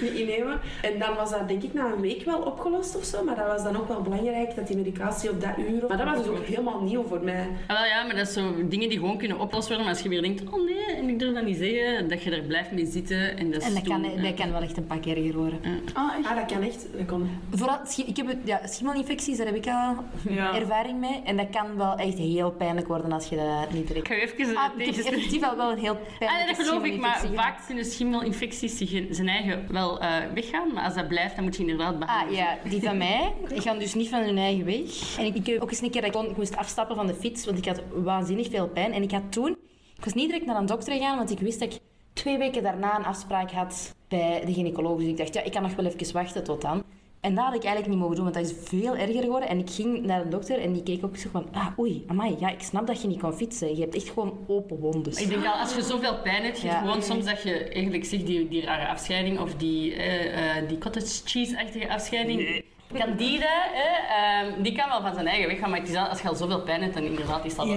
Niet 0.00 0.12
innemen. 0.12 0.60
En 0.82 0.98
dan 0.98 1.14
was 1.14 1.30
dat, 1.30 1.48
denk 1.48 1.62
ik, 1.62 1.74
na 1.74 1.92
een 1.92 2.00
week 2.00 2.24
wel 2.24 2.40
opgelost 2.40 2.96
of 2.96 3.04
zo. 3.04 3.24
Maar 3.24 3.36
dat 3.36 3.46
was 3.46 3.62
dan 3.62 3.76
ook 3.76 3.88
wel 3.88 4.02
belangrijk, 4.02 4.56
dat 4.56 4.66
die 4.66 4.76
medicatie 4.76 5.30
op 5.30 5.40
dat 5.40 5.58
uur... 5.58 5.84
Maar 5.88 5.96
dat 5.96 6.06
was 6.06 6.16
dus 6.16 6.26
ook 6.26 6.44
helemaal 6.44 6.80
nieuw 6.80 7.02
voor 7.02 7.20
mij. 7.20 7.46
Ah, 7.66 7.76
wel, 7.78 7.86
ja, 7.86 8.04
maar 8.04 8.16
dat 8.16 8.26
is 8.26 8.32
zo 8.32 8.68
dingen 8.68 8.88
die 8.88 8.98
gewoon 8.98 9.18
kunnen 9.18 9.38
opgelost 9.38 9.68
worden. 9.68 9.86
Maar 9.86 9.94
als 9.94 10.02
je 10.02 10.08
weer 10.08 10.22
denkt, 10.22 10.42
oh 10.50 10.64
nee, 10.64 10.96
en 10.96 11.08
ik 11.08 11.18
durf 11.18 11.34
dat 11.34 11.44
niet 11.44 11.56
zeggen, 11.56 12.08
dat 12.08 12.22
je 12.22 12.30
er 12.30 12.42
blijft 12.42 12.70
mee 12.70 12.86
zitten. 12.86 13.36
En 13.36 13.50
dat, 13.50 13.60
is 13.60 13.68
En 13.68 13.74
dat 13.74 13.82
kan, 13.82 14.04
dat 14.22 14.34
kan 14.34 14.52
wel 14.52 14.60
echt 14.62 14.76
een 14.76 14.86
pak 14.86 15.04
erger 15.06 15.34
worden. 15.36 15.60
Ah, 15.94 16.14
echt? 16.18 16.26
Ah, 16.26 16.36
dat 16.36 16.46
kan 16.52 16.62
echt. 16.62 16.86
Dat 16.96 17.06
kon. 17.06 17.30
Vooral, 17.50 17.78
ik 18.06 18.16
heb 18.16 18.26
het, 18.26 18.36
ja, 18.44 18.60
schimmelinfecties, 18.66 19.36
daar 19.36 19.46
heb 19.46 19.54
ik 19.56 19.66
al 19.66 19.94
Ja. 20.34 20.54
ervaring 20.54 20.98
mee. 20.98 21.20
En 21.24 21.36
dat 21.36 21.50
kan 21.50 21.76
wel 21.76 21.94
echt 21.96 22.18
heel 22.18 22.50
pijnlijk 22.50 22.86
worden 22.88 23.12
als 23.12 23.28
je 23.28 23.36
dat 23.36 23.70
niet 23.72 23.80
Ik 23.80 23.86
direct... 23.86 24.06
ga 24.08 24.14
je 24.14 24.20
even 24.20 24.56
Ah, 24.56 24.64
ah, 24.64 24.80
ik 24.80 24.94
heb 24.94 25.04
effectief 25.04 25.42
al 25.42 25.56
wel 25.56 25.70
een 25.72 25.78
heel 25.78 25.92
Ah, 25.96 26.18
pijnlijke 26.18 26.46
nee, 26.46 26.56
dat 26.56 26.66
geloof 26.66 26.84
ik, 26.84 27.00
maar 27.00 27.16
schimmelinfectie 27.16 27.36
vaak 27.36 27.66
kunnen 27.66 27.84
schimmelinfecties 27.84 28.76
zich 28.78 29.06
zijn 29.10 29.28
eigen 29.28 29.66
wel 29.70 30.00
eh, 30.00 30.16
weggaan. 30.34 30.72
Maar 30.72 30.84
als 30.84 30.94
dat 30.94 31.08
blijft, 31.08 31.34
dan 31.34 31.44
moet 31.44 31.56
je 31.56 31.62
inderdaad 31.62 31.92
Ah 31.92 31.98
behandelen. 31.98 32.34
ja, 32.38 32.58
die 32.68 32.82
van 32.82 32.96
mij 32.96 33.32
die 33.48 33.60
gaan 33.60 33.78
dus 33.78 33.94
niet 33.94 34.08
van 34.08 34.20
hun 34.22 34.38
eigen 34.38 34.64
weg. 34.64 35.18
En 35.18 35.24
ik, 35.24 35.34
ik 35.34 35.46
heb 35.46 35.62
ook 35.62 35.70
eens 35.70 35.80
een 35.82 35.90
keer 35.90 36.00
dat 36.00 36.10
ik, 36.14 36.16
kon- 36.20 36.30
ik 36.30 36.36
moest 36.36 36.56
afstappen 36.56 36.96
van 36.96 37.06
de 37.06 37.14
fiets, 37.14 37.44
want 37.44 37.58
ik 37.58 37.64
had 37.64 37.82
waanzinnig 38.02 38.48
veel 38.50 38.68
pijn. 38.68 38.92
En 38.92 39.02
ik 39.02 39.10
had 39.10 39.22
toen, 39.32 39.50
ik 39.96 40.04
was 40.04 40.14
niet 40.14 40.26
direct 40.28 40.46
naar 40.46 40.56
een 40.56 40.66
dokter 40.66 40.92
gegaan, 40.92 41.16
want 41.16 41.30
ik 41.30 41.38
wist 41.38 41.60
dat 41.60 41.72
ik 41.74 41.80
twee 42.18 42.38
weken 42.38 42.62
daarna 42.62 42.96
een 42.98 43.04
afspraak 43.04 43.50
had 43.50 43.94
bij 44.08 44.42
de 44.46 44.52
gynaecoloog. 44.52 44.98
Dus 44.98 45.08
ik 45.08 45.16
dacht, 45.16 45.34
ja, 45.34 45.42
ik 45.42 45.52
kan 45.52 45.62
nog 45.62 45.74
wel 45.74 45.84
even 45.86 46.12
wachten 46.12 46.44
tot 46.44 46.60
dan. 46.62 46.82
En 47.20 47.34
dat 47.34 47.44
had 47.44 47.54
ik 47.54 47.62
eigenlijk 47.64 47.88
niet 47.92 47.98
mogen 47.98 48.14
doen, 48.16 48.24
want 48.24 48.36
dat 48.36 48.44
is 48.46 48.68
veel 48.68 48.96
erger 48.96 49.22
geworden. 49.22 49.48
En 49.48 49.58
ik 49.58 49.70
ging 49.70 50.04
naar 50.04 50.22
de 50.22 50.28
dokter 50.28 50.60
en 50.60 50.72
die 50.72 50.82
keek 50.82 51.04
ook 51.04 51.16
zo 51.16 51.28
van... 51.32 51.46
Ah, 51.52 51.78
oei, 51.78 52.04
amai, 52.06 52.36
ja, 52.38 52.48
ik 52.50 52.62
snap 52.62 52.86
dat 52.86 53.02
je 53.02 53.08
niet 53.08 53.18
kan 53.18 53.34
fietsen. 53.34 53.74
Je 53.76 53.80
hebt 53.80 53.94
echt 53.94 54.08
gewoon 54.08 54.38
open 54.46 54.78
wondes. 54.78 55.20
Ik 55.20 55.28
denk 55.28 55.44
al, 55.46 55.52
als 55.52 55.74
je 55.74 55.82
zoveel 55.82 56.18
pijn 56.22 56.42
hebt, 56.42 56.60
je 56.60 56.68
hebt 56.68 56.80
Ja. 56.80 56.86
gewoon 56.86 57.02
soms 57.02 57.24
dat 57.24 57.42
je 57.42 57.68
eigenlijk 57.68 58.04
zegt 58.04 58.26
die, 58.26 58.48
die 58.48 58.64
rare 58.64 58.88
afscheiding 58.88 59.40
of 59.40 59.54
die, 59.54 59.94
eh, 59.94 60.56
eh, 60.58 60.68
die 60.68 60.78
cottage 60.78 61.20
cheese-achtige 61.24 61.88
afscheiding. 61.88 62.64
Candida, 62.94 63.72
eh, 63.74 64.40
ehm, 64.42 64.62
die 64.62 64.72
kan 64.76 64.88
wel 64.88 65.00
van 65.00 65.14
zijn 65.14 65.26
eigen 65.26 65.48
weg 65.48 65.58
gaan, 65.58 65.70
maar 65.70 65.78
het 65.80 65.88
is 65.88 65.94
al- 65.96 66.06
als 66.06 66.20
je 66.22 66.28
al 66.28 66.34
zoveel 66.34 66.60
pijn 66.60 66.82
hebt, 66.82 66.94
dan 66.94 67.02
inderdaad 67.02 67.44
is 67.44 67.54
dat 67.54 67.66
wel 67.66 67.74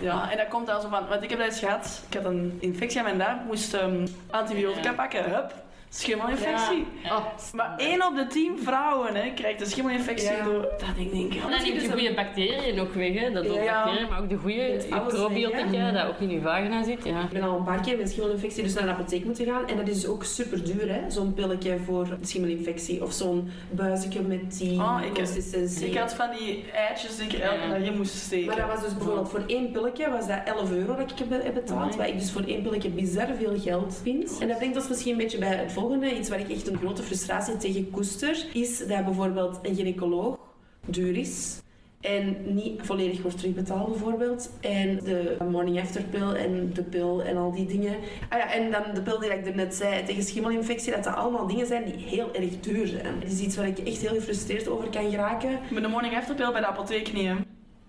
Ja, 0.00 0.30
en 0.30 0.36
dat 0.36 0.48
komt 0.48 0.66
dan 0.66 0.80
zo 0.80 0.88
van, 0.88 1.08
want 1.08 1.22
ik 1.22 1.30
heb 1.30 1.38
dat 1.38 1.48
eens 1.48 1.58
gehad. 1.58 2.02
Ik 2.08 2.14
had 2.16 2.24
een 2.24 2.56
infectie 2.60 2.98
aan 2.98 3.04
mijn 3.04 3.18
darm, 3.18 3.38
moest 3.46 3.74
ehm, 3.74 4.06
antibiotica 4.30 4.92
pakken. 4.92 5.24
Hup, 5.24 5.54
schimmelinfectie. 5.98 6.86
Ja. 7.02 7.16
Oh, 7.16 7.24
maar 7.52 7.74
één 7.76 8.06
op 8.06 8.14
de 8.16 8.26
tien 8.26 8.58
vrouwen 8.62 9.14
hè, 9.14 9.32
krijgt 9.34 9.60
een 9.60 9.66
schimmelinfectie 9.66 10.30
Ja. 10.30 10.44
door. 10.44 10.62
Dat 10.62 10.80
denk 10.96 10.98
ik, 10.98 11.12
denk. 11.12 11.34
En 11.34 11.40
dan 11.50 11.62
neemt 11.62 11.82
je 11.82 11.90
goede 11.90 12.14
bacteriën 12.14 12.80
ook 12.80 12.92
weg, 12.94 13.14
hè. 13.20 13.30
Dat 13.32 13.44
Ja. 13.44 13.50
bacteriën, 13.84 14.08
maar 14.10 14.20
ook 14.20 14.28
de 14.28 14.36
goede 14.36 14.84
probiotica, 15.08 15.90
dat 15.92 16.06
ook 16.06 16.18
in 16.20 16.30
je 16.30 16.40
vagina 16.40 16.84
zit. 16.84 17.04
Ja. 17.04 17.22
Ik 17.22 17.28
ben 17.30 17.42
al 17.42 17.56
een 17.56 17.64
paar 17.64 17.80
keer 17.80 17.96
met 17.98 18.10
schimmelinfectie 18.10 18.62
dus 18.62 18.74
naar 18.74 18.82
de 18.84 18.90
apotheek 18.90 19.24
moeten 19.24 19.44
gaan. 19.46 19.68
En 19.68 19.76
dat 19.76 19.88
is 19.88 20.06
ook 20.06 20.24
super 20.24 20.64
duur, 20.64 20.88
hè? 20.94 21.10
Zo'n 21.10 21.34
pilletje 21.34 21.78
voor 21.84 22.04
de 22.04 22.26
schimmelinfectie. 22.26 23.02
Of 23.02 23.12
zo'n 23.12 23.48
buisje 23.70 24.22
met 24.26 24.58
die 24.58 24.78
Oh, 24.80 25.00
ik- 25.06 25.14
consistentie. 25.14 25.86
Ik 25.88 25.96
had 25.98 26.14
van 26.14 26.28
die 26.38 26.64
eitjes 26.88 27.16
die 27.16 27.24
ik 27.26 27.32
elke 27.32 27.68
dag 27.68 27.78
in 27.88 27.96
moest 27.96 28.14
steken. 28.14 28.46
Maar 28.46 28.56
dat 28.56 28.66
was 28.68 28.80
dus 28.82 28.94
bijvoorbeeld 28.96 29.28
voor 29.28 29.42
één 29.46 29.70
pilletje 29.70 30.10
was 30.10 30.26
dat 30.28 30.38
11 30.44 30.70
euro 30.70 30.96
dat 30.96 31.10
ik 31.10 31.18
heb, 31.18 31.42
heb 31.44 31.54
betaald. 31.54 31.96
Waar 31.96 32.08
ik 32.08 32.18
dus 32.18 32.30
voor 32.32 32.42
één 32.46 32.62
pilletje 32.62 32.88
bizar 32.88 33.26
veel 33.38 33.58
geld 33.60 34.00
vind. 34.02 34.38
En 34.40 34.48
dat 34.48 34.56
brengt 34.56 34.76
ons 34.76 34.88
misschien 34.88 35.12
een 35.12 35.18
beetje 35.18 35.38
bij 35.38 35.48
het 35.48 35.58
volgende. 35.58 35.82
Iets 35.92 36.28
waar 36.28 36.40
ik 36.40 36.50
echt 36.50 36.68
een 36.68 36.78
grote 36.78 37.02
frustratie 37.02 37.56
tegen 37.56 37.90
koester. 37.90 38.46
Is 38.52 38.78
dat 38.78 39.04
bijvoorbeeld 39.04 39.58
een 39.62 39.74
gynaecoloog 39.74 40.38
duur 40.86 41.16
is. 41.16 41.62
En 42.00 42.36
niet 42.54 42.80
volledig 42.82 43.22
wordt 43.22 43.38
terugbetaald 43.38 43.88
bijvoorbeeld. 43.88 44.50
En 44.60 44.98
de 45.04 45.36
morning 45.50 45.80
after 45.80 46.02
pill 46.02 46.32
en 46.32 46.70
de 46.72 46.82
pil 46.82 47.22
en 47.22 47.36
al 47.36 47.52
die 47.52 47.66
dingen. 47.66 47.96
Ah 48.28 48.38
ja, 48.38 48.52
en 48.52 48.70
dan 48.70 48.82
de 48.94 49.02
pil 49.02 49.18
die 49.18 49.30
ik 49.30 49.54
net 49.54 49.74
zei 49.74 50.04
tegen 50.04 50.22
schimmelinfectie. 50.22 50.92
Dat 50.92 51.04
dat 51.04 51.14
allemaal 51.14 51.46
dingen 51.46 51.66
zijn 51.66 51.84
die 51.84 51.96
heel 51.96 52.34
erg 52.34 52.60
duur 52.60 52.86
zijn. 52.86 53.20
Het 53.20 53.32
is 53.32 53.40
iets 53.40 53.56
waar 53.56 53.66
ik 53.66 53.78
echt 53.78 54.00
heel 54.00 54.14
gefrustreerd 54.14 54.68
over 54.68 54.88
kan 54.90 55.10
geraken. 55.10 55.58
Met 55.70 55.82
de 55.82 55.88
morning 55.88 56.16
after 56.16 56.34
pill 56.34 56.52
bij 56.52 56.60
de 56.60 56.66
apotheek 56.66 57.12
niet. 57.12 57.28
Dat 57.28 57.36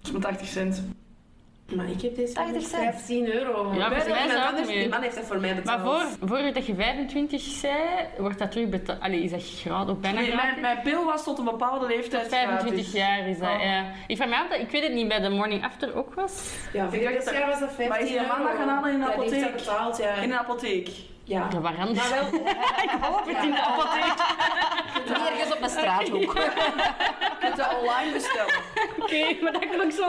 is 0.04 0.12
maar 0.12 0.22
80 0.22 0.48
cent. 0.48 0.84
Maar 1.74 1.86
ik 1.90 2.02
heb 2.02 2.16
deze 2.16 2.34
80 2.34 2.54
voor 2.62 2.80
cent. 2.80 2.94
15 2.96 3.34
euro. 3.34 3.74
Ja, 3.74 3.90
Bij 3.90 4.02
voor 4.02 4.10
mij 4.10 4.26
is 4.26 4.34
dat. 4.34 4.68
Die 4.68 4.90
man 4.90 5.02
heeft 5.02 5.16
dat 5.16 5.26
voor 5.26 5.40
mij 5.40 5.54
Maar 5.54 5.62
betaald. 5.62 6.02
voor, 6.20 6.28
voordat 6.28 6.66
je 6.66 6.76
25 6.76 7.42
zei, 7.42 7.74
wordt 8.18 8.40
dat 8.40 8.52
terugbetaald. 8.52 9.02
Allee, 9.02 9.24
is 9.24 9.32
dat 9.32 9.44
gratis? 9.44 9.90
Ook 9.94 10.02
bijna 10.02 10.20
Nee, 10.20 10.32
gratis? 10.32 10.50
mijn, 10.50 10.62
mijn 10.62 10.82
pil 10.82 11.06
was 11.06 11.24
tot 11.24 11.38
een 11.38 11.46
bepaalde 11.46 11.88
leeftijd 11.88 12.28
25 12.28 12.70
gratis. 12.74 12.92
jaar 12.92 13.28
is 13.28 13.40
dat, 13.40 13.50
Oh. 13.50 13.64
ja. 13.64 13.84
Ik 14.08 14.16
vraag 14.18 14.30
me 14.30 14.36
af 14.36 14.48
dat, 14.50 14.60
ik 14.60 14.70
weet 14.72 14.84
het 14.84 14.94
niet, 14.94 15.08
bij 15.08 15.20
de 15.20 15.30
morning 15.30 15.64
after 15.66 15.96
ook 15.96 16.14
was. 16.14 16.54
Ja, 16.74 16.84
Ik 16.84 16.90
voor 16.90 17.04
dacht 17.12 17.26
dat- 17.26 17.34
jaar 17.34 17.48
was 17.50 17.60
dat 17.60 17.68
15 17.74 17.88
Maar 17.90 18.00
is 18.02 18.08
die 18.08 18.18
een 18.18 18.28
man 18.28 18.42
dat 18.44 18.56
gaan 18.58 18.68
halen 18.70 18.92
in 18.94 19.00
heeft 19.02 19.12
apotheek? 19.14 19.42
dat 19.42 19.56
betaald, 19.56 19.98
ja. 19.98 20.14
In 20.14 20.32
een 20.32 20.38
apotheek. 20.38 20.90
Ja. 21.24 21.48
Ja, 21.52 21.60
waar 21.62 21.76
anders? 21.80 22.10
Maar 22.10 22.20
wel... 22.32 22.40
ik 22.86 22.90
hoop 23.02 23.26
het 23.28 23.44
in 23.44 23.52
de 23.52 23.62
apotheek. 23.62 24.14
Ergens 25.32 25.56
op 25.56 25.62
een 25.62 25.70
straathoek. 25.70 26.34
Je 26.34 27.36
kunt 27.40 27.58
dat 27.58 27.76
online 27.82 28.12
bestellen. 28.14 28.54
Oké, 29.06 29.36
maar 29.44 29.52
dat 29.52 29.70
klonk 29.70 29.92
zo 29.92 30.04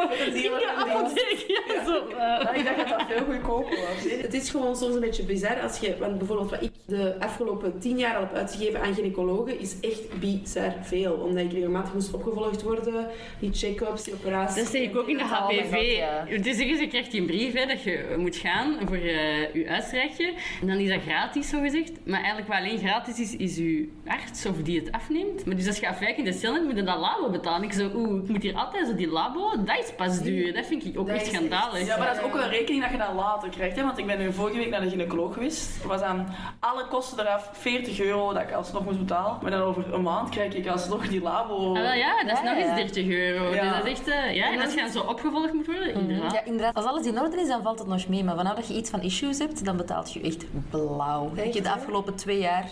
apotheek. 0.77 1.45
Ja, 1.67 1.85
zo. 1.85 2.09
Ja, 2.09 2.53
ik 2.53 2.65
dacht 2.65 2.77
dat 2.77 2.89
dat 2.89 3.03
veel 3.09 3.25
goedkoper 3.25 3.77
was. 3.77 4.13
Het 4.13 4.35
is 4.35 4.51
gewoon 4.51 4.77
soms 4.77 4.95
een 4.95 5.01
beetje 5.01 5.23
bizar 5.23 5.61
als 5.61 5.79
je, 5.79 5.97
want 5.99 6.19
bijvoorbeeld 6.19 6.51
wat 6.51 6.63
ik 6.63 6.71
de 6.87 7.15
afgelopen 7.19 7.79
tien 7.79 7.99
jaar 7.99 8.15
al 8.15 8.21
heb 8.21 8.35
uitgegeven 8.35 8.83
aan 8.83 8.95
gynaecologen, 8.95 9.61
is 9.61 9.81
echt 9.81 10.19
bizar 10.21 10.75
veel. 10.83 11.13
Omdat 11.13 11.45
ik 11.45 11.53
regelmatig 11.53 11.93
moest 11.93 12.15
opgevolgd 12.15 12.63
worden, 12.63 13.07
die 13.41 13.53
check-ups, 13.53 14.05
die 14.05 14.15
operaties. 14.15 14.63
Dat 14.63 14.73
zeg 14.73 14.83
ik 14.83 14.97
ook 14.97 15.09
in 15.09 15.17
de 15.17 15.23
Oh 15.23 15.31
HPV. 15.31 15.73
God, 15.73 15.97
ja. 15.97 16.25
Dus 16.43 16.57
zeggen 16.57 16.77
ze 16.77 16.87
krijgt 16.87 17.15
een 17.15 17.27
brief 17.27 17.53
hè, 17.53 17.67
dat 17.67 17.83
je 17.83 18.15
moet 18.19 18.37
gaan 18.37 18.77
voor 18.87 18.97
eh, 18.97 19.55
je 19.55 19.67
uitstrijkje. 19.69 20.33
En 20.61 20.67
dan 20.67 20.79
is 20.79 20.89
dat 20.89 21.03
gratis, 21.03 21.49
zo 21.49 21.61
gezegd. 21.61 21.93
Maar 22.05 22.19
eigenlijk 22.19 22.49
wat 22.49 22.57
alleen 22.57 22.79
gratis 22.79 23.19
is, 23.19 23.37
is 23.37 23.57
je 23.57 23.89
arts 24.07 24.47
of 24.47 24.57
die 24.63 24.81
het 24.81 24.93
afneemt. 24.93 25.47
Maar 25.47 25.57
dus 25.57 25.67
als 25.67 25.79
je 25.79 25.89
afwijkend 25.89 26.27
in 26.27 26.33
de 26.33 26.39
cel 26.39 26.53
hebt, 26.53 26.65
moet 26.65 26.77
je 26.77 26.83
dat 26.83 26.99
labo 26.99 27.31
betalen. 27.31 27.63
Ik 27.63 27.73
zo, 27.73 27.91
oeh, 27.95 28.23
ik 28.23 28.29
moet 28.29 28.43
hier 28.43 28.55
altijd 28.55 28.86
zo 28.87 28.95
die 28.95 29.09
labo, 29.09 29.51
dat 29.65 29.79
is 29.79 29.93
pas 29.97 30.21
duur. 30.21 30.55
Dat 30.55 30.67
vind 30.67 30.85
ik 30.85 30.99
ook 30.99 31.07
Dat 31.07 31.17
echt 31.17 31.27
is 31.27 31.33
schandalig. 31.33 31.87
Ja, 31.87 31.97
maar 31.97 32.07
dat 32.07 32.17
is 32.17 32.23
ook 32.23 32.35
een 32.35 32.49
rekening 32.49 32.83
dat 32.83 32.93
je 32.93 32.99
dan 32.99 33.15
later 33.15 33.49
krijgt. 33.49 33.77
Hè? 33.77 33.83
Want 33.83 33.99
ik 33.99 34.07
ben 34.07 34.19
nu 34.19 34.33
vorige 34.33 34.57
week 34.59 34.71
naar 34.71 34.81
de 34.81 34.89
gynaecoloog 34.91 35.33
geweest. 35.35 35.83
Er 35.83 35.89
was 35.89 36.01
aan 36.01 36.35
alle 36.61 36.87
kosten 36.89 37.21
eraf 37.21 37.49
40 37.53 38.01
euro 38.01 38.33
dat 38.33 38.43
ik 38.43 38.53
alsnog 38.53 38.85
moest 38.85 38.99
betalen. 38.99 39.39
Maar 39.43 39.51
dan 39.51 39.61
over 39.61 39.95
een 39.95 40.03
maand 40.03 40.29
krijg 40.29 40.55
ik 40.55 40.67
alsnog 40.69 41.09
die 41.09 41.23
labo. 41.23 41.75
Ah, 41.75 41.83
wel, 41.83 41.93
ja, 41.93 42.23
dat 42.25 42.33
is 42.33 42.39
Ja, 42.43 42.53
nog 42.55 42.65
eens 42.65 42.75
30 42.75 43.07
euro. 43.09 43.55
Ja. 43.55 43.63
Dus 43.63 43.73
dat 43.79 43.87
is 43.87 43.93
echt... 43.93 44.09
eh, 44.09 44.35
ja, 44.35 44.53
en 44.53 44.61
als 44.61 44.75
je 44.75 44.81
dan 44.81 44.91
zo 44.91 45.01
opgevolgd 45.01 45.53
moet 45.53 45.67
worden, 45.67 45.95
inderdaad. 45.95 46.33
Ja, 46.33 46.45
inderdaad. 46.45 46.75
Als 46.75 46.85
alles 46.85 47.07
in 47.07 47.21
orde 47.21 47.41
is, 47.41 47.49
dan 47.49 47.63
valt 47.63 47.79
het 47.79 47.89
nog 47.89 48.09
mee. 48.09 48.25
Maar 48.25 48.37
vanaf 48.37 48.55
dat 48.55 48.69
je 48.69 48.75
iets 48.75 48.91
van 48.91 49.01
issues 49.03 49.39
hebt, 49.39 49.65
dan 49.65 49.77
betaalt 49.77 50.13
je 50.13 50.21
echt 50.21 50.45
blauw. 50.71 51.31
Echt, 51.37 51.47
ik 51.47 51.55
heb 51.55 51.65
de 51.65 51.71
afgelopen 51.73 52.15
twee 52.15 52.39
jaar... 52.39 52.65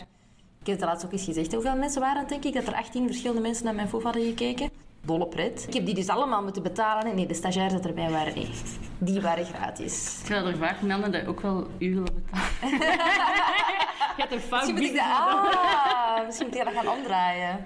Ik 0.61 0.70
heb 0.70 0.81
het 0.81 0.88
laatst 0.88 1.05
ook 1.07 1.12
eens 1.12 1.24
gezegd. 1.24 1.53
Hoeveel 1.53 1.77
mensen 1.77 2.00
waren 2.00 2.18
het, 2.20 2.29
denk 2.29 2.44
ik? 2.44 2.55
Dat 2.55 2.66
er 2.66 2.74
18 2.74 3.07
verschillende 3.07 3.40
mensen 3.42 3.64
naar 3.64 3.74
mijn 3.74 3.88
foef 3.88 4.03
hadden 4.03 4.22
gekeken. 4.22 4.70
Dolle 5.05 5.27
pret. 5.27 5.64
Ik 5.69 5.75
heb 5.75 5.87
die 5.87 5.95
dus 5.95 6.09
allemaal 6.09 6.43
moeten 6.43 6.62
betalen. 6.62 7.07
hè. 7.07 7.14
Nee, 7.14 7.27
de 7.27 7.35
stagiairs 7.35 7.73
dat 7.73 7.87
erbij 7.87 8.11
waren, 8.11 8.35
nee. 8.35 8.51
Die 8.99 9.21
waren 9.21 9.45
gratis. 9.45 10.21
Terwijl 10.25 10.47
er 10.47 10.57
vaak 10.57 10.83
melden 10.83 11.12
dat 11.12 11.21
je 11.21 11.29
ook 11.29 11.40
wel 11.40 11.67
uren 11.79 12.05
betaalt. 12.05 12.51
je 14.17 14.23
hebt 14.23 14.33
een 14.33 14.40
fout 14.40 14.51
Misschien 14.51 14.75
moet 14.75 14.85
ik 14.85 14.95
dat... 14.95 15.05
Ah, 15.05 16.27
misschien 16.27 16.47
moet 16.47 16.57
ik 16.57 16.64
dat 16.64 16.75
gaan 16.75 16.99
omdraaien. 16.99 17.64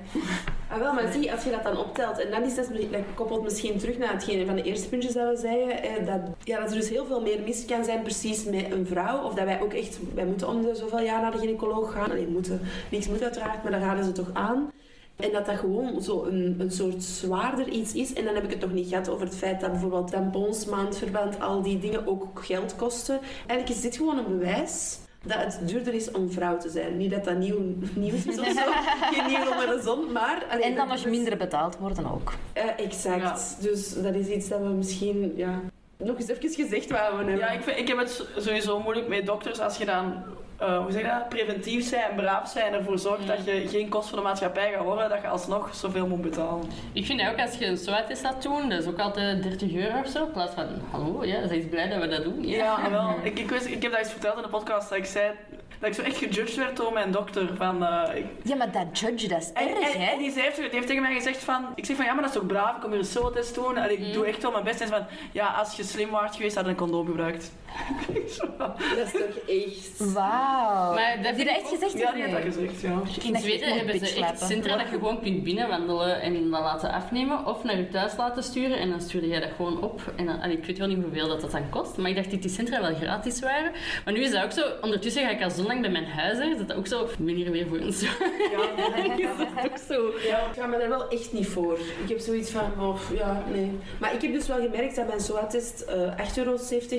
Ah, 0.70 0.78
wel, 0.78 0.92
maar 0.92 1.12
zie, 1.12 1.32
als 1.32 1.44
je 1.44 1.50
dat 1.50 1.62
dan 1.62 1.76
optelt, 1.76 2.18
en 2.18 2.30
dan 2.30 2.42
is 2.42 2.54
dat, 2.54 2.68
dat 2.90 3.00
koppelt 3.14 3.42
misschien 3.42 3.78
terug 3.78 3.98
naar 3.98 4.12
hetgene 4.12 4.46
van 4.46 4.54
de 4.54 4.62
eerste 4.62 4.88
puntjes 4.88 5.12
dat 5.12 5.28
we 5.28 5.36
zeiden, 5.36 5.82
eh, 5.82 6.06
dat, 6.06 6.20
ja, 6.44 6.60
dat 6.60 6.70
er 6.70 6.76
dus 6.76 6.88
heel 6.88 7.06
veel 7.06 7.20
meer 7.20 7.40
mis 7.44 7.64
kan 7.64 7.84
zijn 7.84 8.02
precies 8.02 8.44
met 8.44 8.72
een 8.72 8.86
vrouw, 8.86 9.22
of 9.22 9.34
dat 9.34 9.44
wij 9.44 9.60
ook 9.60 9.72
echt, 9.72 9.98
wij 10.14 10.24
moeten 10.24 10.48
om 10.48 10.62
de 10.62 10.74
zoveel 10.74 11.00
jaar 11.00 11.20
naar 11.20 11.32
de 11.32 11.38
gynaecoloog 11.38 11.92
gaan. 11.92 12.10
Alleen 12.10 12.32
moeten, 12.32 12.60
niks 12.90 13.08
moet 13.08 13.22
uiteraard, 13.22 13.62
maar 13.62 13.72
daar 13.72 13.80
raden 13.80 14.04
ze 14.04 14.12
toch 14.12 14.30
aan. 14.32 14.70
En 15.18 15.32
dat 15.32 15.46
dat 15.46 15.56
gewoon 15.56 16.02
zo 16.02 16.24
een, 16.24 16.56
een 16.58 16.70
soort 16.70 17.02
zwaarder 17.02 17.68
iets 17.68 17.92
is. 17.94 18.12
En 18.12 18.24
dan 18.24 18.34
heb 18.34 18.44
ik 18.44 18.50
het 18.50 18.60
nog 18.60 18.72
niet 18.72 18.88
gehad 18.88 19.08
over 19.08 19.26
het 19.26 19.36
feit 19.36 19.60
dat 19.60 19.70
bijvoorbeeld 19.70 20.10
tampons, 20.10 20.64
maandverband, 20.64 21.40
al 21.40 21.62
die 21.62 21.78
dingen 21.78 22.06
ook 22.06 22.44
geld 22.44 22.76
kosten. 22.76 23.20
Eigenlijk 23.46 23.68
is 23.68 23.80
dit 23.80 23.96
gewoon 23.96 24.18
een 24.18 24.38
bewijs 24.38 24.98
dat 25.24 25.38
het 25.38 25.60
duurder 25.68 25.94
is 25.94 26.10
om 26.10 26.30
vrouw 26.30 26.58
te 26.58 26.68
zijn. 26.70 26.96
Niet 26.96 27.10
dat 27.10 27.24
dat 27.24 27.36
nieuw, 27.38 27.58
nieuws 27.94 28.26
is 28.26 28.38
of 28.38 28.46
zo. 28.46 28.70
Geen 29.14 29.26
nieuw 29.26 29.50
onder 29.52 29.66
de 29.76 29.80
zon, 29.84 30.12
maar... 30.12 30.44
allee, 30.50 30.62
En 30.64 30.74
dan 30.74 30.88
dat 30.88 30.96
nog 30.96 31.06
is- 31.06 31.10
minder 31.10 31.36
betaald 31.36 31.76
worden 31.78 32.12
ook. 32.12 32.32
eh, 32.52 32.64
exact. 32.84 33.56
Dus 33.62 34.02
dat 34.02 34.14
is 34.14 34.26
iets 34.26 34.48
dat 34.48 34.60
we 34.60 34.68
misschien 34.68 35.32
ja, 35.36 35.60
nog 35.96 36.18
eens 36.18 36.28
even 36.28 36.50
gezegd 36.62 36.90
wouden 36.90 37.18
hebben. 37.26 37.36
Ja, 37.46 37.50
ik, 37.50 37.62
vind, 37.62 37.78
ik 37.78 37.88
heb 37.88 37.98
het 37.98 38.26
sowieso 38.36 38.80
moeilijk 38.80 39.08
met 39.08 39.26
dokters 39.26 39.60
als 39.60 39.76
je 39.78 39.84
dan, 39.84 40.12
eh, 40.58 40.78
hoe 40.78 40.92
zeg 40.92 41.02
je 41.02 41.08
dat, 41.08 41.28
preventief 41.28 41.88
zijn 41.88 42.10
en 42.10 42.16
braaf 42.16 42.48
zijn 42.48 42.72
en 42.72 42.78
ervoor 42.78 42.98
zorgt 42.98 43.26
dat 43.26 43.44
je 43.44 43.68
geen 43.68 43.88
kost 43.88 44.08
voor 44.08 44.18
de 44.18 44.24
maatschappij 44.24 44.72
gaat 44.72 44.84
horen, 44.84 45.08
dat 45.08 45.20
je 45.20 45.28
alsnog 45.28 45.74
zoveel 45.74 46.06
moet 46.06 46.22
betalen. 46.22 46.64
Ik 46.92 47.06
vind 47.06 47.20
dat 47.20 47.30
ook 47.30 47.40
als 47.40 47.58
je 47.58 47.66
een 47.66 47.76
SOA-test 47.76 48.22
laat 48.22 48.42
doen, 48.42 48.68
dat 48.68 48.80
is 48.82 48.86
ook 48.86 48.98
altijd 48.98 49.42
30 49.42 49.74
euro 49.74 49.98
of 49.98 50.08
zo. 50.08 50.24
In 50.24 50.30
plaats 50.32 50.54
van, 50.54 50.66
hallo, 50.90 51.24
ja, 51.24 51.46
ze 51.46 51.58
is 51.58 51.68
blij 51.68 51.88
dat 51.88 52.00
we 52.00 52.08
dat 52.08 52.24
doen. 52.24 52.48
Ja, 52.48 52.90
wel. 52.90 53.14
Ik, 53.28 53.38
ik, 53.38 53.50
wist, 53.50 53.66
ik 53.66 53.82
heb 53.82 53.90
dat 53.90 54.00
eens 54.00 54.10
verteld 54.10 54.36
in 54.36 54.42
de 54.42 54.48
podcast, 54.48 54.88
dat 54.88 54.98
ik 54.98 55.04
zei 55.04 55.32
dat 55.78 55.88
ik 55.88 55.94
zo 55.94 56.02
echt 56.02 56.16
gejudged 56.16 56.54
werd 56.56 56.76
door 56.76 56.92
mijn 56.92 57.10
dokter. 57.10 57.48
Van, 57.56 57.84
eh, 57.84 58.16
ik- 58.16 58.26
Ja, 58.42 58.56
maar 58.56 58.72
dat 58.72 58.98
judge, 58.98 59.28
dat 59.28 59.40
is 59.42 59.52
en, 59.52 59.68
erg, 59.68 59.94
en, 59.94 60.00
hè? 60.00 60.10
en 60.12 60.18
die, 60.18 60.30
zei, 60.30 60.50
die 60.54 60.68
heeft 60.70 60.86
tegen 60.86 61.02
mij 61.02 61.14
gezegd 61.14 61.44
van... 61.44 61.66
Ik 61.74 61.84
zeg 61.86 61.96
van, 61.96 62.04
ja, 62.04 62.12
maar 62.12 62.22
dat 62.22 62.30
is 62.32 62.38
toch 62.38 62.46
braaf, 62.46 62.74
ik 62.76 62.80
kom 62.82 62.90
hier 62.90 62.98
een 63.00 63.04
SOA-test 63.06 63.54
doen. 63.54 63.76
En 63.76 63.90
ik 63.90 64.12
doe 64.12 64.26
echt 64.26 64.42
wel 64.42 64.50
mijn 64.52 64.64
best. 64.64 64.80
En 64.80 64.86
ze 64.86 64.92
van, 64.92 65.04
ja, 65.32 65.46
als 65.46 65.76
je 65.76 65.82
slim 65.82 66.10
waart 66.10 66.36
geweest, 66.36 66.54
had 66.54 66.64
je 66.64 66.70
een 66.70 66.76
condoom 66.76 67.06
gebruikt. 67.06 67.52
Dat 68.58 68.80
is 69.04 69.12
toch 69.12 69.36
echt... 69.46 70.12
Wauw. 70.12 70.94
Maar 70.94 71.16
dat 71.16 71.26
Heb 71.26 71.38
je 71.38 71.44
dat 71.44 71.54
ik 71.54 71.60
echt 71.60 71.68
gezegd? 71.68 71.92
Ja, 71.92 72.12
die 72.12 72.22
heeft 72.22 72.32
dat 72.34 72.42
gezegd, 72.54 72.80
ja. 72.80 73.00
In 73.22 73.36
Zweden 73.36 73.66
echt 73.68 73.76
hebben 73.76 74.06
ze 74.06 74.24
echt 74.24 74.40
centra 74.40 74.76
dat 74.76 74.86
je 74.90 74.92
gewoon 74.92 75.20
kunt 75.22 75.42
binnenwandelen 75.42 76.20
en 76.20 76.50
dat 76.50 76.60
laten 76.60 76.92
afnemen 76.92 77.46
of 77.46 77.64
naar 77.64 77.76
je 77.76 77.88
thuis 77.88 78.16
laten 78.16 78.42
sturen 78.42 78.78
en 78.78 78.90
dan 78.90 79.00
stuurde 79.00 79.28
jij 79.28 79.40
dat 79.40 79.50
gewoon 79.56 79.82
op. 79.82 80.12
En 80.16 80.26
dan, 80.26 80.40
allee, 80.40 80.56
ik 80.56 80.64
weet 80.64 80.78
wel 80.78 80.88
niet 80.88 81.02
hoeveel 81.02 81.28
dat, 81.28 81.40
dat 81.40 81.50
dan 81.50 81.70
kost, 81.70 81.96
maar 81.96 82.10
ik 82.10 82.16
dacht 82.16 82.30
dat 82.30 82.42
die 82.42 82.50
centra 82.50 82.80
wel 82.80 82.94
gratis 82.94 83.40
waren. 83.40 83.72
Maar 84.04 84.14
nu 84.14 84.20
is 84.20 84.30
dat 84.30 84.44
ook 84.44 84.52
zo, 84.52 84.62
ondertussen 84.80 85.22
ga 85.24 85.30
ik 85.30 85.42
al 85.42 85.50
zo 85.50 85.62
lang 85.68 85.80
bij 85.80 85.90
mijn 85.90 86.06
huisarts, 86.06 86.58
dat 86.58 86.68
dat 86.68 86.76
ook 86.76 86.86
zo, 86.86 87.04
ik 87.04 87.16
ben 87.18 87.34
hier 87.34 87.50
weer 87.50 87.66
voor 87.66 87.78
een 87.78 87.92
zo. 87.92 88.06
is 89.16 89.28
dat 89.38 89.70
ook 89.70 89.78
zo. 89.88 90.12
Ja, 90.26 90.38
ik 90.38 90.54
ga 90.56 90.66
me 90.66 90.78
daar 90.78 90.88
wel 90.88 91.08
echt 91.08 91.32
niet 91.32 91.46
voor. 91.46 91.78
Ik 92.02 92.08
heb 92.08 92.18
zoiets 92.18 92.50
van, 92.50 92.72
oh, 92.80 93.00
ja, 93.14 93.44
nee. 93.52 93.70
Maar 94.00 94.14
ik 94.14 94.22
heb 94.22 94.32
dus 94.32 94.46
wel 94.46 94.60
gemerkt 94.60 94.96
dat 94.96 95.06
mijn 95.06 95.20
SOA-test 95.20 95.80
eh 95.80 96.16
8,70 96.16 96.36
euro 96.36 96.56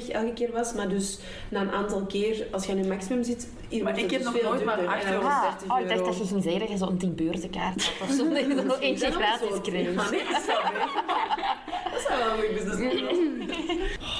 elke 0.09 0.33
keer 0.33 0.51
was. 0.51 0.73
Maar 0.73 0.89
dus 0.89 1.19
na 1.49 1.61
een 1.61 1.71
aantal 1.71 2.05
keer, 2.05 2.47
als 2.51 2.65
je 2.65 2.71
aan 2.71 2.77
je 2.77 2.87
maximum 2.87 3.23
zit, 3.23 3.47
Hier 3.69 3.83
Maar 3.83 3.99
ik 3.99 4.11
heb 4.11 4.21
dus 4.21 4.23
nog 4.23 4.39
veel 4.39 4.49
nooit 4.49 4.65
maar 4.65 4.75
duurder. 4.75 4.95
8 4.95 5.03
En 5.03 5.11
dan 5.11 5.21
euro. 5.21 5.27
is 5.27 5.33
Ah, 5.33 5.59
30 5.59 5.71
oh, 5.71 5.79
ik 5.79 5.89
dacht 5.89 6.05
dat 6.05 6.17
je 6.17 6.25
ging 6.25 6.43
zeggen 6.43 6.59
dat 6.59 6.69
je 6.69 6.77
zo'n 6.77 6.97
10 6.97 7.15
beurtenkaart 7.15 7.83
had 7.83 8.09
of 8.09 8.15
zo. 8.15 8.29
Dat 8.29 8.39
je 8.39 8.55
er 8.55 8.65
nog 8.65 8.79
eentje 8.87 9.09
Dat 9.09 9.19
is 9.19 9.25
gratis 9.25 9.61
kreeg. 9.61 9.93
Maar 9.93 10.11
nee, 10.11 10.23
dat 10.31 10.41
zou 10.41 10.61
Dat 11.91 12.01
zou 12.07 12.19
wel 12.19 12.43
een 12.43 12.53
business 12.53 12.79
model 12.79 13.17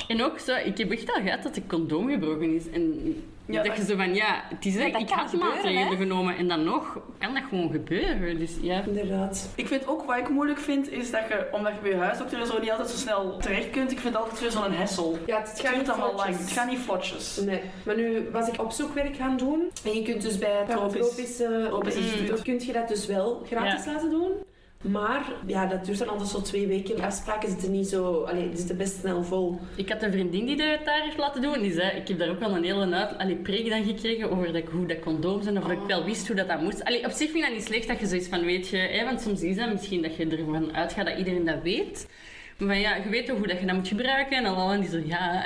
En 0.08 0.24
ook 0.24 0.40
zo, 0.40 0.56
ik 0.56 0.78
heb 0.78 0.92
echt 0.92 1.14
al 1.16 1.22
gehad 1.22 1.44
dat 1.44 1.56
de 1.56 1.62
condoom 1.68 2.10
gebroken 2.10 2.56
is. 2.56 2.70
En 2.70 3.16
Ja, 3.50 3.64
dat 3.64 3.78
je 3.78 3.86
zo 3.86 3.96
van, 3.96 4.16
ja, 4.16 4.44
het 4.50 4.66
is, 4.66 4.74
Ja, 4.76 4.90
dat 4.90 5.02
ik 5.02 5.08
kan 5.08 5.18
had 5.18 5.30
gebeuren, 5.30 5.56
maatregelen 5.56 5.88
hè? 5.88 5.96
genomen 5.96 6.38
en 6.38 6.48
dan 6.48 6.64
nog 6.64 7.00
kan 7.18 7.34
dat 7.34 7.44
gewoon 7.50 7.72
gebeuren. 7.72 8.40
Dus 8.40 8.52
ja. 8.62 8.84
Inderdaad. 8.86 9.50
Ik 9.56 9.68
vind 9.68 9.88
ook 9.88 10.04
wat 10.04 10.18
ik 10.18 10.30
moeilijk 10.30 10.60
vind, 10.60 10.92
is 10.92 11.12
dat 11.12 11.22
je, 11.28 11.48
omdat 11.52 11.74
je 11.74 11.80
bij 11.82 11.90
je 11.90 11.98
huisdokter 11.98 12.46
zo 12.46 12.60
niet 12.60 12.70
altijd 12.72 12.90
zo 12.90 12.98
snel 12.98 13.38
terecht 13.38 13.70
kunt, 13.70 13.92
ik 13.92 14.00
vind 14.00 14.14
het 14.14 14.24
altijd 14.24 14.40
weer 14.42 14.52
zo'n 14.52 14.72
hessel. 14.72 15.18
Ja, 15.26 15.40
het 15.40 15.50
Het 15.50 15.60
gaat 15.60 15.76
niet 15.78 15.90
allemaal 15.90 16.16
lang, 16.16 16.38
het 16.38 16.52
gaat 16.52 16.70
niet 16.70 16.80
vlotjes. 16.80 17.40
Nee, 17.46 17.62
maar 17.84 17.96
nu 17.96 18.30
was 18.32 18.48
ik 18.48 18.62
opzoekwerk 18.62 19.16
gaan 19.16 19.38
doen. 19.38 19.72
En 19.86 19.94
je 19.94 20.02
kunt 20.02 20.22
dus 20.22 20.38
bij 20.38 20.66
Tropisch. 20.68 21.00
tropische 21.00 21.66
Tropisch 21.68 21.96
instituut. 21.96 22.42
kun 22.42 22.60
je 22.66 22.74
dat 22.74 22.88
dus 22.88 23.06
wel 23.06 23.42
gratis 23.46 23.86
laten 23.86 24.10
doen. 24.10 24.32
Maar 24.84 25.32
ja, 25.48 25.66
dat 25.66 25.86
duurt 25.86 25.98
dan 25.98 26.08
altijd 26.10 26.30
zo 26.30 26.42
twee 26.42 26.68
weken. 26.68 27.02
Afspraken 27.02 27.50
zitten 27.50 27.72
niet 27.72 27.88
zo... 27.88 28.24
Allee, 28.24 28.48
die 28.50 28.58
zitten 28.58 28.78
best 28.78 29.00
snel 29.00 29.24
vol. 29.24 29.60
Ik 29.76 29.90
had 29.90 30.02
een 30.04 30.12
vriendin 30.12 30.46
die 30.46 30.56
dat 30.58 30.86
daar 30.86 31.02
heeft 31.04 31.18
laten 31.18 31.42
doen. 31.42 31.54
En 31.54 31.62
die 31.62 31.74
zei, 31.74 31.98
ik 31.98 32.08
heb 32.08 32.20
daar 32.20 32.30
ook 32.30 32.40
wel 32.40 32.56
een 32.56 32.64
hele 32.64 32.96
uit, 32.96 33.18
allee, 33.18 33.36
preek 33.36 33.70
dan 33.70 33.84
gekregen 33.84 34.32
over 34.32 34.46
dat, 34.46 34.56
ik- 34.56 34.68
hoe 34.68 34.86
dat 34.86 35.00
condooms 35.00 35.46
en 35.46 35.58
of 35.58 35.64
dat 35.64 35.72
ik 35.72 35.88
wel 35.88 36.04
wist 36.04 36.28
hoe 36.28 36.36
dat, 36.36 36.48
dat 36.48 36.62
moest. 36.62 36.84
Allee, 36.84 37.06
op 37.06 37.12
zich 37.12 37.30
vind 37.32 37.36
ik 37.36 37.42
dat 37.44 37.54
niet 37.54 37.64
slecht 37.66 37.88
dat 37.88 38.00
je 38.00 38.08
zoiets 38.08 38.28
van 38.28 38.46
weet 38.46 38.68
je, 38.68 38.78
hè, 38.78 39.06
want 39.06 39.22
soms 39.22 39.42
is 39.42 39.56
dat 39.56 39.72
misschien 39.72 40.02
dat 40.02 40.16
je 40.16 40.28
ervan 40.28 40.76
uitgaat 40.76 41.06
dat 41.06 41.18
iedereen 41.18 41.46
dat 41.46 41.62
weet. 41.64 42.08
Maar 42.60 42.78
ja, 42.80 42.96
je 42.96 43.10
weet 43.10 43.26
toch 43.26 43.38
hoe 43.38 43.48
dat 43.48 43.60
je 43.60 43.66
dat 43.66 43.76
moet 43.76 43.88
gebruiken 43.88 44.38
en 44.38 44.46
al 44.46 44.72
en 44.72 44.80
die 44.82 44.90
zo, 44.90 44.98
ja. 45.16 45.44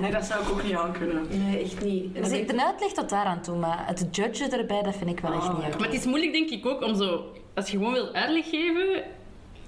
nee, 0.00 0.10
dat 0.10 0.24
zou 0.24 0.42
ik 0.42 0.50
ook 0.50 0.62
niet 0.62 0.74
aan 0.74 0.92
kunnen. 0.92 1.26
Nee, 1.46 1.62
echt 1.62 1.84
niet. 1.84 2.14
Dus 2.14 2.30
ik- 2.30 2.48
de 2.48 2.64
uitleg 2.64 2.92
tot 2.92 3.08
daaraan 3.08 3.40
toe, 3.42 3.56
maar 3.56 3.84
het 3.86 4.06
judgen 4.10 4.52
erbij, 4.58 4.82
dat 4.82 4.96
vind 4.96 5.10
ik 5.10 5.20
wel 5.20 5.32
echt 5.32 5.48
niet 5.48 5.66
oké. 5.66 5.76
Maar 5.78 5.86
het 5.88 5.96
is 5.96 6.04
moeilijk 6.06 6.32
denk 6.32 6.50
ik 6.50 6.66
ook 6.66 6.82
om 6.82 6.94
zo, 6.94 7.24
als 7.54 7.70
je 7.70 7.76
gewoon 7.76 7.92
wil 7.92 8.12
uitleg 8.12 8.48
geven, 8.48 9.02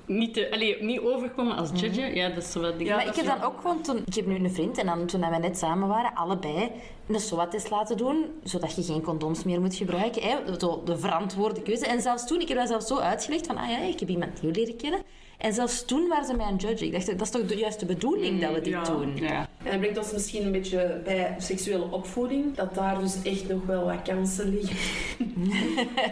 niet, 0.07 0.35
te, 0.35 0.51
allee, 0.53 0.83
niet 0.85 1.01
overkomen 1.01 1.57
als 1.57 1.71
judge. 1.75 2.01
Ja, 2.15 2.29
dat 2.29 2.43
is 2.43 2.53
zo 2.53 2.61
wat. 2.61 2.73
Ja, 2.79 2.97
maar 2.97 3.07
ik 3.07 3.15
heb 3.15 3.27
dan 3.27 3.43
ook 3.43 3.61
gewoon 3.61 3.83
toen... 3.83 3.97
Ik 4.07 4.15
heb 4.15 4.27
nu 4.27 4.35
een 4.35 4.53
vriend 4.53 4.79
en 4.79 4.87
dan 4.87 5.07
toen 5.07 5.21
wij 5.31 5.39
net 5.39 5.59
samen 5.59 5.89
waren, 5.89 6.15
allebei 6.15 6.71
een 7.09 7.21
SOA-test 7.21 7.71
laten 7.71 7.97
doen, 7.97 8.25
zodat 8.43 8.75
je 8.75 8.83
geen 8.83 9.03
condooms 9.03 9.45
meer 9.45 9.61
moet 9.61 9.75
gebruiken. 9.75 10.23
Hè? 10.23 10.37
Zo 10.59 10.83
de 10.85 10.99
verantwoorde 10.99 11.63
keuze. 11.63 11.87
En 11.87 12.01
zelfs 12.01 12.27
toen, 12.27 12.41
ik 12.41 12.49
heb 12.49 12.57
dat 12.59 12.69
zelfs 12.69 12.87
zo 12.87 12.99
uitgelegd 12.99 13.47
van, 13.47 13.57
ah 13.57 13.71
ja, 13.71 13.79
ik 13.79 14.01
heb 14.01 14.09
iemand 14.09 14.43
nieuw 14.43 14.51
leren 14.53 14.77
kennen. 14.77 15.01
En 15.39 15.53
zelfs 15.53 15.85
toen 15.85 16.09
waren 16.09 16.27
ze 16.27 16.35
mij 16.35 16.47
aan 16.47 16.53
het 16.53 16.63
judgen. 16.63 16.87
Ik 16.87 16.93
dacht, 16.93 17.07
dat 17.07 17.21
is 17.21 17.31
toch 17.31 17.47
de 17.47 17.57
juiste 17.57 17.87
bedoeling 17.87 18.41
dat 18.41 18.55
we 18.55 18.61
dit 18.61 18.73
ja. 18.73 18.83
doen? 18.83 19.17
Ja. 19.17 19.49
En 19.63 19.71
dat 19.71 19.79
brengt 19.79 19.99
ons 19.99 20.13
misschien 20.13 20.47
een 20.47 20.53
beetje 20.53 21.01
bij 21.05 21.35
seksuele 21.39 21.91
opvoeding. 21.91 22.55
Dat 22.55 22.75
daar 22.75 22.99
dus 22.99 23.23
echt 23.23 23.49
nog 23.49 23.67
wel 23.67 23.85
wat 23.85 24.03
kansen 24.03 24.49
liggen. 24.55 24.77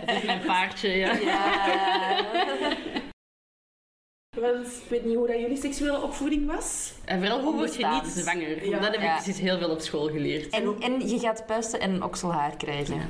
Dat 0.07 0.17
is 0.17 0.25
mijn 0.25 0.41
paardje, 0.47 0.89
ja. 0.89 1.19
Want 4.41 4.67
ik 4.67 4.89
weet 4.89 5.05
niet 5.05 5.17
hoe 5.17 5.27
dat 5.27 5.41
jullie 5.41 5.57
seksuele 5.57 6.03
opvoeding 6.03 6.47
was. 6.55 6.93
En 7.05 7.19
vooral, 7.19 7.41
hoe 7.43 7.55
word 7.55 7.75
je 7.75 7.87
niet 7.87 8.13
zwanger? 8.13 8.69
Ja. 8.69 8.79
Dat 8.79 8.85
heb 8.85 8.95
ik 8.95 9.01
Ja. 9.03 9.15
precies 9.15 9.39
heel 9.41 9.59
veel 9.59 9.71
op 9.71 9.81
school 9.81 10.07
geleerd. 10.07 10.49
En, 10.49 10.77
en 10.81 11.09
je 11.09 11.19
gaat 11.19 11.47
puisten 11.47 11.81
en 11.81 12.03
okselhaar 12.03 12.57
krijgen. 12.57 13.01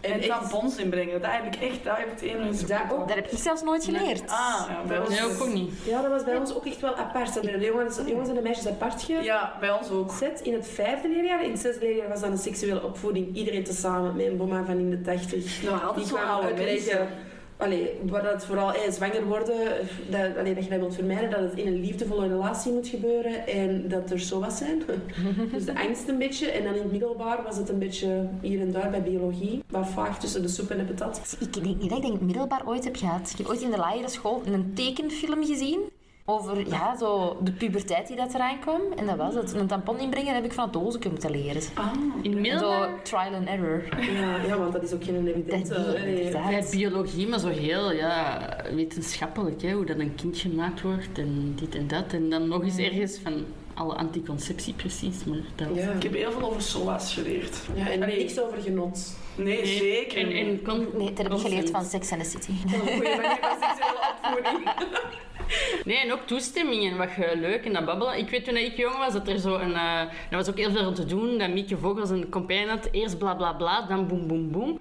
En 0.00 0.12
echt- 0.12 0.26
tampons 0.28 0.76
inbrengen, 0.76 1.20
dat 1.20 1.30
heb 1.30 1.54
ik 1.54 1.60
echt, 1.62 1.84
dat 1.84 1.96
heb 1.96 2.06
ik 2.06 2.12
het 2.12 2.22
ene 2.22 2.46
eens 2.46 2.66
Dat 2.66 2.78
ook. 2.92 2.98
Dat 3.08 3.16
heb 3.16 3.30
ik 3.30 3.38
zelfs 3.38 3.62
nooit 3.62 3.84
geleerd. 3.84 4.20
Ah, 4.30 4.64
ja, 4.68 4.82
bij 4.88 4.98
ons. 4.98 5.08
Nee, 5.08 5.24
ook, 5.24 5.42
ook 5.42 5.52
niet. 5.52 5.70
Ja, 5.84 6.02
dat 6.02 6.10
was 6.10 6.24
bij 6.24 6.36
ons 6.36 6.54
ook 6.54 6.66
echt 6.66 6.80
wel 6.80 6.94
apart. 6.94 7.34
Dat 7.34 7.42
de 7.42 7.58
jongens, 7.60 7.98
jongens 8.06 8.28
en 8.28 8.34
de 8.34 8.40
meisjes 8.40 8.66
apart 8.66 9.02
gezet. 9.02 9.24
Ja, 9.24 9.56
bij 9.60 9.70
ons 9.72 9.90
ook. 9.90 10.12
In 10.42 10.52
het 10.52 10.68
vijfde 10.68 11.08
leerjaar, 11.08 11.44
in 11.44 11.50
het 11.50 11.60
zesde 11.60 11.80
leerjaar 11.80 12.08
was 12.08 12.20
dan 12.20 12.30
de 12.30 12.36
seksuele 12.36 12.82
opvoeding. 12.82 13.36
Iedereen 13.36 13.64
tezamen 13.64 14.16
met 14.16 14.26
een 14.26 14.36
bomma 14.36 14.64
van 14.64 14.78
in 14.78 14.90
de 14.90 15.00
tachtig. 15.00 15.62
Nou, 15.62 15.82
altijd 15.84 16.06
kwamen 16.08 16.28
oude 16.28 16.62
mensen. 16.62 17.08
Allee, 17.56 17.90
waar 18.02 18.22
dat 18.22 18.44
vooral 18.44 18.72
eh, 18.72 18.90
zwanger 18.90 19.24
worden, 19.26 19.56
dat, 20.10 20.34
dat 20.34 20.64
je 20.64 20.78
wilt 20.78 20.94
vermijden, 20.94 21.30
dat 21.30 21.40
het 21.40 21.54
in 21.54 21.66
een 21.66 21.80
liefdevolle 21.80 22.28
relatie 22.28 22.72
moet 22.72 22.88
gebeuren 22.88 23.46
en 23.46 23.88
dat 23.88 24.10
er 24.10 24.20
zo 24.20 24.44
zijn. 24.48 24.82
dus 25.52 25.64
de 25.64 25.78
angst 25.78 26.08
een 26.08 26.18
beetje. 26.18 26.50
En 26.50 26.64
dan 26.64 26.74
in 26.74 26.82
het 26.82 26.90
middelbaar 26.90 27.42
was 27.42 27.56
het 27.56 27.68
een 27.68 27.78
beetje 27.78 28.28
hier 28.40 28.60
en 28.60 28.72
daar 28.72 28.90
bij 28.90 29.02
biologie, 29.02 29.62
wat 29.70 29.88
vaag 29.88 30.20
tussen 30.20 30.42
de 30.42 30.48
soep 30.48 30.70
en 30.70 30.78
de 30.78 30.84
patat. 30.84 31.36
Ik 31.40 31.52
denk 31.52 31.80
niet 31.80 31.90
dat 31.90 32.04
ik 32.04 32.12
het 32.12 32.20
middelbaar 32.20 32.62
ooit 32.66 32.84
heb 32.84 32.96
gehad. 32.96 33.30
Ik 33.30 33.38
heb 33.38 33.46
ooit 33.46 33.62
in 33.62 33.70
de 33.70 33.76
lagere 33.76 34.08
school 34.08 34.42
een 34.44 34.72
tekenfilm 34.74 35.44
gezien 35.44 35.80
over 36.26 36.68
ja, 36.68 36.96
zo 36.98 37.36
de 37.42 37.52
puberteit 37.52 38.06
die 38.06 38.16
dat 38.16 38.34
eraan 38.34 38.58
kwam. 38.60 38.80
En 38.96 39.06
dat 39.06 39.16
was 39.16 39.34
het. 39.34 39.52
Een 39.54 39.66
tampon 39.66 39.98
inbrengen 39.98 40.34
heb 40.34 40.44
ik 40.44 40.52
van 40.52 40.64
het 40.64 40.72
doosje 40.72 41.08
moeten 41.10 41.30
leren. 41.30 41.62
Ah. 41.74 41.86
In 42.22 42.32
En 42.32 42.40
middelbaar, 42.40 42.88
zo 42.88 42.94
trial 43.02 43.34
and 43.34 43.48
error. 43.48 43.82
Ja, 44.12 44.36
ja, 44.46 44.58
want 44.58 44.72
dat 44.72 44.82
is 44.82 44.92
ook 44.92 45.04
geen 45.04 45.26
evidente... 45.26 45.74
Dat 45.74 46.32
bij 46.32 46.64
biologie, 46.70 47.28
maar 47.28 47.38
zo 47.38 47.48
heel 47.48 47.92
ja, 47.92 48.46
wetenschappelijk, 48.74 49.62
hè, 49.62 49.72
hoe 49.72 49.84
dat 49.84 49.98
een 49.98 50.14
kind 50.14 50.38
gemaakt 50.38 50.80
wordt 50.80 51.18
en 51.18 51.52
dit 51.60 51.74
en 51.74 51.88
dat. 51.88 52.12
En 52.12 52.30
dan 52.30 52.48
nog 52.48 52.62
eens 52.62 52.76
ergens 52.78 53.18
van 53.22 53.44
alle 53.74 53.94
anticonceptie 53.94 54.74
precies. 54.74 55.24
Maar 55.24 55.38
dat 55.54 55.68
was- 55.68 55.78
Ja. 55.78 55.90
Ik 55.90 56.02
heb 56.02 56.14
heel 56.14 56.32
veel 56.32 56.42
over 56.42 56.62
SOA's 56.62 57.14
geleerd. 57.14 57.56
ja, 57.74 57.90
en 57.90 58.02
Allee. 58.02 58.16
niks 58.18 58.40
over 58.40 58.60
genot. 58.62 59.16
Nee, 59.36 59.56
Nee, 59.56 59.66
zeker. 59.66 60.18
En, 60.18 60.28
Nee, 60.96 61.12
dat 61.12 61.18
heb 61.18 61.32
ik 61.32 61.38
geleerd 61.38 61.70
van 61.70 61.84
Sex 61.84 62.12
and 62.12 62.22
the 62.22 62.28
City. 62.30 62.50
Een 62.50 62.80
goede 62.80 62.94
manier 62.96 63.38
van 63.40 63.56
seksuele 63.60 64.14
opvoeding. 64.22 64.68
Nee, 65.84 65.96
en 65.96 66.12
ook 66.12 66.26
toestemming 66.26 66.90
en 66.90 66.96
wat 66.96 67.10
leuk 67.34 67.64
en 67.64 67.72
dat 67.72 67.84
babbelen. 67.84 68.18
Ik 68.18 68.30
weet 68.30 68.44
toen 68.44 68.56
ik 68.56 68.76
jong 68.76 68.96
was 68.96 69.12
dat 69.12 69.28
er 69.28 69.38
zo 69.38 69.54
een. 69.54 69.74
eh 69.74 70.00
er 70.00 70.36
was 70.36 70.48
ook 70.48 70.58
heel 70.58 70.70
veel 70.70 70.92
te 70.92 71.04
doen. 71.04 71.38
Dat 71.38 71.48
Mieke 71.48 71.76
Vogels 71.76 72.10
een 72.10 72.28
compagnie 72.30 72.68
had. 72.68 72.88
Eerst 72.92 73.18
bla 73.18 73.34
bla 73.34 73.52
bla, 73.52 73.82
dan 73.82 74.06
boem 74.06 74.26
boem 74.26 74.50
boem. 74.50 74.80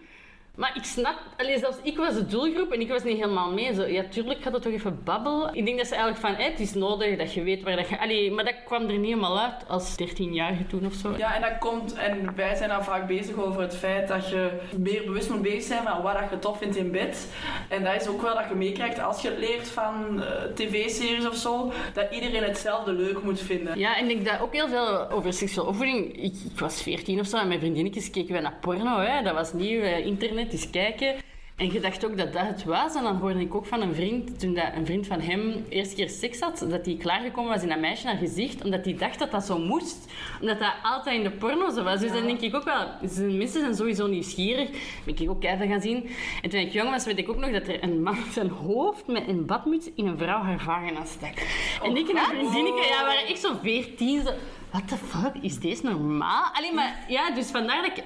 Maar 0.57 0.71
ik 0.75 0.83
snap, 0.83 1.15
allee, 1.37 1.59
zelfs 1.59 1.77
ik 1.81 1.97
was 1.97 2.13
de 2.13 2.25
doelgroep 2.25 2.71
en 2.71 2.81
ik 2.81 2.89
was 2.89 3.03
niet 3.03 3.15
helemaal 3.17 3.51
mee. 3.51 3.73
Zo, 3.73 3.85
ja, 3.85 4.03
tuurlijk 4.09 4.41
gaat 4.41 4.53
het 4.53 4.61
toch 4.61 4.73
even 4.73 5.03
babbelen. 5.03 5.53
Ik 5.53 5.65
denk 5.65 5.77
dat 5.77 5.87
ze 5.87 5.95
eigenlijk 5.95 6.25
van, 6.25 6.45
het 6.45 6.59
is 6.59 6.73
nodig 6.73 7.17
dat 7.17 7.33
je 7.33 7.43
weet 7.43 7.63
waar 7.63 7.75
dat 7.75 7.89
je... 7.89 7.99
Allee, 7.99 8.31
maar 8.31 8.45
dat 8.45 8.55
kwam 8.65 8.81
er 8.81 8.97
niet 8.97 9.05
helemaal 9.05 9.39
uit 9.39 9.67
als 9.67 9.91
13-jarige 9.91 10.65
toen 10.67 10.85
of 10.85 10.93
zo. 10.93 11.13
Ja, 11.17 11.35
en 11.35 11.41
dat 11.41 11.57
komt, 11.57 11.93
en 11.93 12.35
wij 12.35 12.55
zijn 12.55 12.69
dan 12.69 12.83
vaak 12.83 13.07
bezig 13.07 13.35
over 13.35 13.61
het 13.61 13.75
feit 13.75 14.07
dat 14.07 14.29
je 14.29 14.49
meer 14.77 15.03
bewust 15.05 15.29
moet 15.29 15.41
bezig 15.41 15.63
zijn 15.63 15.83
van 15.83 16.01
wat 16.01 16.13
dat 16.13 16.29
je 16.29 16.39
tof 16.39 16.57
vindt 16.57 16.75
in 16.75 16.91
bed. 16.91 17.27
En 17.69 17.83
dat 17.83 18.01
is 18.01 18.07
ook 18.07 18.21
wel 18.21 18.35
dat 18.35 18.49
je 18.49 18.55
meekrijgt 18.55 18.99
als 18.99 19.21
je 19.21 19.29
het 19.29 19.39
leert 19.39 19.67
van 19.67 20.23
eh, 20.23 20.43
tv-series 20.53 21.27
of 21.27 21.35
zo, 21.35 21.71
dat 21.93 22.11
iedereen 22.11 22.43
hetzelfde 22.43 22.91
leuk 22.91 23.23
moet 23.23 23.39
vinden. 23.39 23.79
Ja, 23.79 23.97
en 23.97 24.09
ik 24.09 24.25
dacht 24.25 24.41
ook 24.41 24.53
heel 24.53 24.67
veel 24.67 25.09
over 25.09 25.33
seksuele 25.33 25.67
opvoeding. 25.69 26.17
Ik, 26.17 26.33
ik 26.51 26.59
was 26.59 26.81
14 26.81 27.19
of 27.19 27.27
zo 27.27 27.37
en 27.37 27.47
mijn 27.47 27.59
vriendinnetjes 27.59 28.09
keken 28.09 28.33
wij 28.33 28.41
naar 28.41 28.57
porno. 28.61 28.99
Hè. 28.99 29.23
Dat 29.23 29.33
was 29.33 29.53
nieuw, 29.53 29.81
eh, 29.81 30.05
internet, 30.05 30.42
eens 30.51 30.69
kijken. 30.69 31.15
En 31.55 31.71
je 31.71 31.79
dacht 31.79 32.05
ook 32.05 32.17
dat 32.17 32.33
dat 32.33 32.47
het 32.47 32.63
was. 32.63 32.95
En 32.95 33.03
dan 33.03 33.15
hoorde 33.15 33.39
ik 33.39 33.55
ook 33.55 33.65
van 33.65 33.81
een 33.81 33.95
vriend, 33.95 34.39
toen 34.39 34.53
dat 34.53 34.65
een 34.75 34.85
vriend 34.85 35.07
van 35.07 35.19
hem 35.19 35.65
eerste 35.69 35.95
keer 35.95 36.09
seks 36.09 36.39
had, 36.39 36.65
dat 36.69 36.85
hij 36.85 36.95
klaargekomen 36.95 37.51
was 37.51 37.61
in 37.61 37.69
dat 37.69 37.79
meisje 37.79 38.05
naar 38.05 38.17
gezicht, 38.17 38.63
omdat 38.63 38.85
hij 38.85 38.95
dacht 38.95 39.19
dat 39.19 39.31
dat 39.31 39.43
zo 39.43 39.59
moest. 39.59 40.11
Omdat 40.41 40.59
dat 40.59 40.73
altijd 40.83 41.15
in 41.15 41.23
de 41.23 41.31
porno 41.31 41.69
zo 41.69 41.83
was. 41.83 41.99
Dus 41.99 42.11
dan 42.11 42.25
denk 42.25 42.39
ik 42.39 42.55
ook 42.55 42.63
wel, 42.63 42.87
mensen 43.17 43.59
zijn 43.61 43.75
sowieso 43.75 44.07
nieuwsgierig. 44.07 44.69
Ben 45.05 45.17
ik 45.17 45.29
ook 45.29 45.43
even 45.43 45.67
gaan 45.67 45.81
zien. 45.81 46.09
En 46.41 46.49
toen 46.49 46.59
ik 46.59 46.71
jong 46.71 46.89
was, 46.89 47.05
weet 47.05 47.17
ik 47.17 47.29
ook 47.29 47.37
nog 47.37 47.51
dat 47.51 47.67
er 47.67 47.83
een 47.83 48.03
man 48.03 48.17
zijn 48.31 48.49
hoofd 48.49 49.07
met 49.07 49.27
een 49.27 49.45
badmuts 49.45 49.89
in 49.95 50.07
een 50.07 50.17
vrouw 50.17 50.41
haar 50.41 50.59
vagina 50.59 51.05
stak. 51.05 51.35
en 51.83 51.97
ik 51.97 52.07
en 52.07 52.13
mijn 52.13 52.25
vriendinnetje, 52.25 52.89
ja, 52.89 53.05
waren 53.05 53.27
echt 53.27 53.39
zo 53.39 53.53
14, 53.61 54.21
zo... 54.21 54.31
What 54.71 54.87
the 54.87 54.97
fuck, 54.97 55.33
is 55.41 55.59
deze 55.59 55.83
normaal? 55.83 56.49
Alleen 56.53 56.75
maar, 56.75 57.05
ja, 57.07 57.31
dus 57.31 57.51
vandaar 57.51 57.81
dat 57.81 57.97
ik 57.97 58.03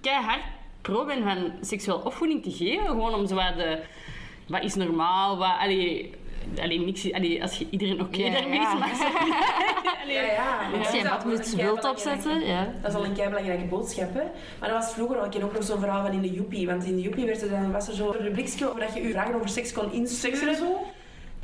keihard 0.00 0.42
pro 0.84 1.04
ben 1.04 1.22
van 1.22 1.52
seksueel 1.60 1.98
opvoeding 1.98 2.42
te 2.42 2.50
geven. 2.50 2.86
Gewoon 2.86 3.14
om 3.14 3.26
zo 3.26 3.34
wat 3.34 3.56
de... 3.56 3.78
Wat 4.48 4.62
is 4.64 4.74
normaal? 4.74 5.36
Wat... 5.38 5.52
Allee, 5.60 6.10
allee, 6.62 6.80
niks, 6.80 7.12
allee, 7.12 7.42
als 7.42 7.58
je 7.58 7.66
iedereen 7.70 8.00
oké 8.00 8.22
Ja, 8.22 8.32
daarmee 8.32 8.60
ja. 8.60 8.72
is, 8.74 8.78
maar. 8.78 9.12
Ja, 10.06 10.20
ja. 10.22 10.58
Als 10.78 10.90
je 10.90 10.96
een 10.98 11.02
Dat 11.04 11.12
is 11.12 11.18
badmuts 11.18 11.52
een 11.52 11.56
wilt 11.58 11.80
keibelangrijke- 11.80 11.88
opzetten, 11.88 12.46
ja. 12.46 12.72
Dat 12.82 12.90
is 12.90 12.96
al 12.96 13.04
een 13.04 13.12
kei 13.14 13.28
belangrijke 13.28 13.64
boodschap. 13.64 14.14
Hè? 14.14 14.22
Maar 14.60 14.68
dat 14.68 14.78
was 14.84 14.92
vroeger 14.92 15.18
al. 15.18 15.24
Ik 15.24 15.30
ken 15.30 15.42
ook 15.42 15.52
nog 15.52 15.64
zo'n 15.64 15.78
verhaal 15.78 16.02
van 16.04 16.12
in 16.14 16.20
de 16.22 16.30
Joepie. 16.32 16.66
Want 16.66 16.84
in 16.84 16.94
de 16.96 17.02
Joepie 17.02 17.26
werd 17.26 17.42
er 17.42 17.50
dan, 17.50 17.72
was 17.72 17.88
er 17.88 17.94
zo'n 17.94 18.12
rubriekje 18.12 18.68
over 18.68 18.80
dat 18.80 18.94
je 18.94 19.02
je 19.02 19.10
vragen 19.10 19.34
over 19.34 19.48
seks 19.48 19.72
kon 19.72 19.92
insturen. 19.92 20.36
Seks 20.38 20.50
en 20.52 20.56
zo? 20.66 20.86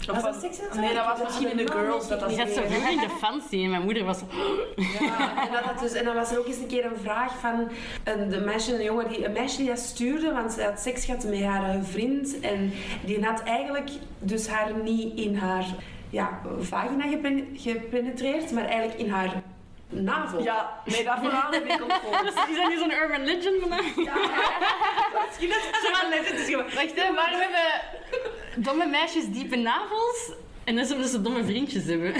Was 0.06 0.22
dat 0.22 0.36
seks 0.40 0.58
en 0.58 0.74
zo? 0.74 0.80
Nee, 0.80 0.94
dat 0.94 1.04
was 1.06 1.18
Ik- 1.18 1.24
misschien 1.24 1.50
in 1.50 1.56
de 1.56 1.72
girls. 1.72 2.08
Dat 2.08 2.20
dat 2.20 2.28
Die 2.28 2.38
zat 2.38 2.48
zo 2.48 2.62
vroeger 2.66 2.90
in 2.90 2.98
de 2.98 3.08
fancy 3.20 3.62
en 3.64 3.70
mijn 3.70 3.82
moeder 3.82 4.04
was 4.04 4.18
zo... 4.18 4.24
Ja, 4.76 5.46
en, 5.46 5.52
dat 5.52 5.78
dus, 5.80 5.92
en 5.92 6.04
dan 6.04 6.14
was 6.14 6.30
er 6.32 6.38
ook 6.38 6.46
eens 6.46 6.56
een 6.56 6.66
keer 6.66 6.84
een 6.84 6.96
vraag 7.02 7.38
van 7.38 7.68
een, 8.04 8.28
de 8.28 8.40
meisje, 8.40 8.74
een, 8.74 8.82
jongen 8.82 9.08
die, 9.08 9.24
een 9.24 9.32
meisje 9.32 9.56
die 9.56 9.66
dat 9.68 9.78
stuurde, 9.78 10.32
want 10.32 10.52
ze 10.52 10.62
had 10.62 10.80
seks 10.80 11.04
gehad 11.04 11.24
met 11.24 11.42
haar 11.42 11.70
eh, 11.74 11.76
vriend. 11.82 12.40
En 12.40 12.72
die 13.04 13.24
had 13.24 13.42
eigenlijk 13.42 13.90
dus 14.18 14.48
haar 14.48 14.72
niet 14.82 15.18
in 15.18 15.36
haar 15.36 15.64
ja, 16.10 16.40
vagina 16.60 17.04
gepen- 17.08 17.48
gepenetreerd, 17.54 18.50
maar 18.52 18.64
eigenlijk 18.64 18.98
in 19.00 19.10
haar 19.10 19.42
navel. 19.90 20.42
Ja, 20.42 20.80
nee, 20.84 21.08
heb 21.50 21.64
ik 21.64 21.82
ook 21.82 21.92
gehoord. 21.92 22.24
Is 22.24 22.34
dat 22.34 22.68
niet 22.68 22.78
zo'n 22.78 22.92
urban 22.92 23.24
legend 23.24 23.60
vandaag? 23.60 23.80
Misschien 25.26 25.48
dat 25.48 26.26
het 26.26 26.38
is 26.38 26.48
gewoon. 26.48 26.64
Wacht, 26.64 26.96
hè, 26.96 27.10
maar 27.10 27.30
we 27.30 27.36
hebben 27.36 28.64
domme 28.64 28.86
meisjes 28.86 29.28
diepe 29.28 29.56
navels. 29.56 30.32
En 30.70 30.76
dat 30.76 30.84
is 30.84 30.92
omdat 30.92 31.10
ze 31.10 31.20
domme 31.22 31.44
vriendjes 31.44 31.84
hebben. 31.84 32.12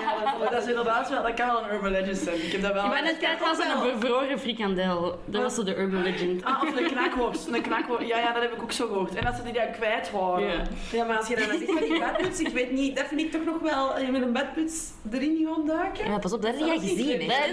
Ja, 0.00 0.34
Maar 0.38 0.50
dat 0.50 0.62
is 0.62 0.68
inderdaad 0.68 1.08
wel, 1.10 1.22
dat 1.22 1.34
kan 1.34 1.46
wel 1.46 1.62
een 1.64 1.74
urban 1.74 1.90
legend 1.90 2.16
zijn. 2.16 2.36
Ik 2.44 2.52
heb 2.52 2.62
dat 2.62 2.72
wel... 2.72 2.84
In 2.84 2.90
mijn 2.90 3.18
tijd 3.18 3.40
was 3.40 3.58
er 3.58 3.70
een 3.70 4.00
bevroren 4.00 4.38
frikandel. 4.38 5.18
Dat 5.24 5.42
was 5.42 5.54
zo 5.54 5.64
de 5.64 5.76
urban 5.76 6.02
legend. 6.02 6.44
Ah, 6.44 6.62
of 6.62 6.76
een 6.76 6.86
knakworst. 6.86 7.46
Een 7.46 7.62
knakworst. 7.62 8.08
Ja, 8.08 8.18
ja, 8.18 8.32
dat 8.32 8.42
heb 8.42 8.52
ik 8.52 8.62
ook 8.62 8.72
zo 8.72 8.86
gehoord. 8.86 9.14
En 9.14 9.24
dat 9.24 9.34
ze 9.34 9.42
die 9.42 9.52
dan 9.52 9.70
kwijt 9.72 10.10
waren. 10.10 10.46
Ja. 10.48 10.62
Ja, 10.92 11.04
maar 11.04 11.16
als 11.16 11.28
je 11.28 11.36
dan 11.36 11.44
zegt 11.44 11.64
van 11.64 11.88
die 11.88 11.98
badmuts, 11.98 12.40
ik 12.40 12.48
weet 12.48 12.70
niet, 12.72 12.96
dat 12.96 13.06
vind 13.06 13.20
ik 13.20 13.32
toch 13.32 13.44
nog 13.44 13.58
wel, 13.60 13.94
eh, 13.94 14.08
met 14.08 14.22
een 14.22 14.32
badmuts 14.32 14.90
erin 15.12 15.48
gaan 15.54 15.66
duiken. 15.66 16.10
Ja, 16.10 16.18
pas 16.18 16.32
op, 16.32 16.42
dat 16.42 16.50
heb 16.50 16.60
jij 16.60 16.74
Dat 16.74 16.84
is 16.84 16.90
niet 16.94 16.98
gezien. 16.98 17.30
hè. 17.30 17.52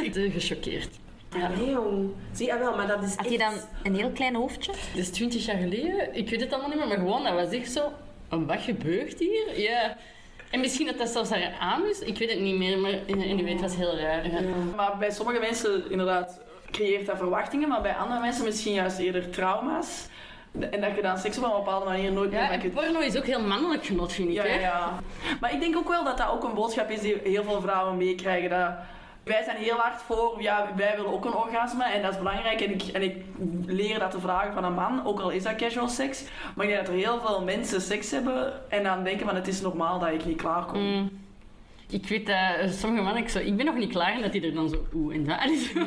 nee, 0.00 0.10
te 0.10 0.90
Ja, 1.38 1.48
nee 1.48 1.70
jong. 1.70 2.10
Zie 2.32 2.46
je 2.46 2.58
wel, 2.58 2.76
maar 2.76 2.86
dat 2.86 3.02
is 3.02 3.14
Had 3.16 3.26
echt- 3.26 3.38
dan 3.38 3.52
een 3.82 3.94
heel 3.94 4.10
klein 4.10 4.34
hoofdje? 4.34 4.72
Dat 4.72 5.00
is 5.00 5.10
20 5.10 5.44
jaar 5.46 5.56
geleden. 5.56 6.14
Ik 6.14 6.30
weet 6.30 6.40
het 6.40 6.50
allemaal 6.52 6.68
niet 6.70 6.78
meer, 6.78 6.88
maar 6.88 6.96
gewoon, 6.96 7.24
dat 7.24 7.32
was 7.34 7.50
echt 7.52 7.72
zo. 7.72 7.92
"En 8.28 8.46
Wat 8.46 8.60
gebeurt 8.60 9.18
hier? 9.18 9.60
Ja. 9.60 9.96
En 10.50 10.60
misschien 10.60 10.86
dat 10.86 10.98
dat 10.98 11.08
zelfs 11.08 11.30
haar 11.30 11.52
aan 11.60 11.86
is. 11.86 11.98
Ik 11.98 12.18
weet 12.18 12.30
het 12.30 12.40
niet 12.40 12.56
meer, 12.56 12.78
maar 12.78 12.92
anyway, 13.10 13.52
het 13.52 13.60
was 13.60 13.76
heel 13.76 13.96
raar. 13.98 14.30
Ja. 14.30 14.40
Maar 14.76 14.96
bij 14.98 15.10
sommige 15.10 15.40
mensen 15.40 15.90
inderdaad 15.90 16.40
creëert 16.70 17.06
dat 17.06 17.16
verwachtingen, 17.16 17.68
maar 17.68 17.82
bij 17.82 17.92
andere 17.94 18.20
mensen 18.20 18.44
misschien 18.44 18.72
juist 18.74 18.98
eerder 18.98 19.30
trauma's. 19.30 20.06
En 20.70 20.80
dat 20.80 20.94
je 20.96 21.02
dan 21.02 21.18
seks 21.18 21.38
op 21.38 21.44
een 21.44 21.50
bepaalde 21.50 21.84
manier 21.84 22.12
nooit 22.12 22.30
meer 22.30 22.40
Ja, 22.40 22.50
en 22.50 22.70
porno 22.72 22.98
is 23.00 23.16
ook 23.16 23.26
heel 23.26 23.40
mannelijk 23.46 23.84
genot, 23.86 24.12
vind 24.12 24.28
ik. 24.28 24.34
Ja, 24.34 24.44
ja, 24.44 24.52
hè? 24.52 24.60
ja. 24.60 24.98
Maar 25.40 25.52
ik 25.54 25.60
denk 25.60 25.76
ook 25.76 25.88
wel 25.88 26.04
dat 26.04 26.18
dat 26.18 26.28
ook 26.28 26.44
een 26.44 26.54
boodschap 26.54 26.90
is 26.90 27.00
die 27.00 27.16
heel 27.24 27.44
veel 27.44 27.60
vrouwen 27.60 27.96
meekrijgen. 27.96 28.50
Dat 28.50 28.70
wij 29.30 29.42
zijn 29.44 29.56
heel 29.56 29.76
hard 29.76 30.02
voor, 30.02 30.36
ja, 30.42 30.68
wij 30.76 30.96
willen 30.96 31.12
ook 31.12 31.24
een 31.24 31.34
orgasme 31.34 31.84
en 31.84 32.02
dat 32.02 32.12
is 32.12 32.18
belangrijk. 32.18 32.60
En 32.60 32.70
ik, 32.70 32.82
en 32.82 33.02
ik 33.02 33.16
leer 33.66 33.98
dat 33.98 34.10
te 34.10 34.20
vragen 34.20 34.52
van 34.52 34.64
een 34.64 34.74
man, 34.74 35.06
ook 35.06 35.20
al 35.20 35.30
is 35.30 35.42
dat 35.42 35.56
casual 35.56 35.88
seks. 35.88 36.24
Maar 36.54 36.66
ik 36.66 36.72
denk 36.72 36.86
dat 36.86 36.94
er 36.94 37.00
heel 37.00 37.20
veel 37.20 37.42
mensen 37.44 37.80
seks 37.80 38.10
hebben 38.10 38.70
en 38.70 38.82
dan 38.82 39.04
denken 39.04 39.26
van 39.26 39.34
het 39.34 39.48
is 39.48 39.60
normaal 39.60 39.98
dat 39.98 40.12
ik 40.12 40.24
niet 40.24 40.40
klaarkom. 40.40 40.80
Mm. 40.80 41.10
Ik 41.88 42.08
weet 42.08 42.26
dat 42.26 42.36
eh, 42.36 42.68
sommige 42.70 43.02
mannen, 43.02 43.22
ik, 43.22 43.28
zo, 43.28 43.38
ik 43.38 43.56
ben 43.56 43.66
nog 43.66 43.74
niet 43.74 43.92
klaar 43.92 44.12
en 44.12 44.22
dat 44.22 44.32
die 44.32 44.46
er 44.46 44.54
dan 44.54 44.68
zo 44.68 44.86
oeh 44.94 45.14
en 45.14 45.24
dat. 45.24 45.38
Allee, 45.42 45.58
zo. 45.58 45.80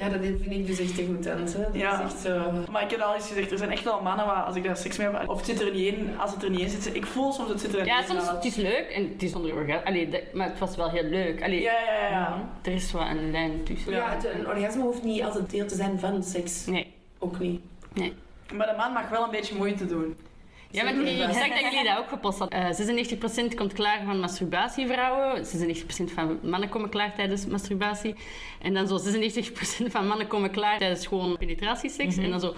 Ja, 0.00 0.08
dat 0.08 0.20
vind 0.20 0.50
ik 0.50 0.66
dus 0.66 0.78
echt 0.80 0.96
degoutant. 0.96 1.52
Hè. 1.52 1.60
Dat 1.62 1.74
Ja. 1.74 1.98
is 1.98 2.12
echt 2.12 2.22
zo... 2.22 2.52
Maar 2.70 2.82
ik 2.82 2.90
heb 2.90 3.00
al 3.00 3.14
eens 3.14 3.28
gezegd, 3.28 3.50
er 3.50 3.58
zijn 3.58 3.70
echt 3.70 3.84
wel 3.84 4.02
mannen 4.02 4.26
waar 4.26 4.42
als 4.42 4.56
ik 4.56 4.64
daar 4.64 4.76
seks 4.76 4.96
mee 4.98 5.08
heb, 5.10 5.28
of 5.28 5.36
het 5.36 5.46
zit 5.46 5.60
er 5.60 5.72
niet 5.74 5.94
in, 5.94 6.10
als 6.18 6.30
het 6.32 6.42
er 6.42 6.50
niet 6.50 6.60
in 6.60 6.68
zit, 6.68 6.94
ik 6.94 7.06
voel 7.06 7.32
soms 7.32 7.48
het 7.48 7.60
zit 7.60 7.72
er 7.72 7.78
niet 7.78 7.86
Ja, 7.86 7.98
in. 8.00 8.06
soms 8.06 8.30
het 8.30 8.44
is 8.44 8.54
leuk 8.56 8.88
en 8.94 9.08
het 9.12 9.22
is 9.22 9.30
zonder 9.30 9.54
orgasme. 9.54 9.84
Allee, 9.84 10.08
maar 10.32 10.48
het 10.48 10.58
was 10.58 10.76
wel 10.76 10.90
heel 10.90 11.02
leuk. 11.04 11.42
Allee, 11.42 11.60
Ja, 11.62 11.72
ja, 11.72 12.02
ja. 12.02 12.10
ja. 12.10 12.48
Er 12.62 12.72
is 12.72 12.92
wel 12.92 13.02
een 13.02 13.30
lijn 13.30 13.62
tussen. 13.64 13.92
Ja, 13.92 14.10
het, 14.14 14.24
een 14.34 14.46
orgasme 14.48 14.82
hoeft 14.82 15.02
niet 15.04 15.22
altijd 15.22 15.50
deel 15.50 15.66
te 15.66 15.74
zijn 15.74 15.98
van 15.98 16.22
seks. 16.22 16.66
Nee. 16.66 16.92
Ook 17.18 17.38
niet. 17.38 17.60
Maar 18.54 18.66
de 18.66 18.74
man 18.76 18.92
mag 18.92 19.08
wel 19.08 19.24
een 19.24 19.30
beetje 19.30 19.54
moeite 19.54 19.86
doen. 19.86 20.16
Ja, 20.70 20.84
want 20.84 21.06
ik 21.06 21.16
zag 21.18 21.48
dat 21.48 21.72
jullie 21.72 21.84
dat 21.84 21.98
ook 21.98 22.08
gepost 22.08 22.38
hadden. 22.38 22.58
Eh 22.58 23.50
96% 23.50 23.54
komt 23.54 23.72
klaar 23.72 24.02
van 24.04 24.20
masturbatievrouwen. 24.20 25.44
96% 25.44 26.12
van 26.14 26.38
mannen 26.42 26.68
komen 26.68 26.88
klaar 26.88 27.14
tijdens 27.14 27.46
masturbatie. 27.46 28.14
En 28.62 28.74
dan 28.74 28.88
zo 28.88 28.98
96% 28.98 29.90
van 29.90 30.06
mannen 30.06 30.26
komen 30.26 30.50
klaar 30.50 30.78
tijdens 30.78 31.06
gewoon 31.06 31.36
penetratieseks. 31.38 32.16
En 32.16 32.30
dan 32.30 32.40
zo 32.40 32.54
6% 32.54 32.56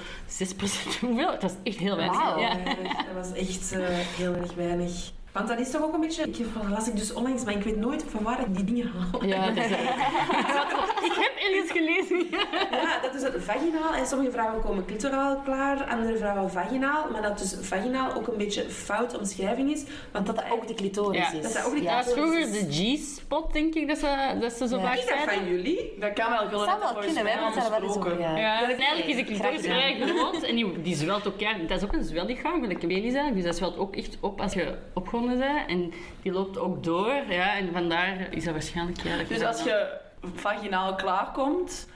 hoeveel? 1.00 1.30
Dat 1.40 1.50
is 1.50 1.56
echt 1.62 1.78
heel 1.78 1.96
weinig. 1.96 2.18
Wauw. 2.18 2.40
Ja. 2.40 2.54
Dat 2.64 3.14
was 3.14 3.32
echt 3.32 3.72
eh, 3.72 3.88
heel 4.16 4.34
erg 4.34 4.54
weinig. 4.54 4.92
Want 5.32 5.48
dat 5.48 5.58
is 5.58 5.70
toch 5.70 5.82
ook 5.82 5.94
een 5.94 6.00
beetje... 6.00 6.22
Ik 6.22 6.36
las 6.70 6.88
ik 6.88 6.96
dus 6.96 7.12
onlangs, 7.12 7.44
maar 7.44 7.54
ik 7.54 7.62
weet 7.62 7.76
nooit 7.76 8.04
van 8.08 8.22
waar 8.22 8.40
ik 8.40 8.56
die 8.56 8.64
dingen 8.64 8.90
haal. 8.98 9.24
Ja, 9.24 9.46
dat 9.46 9.56
is 9.64 9.70
Ik 11.08 11.12
heb 11.14 11.32
ergens 11.50 11.70
gelezen. 11.70 12.26
Ja, 12.70 13.00
dat 13.02 13.14
is 13.14 13.22
het 13.22 13.34
vaginaal. 13.38 13.94
En 13.94 14.06
sommige 14.06 14.30
vrouwen 14.30 14.62
komen 14.62 14.84
clitoraal 14.86 15.36
klaar, 15.44 15.84
andere 15.84 16.16
vrouwen 16.16 16.50
vaginaal. 16.50 17.10
Maar 17.10 17.22
dat 17.22 17.38
dus 17.38 17.56
vaginaal 17.60 18.14
ook 18.14 18.26
een 18.26 18.36
beetje 18.36 18.62
fout 18.70 19.18
omschrijving 19.18 19.70
is. 19.72 19.84
Want 20.12 20.26
dat, 20.26 20.36
Dat 20.36 20.44
dat 20.44 20.52
ook 20.54 20.66
de 20.68 20.74
clitoris 20.74 21.16
Ja. 21.18 21.32
is. 21.38 21.42
Dat 21.42 21.52
dat 21.52 21.64
ook 21.66 21.74
de 21.74 21.82
Dat 21.82 21.92
was 21.94 22.04
clitoris 22.12 22.46
vroeger 22.48 22.68
is. 22.68 22.76
de 22.76 22.96
G-spot, 22.96 23.52
denk 23.52 23.74
ik, 23.74 23.88
dat 23.88 23.98
ze, 23.98 24.36
dat 24.40 24.52
ze 24.52 24.68
zo 24.68 24.76
Ja. 24.76 24.82
vaak 24.82 24.96
Is 24.96 25.06
dat 25.06 25.18
van 25.34 25.48
jullie? 25.48 25.92
Dat 26.00 26.12
kan 26.12 26.30
wel. 26.30 26.42
Ik 26.42 26.50
Dat 26.50 26.60
het 26.60 26.68
zou 26.68 26.80
wel 26.94 27.02
kunnen, 27.02 27.22
wij 27.22 27.32
hebben 27.32 27.50
het 27.52 27.60
daar 27.60 27.70
wel 27.80 27.82
eens 27.88 27.96
over 27.96 28.20
ja. 28.20 28.36
Ja, 28.36 28.62
en 28.62 28.76
eigenlijk 28.78 29.06
is 29.08 29.16
de 29.16 29.24
clitoris 29.24 29.60
vrij 29.60 30.00
groot 30.00 30.42
en 30.42 30.54
die, 30.56 30.82
die 30.82 30.96
zwelt 30.96 31.26
ook, 31.26 31.40
ja, 31.40 31.52
dat 31.68 31.76
is 31.78 31.84
ook 31.84 31.92
een 31.92 32.04
zwellichaam, 32.04 32.60
gelijk 32.60 32.82
een 32.82 32.88
penis 32.88 33.02
eigenlijk, 33.04 33.34
dus 33.34 33.44
dat 33.44 33.56
zwelt 33.56 33.76
ook 33.76 33.96
echt 33.96 34.16
op 34.20 34.40
als 34.40 34.52
je 34.52 34.74
opgewonden 34.94 35.21
en 35.66 35.92
die 36.22 36.32
loopt 36.32 36.58
ook 36.58 36.84
door, 36.84 37.12
ja, 37.28 37.56
en 37.56 37.72
vandaar 37.72 38.26
is 38.30 38.44
dat 38.44 38.52
waarschijnlijk, 38.52 39.00
ja, 39.02 39.16
dat 39.16 39.28
Dus 39.28 39.42
als 39.42 39.62
je 39.62 39.86
vaginaal 40.34 40.94
klaarkomt, 40.94 41.88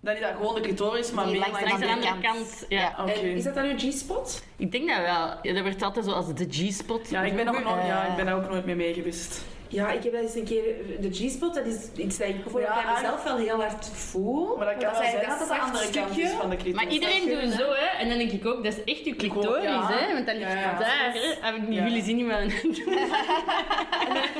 dan 0.00 0.14
is 0.14 0.20
dat 0.20 0.30
gewoon 0.36 0.54
de 0.54 0.60
clitoris, 0.60 1.12
maar 1.12 1.26
meer 1.26 1.38
langs 1.38 1.58
de 1.58 1.64
de 1.78 1.92
andere 1.92 2.20
kant, 2.20 2.64
ja. 2.68 2.94
Oké. 3.00 3.10
En 3.10 3.36
is 3.36 3.44
dat 3.44 3.54
dan 3.54 3.64
uw 3.64 3.78
G-spot? 3.78 4.42
Ik 4.56 4.72
denk 4.72 4.88
dat 4.88 4.98
wel, 4.98 5.36
ja, 5.42 5.52
dat 5.54 5.62
werd 5.62 5.82
altijd 5.82 6.04
zo 6.04 6.10
als 6.10 6.34
de 6.34 6.46
G-spot. 6.50 7.10
Ja, 7.10 7.22
ik 7.22 7.36
ben, 7.36 7.48
ook 7.48 7.62
nog, 7.64 7.86
ja, 7.86 8.04
Eh. 8.04 8.10
ik 8.10 8.16
ben 8.16 8.26
daar 8.26 8.34
ook 8.34 8.48
nooit 8.48 8.64
mee 8.64 8.74
mee 8.74 8.94
geweest. 8.94 9.44
Ja, 9.74 9.90
ik 9.90 10.02
heb 10.02 10.12
dat 10.12 10.22
eens 10.22 10.34
een 10.34 10.44
keer... 10.44 10.62
De 11.00 11.10
G-spot, 11.10 11.54
dat 11.54 11.66
is 11.66 11.76
iets 11.96 12.18
dat 12.18 12.28
ik 12.28 12.42
bijvoorbeeld 12.42 12.72
Ja, 12.74 12.82
bij 12.82 12.92
mezelf 12.94 13.24
wel 13.24 13.36
heel 13.36 13.60
hard 13.60 13.86
voel. 13.92 14.56
Maar 14.56 14.66
dat 14.66 14.76
kan 14.82 14.92
wel 14.92 15.02
is 15.02 15.10
zijn 15.10 15.26
dat 15.38 15.48
de 15.48 15.54
andere 15.58 15.90
kant 15.90 16.10
stukje. 16.12 16.28
van 16.28 16.50
de 16.50 16.56
clitoris. 16.56 16.84
Maar 16.84 16.92
iedereen 16.92 17.28
doet 17.28 17.52
zo, 17.58 17.66
hè, 17.72 17.98
en 17.98 18.08
dan 18.08 18.18
denk 18.18 18.30
ik 18.30 18.46
ook, 18.46 18.64
dat 18.64 18.72
is 18.76 18.84
echt 18.94 19.04
je 19.04 19.16
clitoris, 19.16 19.62
Ja. 19.62 19.90
hè, 19.92 20.12
want 20.12 20.26
dan 20.26 20.36
ligt 20.36 20.52
Ja, 20.52 20.78
daar, 20.78 21.10
hè. 21.12 21.34
Heb 21.46 21.54
ik 21.56 21.68
niet, 21.68 21.78
Ja. 21.78 21.84
jullie 21.84 22.02
zien 22.02 22.16
niet 22.16 22.26
maar 22.26 22.44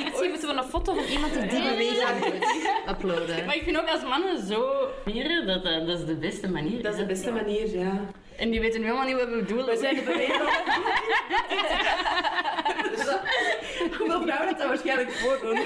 Misschien 0.05 0.29
moeten 0.29 0.47
we 0.49 0.53
een 0.55 0.63
foto 0.63 0.93
van 0.93 1.03
iemand 1.03 1.33
die 1.33 1.41
die 1.47 1.61
beweging 1.61 2.19
doet 2.23 2.69
uploaden. 2.89 3.45
Maar 3.45 3.55
ik 3.55 3.63
vind 3.63 3.77
ook 3.77 3.89
als 3.89 4.03
mannen 4.03 4.45
zo 4.47 4.87
dat, 5.45 5.63
dat, 5.63 5.87
dat 5.87 5.99
is 5.99 6.05
de 6.05 6.15
beste 6.15 6.49
manier. 6.49 6.83
Dat 6.83 6.93
is 6.93 6.99
de 6.99 7.05
beste 7.05 7.31
manier, 7.31 7.77
ja. 7.77 7.99
En 8.37 8.49
die 8.49 8.59
weten 8.59 8.81
helemaal 8.81 9.05
niet 9.05 9.15
wat 9.15 9.29
we 9.29 9.35
bedoelen. 9.35 9.65
We 9.65 9.77
zijn 9.77 9.95
de 9.95 10.01
beweging. 10.01 10.37
Hoeveel 13.97 14.21
vrouwen 14.21 14.47
dat, 14.47 14.57
dat 14.57 14.67
waarschijnlijk 14.67 15.11
voordoen. 15.11 15.59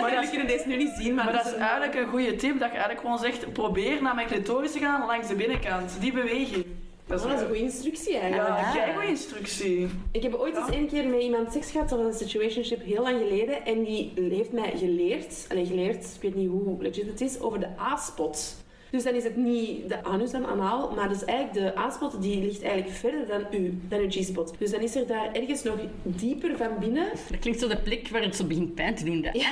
Maar 0.00 0.12
jullie 0.14 0.28
kunnen 0.28 0.46
deze 0.46 0.64
nu 0.66 0.76
niet 0.76 0.92
zien, 0.98 1.14
maar, 1.14 1.24
Maar 1.24 1.34
dat 1.34 1.46
is 1.46 1.52
eigenlijk 1.52 1.94
een 1.94 2.06
goede 2.06 2.36
tip, 2.36 2.58
dat 2.58 2.68
je 2.70 2.76
eigenlijk 2.76 3.00
gewoon 3.00 3.18
zegt, 3.18 3.52
probeer 3.52 4.02
naar 4.02 4.14
mijn 4.14 4.26
clitoris 4.26 4.72
te 4.72 4.78
gaan 4.78 5.06
langs 5.06 5.28
de 5.28 5.34
binnenkant. 5.34 5.96
Die 6.00 6.12
beweging. 6.12 6.64
Dat 7.06 7.22
Oh, 7.24 7.28
dat 7.28 7.34
is 7.36 7.40
een 7.40 7.46
goede 7.48 7.62
instructie 7.62 8.18
eigenlijk. 8.18 8.58
Ja, 8.58 8.72
kijk 8.72 8.92
goede 8.92 9.08
instructie. 9.08 9.88
Ik 10.12 10.22
heb 10.22 10.34
ooit 10.34 10.56
eens 10.56 10.76
een 10.76 10.88
keer 10.88 11.06
met 11.06 11.22
iemand 11.22 11.52
seks 11.52 11.70
gehad, 11.70 11.88
dat 11.88 11.98
was 11.98 12.06
een 12.06 12.26
situationship 12.26 12.84
heel 12.84 13.02
lang 13.02 13.18
geleden. 13.18 13.64
En 13.64 13.84
die 13.84 14.12
heeft 14.16 14.52
mij 14.52 14.72
geleerd, 14.76 15.46
alleen 15.48 15.66
geleerd, 15.66 16.04
ik 16.14 16.22
weet 16.22 16.34
niet 16.34 16.48
hoe 16.48 16.82
legit 16.82 17.06
het 17.06 17.20
is, 17.20 17.40
over 17.40 17.60
de 17.60 17.68
A-spot. 17.80 18.56
Dus 18.90 19.04
dan 19.04 19.14
is 19.14 19.24
het 19.24 19.36
niet 19.36 19.88
de 19.88 20.04
anus 20.04 20.30
dan 20.30 20.46
anaal, 20.46 20.92
maar 20.94 21.08
dus 21.08 21.24
eigenlijk 21.24 21.74
de 21.74 21.80
A-spot 21.80 22.22
die 22.22 22.42
ligt 22.42 22.62
eigenlijk 22.62 22.96
verder 22.96 23.26
dan 23.26 23.60
u, 23.60 23.80
dan 23.88 23.98
uw 23.98 24.10
G-spot. 24.10 24.54
Dus 24.58 24.70
dan 24.70 24.80
is 24.80 24.94
er 24.94 25.06
daar 25.06 25.32
ergens 25.32 25.62
nog 25.62 25.76
dieper 26.02 26.56
van 26.56 26.70
binnen. 26.80 27.08
Dat 27.30 27.38
klinkt 27.38 27.60
zo 27.60 27.68
de 27.68 27.76
plek 27.76 28.08
waar 28.08 28.22
het 28.22 28.36
zo 28.36 28.44
begint 28.44 28.74
pijn 28.74 28.94
te 28.94 29.04
doen. 29.04 29.22
Dat. 29.22 29.34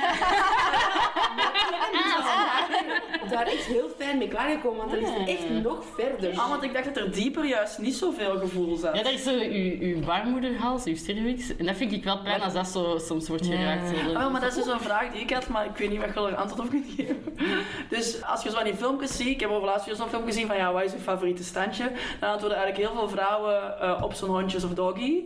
Daar 3.29 3.47
echt 3.47 3.65
heel 3.65 3.89
fijn 3.97 4.17
mee 4.17 4.27
klaargekomen, 4.27 4.77
want 4.77 4.91
dan 4.91 4.99
is 4.99 5.09
het 5.09 5.27
echt 5.27 5.49
nog 5.49 5.83
verder. 5.95 6.39
Ah, 6.39 6.49
want 6.49 6.63
ik 6.63 6.73
dacht 6.73 6.85
dat 6.85 6.97
er 6.97 7.11
dieper 7.11 7.45
juist 7.45 7.77
niet 7.77 7.95
zoveel 7.95 8.39
gevoel 8.39 8.75
zat. 8.75 8.95
Ja, 8.95 9.03
dat 9.03 9.11
is 9.11 9.23
zo 9.23 9.33
uw, 9.33 9.79
uw 9.79 9.99
baarmoederhals, 10.05 10.83
uw 10.83 10.95
cervix. 10.95 11.55
En 11.57 11.65
dat 11.65 11.75
vind 11.75 11.91
ik 11.91 12.03
wel 12.03 12.21
pijn 12.21 12.41
als 12.41 12.53
dat 12.53 12.67
zo 12.67 12.97
soms 12.97 13.27
wordt 13.27 13.45
geraakt. 13.45 13.89
Zo. 13.89 13.95
Ah, 13.95 14.17
wel, 14.17 14.29
maar 14.29 14.41
dat 14.41 14.49
is 14.49 14.63
dus 14.63 14.73
een 14.73 14.79
vraag 14.79 15.11
die 15.11 15.21
ik 15.21 15.29
had, 15.29 15.47
maar 15.47 15.65
ik 15.65 15.77
weet 15.77 15.89
niet 15.89 15.99
wat 15.99 16.13
je 16.13 16.19
er 16.19 16.35
antwoord 16.35 16.61
op 16.61 16.69
kunt 16.69 16.85
geven. 16.95 17.23
Dus 17.89 18.23
als 18.23 18.43
je 18.43 18.49
zo 18.49 18.57
aan 18.57 18.63
die 18.63 18.75
filmpjes 18.75 19.17
ziet, 19.17 19.24
ik 19.31 19.39
heb 19.39 19.49
over 19.49 19.67
laatst 19.67 19.85
weer 19.85 19.95
zo'n 19.95 20.09
filmpje 20.09 20.31
gezien 20.31 20.47
van 20.47 20.55
ja, 20.55 20.73
wat 20.73 20.83
is 20.83 20.91
je 20.91 20.97
favoriete 20.97 21.43
standje? 21.43 21.91
Dan 22.19 22.29
antwoorden 22.29 22.57
eigenlijk 22.57 22.89
heel 22.89 22.99
veel 22.99 23.09
vrouwen 23.09 23.79
eh, 23.79 24.03
op 24.03 24.13
zo'n 24.13 24.29
hondjes 24.29 24.63
of 24.63 24.73
doggy. 24.73 25.23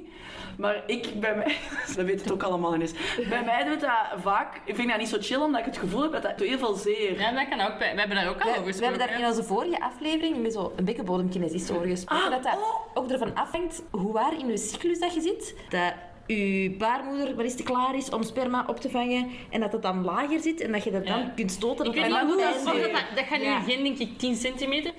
Maar 0.58 0.84
ik, 0.86 1.20
bij 1.20 1.36
mij, 1.36 1.56
dat 1.96 2.06
weet 2.06 2.22
het 2.22 2.32
ook 2.32 2.44
allemaal 2.44 2.76
eens. 2.76 2.94
Bij 3.30 3.44
mij 3.44 3.64
doet 3.64 3.80
dat 3.80 4.22
vaak, 4.22 4.62
ik 4.66 4.76
vind 4.76 4.90
dat 4.90 4.98
niet 4.98 5.10
zo 5.10 5.18
chill, 5.20 5.42
omdat 5.42 5.60
ik 5.60 5.66
het 5.66 5.78
gevoel 5.78 6.02
heb 6.02 6.12
dat 6.12 6.22
dat 6.22 6.40
heel 6.40 6.58
veel 6.58 6.74
zeer. 6.74 7.20
Ja, 7.20 7.32
dat 7.32 7.48
kan 7.50 7.62
ook. 7.62 7.78
We 7.78 7.86
hebben 7.86 8.16
daar 8.16 8.30
ook 8.30 8.42
al 8.42 8.44
We, 8.44 8.50
over 8.50 8.64
we 8.64 8.68
gesproken. 8.68 8.98
hebben 9.00 9.08
daar 9.08 9.20
in 9.20 9.26
onze 9.26 9.44
vorige 9.44 9.82
aflevering 9.82 10.42
met 10.42 10.54
zo'n 10.54 10.72
bekkenbodemkinesist 10.84 11.72
over 11.72 11.88
gesproken. 11.88 12.26
Ah, 12.26 12.32
dat 12.32 12.44
dat 12.44 12.54
oh. 12.54 12.86
ook 12.94 13.12
ervan 13.12 13.36
afhangt 13.36 13.84
hoe 13.92 14.14
waar 14.14 14.40
in 14.40 14.48
je 14.48 14.58
cyclus 14.58 15.00
dat 15.00 15.14
je 15.14 15.22
zit. 15.22 15.56
Dat 15.70 15.94
je 16.36 16.76
baarmoeder 16.78 17.36
wel 17.36 17.46
eens 17.46 17.56
te 17.56 17.64
klaar 17.64 17.96
is 17.96 18.10
om 18.10 18.24
sperma 18.24 18.64
op 18.68 18.80
te 18.80 18.90
vangen. 18.90 19.28
En 19.50 19.60
dat 19.60 19.72
het 19.72 19.82
dan 19.82 20.04
lager 20.04 20.40
zit 20.40 20.62
en 20.62 20.72
dat 20.72 20.84
je 20.84 20.92
dat 20.92 21.06
dan 21.06 21.20
Ja. 21.20 21.34
kunt 21.36 21.52
stoten. 21.52 21.86
Dat 21.86 21.94
dat 23.16 23.26
gaat 23.30 23.40
nu 23.40 23.74
geen, 23.74 23.84
denk 23.84 23.98
ik, 23.98 24.18
10 24.18 24.36
centimeter. 24.36 24.92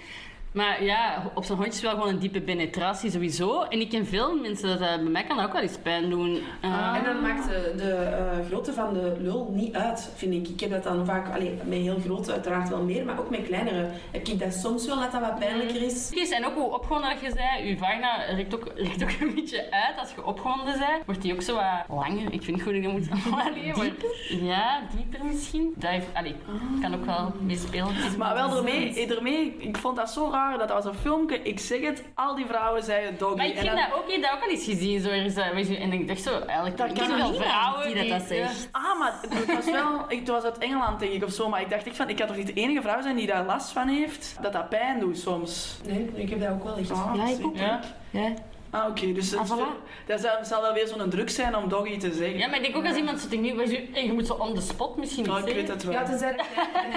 Maar 0.53 0.85
ja, 0.85 1.23
op 1.35 1.45
zo'n 1.45 1.57
hondje 1.57 1.73
is 1.73 1.81
wel 1.83 1.91
gewoon 1.91 2.09
een 2.09 2.19
diepe 2.19 2.41
penetratie 2.41 3.11
sowieso. 3.11 3.63
En 3.63 3.81
ik 3.81 3.89
ken 3.91 4.07
veel 4.07 4.37
mensen 4.37 4.69
dat 4.69 4.79
dat 4.79 5.01
bij 5.01 5.11
mij 5.11 5.25
kan 5.25 5.41
ook 5.41 5.53
wel 5.53 5.63
eens 5.63 5.77
pijn 5.83 6.11
doen. 6.11 6.41
Eh, 6.61 6.95
En 6.97 7.05
dan 7.05 7.21
maakt 7.23 7.49
de, 7.49 7.73
de 7.77 7.91
eh, 7.93 8.47
grootte 8.47 8.73
van 8.73 8.93
de 8.95 9.17
lul 9.21 9.51
niet 9.55 9.75
uit, 9.75 10.11
vind 10.17 10.35
ik. 10.35 10.49
Ik 10.49 10.61
heb 10.61 10.71
dat 10.71 10.83
dan 10.83 11.07
vaak, 11.07 11.35
allee, 11.35 11.55
met 11.65 11.79
heel 11.79 11.99
groot 12.05 12.31
uiteraard 12.31 12.69
wel 12.69 12.83
meer, 12.83 13.05
maar 13.05 13.19
ook 13.19 13.31
met 13.31 13.43
kleinere. 13.47 13.89
Heb 14.11 14.27
ik 14.29 14.39
dat 14.39 14.55
soms 14.55 14.87
wel 14.87 14.99
dat 15.01 15.13
dat 15.13 15.21
wat 15.21 15.39
pijnlijker 15.39 15.83
is. 15.83 16.09
Precies, 16.11 16.31
en 16.31 16.47
ook 16.47 16.55
hoe 16.55 16.75
opgewonden 16.75 17.11
dat 17.11 17.21
je 17.21 17.31
zei, 17.37 17.69
je 17.69 17.77
vagina 17.79 18.15
rekt 18.37 18.55
ook, 18.55 18.73
rekt 18.89 19.03
ook 19.03 19.11
een 19.21 19.35
beetje 19.35 19.71
uit 19.71 19.99
als 19.99 20.13
je 20.15 20.25
opgewonden 20.25 20.79
bent. 20.79 21.05
Wordt 21.07 21.23
die 21.23 21.33
ook 21.33 21.43
zo 21.43 21.55
wat 21.55 21.65
langer. 21.89 22.33
Ik 22.33 22.47
niet 22.47 22.63
hoe 22.63 22.75
ik 22.75 22.83
dat 22.83 22.93
moet 22.93 23.09
aanleggen. 23.33 23.77
maar- 23.79 24.43
Ja, 24.43 24.81
dieper 24.97 25.25
misschien. 25.25 25.73
Dat 25.77 25.91
heeft, 25.91 26.07
allee, 26.15 26.35
kan 26.81 26.95
ook 26.95 27.05
wel 27.05 27.33
meespelen. 27.41 27.95
Maar 28.19 28.35
wel 28.35 28.57
ermee, 28.57 29.07
ermee, 29.17 29.57
ik 29.59 29.77
vond 29.77 29.97
dat 29.97 30.11
zo 30.11 30.29
raar 30.33 30.39
dat 30.59 30.69
was 30.71 30.85
een 30.85 30.95
filmpje, 30.95 31.43
ik 31.43 31.59
zeg 31.61 31.81
het, 31.81 32.05
al 32.15 32.35
die 32.35 32.47
vrouwen 32.47 32.83
zeiden 32.83 33.19
doggy. 33.19 33.37
Maar 33.37 33.47
ik 33.47 33.57
En 33.57 33.65
dan- 33.65 33.77
dat 33.77 33.85
ook, 33.95 34.07
ik 34.07 34.13
heb 34.13 34.23
dat 34.23 34.33
ook 34.33 34.43
al 34.43 34.49
eens 34.49 34.65
gezien. 34.65 35.01
Zo, 35.01 35.09
ergens, 35.09 35.35
eh, 35.37 35.83
en 35.83 35.93
ik 35.93 36.09
dacht 36.09 36.23
zo, 36.23 36.31
eigenlijk, 36.39 36.77
Dat 36.77 36.89
ik 36.91 36.95
kan 36.95 37.07
ken 37.09 37.17
wel 37.17 37.35
vrouwen 37.35 37.87
die 37.87 38.09
dat 38.09 38.19
dat 38.19 38.29
zegt. 38.29 38.69
Ah, 38.73 38.99
maar 38.99 39.15
het 39.29 39.55
was 39.55 39.65
wel... 39.65 39.99
Het 40.21 40.29
was 40.29 40.45
uit 40.45 40.59
Engeland, 40.59 41.01
denk 41.01 41.13
ik, 41.13 41.25
of 41.25 41.33
zo. 41.33 41.49
Maar 41.49 41.61
ik 41.61 41.71
dacht 41.71 41.87
echt 41.87 41.97
van, 41.97 42.09
ik 42.09 42.17
kan 42.17 42.27
toch 42.27 42.37
niet 42.37 42.47
de 42.47 42.53
enige 42.53 42.83
vrouw 42.83 43.03
zijn 43.03 43.17
die 43.17 43.27
daar 43.27 43.45
last 43.45 43.71
van 43.73 43.89
heeft? 43.89 44.37
Dat 44.41 44.53
dat 44.53 44.69
pijn 44.69 44.99
doet 45.01 45.19
soms. 45.19 45.79
Nee, 45.87 46.11
ik 46.15 46.31
heb 46.31 46.41
dat 46.41 46.51
ook 46.51 46.65
wel 46.65 46.77
echt. 46.77 46.91
Ah, 46.91 47.13
Ja, 47.17 47.27
ik 47.29 47.35
zie. 47.37 47.45
ook. 47.45 47.57
Ja. 47.57 47.81
Ja. 48.11 48.33
Ah, 48.73 48.89
oké. 48.89 49.13
dus 49.13 49.31
het, 49.31 49.41
Ah, 49.41 49.51
voilà. 49.51 49.69
dat 50.07 50.21
zal, 50.21 50.31
zal 50.45 50.63
wel 50.63 50.73
weer 50.73 50.87
zo'n 50.87 51.11
druk 51.11 51.31
zijn 51.31 51.57
om 51.57 51.69
doggy 51.69 51.99
te 51.99 52.13
zeggen. 52.13 52.39
ja, 52.39 52.47
maar 52.47 52.57
ik 52.57 52.63
denk 52.63 52.77
ook 52.77 52.87
als 52.87 52.97
iemand 52.97 53.21
zo 53.21 53.29
tegen 53.29 53.57
weet 53.57 53.71
je, 53.71 53.89
en 53.95 54.05
je 54.05 54.13
moet 54.13 54.27
zo 54.27 54.33
on 54.35 54.55
the 54.55 54.61
spot 54.61 54.97
misschien 54.97 55.31
Oh, 55.31 55.39
ik 55.39 55.45
weet 55.45 55.55
zeggen. 55.55 55.75
het 55.75 55.83
wel. 55.83 55.93
Ja, 55.93 56.05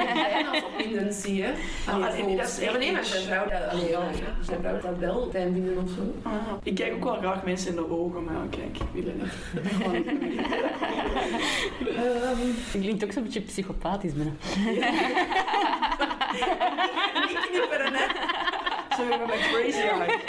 jij 0.03 0.39
een 0.39 0.47
als 0.49 0.63
opwindend 0.63 1.13
zie, 1.13 1.43
hè. 1.43 1.51
Ah, 1.87 1.97
nee, 2.25 2.37
dat 2.37 2.47
is 2.47 2.59
maar 2.65 2.77
nee, 2.77 2.91
maar 2.91 2.99
echt 3.01 3.09
zijn 3.09 3.23
vrouw 3.23 3.49
dat... 3.49 3.69
Allee, 3.71 3.89
ja, 3.89 4.01
zijn 4.41 4.59
vrouw 4.61 4.79
dat 4.81 4.97
wel 4.97 5.27
fijn 5.31 5.53
vinden 5.53 5.77
of 5.83 5.89
zo. 5.89 6.13
Ah, 6.29 6.33
ik 6.63 6.75
kijk 6.75 6.93
ook 6.93 7.03
wel 7.03 7.15
graag 7.15 7.43
mensen 7.43 7.69
in 7.69 7.75
de 7.75 7.89
ogen, 7.91 8.23
maar 8.23 8.47
kijk, 8.49 8.77
ik 8.77 8.87
wil 8.93 9.03
het 9.05 9.21
niet. 9.21 9.31
Gewoon 9.73 9.93
niet. 12.45 12.57
Je 12.73 12.79
klinkt 12.79 13.03
ook 13.03 13.11
zo'n 13.11 13.23
beetje 13.23 13.41
psychopathisch 13.41 14.13
binnen. 14.13 14.37
niet 17.27 17.39
knipperen, 17.51 17.93
hè. 17.93 18.05
Zo 18.97 19.03
met 19.05 19.27
mijn 19.27 19.39
crazy 19.39 19.79
eye. 19.79 20.19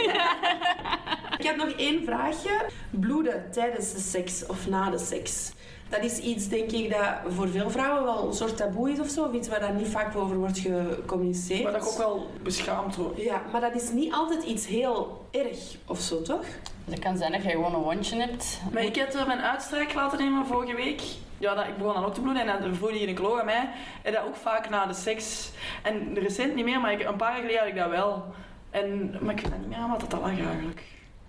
Ik 1.38 1.44
heb 1.44 1.56
nog 1.56 1.68
één 1.68 2.04
vraagje. 2.04 2.66
Bloeden 2.90 3.50
tijdens 3.50 3.92
de 3.92 4.00
seks 4.00 4.46
of 4.46 4.68
na 4.68 4.90
de 4.90 4.98
seks. 4.98 5.52
Dat 5.88 6.04
is 6.04 6.18
iets, 6.18 6.48
denk 6.48 6.70
ik, 6.70 6.90
dat 6.90 7.34
voor 7.34 7.48
veel 7.48 7.70
vrouwen 7.70 8.04
wel 8.04 8.26
een 8.26 8.32
soort 8.32 8.56
taboe 8.56 8.90
is 8.90 9.00
of 9.00 9.08
zo. 9.08 9.24
Of 9.24 9.32
iets 9.32 9.48
waar 9.48 9.60
daar 9.60 9.74
niet 9.74 9.88
vaak 9.88 10.16
over 10.16 10.36
wordt 10.36 10.58
gecommuniceerd. 10.58 11.62
Maar 11.62 11.72
dat 11.72 11.82
ik 11.82 11.88
ook 11.88 11.98
wel 11.98 12.30
beschaamd 12.42 12.96
word. 12.96 13.22
Ja, 13.22 13.42
maar 13.52 13.60
dat 13.60 13.74
is 13.74 13.90
niet 13.90 14.12
altijd 14.12 14.42
iets 14.44 14.66
heel 14.66 15.26
erg 15.30 15.76
of 15.86 16.00
zo, 16.00 16.22
toch? 16.22 16.44
Het 16.90 16.98
kan 16.98 17.16
zijn 17.16 17.32
dat 17.32 17.42
je 17.42 17.50
gewoon 17.50 17.74
een 17.74 17.80
wondje 17.80 18.16
hebt. 18.16 18.60
Maar 18.72 18.82
ik 18.82 18.94
heb 18.94 19.26
mijn 19.26 19.40
uitstrijk 19.40 19.94
laten 19.94 20.18
nemen 20.18 20.46
vorige 20.46 20.74
week. 20.74 21.02
Ja, 21.38 21.54
dat, 21.54 21.66
ik 21.66 21.76
begon 21.76 21.94
dan 21.94 22.04
ook 22.04 22.14
te 22.14 22.20
bloeden 22.20 22.48
en 22.48 22.62
dan 22.62 22.74
vroeg 22.74 22.90
die 22.90 22.98
gynaecoloog 22.98 23.40
aan 23.40 23.44
mij. 23.44 23.68
En 24.02 24.12
dat 24.12 24.22
ook 24.26 24.36
vaak 24.36 24.68
na 24.68 24.86
de 24.86 24.94
seks. 24.94 25.50
En 25.82 26.14
recent 26.14 26.54
niet 26.54 26.64
meer, 26.64 26.80
maar 26.80 26.92
ik, 26.92 27.06
een 27.08 27.16
paar 27.16 27.32
jaar 27.32 27.40
geleden 27.40 27.58
had 27.58 27.68
ik 27.68 27.76
dat 27.76 27.90
wel. 27.90 28.24
En, 28.70 29.18
maar 29.20 29.34
ik 29.34 29.40
weet 29.40 29.50
dat 29.50 29.60
niet 29.60 29.68
meer 29.68 29.78
aan 29.78 29.90
wat 29.90 30.10
dat 30.10 30.20
lag 30.20 30.28
eigenlijk. 30.28 30.82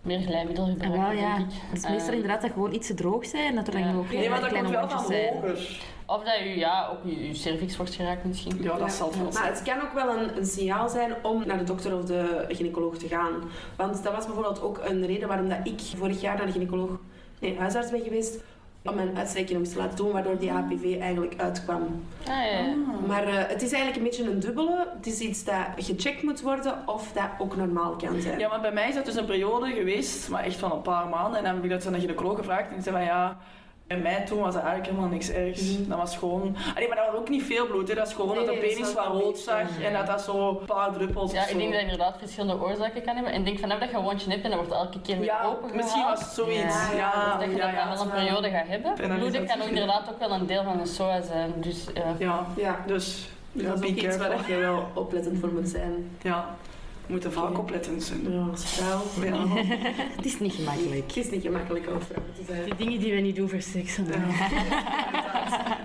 Meer 0.05 0.19
glijmiddel 0.19 0.65
En 0.65 0.71
gebruiken, 0.71 1.01
wel, 1.01 1.11
ja. 1.11 1.35
denk 1.37 1.47
ik. 1.49 1.55
Het 1.69 1.77
is 1.83 1.89
meestal 1.89 2.09
Eh, 2.09 2.13
inderdaad 2.15 2.41
dat 2.41 2.51
gewoon 2.51 2.73
iets 2.73 2.87
te 2.87 2.93
droog 2.93 3.25
zijn 3.25 3.45
en 3.47 3.55
dat 3.55 3.67
er 3.67 3.73
dan 3.73 3.97
ook 3.97 4.11
Nee, 4.11 4.29
maar 4.29 4.39
dat 4.39 4.49
kleine 4.49 4.69
komt 4.69 4.79
wel 4.79 4.89
van 4.89 4.97
wondjes 4.97 5.17
zijn. 5.17 5.33
hoger. 5.33 5.79
Of 6.05 6.23
dat 6.23 6.39
je, 6.39 6.57
ja, 6.57 6.87
ook 6.91 6.99
je, 7.03 7.27
je 7.27 7.33
cervix 7.33 7.77
wordt 7.77 7.95
geraakt 7.95 8.25
misschien. 8.25 8.57
Ja, 8.61 8.63
dat 8.69 8.79
Ja. 8.79 8.87
zal 8.89 9.07
het 9.07 9.15
wel 9.15 9.23
Maar 9.25 9.33
zijn. 9.33 9.53
het 9.53 9.63
kan 9.63 9.81
ook 9.81 9.93
wel 9.93 10.17
een, 10.17 10.37
een 10.37 10.45
signaal 10.45 10.89
zijn 10.89 11.13
om 11.23 11.43
naar 11.45 11.57
de 11.57 11.63
dokter 11.63 11.97
of 11.97 12.03
de 12.05 12.45
gynaecoloog 12.49 12.97
te 12.97 13.07
gaan. 13.07 13.31
Want 13.77 14.03
dat 14.03 14.13
was 14.13 14.25
bijvoorbeeld 14.25 14.61
ook 14.61 14.79
een 14.83 15.05
reden 15.05 15.27
waarom 15.27 15.49
dat 15.49 15.57
ik 15.63 15.79
vorig 15.97 16.21
jaar 16.21 16.37
naar 16.37 16.45
de 16.45 16.51
gynaecoloog, 16.51 16.89
nee, 17.39 17.57
huisarts 17.57 17.91
ben 17.91 18.01
geweest. 18.01 18.37
Om 18.85 18.95
nog 18.95 19.35
eens 19.35 19.69
te 19.69 19.77
laten 19.77 19.95
doen, 19.95 20.11
waardoor 20.11 20.37
die 20.37 20.51
HPV 20.51 20.99
eigenlijk 20.99 21.33
uitkwam. 21.37 21.81
Ah, 22.27 22.27
ja, 22.27 22.43
ja. 22.43 22.75
Maar 23.07 23.23
eh, 23.23 23.33
het 23.47 23.61
is 23.61 23.71
eigenlijk 23.71 23.95
een 23.95 24.03
beetje 24.03 24.31
een 24.31 24.39
dubbele. 24.39 24.87
Het 24.97 25.07
is 25.07 25.19
iets 25.19 25.43
dat 25.43 25.55
gecheckt 25.77 26.23
moet 26.23 26.41
worden 26.41 26.87
of 26.87 27.11
dat 27.11 27.29
ook 27.37 27.55
normaal 27.55 27.95
kan 27.95 28.21
zijn. 28.21 28.39
Ja, 28.39 28.49
maar 28.49 28.61
bij 28.61 28.71
mij 28.71 28.87
is 28.89 28.95
dat 28.95 29.05
dus 29.05 29.15
een 29.15 29.25
periode 29.25 29.71
geweest, 29.71 30.29
maar 30.29 30.43
echt 30.43 30.57
van 30.57 30.71
een 30.71 30.81
paar 30.81 31.07
maanden. 31.07 31.37
En 31.37 31.43
dan 31.43 31.55
heb 31.55 31.63
ik 31.63 31.69
dat 31.69 31.85
aan 31.85 31.93
de 31.93 31.99
gynaecoloog 31.99 32.37
gevraagd 32.37 32.67
en 32.67 32.73
die 32.73 32.83
zei 32.83 32.95
van 32.95 33.05
ja, 33.05 33.37
bij 33.87 33.97
mij 33.97 34.25
toen 34.25 34.39
was 34.39 34.53
dat 34.53 34.63
eigenlijk 34.63 34.91
helemaal 34.91 35.09
niks 35.11 35.29
ergs. 35.29 35.61
Mhm. 35.61 35.89
Dat 35.89 35.97
was 35.97 36.17
gewoon... 36.17 36.55
Allee, 36.75 36.87
maar 36.87 36.97
dat 36.97 37.05
was 37.11 37.15
ook 37.19 37.29
niet 37.29 37.43
veel 37.43 37.67
bloed, 37.67 37.87
hè. 37.87 37.95
dat 37.95 38.07
is 38.07 38.13
gewoon 38.13 38.35
Nee, 38.35 38.45
dat 38.45 38.55
de 38.55 38.61
nee, 38.61 38.69
penis 38.73 38.93
wat 38.93 39.07
wel 39.07 39.21
rood 39.21 39.37
zag 39.37 39.81
en 39.83 39.93
dat 39.93 40.07
dat 40.07 40.21
zo 40.21 40.49
een 40.49 40.65
paar 40.65 40.93
druppels 40.93 41.31
Ja, 41.31 41.41
ik 41.41 41.47
zo. 41.49 41.57
denk 41.57 41.71
dat 41.71 41.79
je 41.81 41.85
inderdaad 41.87 42.15
verschillende 42.17 42.63
oorzaken 42.63 43.01
kan 43.01 43.15
hebben. 43.15 43.33
En 43.33 43.39
ik 43.39 43.45
denk 43.45 43.59
vanaf 43.59 43.79
dat 43.79 43.89
je 43.89 43.95
een 43.95 44.03
wondje 44.03 44.29
hebt 44.31 44.43
en 44.43 44.49
dat 44.49 44.59
wordt 44.59 44.73
elke 44.73 45.01
keer 45.01 45.15
weer 45.17 45.25
Ja, 45.25 45.43
open 45.43 45.75
misschien 45.75 46.03
was 46.03 46.19
het 46.19 46.29
zoiets. 46.29 46.89
Ja, 46.91 46.97
Ja, 46.97 47.37
Dus 47.37 47.45
dat 47.45 47.55
je 47.55 47.57
ja, 47.57 47.71
dat 47.89 47.97
dan 47.97 48.07
wel 48.07 48.15
een 48.17 48.23
periode 48.23 48.49
gaat 48.49 48.67
hebben. 48.67 48.97
En 48.97 49.17
Bloeden 49.17 49.45
dat 49.45 49.49
kan 49.55 49.61
ook 49.61 49.67
inderdaad 49.67 50.09
ook 50.09 50.19
wel 50.19 50.31
een 50.31 50.45
deel 50.45 50.63
van 50.63 50.79
een 50.79 50.87
SOA 50.87 51.21
zijn. 51.21 51.53
Dus 51.55 51.85
ja. 51.93 52.15
Ja, 52.19 52.45
Ja, 52.55 52.79
dus... 52.85 53.29
dus 53.51 53.63
ja, 53.63 53.69
dat 53.69 53.83
is 53.83 53.89
ook 53.89 53.95
iets 53.95 54.17
waar 54.17 54.49
je 54.51 54.55
wel 54.57 54.87
oplettend 54.93 55.39
voor 55.39 55.49
moet 55.53 55.69
zijn. 55.69 56.17
Ja, 56.21 56.55
we 57.05 57.11
moeten 57.11 57.31
vaak 57.31 57.55
zijn. 57.97 58.31
Ja, 58.31 58.47
als 58.51 58.65
vrouw. 58.65 59.01
Ja. 59.23 59.47
Het 60.15 60.25
is 60.25 60.39
niet 60.39 60.53
gemakkelijk. 60.53 61.07
Het 61.07 61.17
is 61.17 61.29
niet 61.29 61.41
gemakkelijk 61.41 61.87
om 61.87 62.01
vrouw 62.01 62.23
te 62.35 62.43
zijn. 62.47 62.63
Die 62.63 62.75
dingen 62.75 62.99
die 62.99 63.13
we 63.13 63.19
niet 63.19 63.35
doen 63.35 63.49
voor 63.49 63.61
seks. 63.61 63.97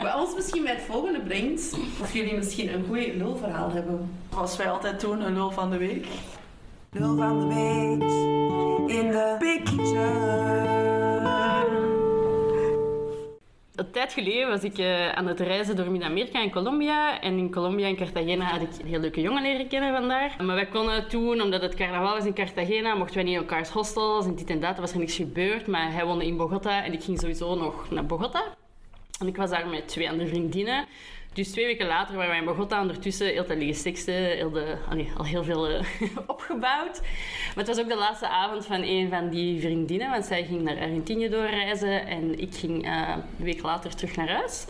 Wat 0.03 0.15
ons 0.15 0.35
misschien 0.41 0.63
bij 0.63 0.73
het 0.73 0.83
volgende 0.83 1.21
brengt, 1.21 1.77
of 2.01 2.13
jullie 2.13 2.37
misschien 2.37 2.73
een 2.75 2.85
goed 2.89 3.15
lulverhaal 3.15 3.71
hebben. 3.71 4.11
Als 4.35 4.57
wij 4.57 4.71
altijd 4.71 5.01
doen, 5.01 5.21
een 5.21 5.35
lul 5.35 5.51
van 5.51 5.71
de 5.71 5.77
week. 5.77 6.07
Lul 6.93 7.17
van 7.17 7.41
de 7.41 7.47
week 7.55 8.11
in 8.91 9.11
de 9.11 9.37
Big 9.39 9.63
Een 13.91 13.97
tijd 13.97 14.13
geleden 14.13 14.49
was 14.49 14.63
ik 14.63 14.79
eh, 14.79 15.09
aan 15.09 15.27
het 15.27 15.41
reizen 15.41 15.77
door 15.77 15.91
Midden-Amerika 15.91 16.43
en 16.43 16.51
Colombia. 16.51 17.21
En 17.21 17.39
in 17.39 17.51
Colombia 17.51 17.87
en 17.87 17.97
Cartagena 17.97 18.45
had 18.45 18.61
ik 18.61 18.69
een 18.81 18.87
heel 18.87 19.01
leuke 19.01 19.21
jongen 19.21 19.43
leren 19.43 19.69
kennen 19.69 19.93
vandaar. 19.93 20.37
Maar 20.45 20.55
wij 20.55 20.67
konden 20.67 21.09
toen, 21.09 21.41
omdat 21.41 21.63
het 21.63 21.75
carnaval 21.75 22.15
was 22.15 22.25
in 22.25 22.35
Cartagena, 22.35 22.95
mochten 22.95 23.15
wij 23.15 23.25
niet 23.25 23.35
in 23.35 23.41
elkaars 23.41 23.69
hostels 23.69 24.27
en 24.27 24.35
dit 24.35 24.51
en 24.51 24.61
dat. 24.61 24.75
Er 24.75 24.81
was 24.81 24.93
er 24.93 24.99
niks 24.99 25.17
gebeurd, 25.17 25.67
maar 25.67 25.93
hij 25.93 26.05
woonde 26.05 26.27
in 26.27 26.37
Bogota 26.37 26.85
en 26.85 26.93
ik 26.93 27.03
ging 27.03 27.21
sowieso 27.21 27.55
nog 27.55 27.91
naar 27.91 28.07
Bogota. 28.07 28.45
En 29.21 29.27
ik 29.27 29.37
was 29.37 29.51
daar 29.51 29.67
met 29.67 29.89
twee 29.89 30.11
andere 30.11 30.29
vriendinnen. 30.29 30.87
Dus 31.33 31.51
twee 31.51 31.67
weken 31.67 31.87
later 31.87 32.15
waren 32.17 32.31
wij 32.31 32.39
in 32.39 32.45
Bogota 32.45 32.81
ondertussen 32.81 33.27
heel 33.27 33.45
te 33.45 33.57
liggen 33.57 33.77
seksen, 33.77 34.15
heel 34.15 34.51
de, 34.51 34.77
allee, 34.89 35.09
al 35.17 35.25
heel 35.25 35.45
veel 35.45 35.69
eh, 35.69 35.85
opgebouwd. 36.27 37.01
Maar 37.01 37.65
het 37.65 37.67
was 37.67 37.81
ook 37.81 37.89
de 37.89 37.97
laatste 37.97 38.29
avond 38.29 38.67
van 38.67 38.83
een 38.83 39.09
van 39.09 39.29
die 39.29 39.61
vriendinnen, 39.61 40.11
want 40.11 40.25
zij 40.25 40.45
ging 40.45 40.63
naar 40.63 40.77
Argentinië 40.77 41.29
doorreizen 41.29 42.07
en 42.07 42.39
ik 42.39 42.55
ging 42.55 42.85
eh, 42.85 43.15
een 43.39 43.45
week 43.45 43.63
later 43.63 43.95
terug 43.95 44.17
naar 44.17 44.29
huis. 44.29 44.67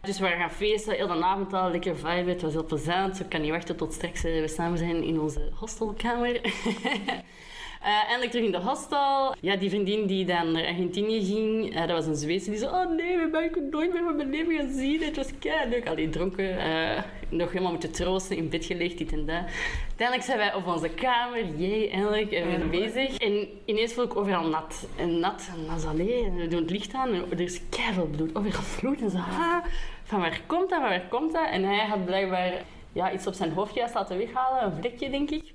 Dus 0.00 0.18
we 0.18 0.26
gaan 0.26 0.50
feesten, 0.50 0.94
heel 0.94 1.06
de 1.06 1.24
avond 1.24 1.52
al, 1.52 1.70
lekker 1.70 1.96
vibe, 1.96 2.30
het 2.30 2.42
was 2.42 2.52
heel 2.52 2.64
plezant. 2.64 3.20
Ik 3.20 3.28
kan 3.28 3.40
niet 3.40 3.50
wachten 3.50 3.76
tot 3.76 3.92
straks 3.92 4.24
eh, 4.24 4.40
we 4.40 4.48
samen 4.48 4.78
zijn 4.78 5.02
in 5.02 5.20
onze 5.20 5.50
hostelkamer. 5.54 6.40
Eh, 7.82 7.88
eindelijk 8.08 8.30
terug 8.30 8.46
in 8.46 8.52
de 8.52 8.58
hostel. 8.58 9.34
Ja, 9.40 9.56
die 9.56 9.68
vriendin 9.70 10.06
die 10.06 10.24
dan 10.24 10.52
naar 10.52 10.66
Argentinië 10.66 11.24
ging, 11.24 11.74
eh, 11.74 11.80
dat 11.80 11.90
was 11.90 12.06
een 12.06 12.16
Zweedse. 12.16 12.50
Die 12.50 12.58
zei, 12.58 12.70
oh 12.70 12.96
nee, 12.96 13.16
we 13.18 13.28
ben 13.30 13.44
ik 13.44 13.58
nooit 13.70 13.92
meer 13.92 14.02
van 14.02 14.16
mijn 14.16 14.30
leven 14.30 14.56
gaan 14.56 14.72
zien. 14.72 15.02
Het 15.02 15.16
was 15.16 15.38
kei 15.38 15.68
leuk. 15.68 15.88
Allee, 15.88 16.08
dronken. 16.08 16.58
eh, 16.58 17.02
nog 17.28 17.48
helemaal 17.48 17.70
moeten 17.70 17.92
troosten, 17.92 18.36
in 18.36 18.48
bed 18.48 18.64
gelegd, 18.64 18.98
dit 18.98 19.12
en 19.12 19.26
dat. 19.26 19.44
Uiteindelijk 19.86 20.26
zijn 20.26 20.38
wij 20.38 20.54
op 20.54 20.66
onze 20.66 20.88
kamer. 20.88 21.44
Jee, 21.56 21.90
eindelijk 21.90 22.30
eh, 22.32 22.44
weer 22.46 22.68
bezig. 22.68 23.16
En 23.16 23.48
ineens 23.64 23.92
voel 23.92 24.04
ik 24.04 24.16
overal 24.16 24.48
nat. 24.48 24.88
En 24.96 25.18
nat, 25.18 25.48
en 25.56 25.66
dat 25.68 25.78
is 25.78 25.84
alleen. 25.84 26.24
En 26.24 26.36
we 26.36 26.48
doen 26.48 26.60
het 26.60 26.70
licht 26.70 26.94
aan 26.94 27.12
en 27.12 27.24
er 27.30 27.40
is 27.40 27.60
keiveel 27.68 28.06
bloed. 28.06 28.34
Overal 28.36 28.64
bloed. 28.80 29.00
En 29.00 29.10
zo, 29.10 29.16
ah, 29.16 29.64
van 30.04 30.20
waar 30.20 30.40
komt 30.46 30.70
dat, 30.70 30.80
van 30.80 30.88
waar 30.88 31.08
komt 31.08 31.32
dat? 31.32 31.48
En 31.50 31.64
hij 31.64 31.86
had 31.86 32.04
blijkbaar 32.04 32.52
ja, 32.92 33.12
iets 33.12 33.26
op 33.26 33.34
zijn 33.34 33.52
hoofd 33.52 33.74
juist 33.74 33.94
laten 33.94 34.18
weghalen. 34.18 34.64
Een 34.64 34.80
vlekje, 34.80 35.10
denk 35.10 35.30
ik. 35.30 35.52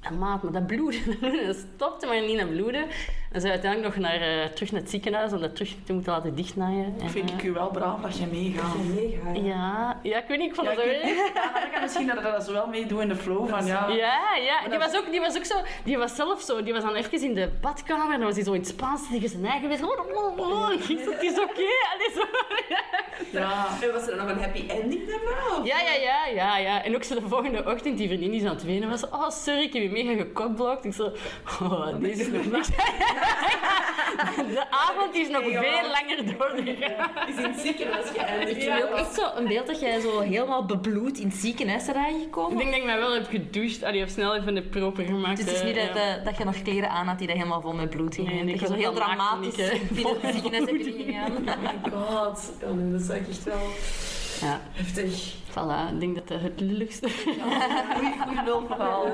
En 0.00 0.18
maat, 0.18 0.42
maar 0.42 0.52
dat 0.58 0.66
bloeden, 0.66 1.00
dat 1.46 1.56
stopte 1.76 2.06
maar 2.06 2.20
niet 2.20 2.36
naar 2.36 2.46
bloeden. 2.46 2.86
En 3.32 3.40
ze 3.40 3.50
uiteindelijk 3.50 3.94
nog 3.94 4.04
naar, 4.10 4.20
eh, 4.20 4.44
terug 4.46 4.72
naar 4.72 4.80
het 4.80 4.90
ziekenhuis 4.90 5.32
om 5.32 5.40
dat 5.40 5.54
terug 5.54 5.74
te 5.84 5.92
moeten 5.92 6.12
laten 6.12 6.34
dichtnaaien. 6.34 6.94
En, 7.00 7.10
Vind 7.10 7.30
ik 7.30 7.38
eh, 7.42 7.44
u 7.44 7.52
wel 7.52 7.68
braaf 7.70 8.00
dat 8.00 8.18
je 8.18 8.26
meegaat. 8.26 8.74
Ja, 9.42 9.98
ja, 10.02 10.18
ik 10.18 10.24
weet 10.28 10.38
niet, 10.38 10.48
ik 10.48 10.54
vond 10.54 10.66
Ja, 10.66 10.72
ik 10.72 10.78
wel... 10.78 10.86
ja, 10.86 11.52
dat 11.60 11.70
kan 11.72 11.82
misschien 11.82 12.06
dat 12.06 12.16
ik 12.16 12.22
dat 12.22 12.44
zo 12.44 12.52
wel 12.52 12.66
meedoen 12.66 13.00
in 13.02 13.08
de 13.08 13.16
flow 13.16 13.48
van 13.48 13.66
ja. 13.66 13.88
Ja, 13.88 14.34
ja. 14.36 14.60
Die 14.60 14.78
dat- 14.78 14.78
was, 14.92 14.96
ook, 15.00 15.10
die 15.10 15.20
was 15.20 15.36
ook 15.36 15.44
zo... 15.44 15.54
Die 15.84 15.98
was 15.98 16.14
zelf 16.16 16.40
zo... 16.40 16.62
Die 16.62 16.72
was 16.72 16.82
dan 16.82 16.94
even 16.94 17.22
in 17.22 17.34
de 17.34 17.48
badkamer 17.60 18.12
en 18.12 18.18
dan 18.18 18.26
was 18.26 18.34
hij 18.34 18.44
zo 18.44 18.52
in 18.52 18.60
het 18.60 18.68
Spaans 18.68 19.08
tegen 19.10 19.28
zijn 19.28 19.46
eigen 19.46 19.68
bezig. 19.68 19.86
Oh, 19.86 20.16
oh, 20.16 20.38
oh. 20.38 20.72
Ik 20.72 20.82
zei, 20.82 20.98
het 21.10 21.22
is 21.22 21.38
oké. 21.40 21.66
Zo. 22.14 22.22
Ja. 23.32 23.66
En 23.82 23.92
was 23.92 24.06
er 24.08 24.16
dan 24.16 24.26
nog 24.26 24.36
een 24.36 24.42
happy 24.42 24.64
ending 24.68 25.06
daarna? 25.06 25.64
Ja, 25.64 25.80
ja, 25.80 25.92
ja, 25.92 26.26
ja, 26.26 26.58
ja. 26.58 26.84
En 26.84 26.94
ook 26.94 27.02
zo 27.02 27.14
de 27.14 27.28
volgende 27.28 27.64
ochtend, 27.66 27.98
die 27.98 28.06
vriendin 28.08 28.30
die 28.30 28.42
aan 28.48 28.54
het 28.54 28.64
wenen 28.64 28.88
was. 28.88 29.08
Oh, 29.08 29.30
sorry, 29.30 29.62
ik 29.62 29.72
heb 29.72 29.82
je 29.88 30.04
mega 30.04 30.22
gekokblokt. 30.22 30.84
Ik 30.84 30.92
zo... 30.92 31.12
Oh, 31.62 32.00
deze 32.00 32.20
is 32.22 32.28
nog 32.28 32.50
niks. 32.50 32.68
De 34.36 34.64
avond 34.70 35.14
is 35.14 35.28
nog 35.28 35.42
veel 35.42 35.60
langer 35.62 36.38
doorgegaan. 36.38 37.28
Is 37.28 37.36
in 37.36 37.50
het 37.50 37.60
ziekenhuis 37.60 38.06
geëindigd. 38.16 38.56
Ik 38.56 38.68
heb 38.68 38.82
ook 38.82 38.96
echt 38.96 39.14
zo 39.14 39.22
een 39.36 39.46
beeld 39.46 39.66
dat 39.66 39.80
jij 39.80 40.00
zo 40.00 40.20
helemaal 40.20 40.64
bebloed 40.64 41.18
in 41.18 41.26
het 41.28 41.36
ziekenhuis 41.36 41.84
bent 41.84 41.96
Ik 41.96 42.02
aangekomen. 42.02 42.56
denk 42.56 42.70
dat 42.70 42.78
ik 42.78 42.84
mij 42.84 42.98
wel 42.98 43.14
heb 43.14 43.26
gedoucht. 43.28 43.82
Allee, 43.82 44.02
of 44.04 44.08
snel 44.08 44.36
even 44.36 44.54
de 44.54 44.62
proper 44.62 45.04
gemaakt. 45.04 45.36
Dus 45.36 45.46
het 45.46 45.54
is 45.54 45.62
niet 45.62 45.74
dat, 45.74 45.96
eh, 45.96 46.24
dat 46.24 46.36
je 46.38 46.44
nog 46.44 46.62
kleren 46.62 46.90
aan 46.90 47.06
had 47.06 47.18
die 47.18 47.26
dat 47.26 47.36
helemaal 47.36 47.60
vol 47.60 47.72
met 47.72 47.90
bloed 47.90 48.14
gingen. 48.14 48.34
Nee, 48.34 48.44
nee, 48.44 48.52
dat 48.58 48.62
ik 48.62 48.68
je 48.68 48.74
zo 48.74 48.80
heel 48.80 48.92
dramatisch 48.92 49.56
ik, 49.56 49.72
eh, 49.72 49.80
binnen 49.96 50.20
het 50.20 50.34
ziekenhuis 50.34 50.70
hebt 50.70 50.84
gegaan. 50.84 51.32
Oh 51.32 51.46
my 51.46 51.90
god. 51.90 52.52
Nee, 52.74 52.92
dat 52.92 53.00
is 53.00 53.08
echt 53.08 53.28
echt 53.28 53.44
wel 53.44 53.68
Ja, 54.40 54.60
heftig. 54.72 55.34
voilà. 55.50 55.92
Ik 55.92 56.00
denk 56.00 56.28
dat 56.28 56.40
het 56.40 56.60
lulligste... 56.60 57.08
Goeie, 57.10 58.14
goeie 58.24 58.44
lulverhaal. 58.44 59.06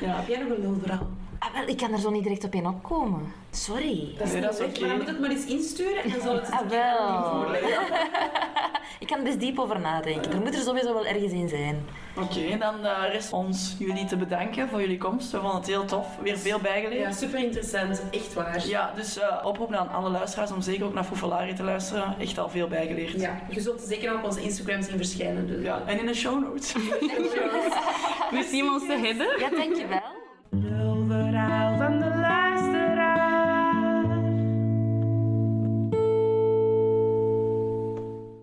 Ja. 0.00 0.16
Heb 0.16 0.28
jij 0.28 0.38
nog 0.38 0.48
een 0.48 0.60
lulverhaal? 0.60 1.06
Ah, 1.44 1.52
wel, 1.54 1.68
ik 1.68 1.76
kan 1.76 1.92
er 1.92 1.98
zo 1.98 2.10
niet 2.10 2.22
direct 2.22 2.44
op 2.44 2.54
in 2.54 2.66
opkomen. 2.66 3.32
Sorry. 3.50 4.14
Dat 4.18 4.26
is, 4.26 4.32
Nee, 4.32 4.40
niet 4.40 4.50
dat 4.50 4.52
is 4.52 4.58
erg, 4.66 4.68
oké. 4.68 4.80
Maar 4.80 4.88
dan 4.88 4.98
moet 4.98 5.06
het 5.06 5.20
maar 5.20 5.30
eens 5.30 5.44
insturen 5.44 6.02
en 6.02 6.10
dan 6.10 6.20
zal 6.20 6.34
het 6.34 6.50
Ah, 6.50 6.60
een 6.60 6.68
keer 6.68 6.80
aan 6.80 6.96
wel. 6.96 7.06
iemand 7.06 7.26
voorleggen. 7.26 7.70
Ik 9.00 9.06
kan 9.08 9.18
er 9.18 9.24
best 9.24 9.40
diep 9.40 9.58
over 9.58 9.80
nadenken. 9.80 10.32
Er 10.32 10.38
moet 10.40 10.54
er 10.54 10.60
sowieso 10.60 10.92
wel 10.94 11.06
ergens 11.06 11.32
in 11.32 11.48
zijn. 11.48 11.86
Oké, 12.16 12.40
en 12.40 12.58
dan 12.58 12.84
eh, 12.84 13.12
rest 13.12 13.32
ons 13.32 13.76
jullie 13.78 14.04
te 14.04 14.16
bedanken 14.16 14.68
voor 14.68 14.80
jullie 14.80 14.98
komst. 14.98 15.30
We 15.30 15.38
vonden 15.38 15.56
het 15.56 15.66
heel 15.66 15.84
tof. 15.84 16.06
Weer 16.22 16.38
veel 16.38 16.58
bijgeleerd. 16.58 17.02
Ja, 17.02 17.12
super 17.12 17.38
interessant. 17.44 18.02
Echt 18.10 18.34
waar. 18.34 18.66
Ja, 18.66 18.92
dus 18.96 19.18
eh 19.18 19.46
oproep 19.46 19.72
aan 19.72 19.90
alle 19.90 20.10
luisteraars 20.10 20.52
om 20.52 20.60
zeker 20.60 20.84
ook 20.86 20.94
naar 20.94 21.04
Fufalari 21.04 21.54
te 21.54 21.62
luisteren. 21.62 22.14
Echt 22.18 22.38
al 22.38 22.48
veel 22.48 22.68
bijgeleerd. 22.68 23.20
Ja, 23.20 23.40
je 23.50 23.60
zult 23.60 23.80
het 23.80 23.88
zeker 23.88 24.14
op 24.14 24.24
onze 24.24 24.40
Instagram 24.42 24.82
zien 24.82 24.96
verschijnen. 24.96 25.46
Dus. 25.46 25.64
Ja, 25.64 25.82
en 25.86 25.98
in 25.98 26.06
de 26.06 26.14
show 26.14 26.42
notes. 26.42 26.72
We 28.36 28.46
zien 28.50 28.70
ons 28.70 28.86
te 28.86 28.92
hebben. 29.02 29.38
Ja, 29.38 29.50
dankjewel. 29.50 30.10
Lulverhaal 31.08 31.76
van 31.76 31.98
de 31.98 32.04
luisteraar. 32.16 34.04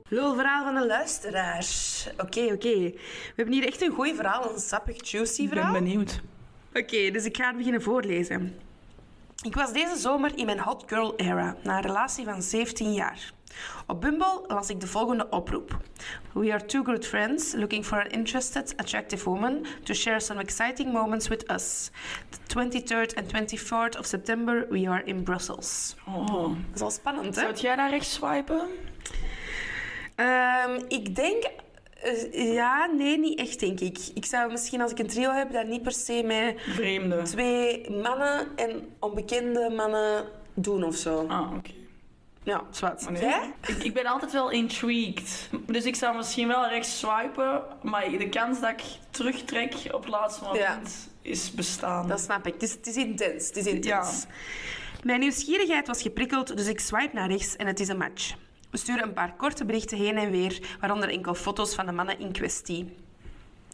Lulverhaal 0.10 0.64
van 0.64 0.76
de 0.76 0.86
luisteraar. 0.88 1.66
Oké, 2.18 2.40
oké. 2.54 2.80
We 2.80 3.00
hebben 3.36 3.54
hier 3.54 3.66
echt 3.66 3.82
een 3.82 3.92
goed 3.92 4.16
verhaal, 4.16 4.52
een 4.54 4.60
sappig, 4.60 5.10
juicy 5.12 5.42
Ik 5.42 5.50
ben 5.50 5.58
verhaal. 5.58 5.74
benieuwd. 5.74 6.22
Oké, 6.74 7.12
dus 7.12 7.26
ik 7.26 7.38
ga 7.38 7.48
het 7.48 7.58
beginnen 7.58 7.82
voorlezen. 7.82 8.56
Ik 9.42 9.56
was 9.56 9.74
deze 9.74 9.96
zomer 9.96 10.38
in 10.38 10.46
mijn 10.46 10.60
hot 10.60 10.84
girl 10.88 11.16
era, 11.16 11.56
na 11.64 11.76
een 11.76 11.82
relatie 11.82 12.26
van 12.26 12.42
17 12.42 12.94
jaar. 12.94 13.32
Op 13.88 14.02
Bumble 14.02 14.44
las 14.48 14.70
ik 14.70 14.80
de 14.80 14.88
volgende 14.88 15.30
oproep. 15.30 15.78
We 16.34 16.52
are 16.54 16.66
two 16.66 16.84
good 16.84 17.06
friends 17.06 17.54
looking 17.54 17.86
for 17.86 18.00
an 18.00 18.10
interested, 18.10 18.74
attractive 18.78 19.30
woman 19.30 19.66
to 19.84 19.94
share 19.94 20.20
some 20.20 20.42
exciting 20.42 20.94
moments 20.94 21.28
with 21.28 21.52
us. 21.52 21.90
The 22.30 22.40
23rd 22.58 23.16
and 23.16 23.28
24th 23.28 24.00
of 24.00 24.06
September, 24.06 24.68
we 24.70 24.90
are 24.90 25.04
in 25.04 25.24
Brussels. 25.24 25.96
Oh. 26.08 26.42
Dat 26.44 26.56
is 26.76 26.82
al 26.82 26.92
spannend, 26.92 27.36
hè? 27.36 27.42
Zou 27.42 27.54
jij 27.54 27.76
daar 27.76 27.90
rechts 27.90 28.14
swipen? 28.14 28.68
Ehm, 30.16 30.82
ik 30.88 31.16
denk... 31.16 31.44
eh, 32.02 32.54
ja, 32.54 32.86
nee, 32.86 33.20
niet 33.20 33.40
echt, 33.40 33.60
denk 33.60 33.80
ik. 33.80 33.98
Ik 34.14 34.26
zou 34.26 34.52
misschien, 34.52 34.82
als 34.82 34.92
ik 34.92 35.00
een 35.00 35.08
trio 35.08 35.32
heb, 35.32 35.52
daar 35.52 35.66
niet 35.68 35.84
per 35.84 35.92
se 35.92 36.24
met 36.26 36.62
Vreemde. 36.74 37.22
twee 37.22 37.90
mannen 37.90 38.48
en 38.56 38.88
onbekende 39.00 39.70
mannen 39.70 40.26
doen 40.54 40.84
of 40.84 40.96
zo. 40.96 41.26
Ah, 41.28 41.54
oké. 41.58 41.70
Ja, 42.44 42.64
zwart. 42.72 43.10
Nee. 43.10 43.34
Ik, 43.68 43.84
ik 43.84 43.94
ben 43.94 44.06
altijd 44.06 44.32
wel 44.32 44.50
intrigued. 44.50 45.50
Dus 45.68 45.86
ik 45.86 45.96
zou 45.96 46.16
misschien 46.16 46.48
wel 46.48 46.68
rechts 46.68 47.00
swipen, 47.00 47.64
maar 47.82 48.10
de 48.10 48.30
kans 48.30 48.62
dat 48.62 48.70
ik 48.70 48.84
terugtrek 49.10 49.74
op 49.92 50.02
het 50.02 50.10
laatste 50.10 50.44
moment 50.44 51.10
is 51.22 51.52
bestaan. 51.52 52.08
Dat 52.08 52.20
snap 52.20 52.48
ik. 52.48 52.54
Het 52.54 52.64
is, 52.64 52.72
het 52.72 52.88
is 52.88 52.96
intens. 52.96 53.48
Het 53.48 53.58
is 53.58 53.66
intens. 53.66 54.26
Ja. 54.28 54.34
Mijn 55.04 55.20
nieuwsgierigheid 55.20 55.88
was 55.88 56.02
geprikkeld, 56.02 56.58
dus 56.58 56.68
ik 56.68 56.80
swipe 56.80 57.10
naar 57.16 57.30
rechts 57.30 57.56
en 57.56 57.68
het 57.68 57.80
is 57.80 57.88
een 57.88 57.98
match. 57.98 58.36
We 58.70 58.78
sturen 58.78 59.04
een 59.04 59.14
paar 59.14 59.34
korte 59.36 59.66
berichten 59.66 59.98
heen 59.98 60.18
en 60.18 60.32
weer, 60.32 60.78
waaronder 60.80 61.10
enkel 61.10 61.34
foto's 61.34 61.76
van 61.76 61.86
de 61.86 61.92
mannen 61.92 62.20
in 62.20 62.32
kwestie. 62.32 62.96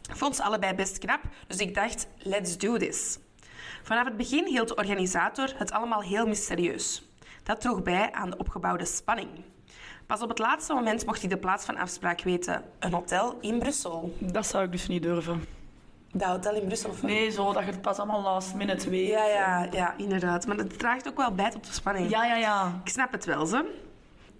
Ik 0.08 0.16
vond 0.16 0.36
ze 0.36 0.42
allebei 0.42 0.74
best 0.74 0.98
knap, 0.98 1.20
dus 1.46 1.58
ik 1.58 1.74
dacht, 1.74 2.06
let's 2.18 2.58
do 2.58 2.76
this. 2.76 3.18
Vanaf 3.82 4.04
het 4.04 4.16
begin 4.16 4.46
hield 4.46 4.68
de 4.68 4.74
organisator 4.74 5.52
het 5.56 5.72
allemaal 5.72 6.02
heel 6.02 6.26
mysterieus. 6.26 7.02
Dat 7.42 7.60
droeg 7.60 7.82
bij 7.82 8.12
aan 8.12 8.30
de 8.30 8.36
opgebouwde 8.36 8.84
spanning. 8.84 9.28
Pas 10.06 10.22
op 10.22 10.28
het 10.28 10.38
laatste 10.38 10.74
moment 10.74 11.06
mocht 11.06 11.22
ik 11.22 11.30
de 11.30 11.36
plaats 11.36 11.64
van 11.64 11.76
afspraak 11.76 12.22
weten. 12.22 12.64
Een 12.78 12.92
hotel 12.92 13.38
in 13.40 13.58
Brussel. 13.58 14.16
Dat 14.18 14.46
zou 14.46 14.64
ik 14.64 14.72
dus 14.72 14.86
niet 14.86 15.02
durven. 15.02 15.44
Dat 16.12 16.28
hotel 16.28 16.54
in 16.54 16.66
Brussel? 16.66 16.90
Of 16.90 17.02
Nee, 17.02 17.30
zo 17.30 17.52
dat 17.52 17.64
je 17.64 17.70
het 17.70 17.82
pas 17.82 17.98
allemaal 17.98 18.22
last 18.22 18.54
minute 18.54 18.90
weet. 18.90 19.08
Ja, 19.08 19.24
ja, 19.26 19.68
ja, 19.72 19.94
inderdaad. 19.96 20.46
Maar 20.46 20.56
dat 20.56 20.78
draagt 20.78 21.08
ook 21.08 21.16
wel 21.16 21.32
bij 21.32 21.50
tot 21.50 21.66
de 21.66 21.72
spanning. 21.72 22.10
Ja, 22.10 22.24
ja, 22.24 22.36
ja. 22.36 22.80
Ik 22.84 22.90
snap 22.90 23.12
het 23.12 23.24
wel, 23.24 23.46
ze. 23.46 23.84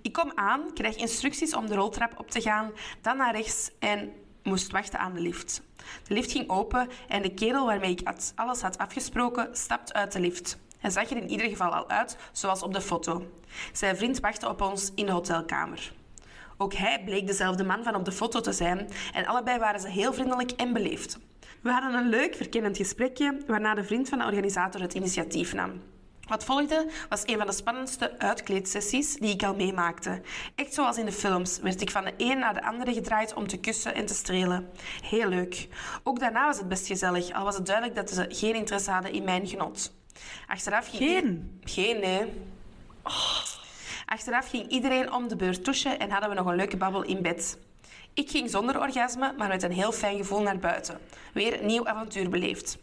Ik 0.07 0.12
kom 0.12 0.32
aan, 0.34 0.72
krijg 0.74 0.96
instructies 0.96 1.54
om 1.54 1.66
de 1.66 1.74
roltrap 1.74 2.18
op 2.18 2.30
te 2.30 2.40
gaan, 2.40 2.70
dan 3.00 3.16
naar 3.16 3.34
rechts 3.34 3.70
en 3.78 4.12
moest 4.42 4.70
wachten 4.70 4.98
aan 4.98 5.14
de 5.14 5.20
lift. 5.20 5.62
De 6.09 6.14
lift 6.14 6.32
ging 6.32 6.50
open 6.50 6.88
en 7.09 7.22
de 7.22 7.34
kerel 7.34 7.66
waarmee 7.66 7.90
ik 7.90 8.09
alles 8.34 8.61
had 8.61 8.78
afgesproken 8.78 9.57
stapt 9.57 9.92
uit 9.92 10.12
de 10.12 10.20
lift. 10.20 10.59
Hij 10.78 10.90
zag 10.90 11.11
er 11.11 11.16
in 11.16 11.30
ieder 11.30 11.48
geval 11.48 11.74
al 11.74 11.88
uit, 11.88 12.16
zoals 12.32 12.62
op 12.62 12.72
de 12.72 12.80
foto. 12.80 13.26
Zijn 13.72 13.96
vriend 13.96 14.20
wachtte 14.20 14.48
op 14.48 14.61
ons 14.61 14.92
in 14.94 15.07
de 15.07 15.12
hotelkamer. 15.12 15.92
Ook 16.57 16.74
hij 16.74 17.02
bleek 17.04 17.26
dezelfde 17.26 17.64
man 17.64 17.82
van 17.82 17.94
op 17.94 18.04
de 18.04 18.12
foto 18.12 18.40
te 18.40 18.52
zijn 18.52 18.88
en 19.12 19.26
allebei 19.26 19.59
waren 19.59 19.80
ze 19.80 19.88
heel 19.88 20.12
vriendelijk 20.12 20.50
en 20.50 20.72
beleefd. 20.72 21.18
We 21.61 21.70
hadden 21.70 21.94
een 21.94 22.09
leuk, 22.09 22.34
verkennend 22.34 22.76
gesprekje, 22.76 23.36
waarna 23.46 23.74
de 23.74 23.84
vriend 23.84 24.09
van 24.09 24.18
de 24.18 24.24
organisator 24.24 24.80
het 24.80 24.94
initiatief 24.94 25.54
nam. 25.54 25.80
Wat 26.26 26.44
volgde 26.44 26.86
was 27.08 27.22
een 27.24 27.38
van 27.38 27.46
de 27.46 27.52
spannendste 27.52 28.18
uitkleedsessies 28.18 29.14
die 29.14 29.32
ik 29.32 29.42
al 29.42 29.54
meemaakte. 29.54 30.20
Echt 30.54 30.74
zoals 30.74 30.98
in 30.98 31.04
de 31.04 31.12
films 31.12 31.58
werd 31.58 31.80
ik 31.80 31.90
van 31.90 32.04
de 32.04 32.14
een 32.16 32.38
naar 32.38 32.54
de 32.54 32.62
andere 32.62 32.92
gedraaid 32.92 33.34
om 33.34 33.46
te 33.46 33.56
kussen 33.58 33.94
en 33.94 34.06
te 34.06 34.14
strelen. 34.14 34.70
Heel 35.02 35.28
leuk. 35.28 35.68
Ook 36.02 36.20
daarna 36.20 36.46
was 36.46 36.58
het 36.58 36.68
best 36.68 36.86
gezellig, 36.86 37.32
al 37.32 37.44
was 37.44 37.56
het 37.56 37.66
duidelijk 37.66 37.96
dat 37.96 38.10
ze 38.10 38.26
geen 38.28 38.54
interesse 38.54 38.90
hadden 38.90 39.12
in 39.12 39.24
mijn 39.24 39.46
genot. 39.46 39.92
Achteraf 40.46 40.88
ging 40.88 41.00
Geen? 41.00 41.60
Geen, 41.64 42.00
nee. 42.00 42.32
Achteraf 44.06 44.50
ging 44.50 44.68
iedereen 44.68 45.12
om 45.12 45.28
de 45.28 45.36
beurt 45.36 45.64
douchen 45.64 45.98
en 45.98 46.10
hadden 46.10 46.28
we 46.28 46.34
nog 46.34 46.46
een 46.46 46.56
leuke 46.56 46.76
babbel 46.76 47.02
in 47.02 47.22
bed. 47.22 47.58
Ik 48.14 48.30
ging 48.30 48.50
zonder 48.50 48.80
orgasme, 48.80 49.34
maar 49.36 49.48
met 49.48 49.62
een 49.62 49.72
heel 49.72 49.92
fijn 49.92 50.16
gevoel 50.16 50.42
naar 50.42 50.58
buiten. 50.58 50.98
Weer 51.32 51.60
een 51.60 51.66
nieuw 51.66 51.86
avontuur 51.86 52.28
beleefd. 52.28 52.78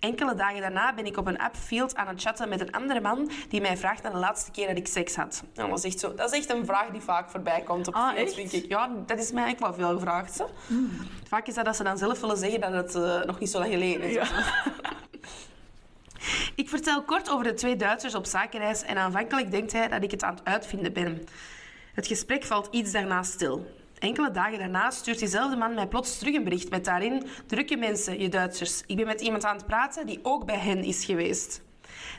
Enkele 0.00 0.34
dagen 0.34 0.60
daarna 0.60 0.94
ben 0.94 1.06
ik 1.06 1.16
op 1.16 1.26
een 1.26 1.38
app 1.38 1.56
Field 1.56 1.96
aan 1.96 2.08
het 2.08 2.22
chatten 2.22 2.48
met 2.48 2.60
een 2.60 2.72
andere 2.72 3.00
man 3.00 3.30
die 3.48 3.60
mij 3.60 3.76
vraagt 3.76 4.02
naar 4.02 4.12
de 4.12 4.18
laatste 4.18 4.50
keer 4.50 4.66
dat 4.66 4.76
ik 4.76 4.86
seks 4.86 5.16
had. 5.16 5.42
Dat, 5.52 5.78
is 5.78 5.84
echt 5.84 6.00
zo, 6.00 6.14
dat 6.14 6.32
is 6.32 6.38
echt 6.38 6.50
een 6.50 6.64
vraag 6.64 6.88
die 6.88 7.00
vaak 7.00 7.30
voorbij 7.30 7.60
komt 7.60 7.88
op 7.88 7.94
Ah, 7.94 8.14
Field, 8.14 8.34
vind 8.34 8.52
ik. 8.52 8.68
Ja, 8.68 8.90
dat 9.06 9.18
is 9.18 9.32
mij 9.32 9.42
eigenlijk 9.44 9.76
wel 9.76 9.86
veel 9.86 9.98
gevraagd. 9.98 10.38
Hè? 10.38 10.44
Vaak 11.28 11.46
is 11.46 11.54
dat 11.54 11.64
dat 11.64 11.76
ze 11.76 11.82
dan 11.82 11.98
zelf 11.98 12.20
willen 12.20 12.36
zeggen 12.36 12.60
dat 12.60 12.72
het 12.72 12.94
eh, 12.94 13.24
nog 13.24 13.38
niet 13.38 13.50
zo 13.50 13.58
lang 13.58 13.72
geleden 13.72 14.02
is. 14.02 14.30
Ik 16.54 16.68
vertel 16.68 17.02
kort 17.02 17.30
over 17.30 17.44
de 17.44 17.54
twee 17.54 17.76
Duitsers 17.76 18.14
op 18.14 18.26
zakenreis 18.26 18.82
en 18.82 18.96
aanvankelijk 18.96 19.50
denkt 19.50 19.72
hij 19.72 19.88
dat 19.88 20.02
ik 20.02 20.10
het 20.10 20.22
aan 20.22 20.34
het 20.34 20.44
uitvinden 20.44 20.92
ben. 20.92 21.26
Het 21.94 22.06
gesprek 22.06 22.44
valt 22.44 22.68
iets 22.70 22.92
daarna 22.92 23.22
stil. 23.22 23.66
Enkele 23.98 24.30
dagen 24.30 24.58
daarna 24.58 24.90
stuurt 24.90 25.18
diezelfde 25.18 25.56
man 25.56 25.74
mij 25.74 25.86
plots 25.86 26.18
terug 26.18 26.34
een 26.34 26.44
bericht 26.44 26.70
met 26.70 26.84
daarin... 26.84 27.26
Drukke 27.46 27.76
mensen, 27.76 28.20
je 28.20 28.28
Duitsers. 28.28 28.82
Ik 28.86 28.96
ben 28.96 29.06
met 29.06 29.20
iemand 29.20 29.44
aan 29.44 29.56
het 29.56 29.66
praten 29.66 30.06
die 30.06 30.20
ook 30.22 30.46
bij 30.46 30.58
hen 30.58 30.84
is 30.84 31.04
geweest. 31.04 31.62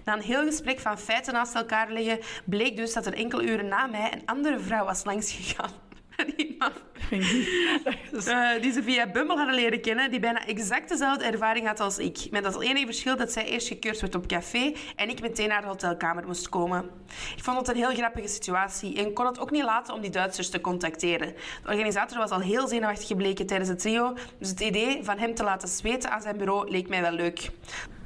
Na 0.05 0.13
een 0.13 0.21
heel 0.21 0.43
gesprek 0.43 0.79
van 0.79 0.99
feiten 0.99 1.33
naast 1.33 1.55
elkaar 1.55 1.91
leggen, 1.91 2.19
bleek 2.45 2.75
dus 2.75 2.93
dat 2.93 3.05
er 3.05 3.13
enkele 3.13 3.43
uren 3.43 3.67
na 3.67 3.87
mij 3.87 4.13
een 4.13 4.25
andere 4.25 4.59
vrouw 4.59 4.85
was 4.85 5.03
langsgegaan. 5.03 5.71
Die 6.35 6.55
man 6.57 6.71
eh, 7.09 8.61
die 8.61 8.71
ze 8.71 8.83
via 8.83 9.07
Bumble 9.07 9.37
hadden 9.37 9.55
leren 9.55 9.81
kennen, 9.81 10.11
die 10.11 10.19
bijna 10.19 10.45
exact 10.45 10.89
dezelfde 10.89 11.25
ervaring 11.25 11.67
had 11.67 11.79
als 11.79 11.97
ik. 11.97 12.27
Met 12.31 12.43
dat 12.43 12.61
enige 12.61 12.85
verschil 12.85 13.17
dat 13.17 13.31
zij 13.31 13.45
eerst 13.45 13.67
gekeurd 13.67 14.01
werd 14.01 14.15
op 14.15 14.27
café 14.27 14.73
en 14.95 15.09
ik 15.09 15.21
meteen 15.21 15.47
naar 15.47 15.61
de 15.61 15.67
hotelkamer 15.67 16.25
moest 16.25 16.49
komen. 16.49 16.89
Ik 17.35 17.43
vond 17.43 17.57
het 17.57 17.67
een 17.67 17.75
heel 17.75 17.95
grappige 17.95 18.27
situatie 18.27 18.97
en 18.97 19.13
kon 19.13 19.25
het 19.25 19.39
ook 19.39 19.51
niet 19.51 19.63
laten 19.63 19.93
om 19.93 20.01
die 20.01 20.09
Duitsers 20.09 20.49
te 20.49 20.61
contacteren. 20.61 21.33
De 21.63 21.69
organisator 21.69 22.17
was 22.17 22.29
al 22.29 22.39
heel 22.39 22.67
zenuwachtig 22.67 23.07
gebleken 23.07 23.45
tijdens 23.45 23.69
het 23.69 23.79
trio, 23.79 24.13
dus 24.39 24.49
het 24.49 24.59
idee 24.59 25.03
van 25.03 25.17
hem 25.17 25.35
te 25.35 25.43
laten 25.43 25.67
zweten 25.67 26.11
aan 26.11 26.21
zijn 26.21 26.37
bureau 26.37 26.69
leek 26.69 26.89
mij 26.89 27.01
wel 27.01 27.11
leuk. 27.11 27.49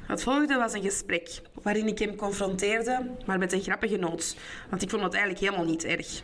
Het 0.06 0.22
volgende 0.22 0.54
was 0.54 0.72
een 0.72 0.82
gesprek 0.82 1.40
waarin 1.62 1.86
ik 1.86 1.98
hem 1.98 2.16
confronteerde, 2.16 3.10
maar 3.26 3.38
met 3.38 3.52
een 3.52 3.62
grappige 3.62 3.96
noot, 3.96 4.36
want 4.70 4.82
ik 4.82 4.90
vond 4.90 5.02
het 5.02 5.14
eigenlijk 5.14 5.44
helemaal 5.44 5.66
niet 5.66 5.84
erg. 5.84 6.22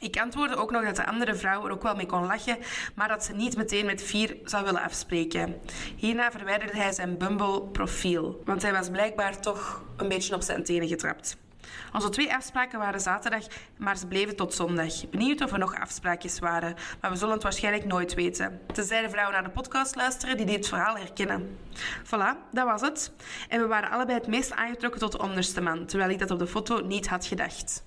Ik 0.00 0.20
antwoordde 0.20 0.56
ook 0.56 0.70
nog 0.70 0.84
dat 0.84 0.96
de 0.96 1.06
andere 1.06 1.34
vrouw 1.34 1.66
er 1.66 1.72
ook 1.72 1.82
wel 1.82 1.94
mee 1.94 2.06
kon 2.06 2.26
lachen, 2.26 2.58
maar 2.94 3.08
dat 3.08 3.24
ze 3.24 3.32
niet 3.32 3.56
meteen 3.56 3.86
met 3.86 4.02
vier 4.02 4.36
zou 4.44 4.64
willen 4.64 4.82
afspreken. 4.82 5.60
Hierna 5.96 6.30
verwijderde 6.30 6.76
hij 6.76 6.92
zijn 6.92 7.18
Bumble-profiel, 7.18 8.42
want 8.44 8.62
hij 8.62 8.72
was 8.72 8.90
blijkbaar 8.90 9.40
toch 9.40 9.82
een 9.96 10.08
beetje 10.08 10.34
op 10.34 10.42
zijn 10.42 10.64
tenen 10.64 10.88
getrapt. 10.88 11.36
Onze 11.92 12.08
twee 12.08 12.34
afspraken 12.34 12.78
waren 12.78 13.00
zaterdag, 13.00 13.46
maar 13.76 13.96
ze 13.96 14.06
bleven 14.06 14.36
tot 14.36 14.54
zondag. 14.54 15.10
Benieuwd 15.10 15.42
of 15.42 15.52
er 15.52 15.58
nog 15.58 15.80
afspraakjes 15.80 16.38
waren, 16.38 16.74
maar 17.00 17.10
we 17.10 17.16
zullen 17.16 17.34
het 17.34 17.42
waarschijnlijk 17.42 17.84
nooit 17.84 18.14
weten. 18.14 18.60
Tenzij 18.72 19.02
de 19.02 19.10
vrouwen 19.10 19.34
naar 19.34 19.44
de 19.44 19.50
podcast 19.50 19.96
luisteren 19.96 20.36
die 20.36 20.46
dit 20.46 20.68
verhaal 20.68 20.96
herkennen. 20.96 21.58
Voilà, 22.04 22.50
dat 22.52 22.64
was 22.64 22.80
het. 22.80 23.12
En 23.48 23.60
we 23.60 23.66
waren 23.66 23.90
allebei 23.90 24.18
het 24.18 24.26
meest 24.26 24.52
aangetrokken 24.52 25.00
tot 25.00 25.12
de 25.12 25.18
onderste 25.18 25.60
man, 25.60 25.86
terwijl 25.86 26.10
ik 26.10 26.18
dat 26.18 26.30
op 26.30 26.38
de 26.38 26.46
foto 26.46 26.80
niet 26.80 27.08
had 27.08 27.26
gedacht. 27.26 27.86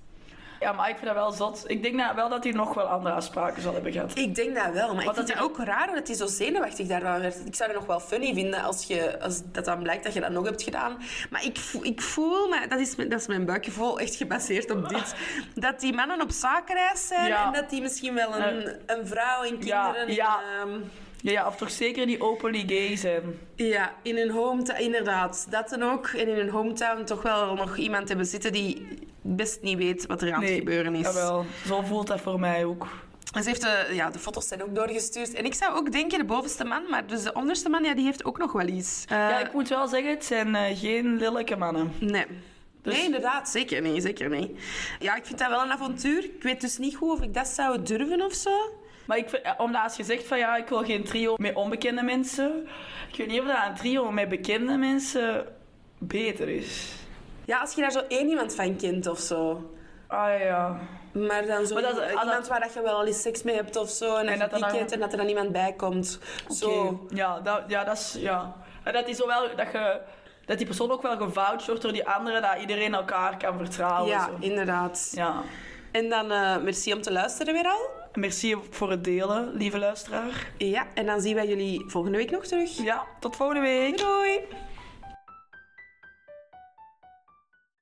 Ja, 0.62 0.72
maar 0.72 0.90
ik 0.90 0.96
vind 0.96 1.06
dat 1.06 1.16
wel 1.16 1.32
zot. 1.32 1.64
Ik 1.68 1.84
denk 1.84 1.98
dat 1.98 2.16
wel 2.16 2.30
dat 2.30 2.44
hij 2.44 2.54
nog 2.54 2.74
wel 2.74 2.86
andere 2.86 3.16
afspraken 3.16 3.62
zal 3.62 3.74
hebben 3.74 3.92
gehad. 3.92 4.12
Ik 4.18 4.36
denk 4.36 4.56
dat 4.56 4.74
wel, 4.74 4.74
maar 4.96 5.06
Want 5.06 5.18
ik 5.18 5.26
vind 5.26 5.28
dat 5.28 5.28
het 5.38 5.40
ook 5.40 5.58
raar 5.66 5.92
dat 5.96 6.08
hij 6.08 6.16
zo 6.16 6.26
zenuwachtig 6.26 6.88
daarvan 6.88 7.20
werd. 7.22 7.46
Ik 7.46 7.56
zou 7.56 7.70
het 7.70 7.80
nog 7.80 7.88
wel 7.88 8.00
funny 8.00 8.34
vinden 8.34 8.62
als, 8.64 8.84
je, 8.88 9.22
als 9.22 9.42
dat 9.52 9.66
dan 9.66 9.82
blijkt 9.84 10.04
dat 10.04 10.14
je 10.14 10.20
dat 10.20 10.30
nog 10.32 10.46
hebt 10.46 10.64
gedaan. 10.64 10.98
Maar 11.30 11.44
ik 11.46 11.58
voel, 11.58 11.86
ik 11.86 12.02
voel 12.02 12.48
maar 12.50 12.68
dat 12.70 12.80
is, 12.80 12.96
mijn- 12.96 13.10
dat 13.10 13.20
is 13.20 13.28
mijn 13.28 13.46
buikgevoel 13.46 14.00
echt 14.00 14.16
gebaseerd 14.16 14.72
op 14.72 14.90
dit, 14.90 15.16
dat 15.56 15.80
die 15.80 15.94
mannen 15.94 16.22
op 16.22 16.32
zakenreis 16.32 17.08
zijn 17.08 17.28
Ja. 17.28 17.46
en 17.46 17.54
dat 17.54 17.70
die 17.70 17.82
misschien 17.82 18.14
wel 18.14 18.36
een, 18.36 18.76
een 18.86 19.08
vrouw 19.08 19.42
en 19.44 19.50
kinderen... 19.60 20.14
ja. 20.14 20.40
ehm, 20.62 20.80
Ja, 21.22 21.32
ja, 21.32 21.48
of 21.48 21.56
toch 21.56 21.72
zeker 21.72 22.06
die 22.06 22.22
openly 22.22 22.64
gay 22.68 22.96
zijn. 22.96 23.24
Ja, 23.56 23.94
in 24.02 24.18
hun 24.18 24.30
hometown, 24.32 24.82
inderdaad. 24.82 25.48
Dat 25.50 25.70
dan 25.70 25.84
ook. 25.84 26.08
En 26.08 26.28
in 26.28 26.36
hun 26.36 26.50
hometown 26.50 27.04
toch 27.04 27.22
wel 27.22 27.54
nog 27.56 27.78
iemand 27.78 28.08
hebben 28.08 28.26
zitten 28.26 28.52
die 28.52 28.88
best 29.22 29.62
niet 29.62 29.78
weet 29.78 30.06
wat 30.06 30.22
er 30.22 30.34
aan 30.34 30.42
het 30.42 30.52
gebeuren 30.52 30.96
is. 30.96 31.02
Jawel, 31.06 31.46
zo 31.66 31.82
voelt 31.82 32.08
dat 32.08 32.22
voor 32.22 32.40
mij 32.40 32.66
ook. 32.66 32.88
En 33.34 33.44
ze 33.44 33.50
heeft 33.50 33.62
de, 33.62 33.88
ja, 33.94 34.10
de 34.10 34.20
foto's 34.20 34.48
zijn 34.48 34.64
ook 34.64 34.76
doorgestuurd. 34.76 35.34
En 35.34 35.46
ik 35.46 35.54
zou 35.54 35.74
ook 35.76 35.92
denken, 35.92 36.20
de 36.20 36.26
bovenste 36.26 36.64
man, 36.64 36.84
maar 36.90 37.08
dus 37.08 37.24
de 37.24 37.34
onderste 37.34 37.70
man, 37.70 37.84
ja, 37.84 37.94
die 37.94 38.06
heeft 38.06 38.26
ook 38.26 38.38
nog 38.38 38.52
wel 38.52 38.68
iets. 38.68 39.04
Eh, 39.10 39.18
ja, 39.18 39.40
ik 39.40 39.54
moet 39.54 39.70
wel 39.70 39.88
zeggen, 39.88 40.10
het 40.10 40.26
zijn 40.26 40.56
eh, 40.56 40.78
geen 40.80 41.18
lelijke 41.18 41.56
mannen. 41.56 41.92
Nee. 42.00 42.26
Dus- 42.82 42.94
Nee, 42.96 43.04
inderdaad. 43.06 43.50
Zeker 43.50 43.82
niet, 43.82 44.04
zeker 44.04 44.30
niet. 44.30 44.52
Ja, 45.00 45.16
ik 45.16 45.26
vind 45.26 45.40
dat 45.40 45.50
wel 45.50 45.62
een 45.62 45.72
avontuur. 45.72 46.24
Ik 46.24 46.44
weet 46.44 46.62
dus 46.62 46.78
niet 46.78 46.96
goed 46.96 47.10
of 47.12 47.22
ik 47.22 47.34
dat 47.34 47.48
zou 47.48 47.82
durven 47.82 48.22
of 48.22 48.34
zo. 48.34 48.52
Maar 49.06 49.18
ik, 49.18 49.32
eh, 49.32 49.52
omdat 49.58 49.84
als 49.84 49.96
je 49.98 50.04
zegt 50.04 50.28
van 50.28 50.38
ja, 50.38 50.56
ik 50.56 50.68
wil 50.70 50.84
geen 50.84 51.04
trio 51.04 51.34
met 51.38 51.56
onbekende 51.56 52.04
mensen. 52.04 52.68
Ik 53.12 53.18
weet 53.18 53.28
niet 53.28 53.40
of 53.42 53.48
dat 53.48 53.58
een 53.68 53.76
trio 53.76 54.12
met 54.12 54.30
bekende 54.30 54.78
mensen 54.78 55.46
beter 55.98 56.50
is. 56.50 56.94
Ja, 57.46 57.60
als 57.60 57.74
je 57.74 57.82
daar 57.82 57.92
zo 57.92 58.02
één 58.08 58.30
iemand 58.30 58.56
van 58.56 58.76
kent 58.76 59.08
of 59.08 59.20
zo. 59.20 59.72
Ah 60.08 60.40
ja. 60.40 60.80
Maar 61.12 61.46
dan 61.46 61.66
zo 61.66 61.74
Maar 61.74 61.84
dat- 61.84 62.00
ah, 62.00 62.10
iemand 62.10 62.28
dat- 62.32 62.48
waar 62.48 62.60
dat 62.60 62.74
je 62.74 62.82
wel 62.82 62.94
al 62.96 63.06
eens 63.06 63.22
seks 63.22 63.44
mee 63.44 63.56
hebt 63.56 63.76
of 63.76 63.90
zo. 63.90 64.16
En, 64.16 64.28
En 64.28 64.40
dat 64.40 64.52
er 64.52 64.58
die 64.58 64.68
kent 64.78 64.92
en 64.92 65.00
dat 65.00 65.12
er 65.12 65.18
dan 65.18 65.28
iemand 65.28 65.52
bij 65.52 65.74
komt. 65.78 66.20
Zo. 66.50 66.70
Oké. 66.70 67.16
Ja, 67.16 67.40
dat, 67.40 67.62
ja, 67.68 67.84
dat 67.84 67.98
is... 67.98 68.16
Ja. 68.20 68.54
En 68.84 68.94
dat 68.94 69.08
is 69.08 69.18
zo 69.18 69.28
wel 69.28 69.56
dat 69.56 69.72
je... 69.72 70.00
Dat 70.46 70.58
die 70.58 70.66
persoon 70.68 70.92
ook 70.92 71.02
wel 71.02 71.18
gevouwd 71.18 71.66
wordt 71.66 71.82
door 71.82 71.92
die 71.92 72.08
andere, 72.08 72.42
dat 72.42 72.56
iedereen 72.60 72.94
elkaar 72.94 73.38
kan 73.38 73.58
vertrouwen. 73.58 74.10
Ja, 74.10 74.26
zo. 74.26 74.36
inderdaad. 74.40 75.12
ja. 75.16 75.42
En 75.92 76.10
dan 76.10 76.32
eh, 76.32 76.58
merci 76.58 76.94
om 76.94 77.02
te 77.02 77.12
luisteren 77.12 77.54
weer 77.54 77.66
al. 77.68 77.90
Merci 78.14 78.56
voor 78.70 78.90
het 78.90 79.04
delen, 79.04 79.52
lieve 79.54 79.80
luisteraar. 79.80 80.52
Ja, 80.58 80.88
en 80.94 81.06
dan 81.06 81.22
zien 81.22 81.36
wij 81.36 81.48
jullie 81.48 81.84
volgende 81.88 82.18
week 82.18 82.32
nog 82.32 82.46
terug. 82.46 82.78
Ja, 82.78 83.06
tot 83.20 83.36
volgende 83.36 83.62
week. 83.62 83.98
Doei! 83.98 84.40